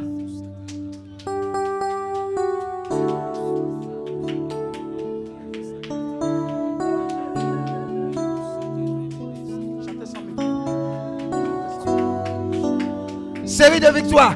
[13.49, 14.35] Série de victoires.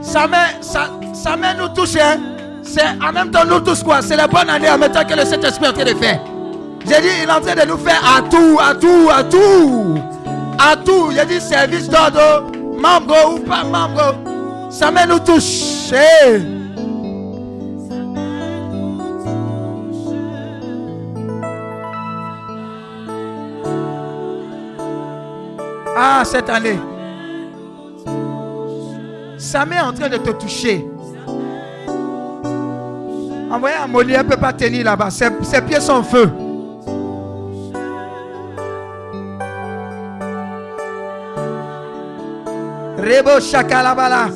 [0.00, 0.88] Ça met, ça,
[1.58, 1.96] nous touche.
[1.96, 2.18] Hein?
[2.62, 4.00] C'est en même temps nous tous quoi.
[4.00, 6.20] C'est la bonne année en même temps que le Saint-Esprit est en train de faire.
[6.86, 9.98] J'ai dit, il est en train de nous faire à tout, à tout, à tout.
[10.58, 11.10] À tout.
[11.10, 12.46] J'ai dit service d'ordre,
[12.80, 14.14] membre ou pas membre.
[14.70, 15.92] Ça met nous touche.
[25.96, 26.78] Ah, cette année.
[29.50, 30.86] Ça met en train de te toucher.
[33.50, 35.08] Envoyez un elle ne peut pas tenir là-bas.
[35.08, 36.30] Ses, ses pieds sont en feu.
[42.98, 44.28] Rebo Shakalabala.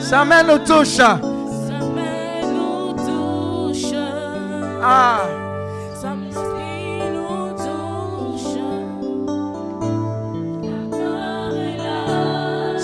[0.00, 0.96] Sa main nous touche.
[0.96, 3.92] Sa main nous touche.
[4.82, 5.43] Ah.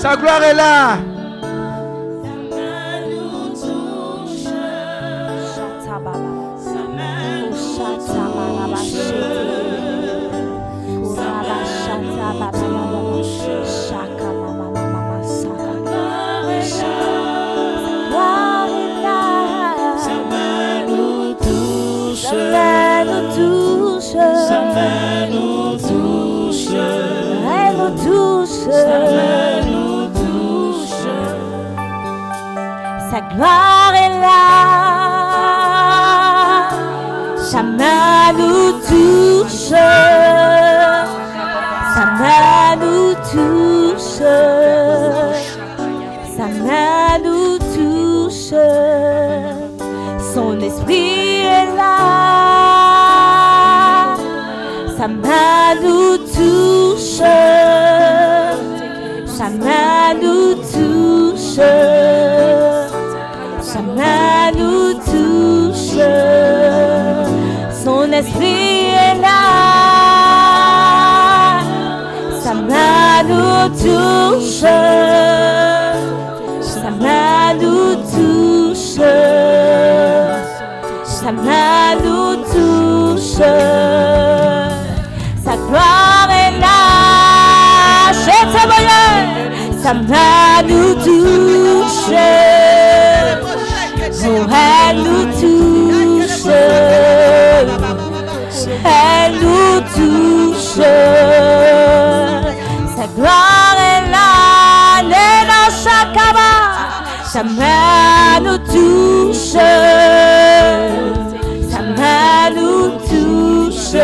[0.00, 1.09] Sa gloire est là.
[33.34, 34.46] Gloire est là.
[37.36, 39.74] Sa main nous touche.
[41.94, 44.22] Sa main nous touche.
[46.36, 48.54] Sa main nous touche.
[50.34, 51.96] Son esprit est là.
[54.96, 57.22] Sa main nous touche.
[59.26, 62.19] Sa main nous touche.
[73.22, 74.62] Main nous touche.
[77.00, 78.98] Main nous touche.
[81.32, 83.42] Main nous touche.
[85.44, 88.12] Sa gloire est là.
[88.24, 88.42] Chez
[89.82, 92.14] Sa main nous touche.
[94.22, 96.46] Oh, elle nous touche.
[98.84, 101.69] Elle nous touche.
[103.16, 105.02] Gloire est là.
[105.02, 106.52] Léna Shakaba.
[107.24, 109.52] Sa main nous touche.
[111.70, 113.96] Sa main nous touche.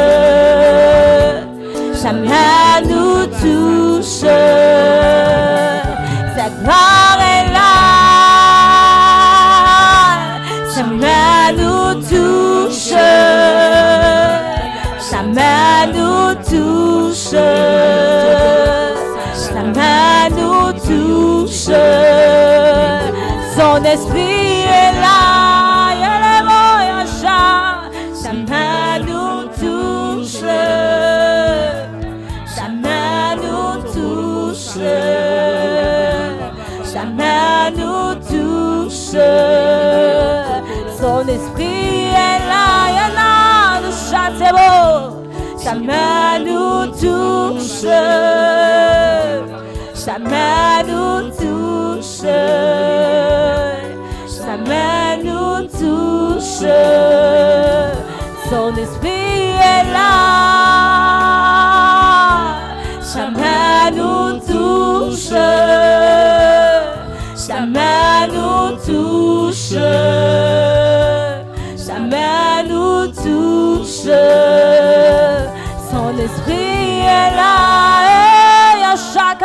[1.94, 4.26] Sa main nous touche.
[6.36, 7.72] Sa gloire est là.
[10.74, 12.94] Sa main nous touche.
[15.00, 17.34] Sa main nous touche.
[23.96, 25.20] Esprit est là.
[26.02, 27.40] Yalemo-yasha.
[28.22, 30.44] Sa main nous touche.
[32.56, 34.78] Sa main nous touche.
[36.92, 39.16] Sa main nous touche.
[41.00, 42.66] Son esprit est là.
[42.98, 43.32] Yana
[43.84, 44.68] de Château.
[45.64, 47.86] Sa main nous touche.
[50.04, 50.76] Sa main
[58.50, 60.12] Son esprit est là.
[63.00, 65.34] Sa main nous touche.
[67.34, 69.76] Sa main nous touche.
[71.76, 74.08] Sa main nous touche.
[75.90, 77.56] Son esprit est là.
[78.72, 79.42] Et à chaque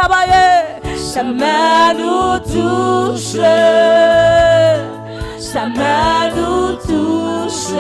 [1.23, 3.35] main nous touche
[5.53, 7.75] sa main nous touche,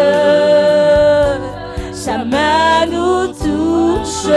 [1.93, 4.27] sa main nous touche,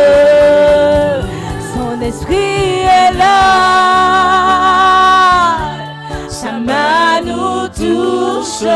[1.75, 3.41] son esprit est là,
[6.29, 8.69] sa main nous touche,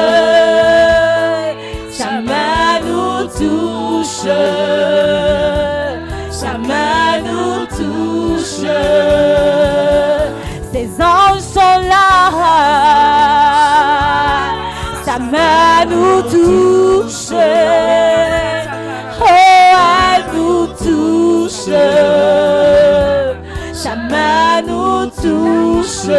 [1.92, 4.26] sa main nous touche,
[6.32, 8.66] sa main nous touche,
[10.72, 12.87] ses anges sont là.
[19.20, 19.24] Oh,
[20.12, 21.70] elle nous touche.
[23.72, 26.10] Sa main nous touche.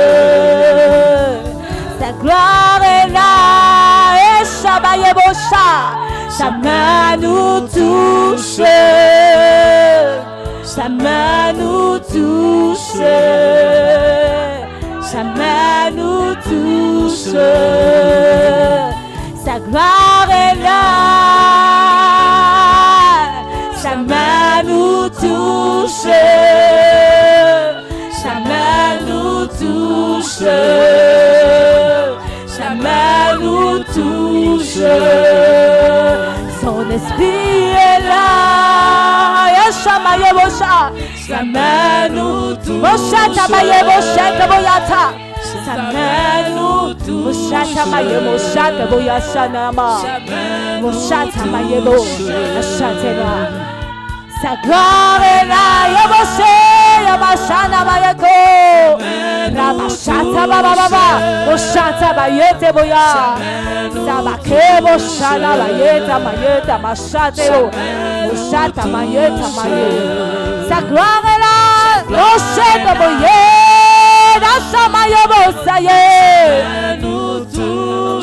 [1.99, 4.15] Sa gloire est là.
[4.17, 5.69] Et Shabayebosha.
[6.29, 8.61] Sa main nous touche.
[10.63, 12.97] Sa main nous touche.
[15.11, 17.33] Sa main nous touche.
[19.43, 20.83] Sa gloire est là.
[23.75, 26.11] Sa main nous touche.
[28.21, 30.43] Sa main nous touche.
[32.45, 34.83] Sa main nous touche.
[36.61, 39.47] Son esprit est là.
[39.57, 40.88] Yeshama Yebosha.
[41.29, 42.81] Sa main nous touche.
[42.81, 45.03] Mosha Tabaye Mosha Kaboyata.
[45.63, 47.25] Sa main nous touche.
[47.25, 49.89] Mosha Tamaye Mosha Kaboyasha Nama.
[54.41, 55.61] Saklavena
[55.95, 56.55] Yabashe
[57.07, 58.35] Yabashana Bayako
[59.55, 61.05] Rabashata Baba Baba.
[61.47, 63.07] Boshata Bayete Boya.
[64.05, 67.47] Sabake Boshana Bayeta Mayeta Mashate
[68.29, 71.53] Boshata Mayeta Mayeta Saklavena
[72.07, 73.39] Rosheta Boye.
[74.43, 76.03] Rashamaya Bosaye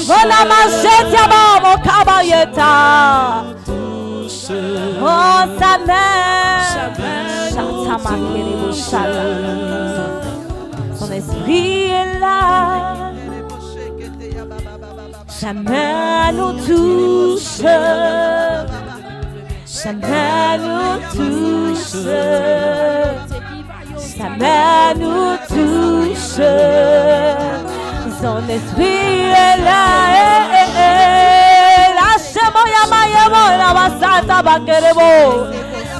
[0.06, 0.60] Vona ba
[1.28, 3.55] Baba Kabayeta
[4.48, 6.26] Oh, sa main,
[7.98, 9.24] Makere Boshata.
[10.94, 13.12] Son esprit est là.
[15.26, 17.62] Sa main nous touche.
[19.64, 21.96] Sa main nous touche.
[23.96, 26.40] Sa main nous touche.
[28.20, 30.45] Son esprit est là.
[33.76, 35.10] basata bakerebo.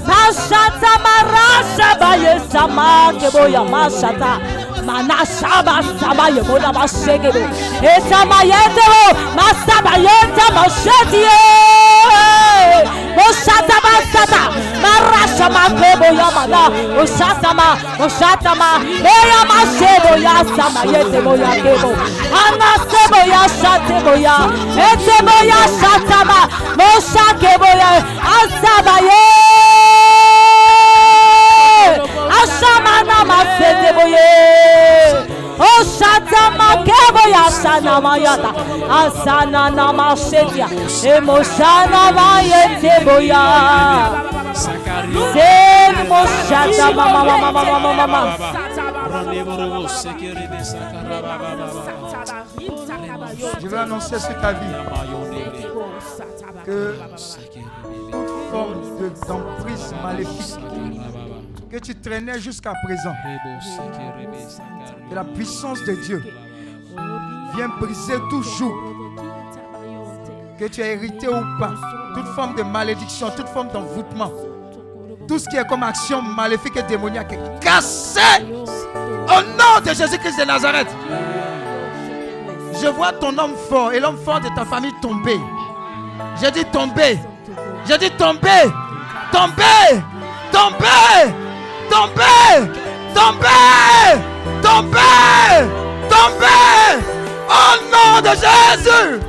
[0.07, 4.41] Sashata marasha baye sama kebo ya mashata.
[4.87, 7.43] Manashaba sama yebo na bashegebo
[7.83, 9.03] esama yetebo
[9.37, 11.39] masaba yeta mashetiye
[13.27, 14.43] Oshatama Sata,
[14.83, 16.63] Marashama Kebo Yamada,
[17.01, 17.69] Oshatama,
[18.05, 18.69] Oshatama,
[19.13, 21.91] Oyama Shebo Yasama, Yetebo Yakebo,
[22.43, 24.37] Anna Sebo Yashatebo Ya,
[24.87, 26.41] Etebo Yashatama,
[26.79, 27.91] Mosha Kebo Ya,
[28.37, 29.23] Asaba Ye,
[32.41, 35.36] Ashamana Masetebo Ye.
[35.59, 35.83] Oh
[38.91, 39.71] Asana
[53.61, 54.67] Je veux annoncer sur ta vie
[56.65, 56.95] que
[58.51, 60.57] forme de- d'emprise maléfique
[61.71, 63.15] que tu traînais jusqu'à présent,
[65.11, 66.23] que la puissance de Dieu
[67.55, 68.75] vient briser toujours,
[70.59, 71.75] que tu as hérité ou pas,
[72.15, 74.31] toute forme de malédiction, toute forme d'envoûtement,
[75.27, 80.39] tout ce qui est comme action maléfique et démoniaque est cassé au nom de Jésus-Christ
[80.39, 80.89] de Nazareth.
[82.81, 85.41] Je vois ton homme fort et l'homme fort de ta famille tomber.
[86.41, 87.19] J'ai dit tomber.
[87.87, 88.71] J'ai dit tomber.
[89.33, 90.03] Tomber.
[90.53, 91.46] Tomber.
[91.91, 92.71] Tomber.
[93.15, 94.21] Tomber.
[94.63, 95.69] Tomber.
[96.09, 97.03] Tomber.
[97.49, 99.21] Au nom de Jésus.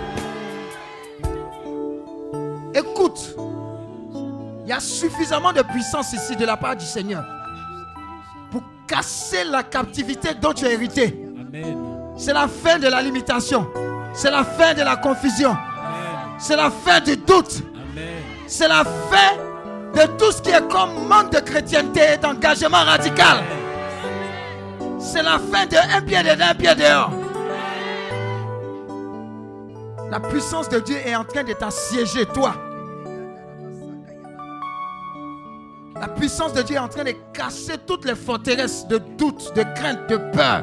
[2.73, 3.35] Écoute.
[4.65, 7.23] Il y a suffisamment de puissance ici de la part du Seigneur
[8.51, 11.17] pour casser la captivité dont tu as hérité.
[12.17, 13.67] C'est la fin de la limitation.
[14.13, 15.55] C'est la fin de la confusion.
[16.37, 17.63] C'est la fin du doute.
[18.47, 19.37] C'est la fin
[19.97, 23.43] de tout ce qui est comme manque de chrétienté et d'engagement radical.
[24.99, 27.11] C'est la fin de un pied dedans, un pied dehors.
[30.11, 32.53] La puissance de Dieu est en train de t'assiéger, toi.
[35.99, 39.63] La puissance de Dieu est en train de casser toutes les forteresses de doute, de
[39.75, 40.61] crainte, de peur.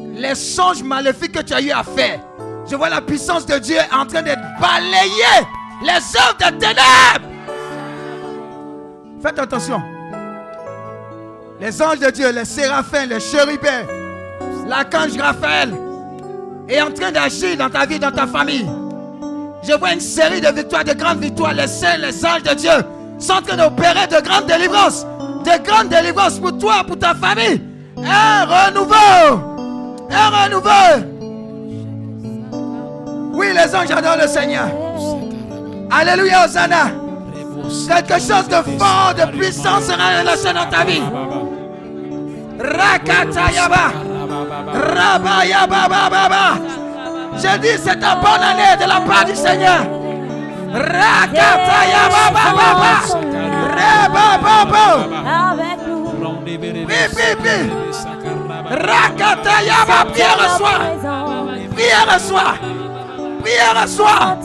[0.00, 2.20] Les songes maléfiques que tu as eu à faire.
[2.68, 5.46] Je vois la puissance de Dieu en train de balayer
[5.82, 7.35] les œuvres des ténèbres.
[9.26, 9.82] Faites attention.
[11.60, 13.82] Les anges de Dieu, les séraphins, les chérubins,
[14.68, 15.74] l'archange Raphaël
[16.68, 18.70] est en train d'agir dans ta vie, dans ta famille.
[19.64, 21.54] Je vois une série de victoires, de grandes victoires.
[21.54, 22.70] Les saints, les anges de Dieu
[23.18, 25.04] sont en train d'opérer de grandes délivrances.
[25.44, 27.60] De grandes délivrances pour toi, pour ta famille.
[27.96, 29.40] Un renouveau.
[30.08, 31.04] Un renouveau.
[33.32, 34.68] Oui, les anges adorent le Seigneur.
[35.90, 37.05] Alléluia, Hosanna.
[37.88, 41.02] Quelque chose de fort, de puissant sera relâché dans ta vie.
[42.58, 43.92] Rakatayaba.
[44.94, 46.58] Rabayababa.
[47.36, 49.86] Je dis, c'est ta bonne année de la part du Seigneur.
[50.72, 52.24] Rakatayaba.
[53.76, 54.90] Rebababa.
[55.50, 56.12] Avec nous.
[58.70, 59.98] Rakatayaba.
[60.14, 60.80] Pierre reçoit.
[62.18, 62.54] Soi.
[63.46, 64.36] Prière à soi.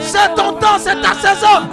[0.00, 1.68] C'est ton temps, c'est ta saison.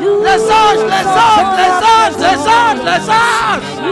[0.00, 3.90] Les anges, les anges, les anges, les anges, les anges.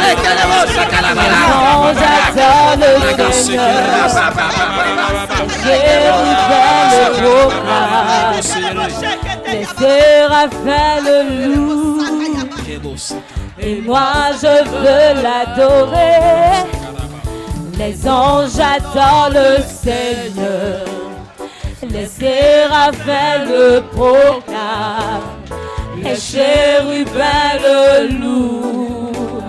[0.00, 1.40] Rekelebo shakalabala.
[9.46, 11.88] Les séraphins le louent.
[13.60, 16.66] Et moi je veux l'adorer.
[17.78, 20.84] Les anges adorent le Seigneur.
[21.82, 25.38] Les séraphins le proclament.
[26.02, 29.42] Les chérubins le louent.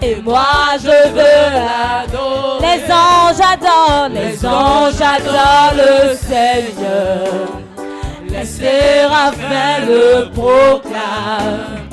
[0.00, 2.60] Et moi je veux l'adorer.
[2.60, 7.48] Les anges adorent, les anges adorent le Seigneur.
[8.28, 11.88] Les séraphins le proclament.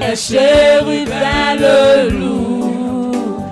[0.00, 3.46] Les chérubins le louent.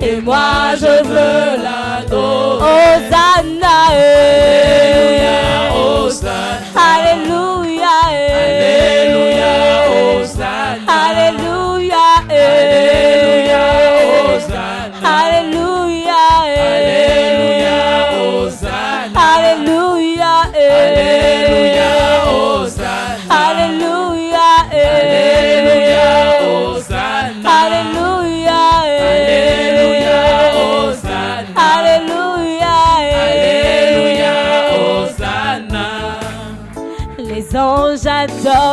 [0.00, 2.62] Et moi je veux l'adorer.
[2.62, 4.66] Hosanna, eh.
[6.76, 7.55] Alléluia,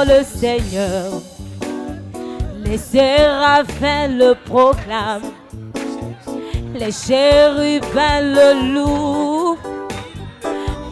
[0.06, 1.22] le Seigneur.
[2.64, 5.32] Les séraphins le proclament.
[6.76, 9.58] Les chérubins le louent.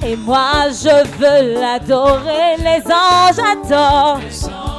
[0.05, 2.57] Et moi je veux l'adorer.
[2.57, 4.70] Les anges adorent.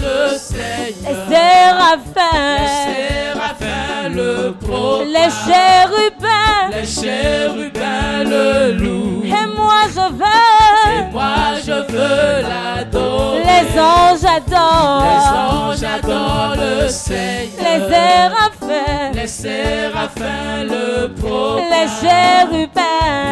[0.00, 1.26] Le Seigneur.
[1.28, 2.56] Les séraphins.
[2.86, 5.08] séraphins le proclament.
[5.08, 6.70] Les chérubins.
[6.72, 9.22] Les chérubins le louent.
[9.24, 11.12] Et moi je Et veux.
[11.12, 13.42] moi je veux l'adorer.
[13.44, 15.04] Les anges adorent.
[15.04, 17.58] Les anges adorent le Seigneur.
[17.58, 19.10] Les séraphins.
[19.14, 21.68] Les séraphins le proclament.
[21.70, 22.80] Les chérubins.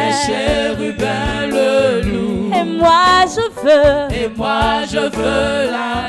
[0.01, 2.51] Les chérubins le louent.
[2.55, 4.23] Et moi je veux.
[4.23, 6.08] Et moi je veux l'adorer.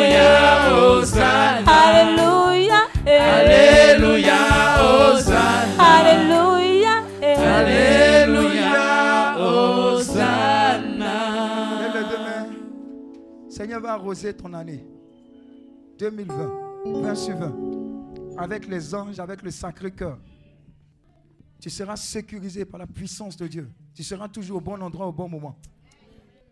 [13.81, 14.85] va arroser ton année
[15.99, 16.51] 2020,
[16.85, 20.17] 20 sur 20, avec les anges, avec le Sacré-Cœur.
[21.59, 23.69] Tu seras sécurisé par la puissance de Dieu.
[23.93, 25.57] Tu seras toujours au bon endroit au bon moment.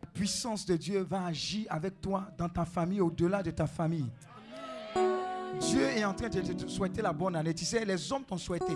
[0.02, 4.12] La puissance de Dieu va agir avec toi dans ta famille, au-delà de ta famille.
[5.60, 7.54] Dieu est en train de te souhaiter la bonne année.
[7.54, 8.74] Tu sais, les hommes t'ont souhaité.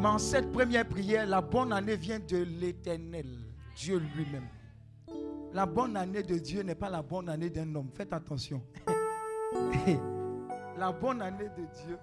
[0.00, 3.26] Mais en cette première prière, la bonne année vient de l'éternel,
[3.76, 4.48] Dieu lui-même.
[5.54, 7.90] La bonne année de Dieu n'est pas la bonne année d'un homme.
[7.94, 8.62] Faites attention.
[10.78, 11.98] la bonne année de Dieu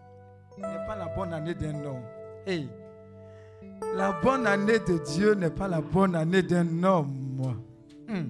[0.58, 2.04] n'est pas la bonne année d'un homme.
[2.46, 2.70] Hey.
[3.96, 7.60] La bonne année de Dieu n'est pas la bonne année d'un homme.
[8.08, 8.30] Hmm.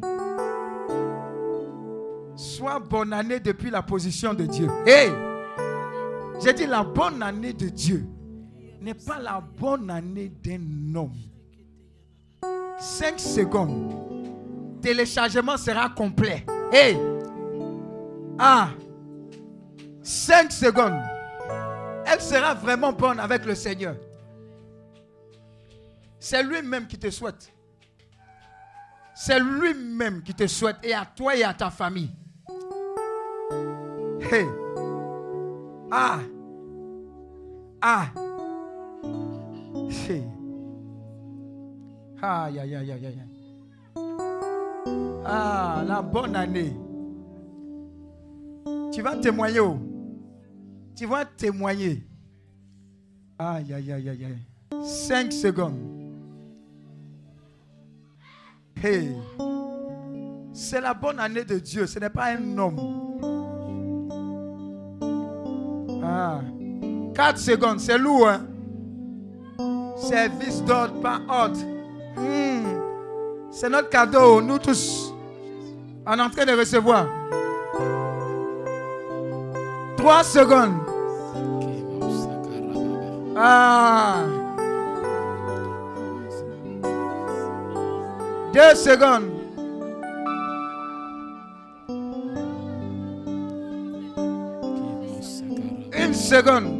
[2.35, 4.69] Sois bonne année depuis la position de Dieu.
[4.85, 5.11] Hey!
[6.41, 8.05] J'ai dit la bonne année de Dieu
[8.81, 11.17] n'est pas la bonne année d'un homme.
[12.79, 14.08] 5 secondes
[14.81, 16.45] téléchargement sera complet.
[16.73, 16.95] Et
[18.37, 18.69] à
[20.01, 20.99] 5 secondes,
[22.05, 23.95] elle sera vraiment bonne avec le Seigneur.
[26.19, 27.53] C'est lui-même qui te souhaite.
[29.13, 32.11] C'est lui-même qui te souhaite et à toi et à ta famille.
[34.31, 34.45] Hey.
[35.91, 36.19] Ah.
[37.81, 38.05] Ah.
[39.89, 40.23] Hey.
[42.21, 43.38] Aïe, aïe, aïe, aïe, aïe.
[45.31, 46.75] Ah, la bonne année.
[48.91, 49.59] Tu vas témoigner.
[49.59, 49.77] oh.
[50.95, 52.03] Tu vas témoigner.
[53.37, 54.83] Aïe, aïe, aïe, aïe, aïe.
[54.83, 55.77] Cinq secondes.
[58.83, 59.15] Hey.
[60.51, 61.85] C'est la bonne année de Dieu.
[61.85, 62.79] Ce n'est pas un homme.
[66.03, 66.41] Ah.
[67.13, 68.27] 4 secondes, c'est lourd.
[68.27, 68.47] Hein?
[69.95, 71.59] Service d'ordre, pas ordre.
[72.17, 72.65] Hmm.
[73.51, 75.08] C'est notre cadeau, nous tous.
[76.05, 77.07] En train de recevoir.
[79.97, 80.79] 3 secondes.
[83.37, 84.23] Ah.
[88.53, 89.29] 2 secondes.
[95.93, 96.79] Une seconde.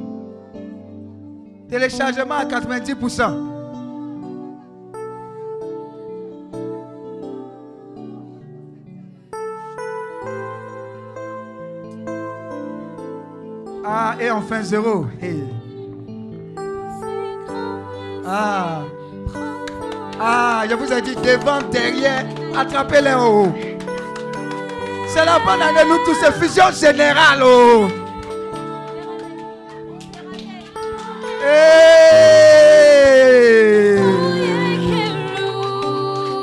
[1.70, 3.59] Téléchargement à 90%.
[13.92, 15.08] Ah, et enfin zéro.
[15.20, 15.44] Hey.
[18.28, 18.84] Ah.
[20.22, 22.24] Ah, je vous ai dit devant, derrière,
[22.56, 23.52] attrapez-les en haut.
[25.08, 27.42] C'est la bonne année, nous tous, c'est fusion générale.
[27.42, 27.88] Oh.
[31.44, 32.10] Hey.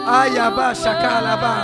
[0.09, 1.55] Ayaba shakalaba.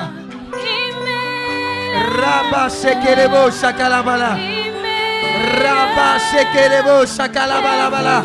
[2.17, 4.37] Raba shekerebo shakalabala.
[5.61, 8.19] Raba shekerebo shakalabalabala.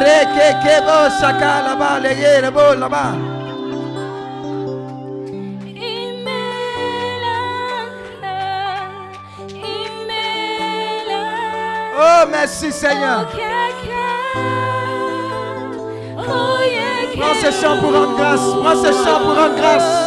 [0.00, 3.04] Rekekebo shakalaba legerebo laba.
[11.96, 13.28] Oh, merci Seigneur.
[17.16, 18.40] Prends ce chant pour rendre grâce.
[18.62, 20.03] Prends ce chant pour rendre grâce.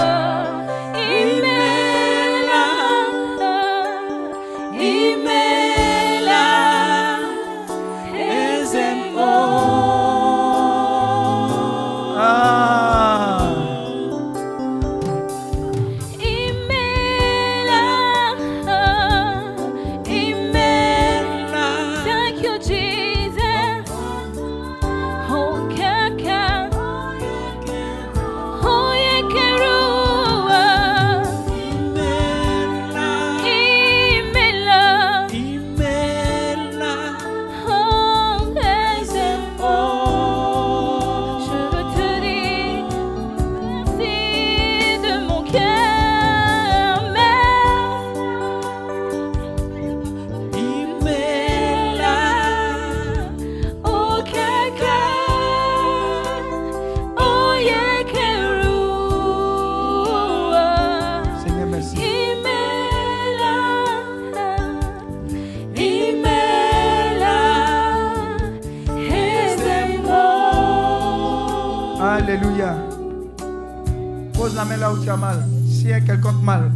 [76.07, 76.71] Quelconque mal,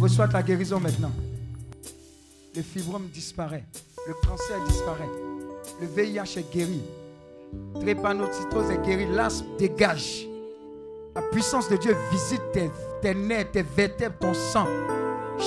[0.00, 1.12] reçois ta guérison maintenant.
[2.56, 3.64] Le fibrome disparaît.
[4.08, 5.10] Le cancer disparaît.
[5.82, 6.80] Le VIH est guéri.
[7.74, 9.06] Drépanocytose est guéri.
[9.12, 10.26] L'asthme dégage.
[11.14, 12.70] La puissance de Dieu visite tes,
[13.02, 14.66] tes nerfs, tes vertèbres, ton sang.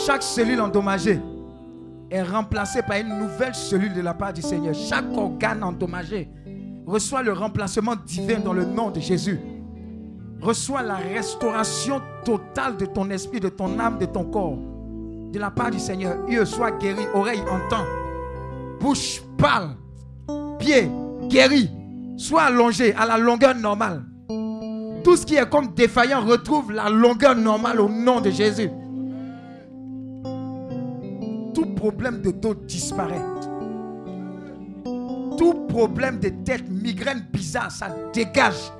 [0.06, 1.20] Chaque cellule endommagée
[2.12, 4.76] est remplacée par une nouvelle cellule de la part du Seigneur.
[4.76, 6.30] Chaque organe endommagé
[6.86, 9.40] reçoit le remplacement divin dans le nom de Jésus.
[10.44, 14.58] Reçois la restauration totale de ton esprit, de ton âme, de ton corps.
[15.32, 16.18] De la part du Seigneur.
[16.30, 17.04] Yeux, sois guéri.
[17.14, 17.86] Oreille, entend.
[18.78, 19.70] Bouche, parle.
[20.60, 20.92] Pied,
[21.30, 21.70] guéri.
[22.18, 24.04] Sois allongé à la longueur normale.
[25.04, 28.70] Tout ce qui est comme défaillant retrouve la longueur normale au nom de Jésus.
[31.54, 33.22] Tout problème de dos disparaît.
[35.38, 38.72] Tout problème de tête, migraine bizarre, ça dégage.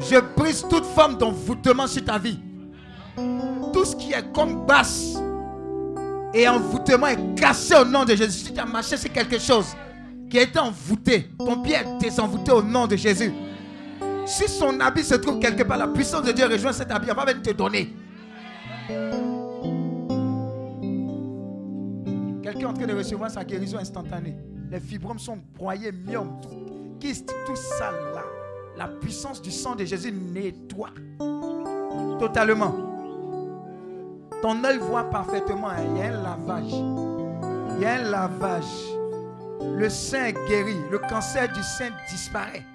[0.00, 2.38] Je brise toute forme d'envoûtement sur ta vie.
[3.72, 5.16] Tout ce qui est comme basse
[6.34, 8.46] et envoûtement est cassé au nom de Jésus.
[8.46, 9.76] Si tu as marché sur quelque chose
[10.30, 13.32] qui a été envoûté, ton pied est désenvoûté au nom de Jésus.
[14.24, 17.14] Si son habit se trouve quelque part, la puissance de Dieu rejoint cet habit, on
[17.14, 17.94] va venir te donner.
[22.42, 24.36] Quelqu'un est en train de recevoir sa guérison instantanée.
[24.70, 28.41] Les fibromes sont broyés, myomes, tout ça là?
[28.82, 30.90] La puissance du sang de Jésus nettoie
[32.18, 32.74] totalement.
[34.42, 35.68] Ton œil voit parfaitement.
[35.68, 35.84] hein.
[35.94, 36.72] Il y a un lavage.
[36.72, 38.64] Il y a un lavage.
[39.60, 40.74] Le sein est guéri.
[40.90, 42.66] Le cancer du sein disparaît.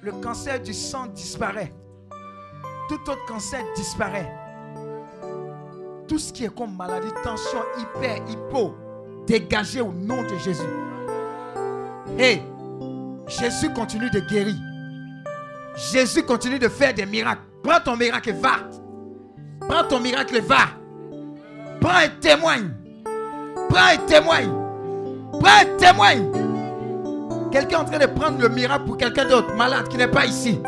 [0.00, 1.72] Le cancer du sang disparaît.
[2.88, 4.32] Tout autre cancer disparaît.
[6.06, 8.76] Tout ce qui est comme maladie, tension, hyper, hypo,
[9.26, 10.62] dégagé au nom de Jésus.
[12.16, 12.40] Et
[13.26, 14.54] Jésus continue de guérir.
[15.76, 17.42] Jésus continue de faire des miracles.
[17.62, 18.56] Prends ton miracle et va.
[19.68, 20.68] Prends ton miracle et va.
[21.80, 22.70] Prends et témoigne.
[23.68, 24.50] Prends et témoigne.
[25.32, 26.30] Prends et témoigne.
[27.52, 30.24] Quelqu'un est en train de prendre le miracle pour quelqu'un d'autre, malade, qui n'est pas
[30.26, 30.60] ici.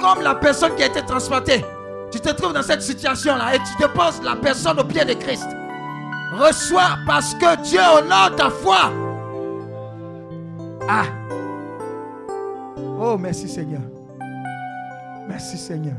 [0.00, 1.64] Comme la personne qui a été transplantée.
[2.10, 5.46] Tu te trouves dans cette situation-là et tu déposes la personne au pied de Christ.
[6.32, 8.92] Reçois parce que Dieu honore ta foi.
[10.88, 11.04] Ah.
[13.00, 13.82] Oh, merci Seigneur.
[15.28, 15.96] Merci Seigneur.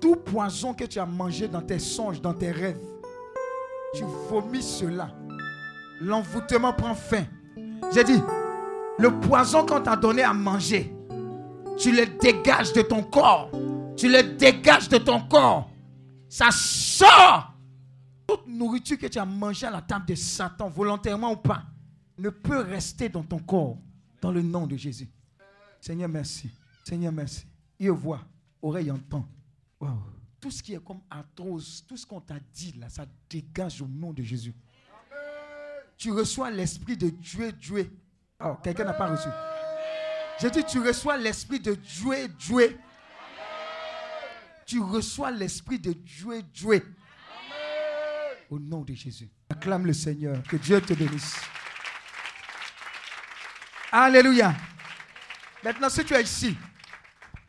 [0.00, 2.80] Tout poison que tu as mangé dans tes songes, dans tes rêves,
[3.94, 5.10] tu vomis cela.
[6.00, 7.24] L'envoûtement prend fin.
[7.92, 8.20] J'ai dit,
[8.98, 10.94] le poison qu'on t'a donné à manger,
[11.76, 13.50] tu le dégages de ton corps.
[13.96, 15.70] Tu le dégages de ton corps.
[16.28, 17.54] Ça sort.
[18.26, 21.62] Toute nourriture que tu as mangée à la table de Satan, volontairement ou pas,
[22.18, 23.78] ne peut rester dans ton corps.
[24.20, 25.08] Dans le nom de Jésus.
[25.80, 26.50] Seigneur, merci.
[26.88, 27.46] Seigneur, merci.
[27.78, 28.22] Il voit,
[28.62, 29.28] oreille entend.
[30.40, 33.86] Tout ce qui est comme arthrose, tout ce qu'on t'a dit là, ça dégage au
[33.86, 34.54] nom de Jésus.
[35.98, 37.92] Tu reçois l'esprit de Dieu, Dieu.
[38.42, 39.28] Oh, quelqu'un n'a pas reçu.
[40.40, 42.78] J'ai dit, tu reçois l'esprit de Dieu, Dieu.
[44.64, 46.96] Tu reçois l'esprit de Dieu, Dieu.
[48.48, 49.28] Au nom de Jésus.
[49.50, 50.42] Acclame le Seigneur.
[50.44, 51.36] Que Dieu te bénisse.
[53.92, 54.54] Alléluia.
[55.62, 56.56] Maintenant, si tu es ici,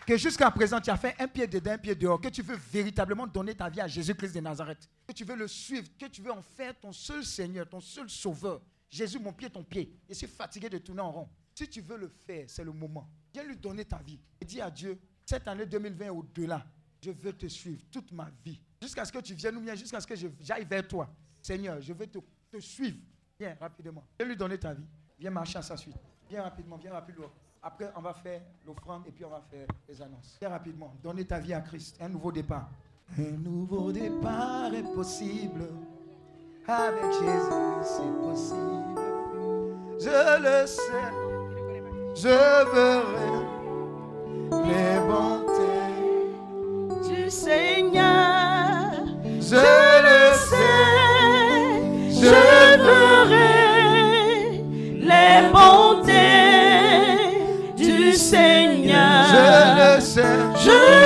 [0.10, 2.56] que jusqu'à présent tu as fait un pied dedans, un pied dehors, que tu veux
[2.56, 6.24] véritablement donner ta vie à Jésus-Christ de Nazareth, que tu veux le suivre, que tu
[6.24, 8.60] veux en faire ton seul Seigneur, ton seul Sauveur.
[8.90, 9.96] Jésus, mon pied, ton pied.
[10.10, 11.30] Je suis fatigué de tourner en rond.
[11.54, 13.08] Si tu veux le faire, c'est le moment.
[13.32, 14.20] Viens lui donner ta vie.
[14.42, 16.66] Et dis à Dieu, cette année 2020 au-delà,
[17.04, 18.60] je veux te suivre toute ma vie.
[18.82, 21.08] Jusqu'à ce que tu viennes ou bien jusqu'à ce que j'aille vers toi.
[21.40, 22.18] Seigneur, je veux te,
[22.50, 22.98] te suivre.
[23.40, 24.04] Viens rapidement.
[24.18, 24.88] Viens lui donner ta vie.
[25.20, 25.98] Viens marcher à sa suite.
[26.28, 27.32] Viens rapidement, viens rapidement.
[27.62, 30.38] Après, on va faire l'offrande et puis on va faire les annonces.
[30.40, 31.98] Très rapidement, donnez ta vie à Christ.
[32.00, 32.70] Un nouveau départ.
[33.18, 35.68] Un nouveau départ est possible.
[36.68, 39.02] Avec Jésus, c'est possible.
[40.00, 41.12] Je le sais.
[42.16, 42.28] Je
[42.74, 43.46] verrai
[44.68, 45.49] les bontés
[60.70, 60.99] sais.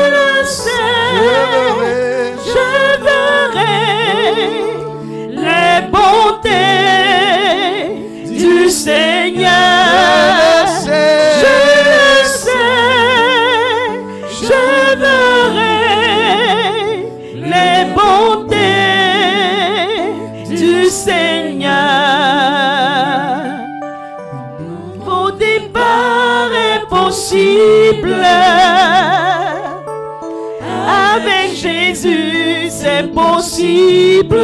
[31.94, 34.40] Jésus, c'est possible.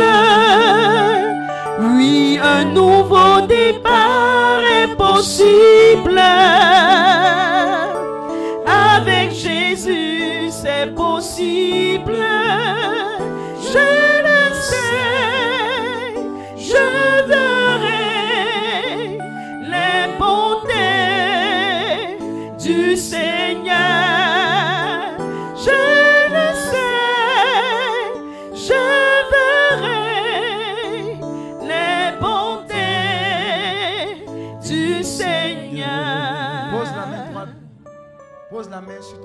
[1.80, 6.22] Oui, un nouveau départ est possible.
[8.68, 12.18] Avec Jésus, c'est possible.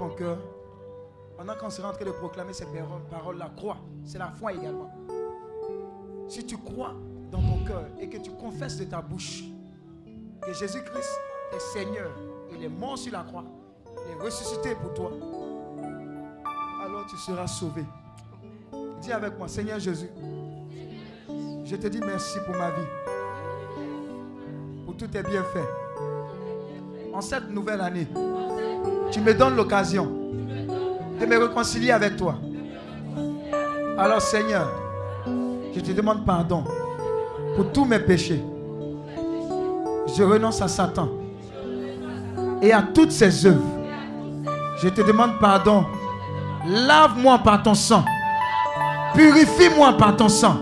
[0.09, 0.39] Ton cœur.
[1.37, 2.67] Pendant qu'on sera en train de proclamer ces
[3.11, 4.91] paroles, la croix, c'est la foi également.
[6.29, 6.95] Si tu crois
[7.31, 9.45] dans ton cœur et que tu confesses de ta bouche
[10.41, 11.11] que Jésus-Christ
[11.53, 12.11] est Seigneur,
[12.53, 13.45] il est mort sur la croix,
[14.07, 15.11] il est ressuscité pour toi,
[16.85, 17.85] alors tu seras sauvé.
[19.01, 20.11] Dis avec moi, Seigneur Jésus,
[21.65, 22.87] je te dis merci pour ma vie,
[24.85, 25.84] pour tous tes bienfaits.
[27.15, 28.09] En cette nouvelle année,
[29.13, 30.07] tu me donnes l'occasion
[31.21, 32.35] de me réconcilier avec toi.
[33.97, 34.69] Alors Seigneur,
[35.73, 36.65] je te demande pardon
[37.55, 38.43] pour tous mes péchés.
[40.17, 41.09] Je renonce à Satan
[42.61, 43.63] et à toutes ses œuvres.
[44.83, 45.85] Je te demande pardon.
[46.67, 48.05] Lave-moi par ton sang.
[49.15, 50.57] Purifie-moi par ton sang.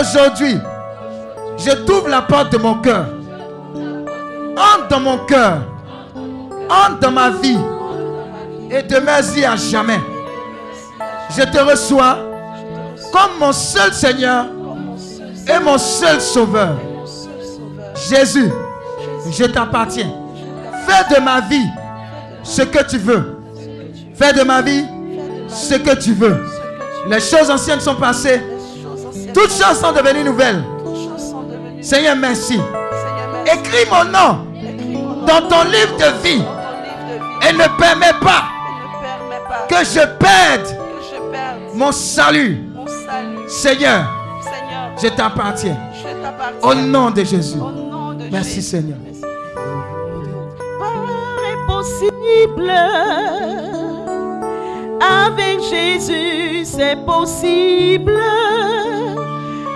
[0.00, 0.56] Aujourd'hui,
[1.58, 3.21] je t'ouvre la porte de mon cœur.
[4.56, 5.62] Entre dans mon cœur.
[6.68, 7.58] Entre dans ma vie.
[8.70, 10.00] et demeure-y à jamais.
[11.36, 12.16] Je te reçois
[13.12, 14.46] comme mon seul Seigneur
[15.46, 16.76] et mon seul Sauveur.
[18.08, 18.50] Jésus,
[19.30, 20.10] je t'appartiens.
[20.86, 21.66] Fais de ma vie
[22.42, 23.36] ce que tu veux.
[24.14, 24.84] Fais de ma vie
[25.48, 26.42] ce que tu veux.
[27.08, 28.40] Les choses anciennes sont passées.
[29.34, 30.62] Toutes choses sont devenues nouvelles.
[31.82, 32.58] Seigneur, merci.
[33.46, 34.46] Écris mon nom
[35.26, 36.42] dans ton livre de vie
[37.48, 38.44] et ne permets pas
[39.68, 40.76] que je perde
[41.74, 42.62] mon salut.
[43.48, 44.04] Seigneur,
[45.02, 45.76] je t'appartiens.
[46.62, 47.58] Au nom de Jésus.
[48.30, 48.98] Merci Seigneur.
[55.00, 58.18] Avec Jésus, c'est possible.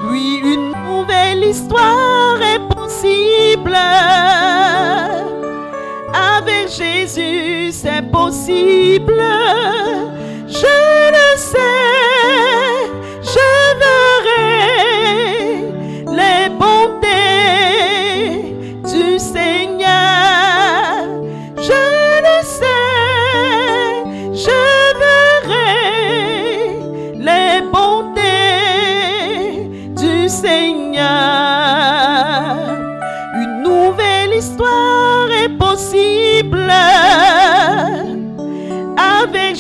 [0.09, 2.76] Oui, une nouvelle histoire est possible.
[6.39, 9.23] Avec Jésus, c'est possible.
[10.47, 12.66] Je le sais,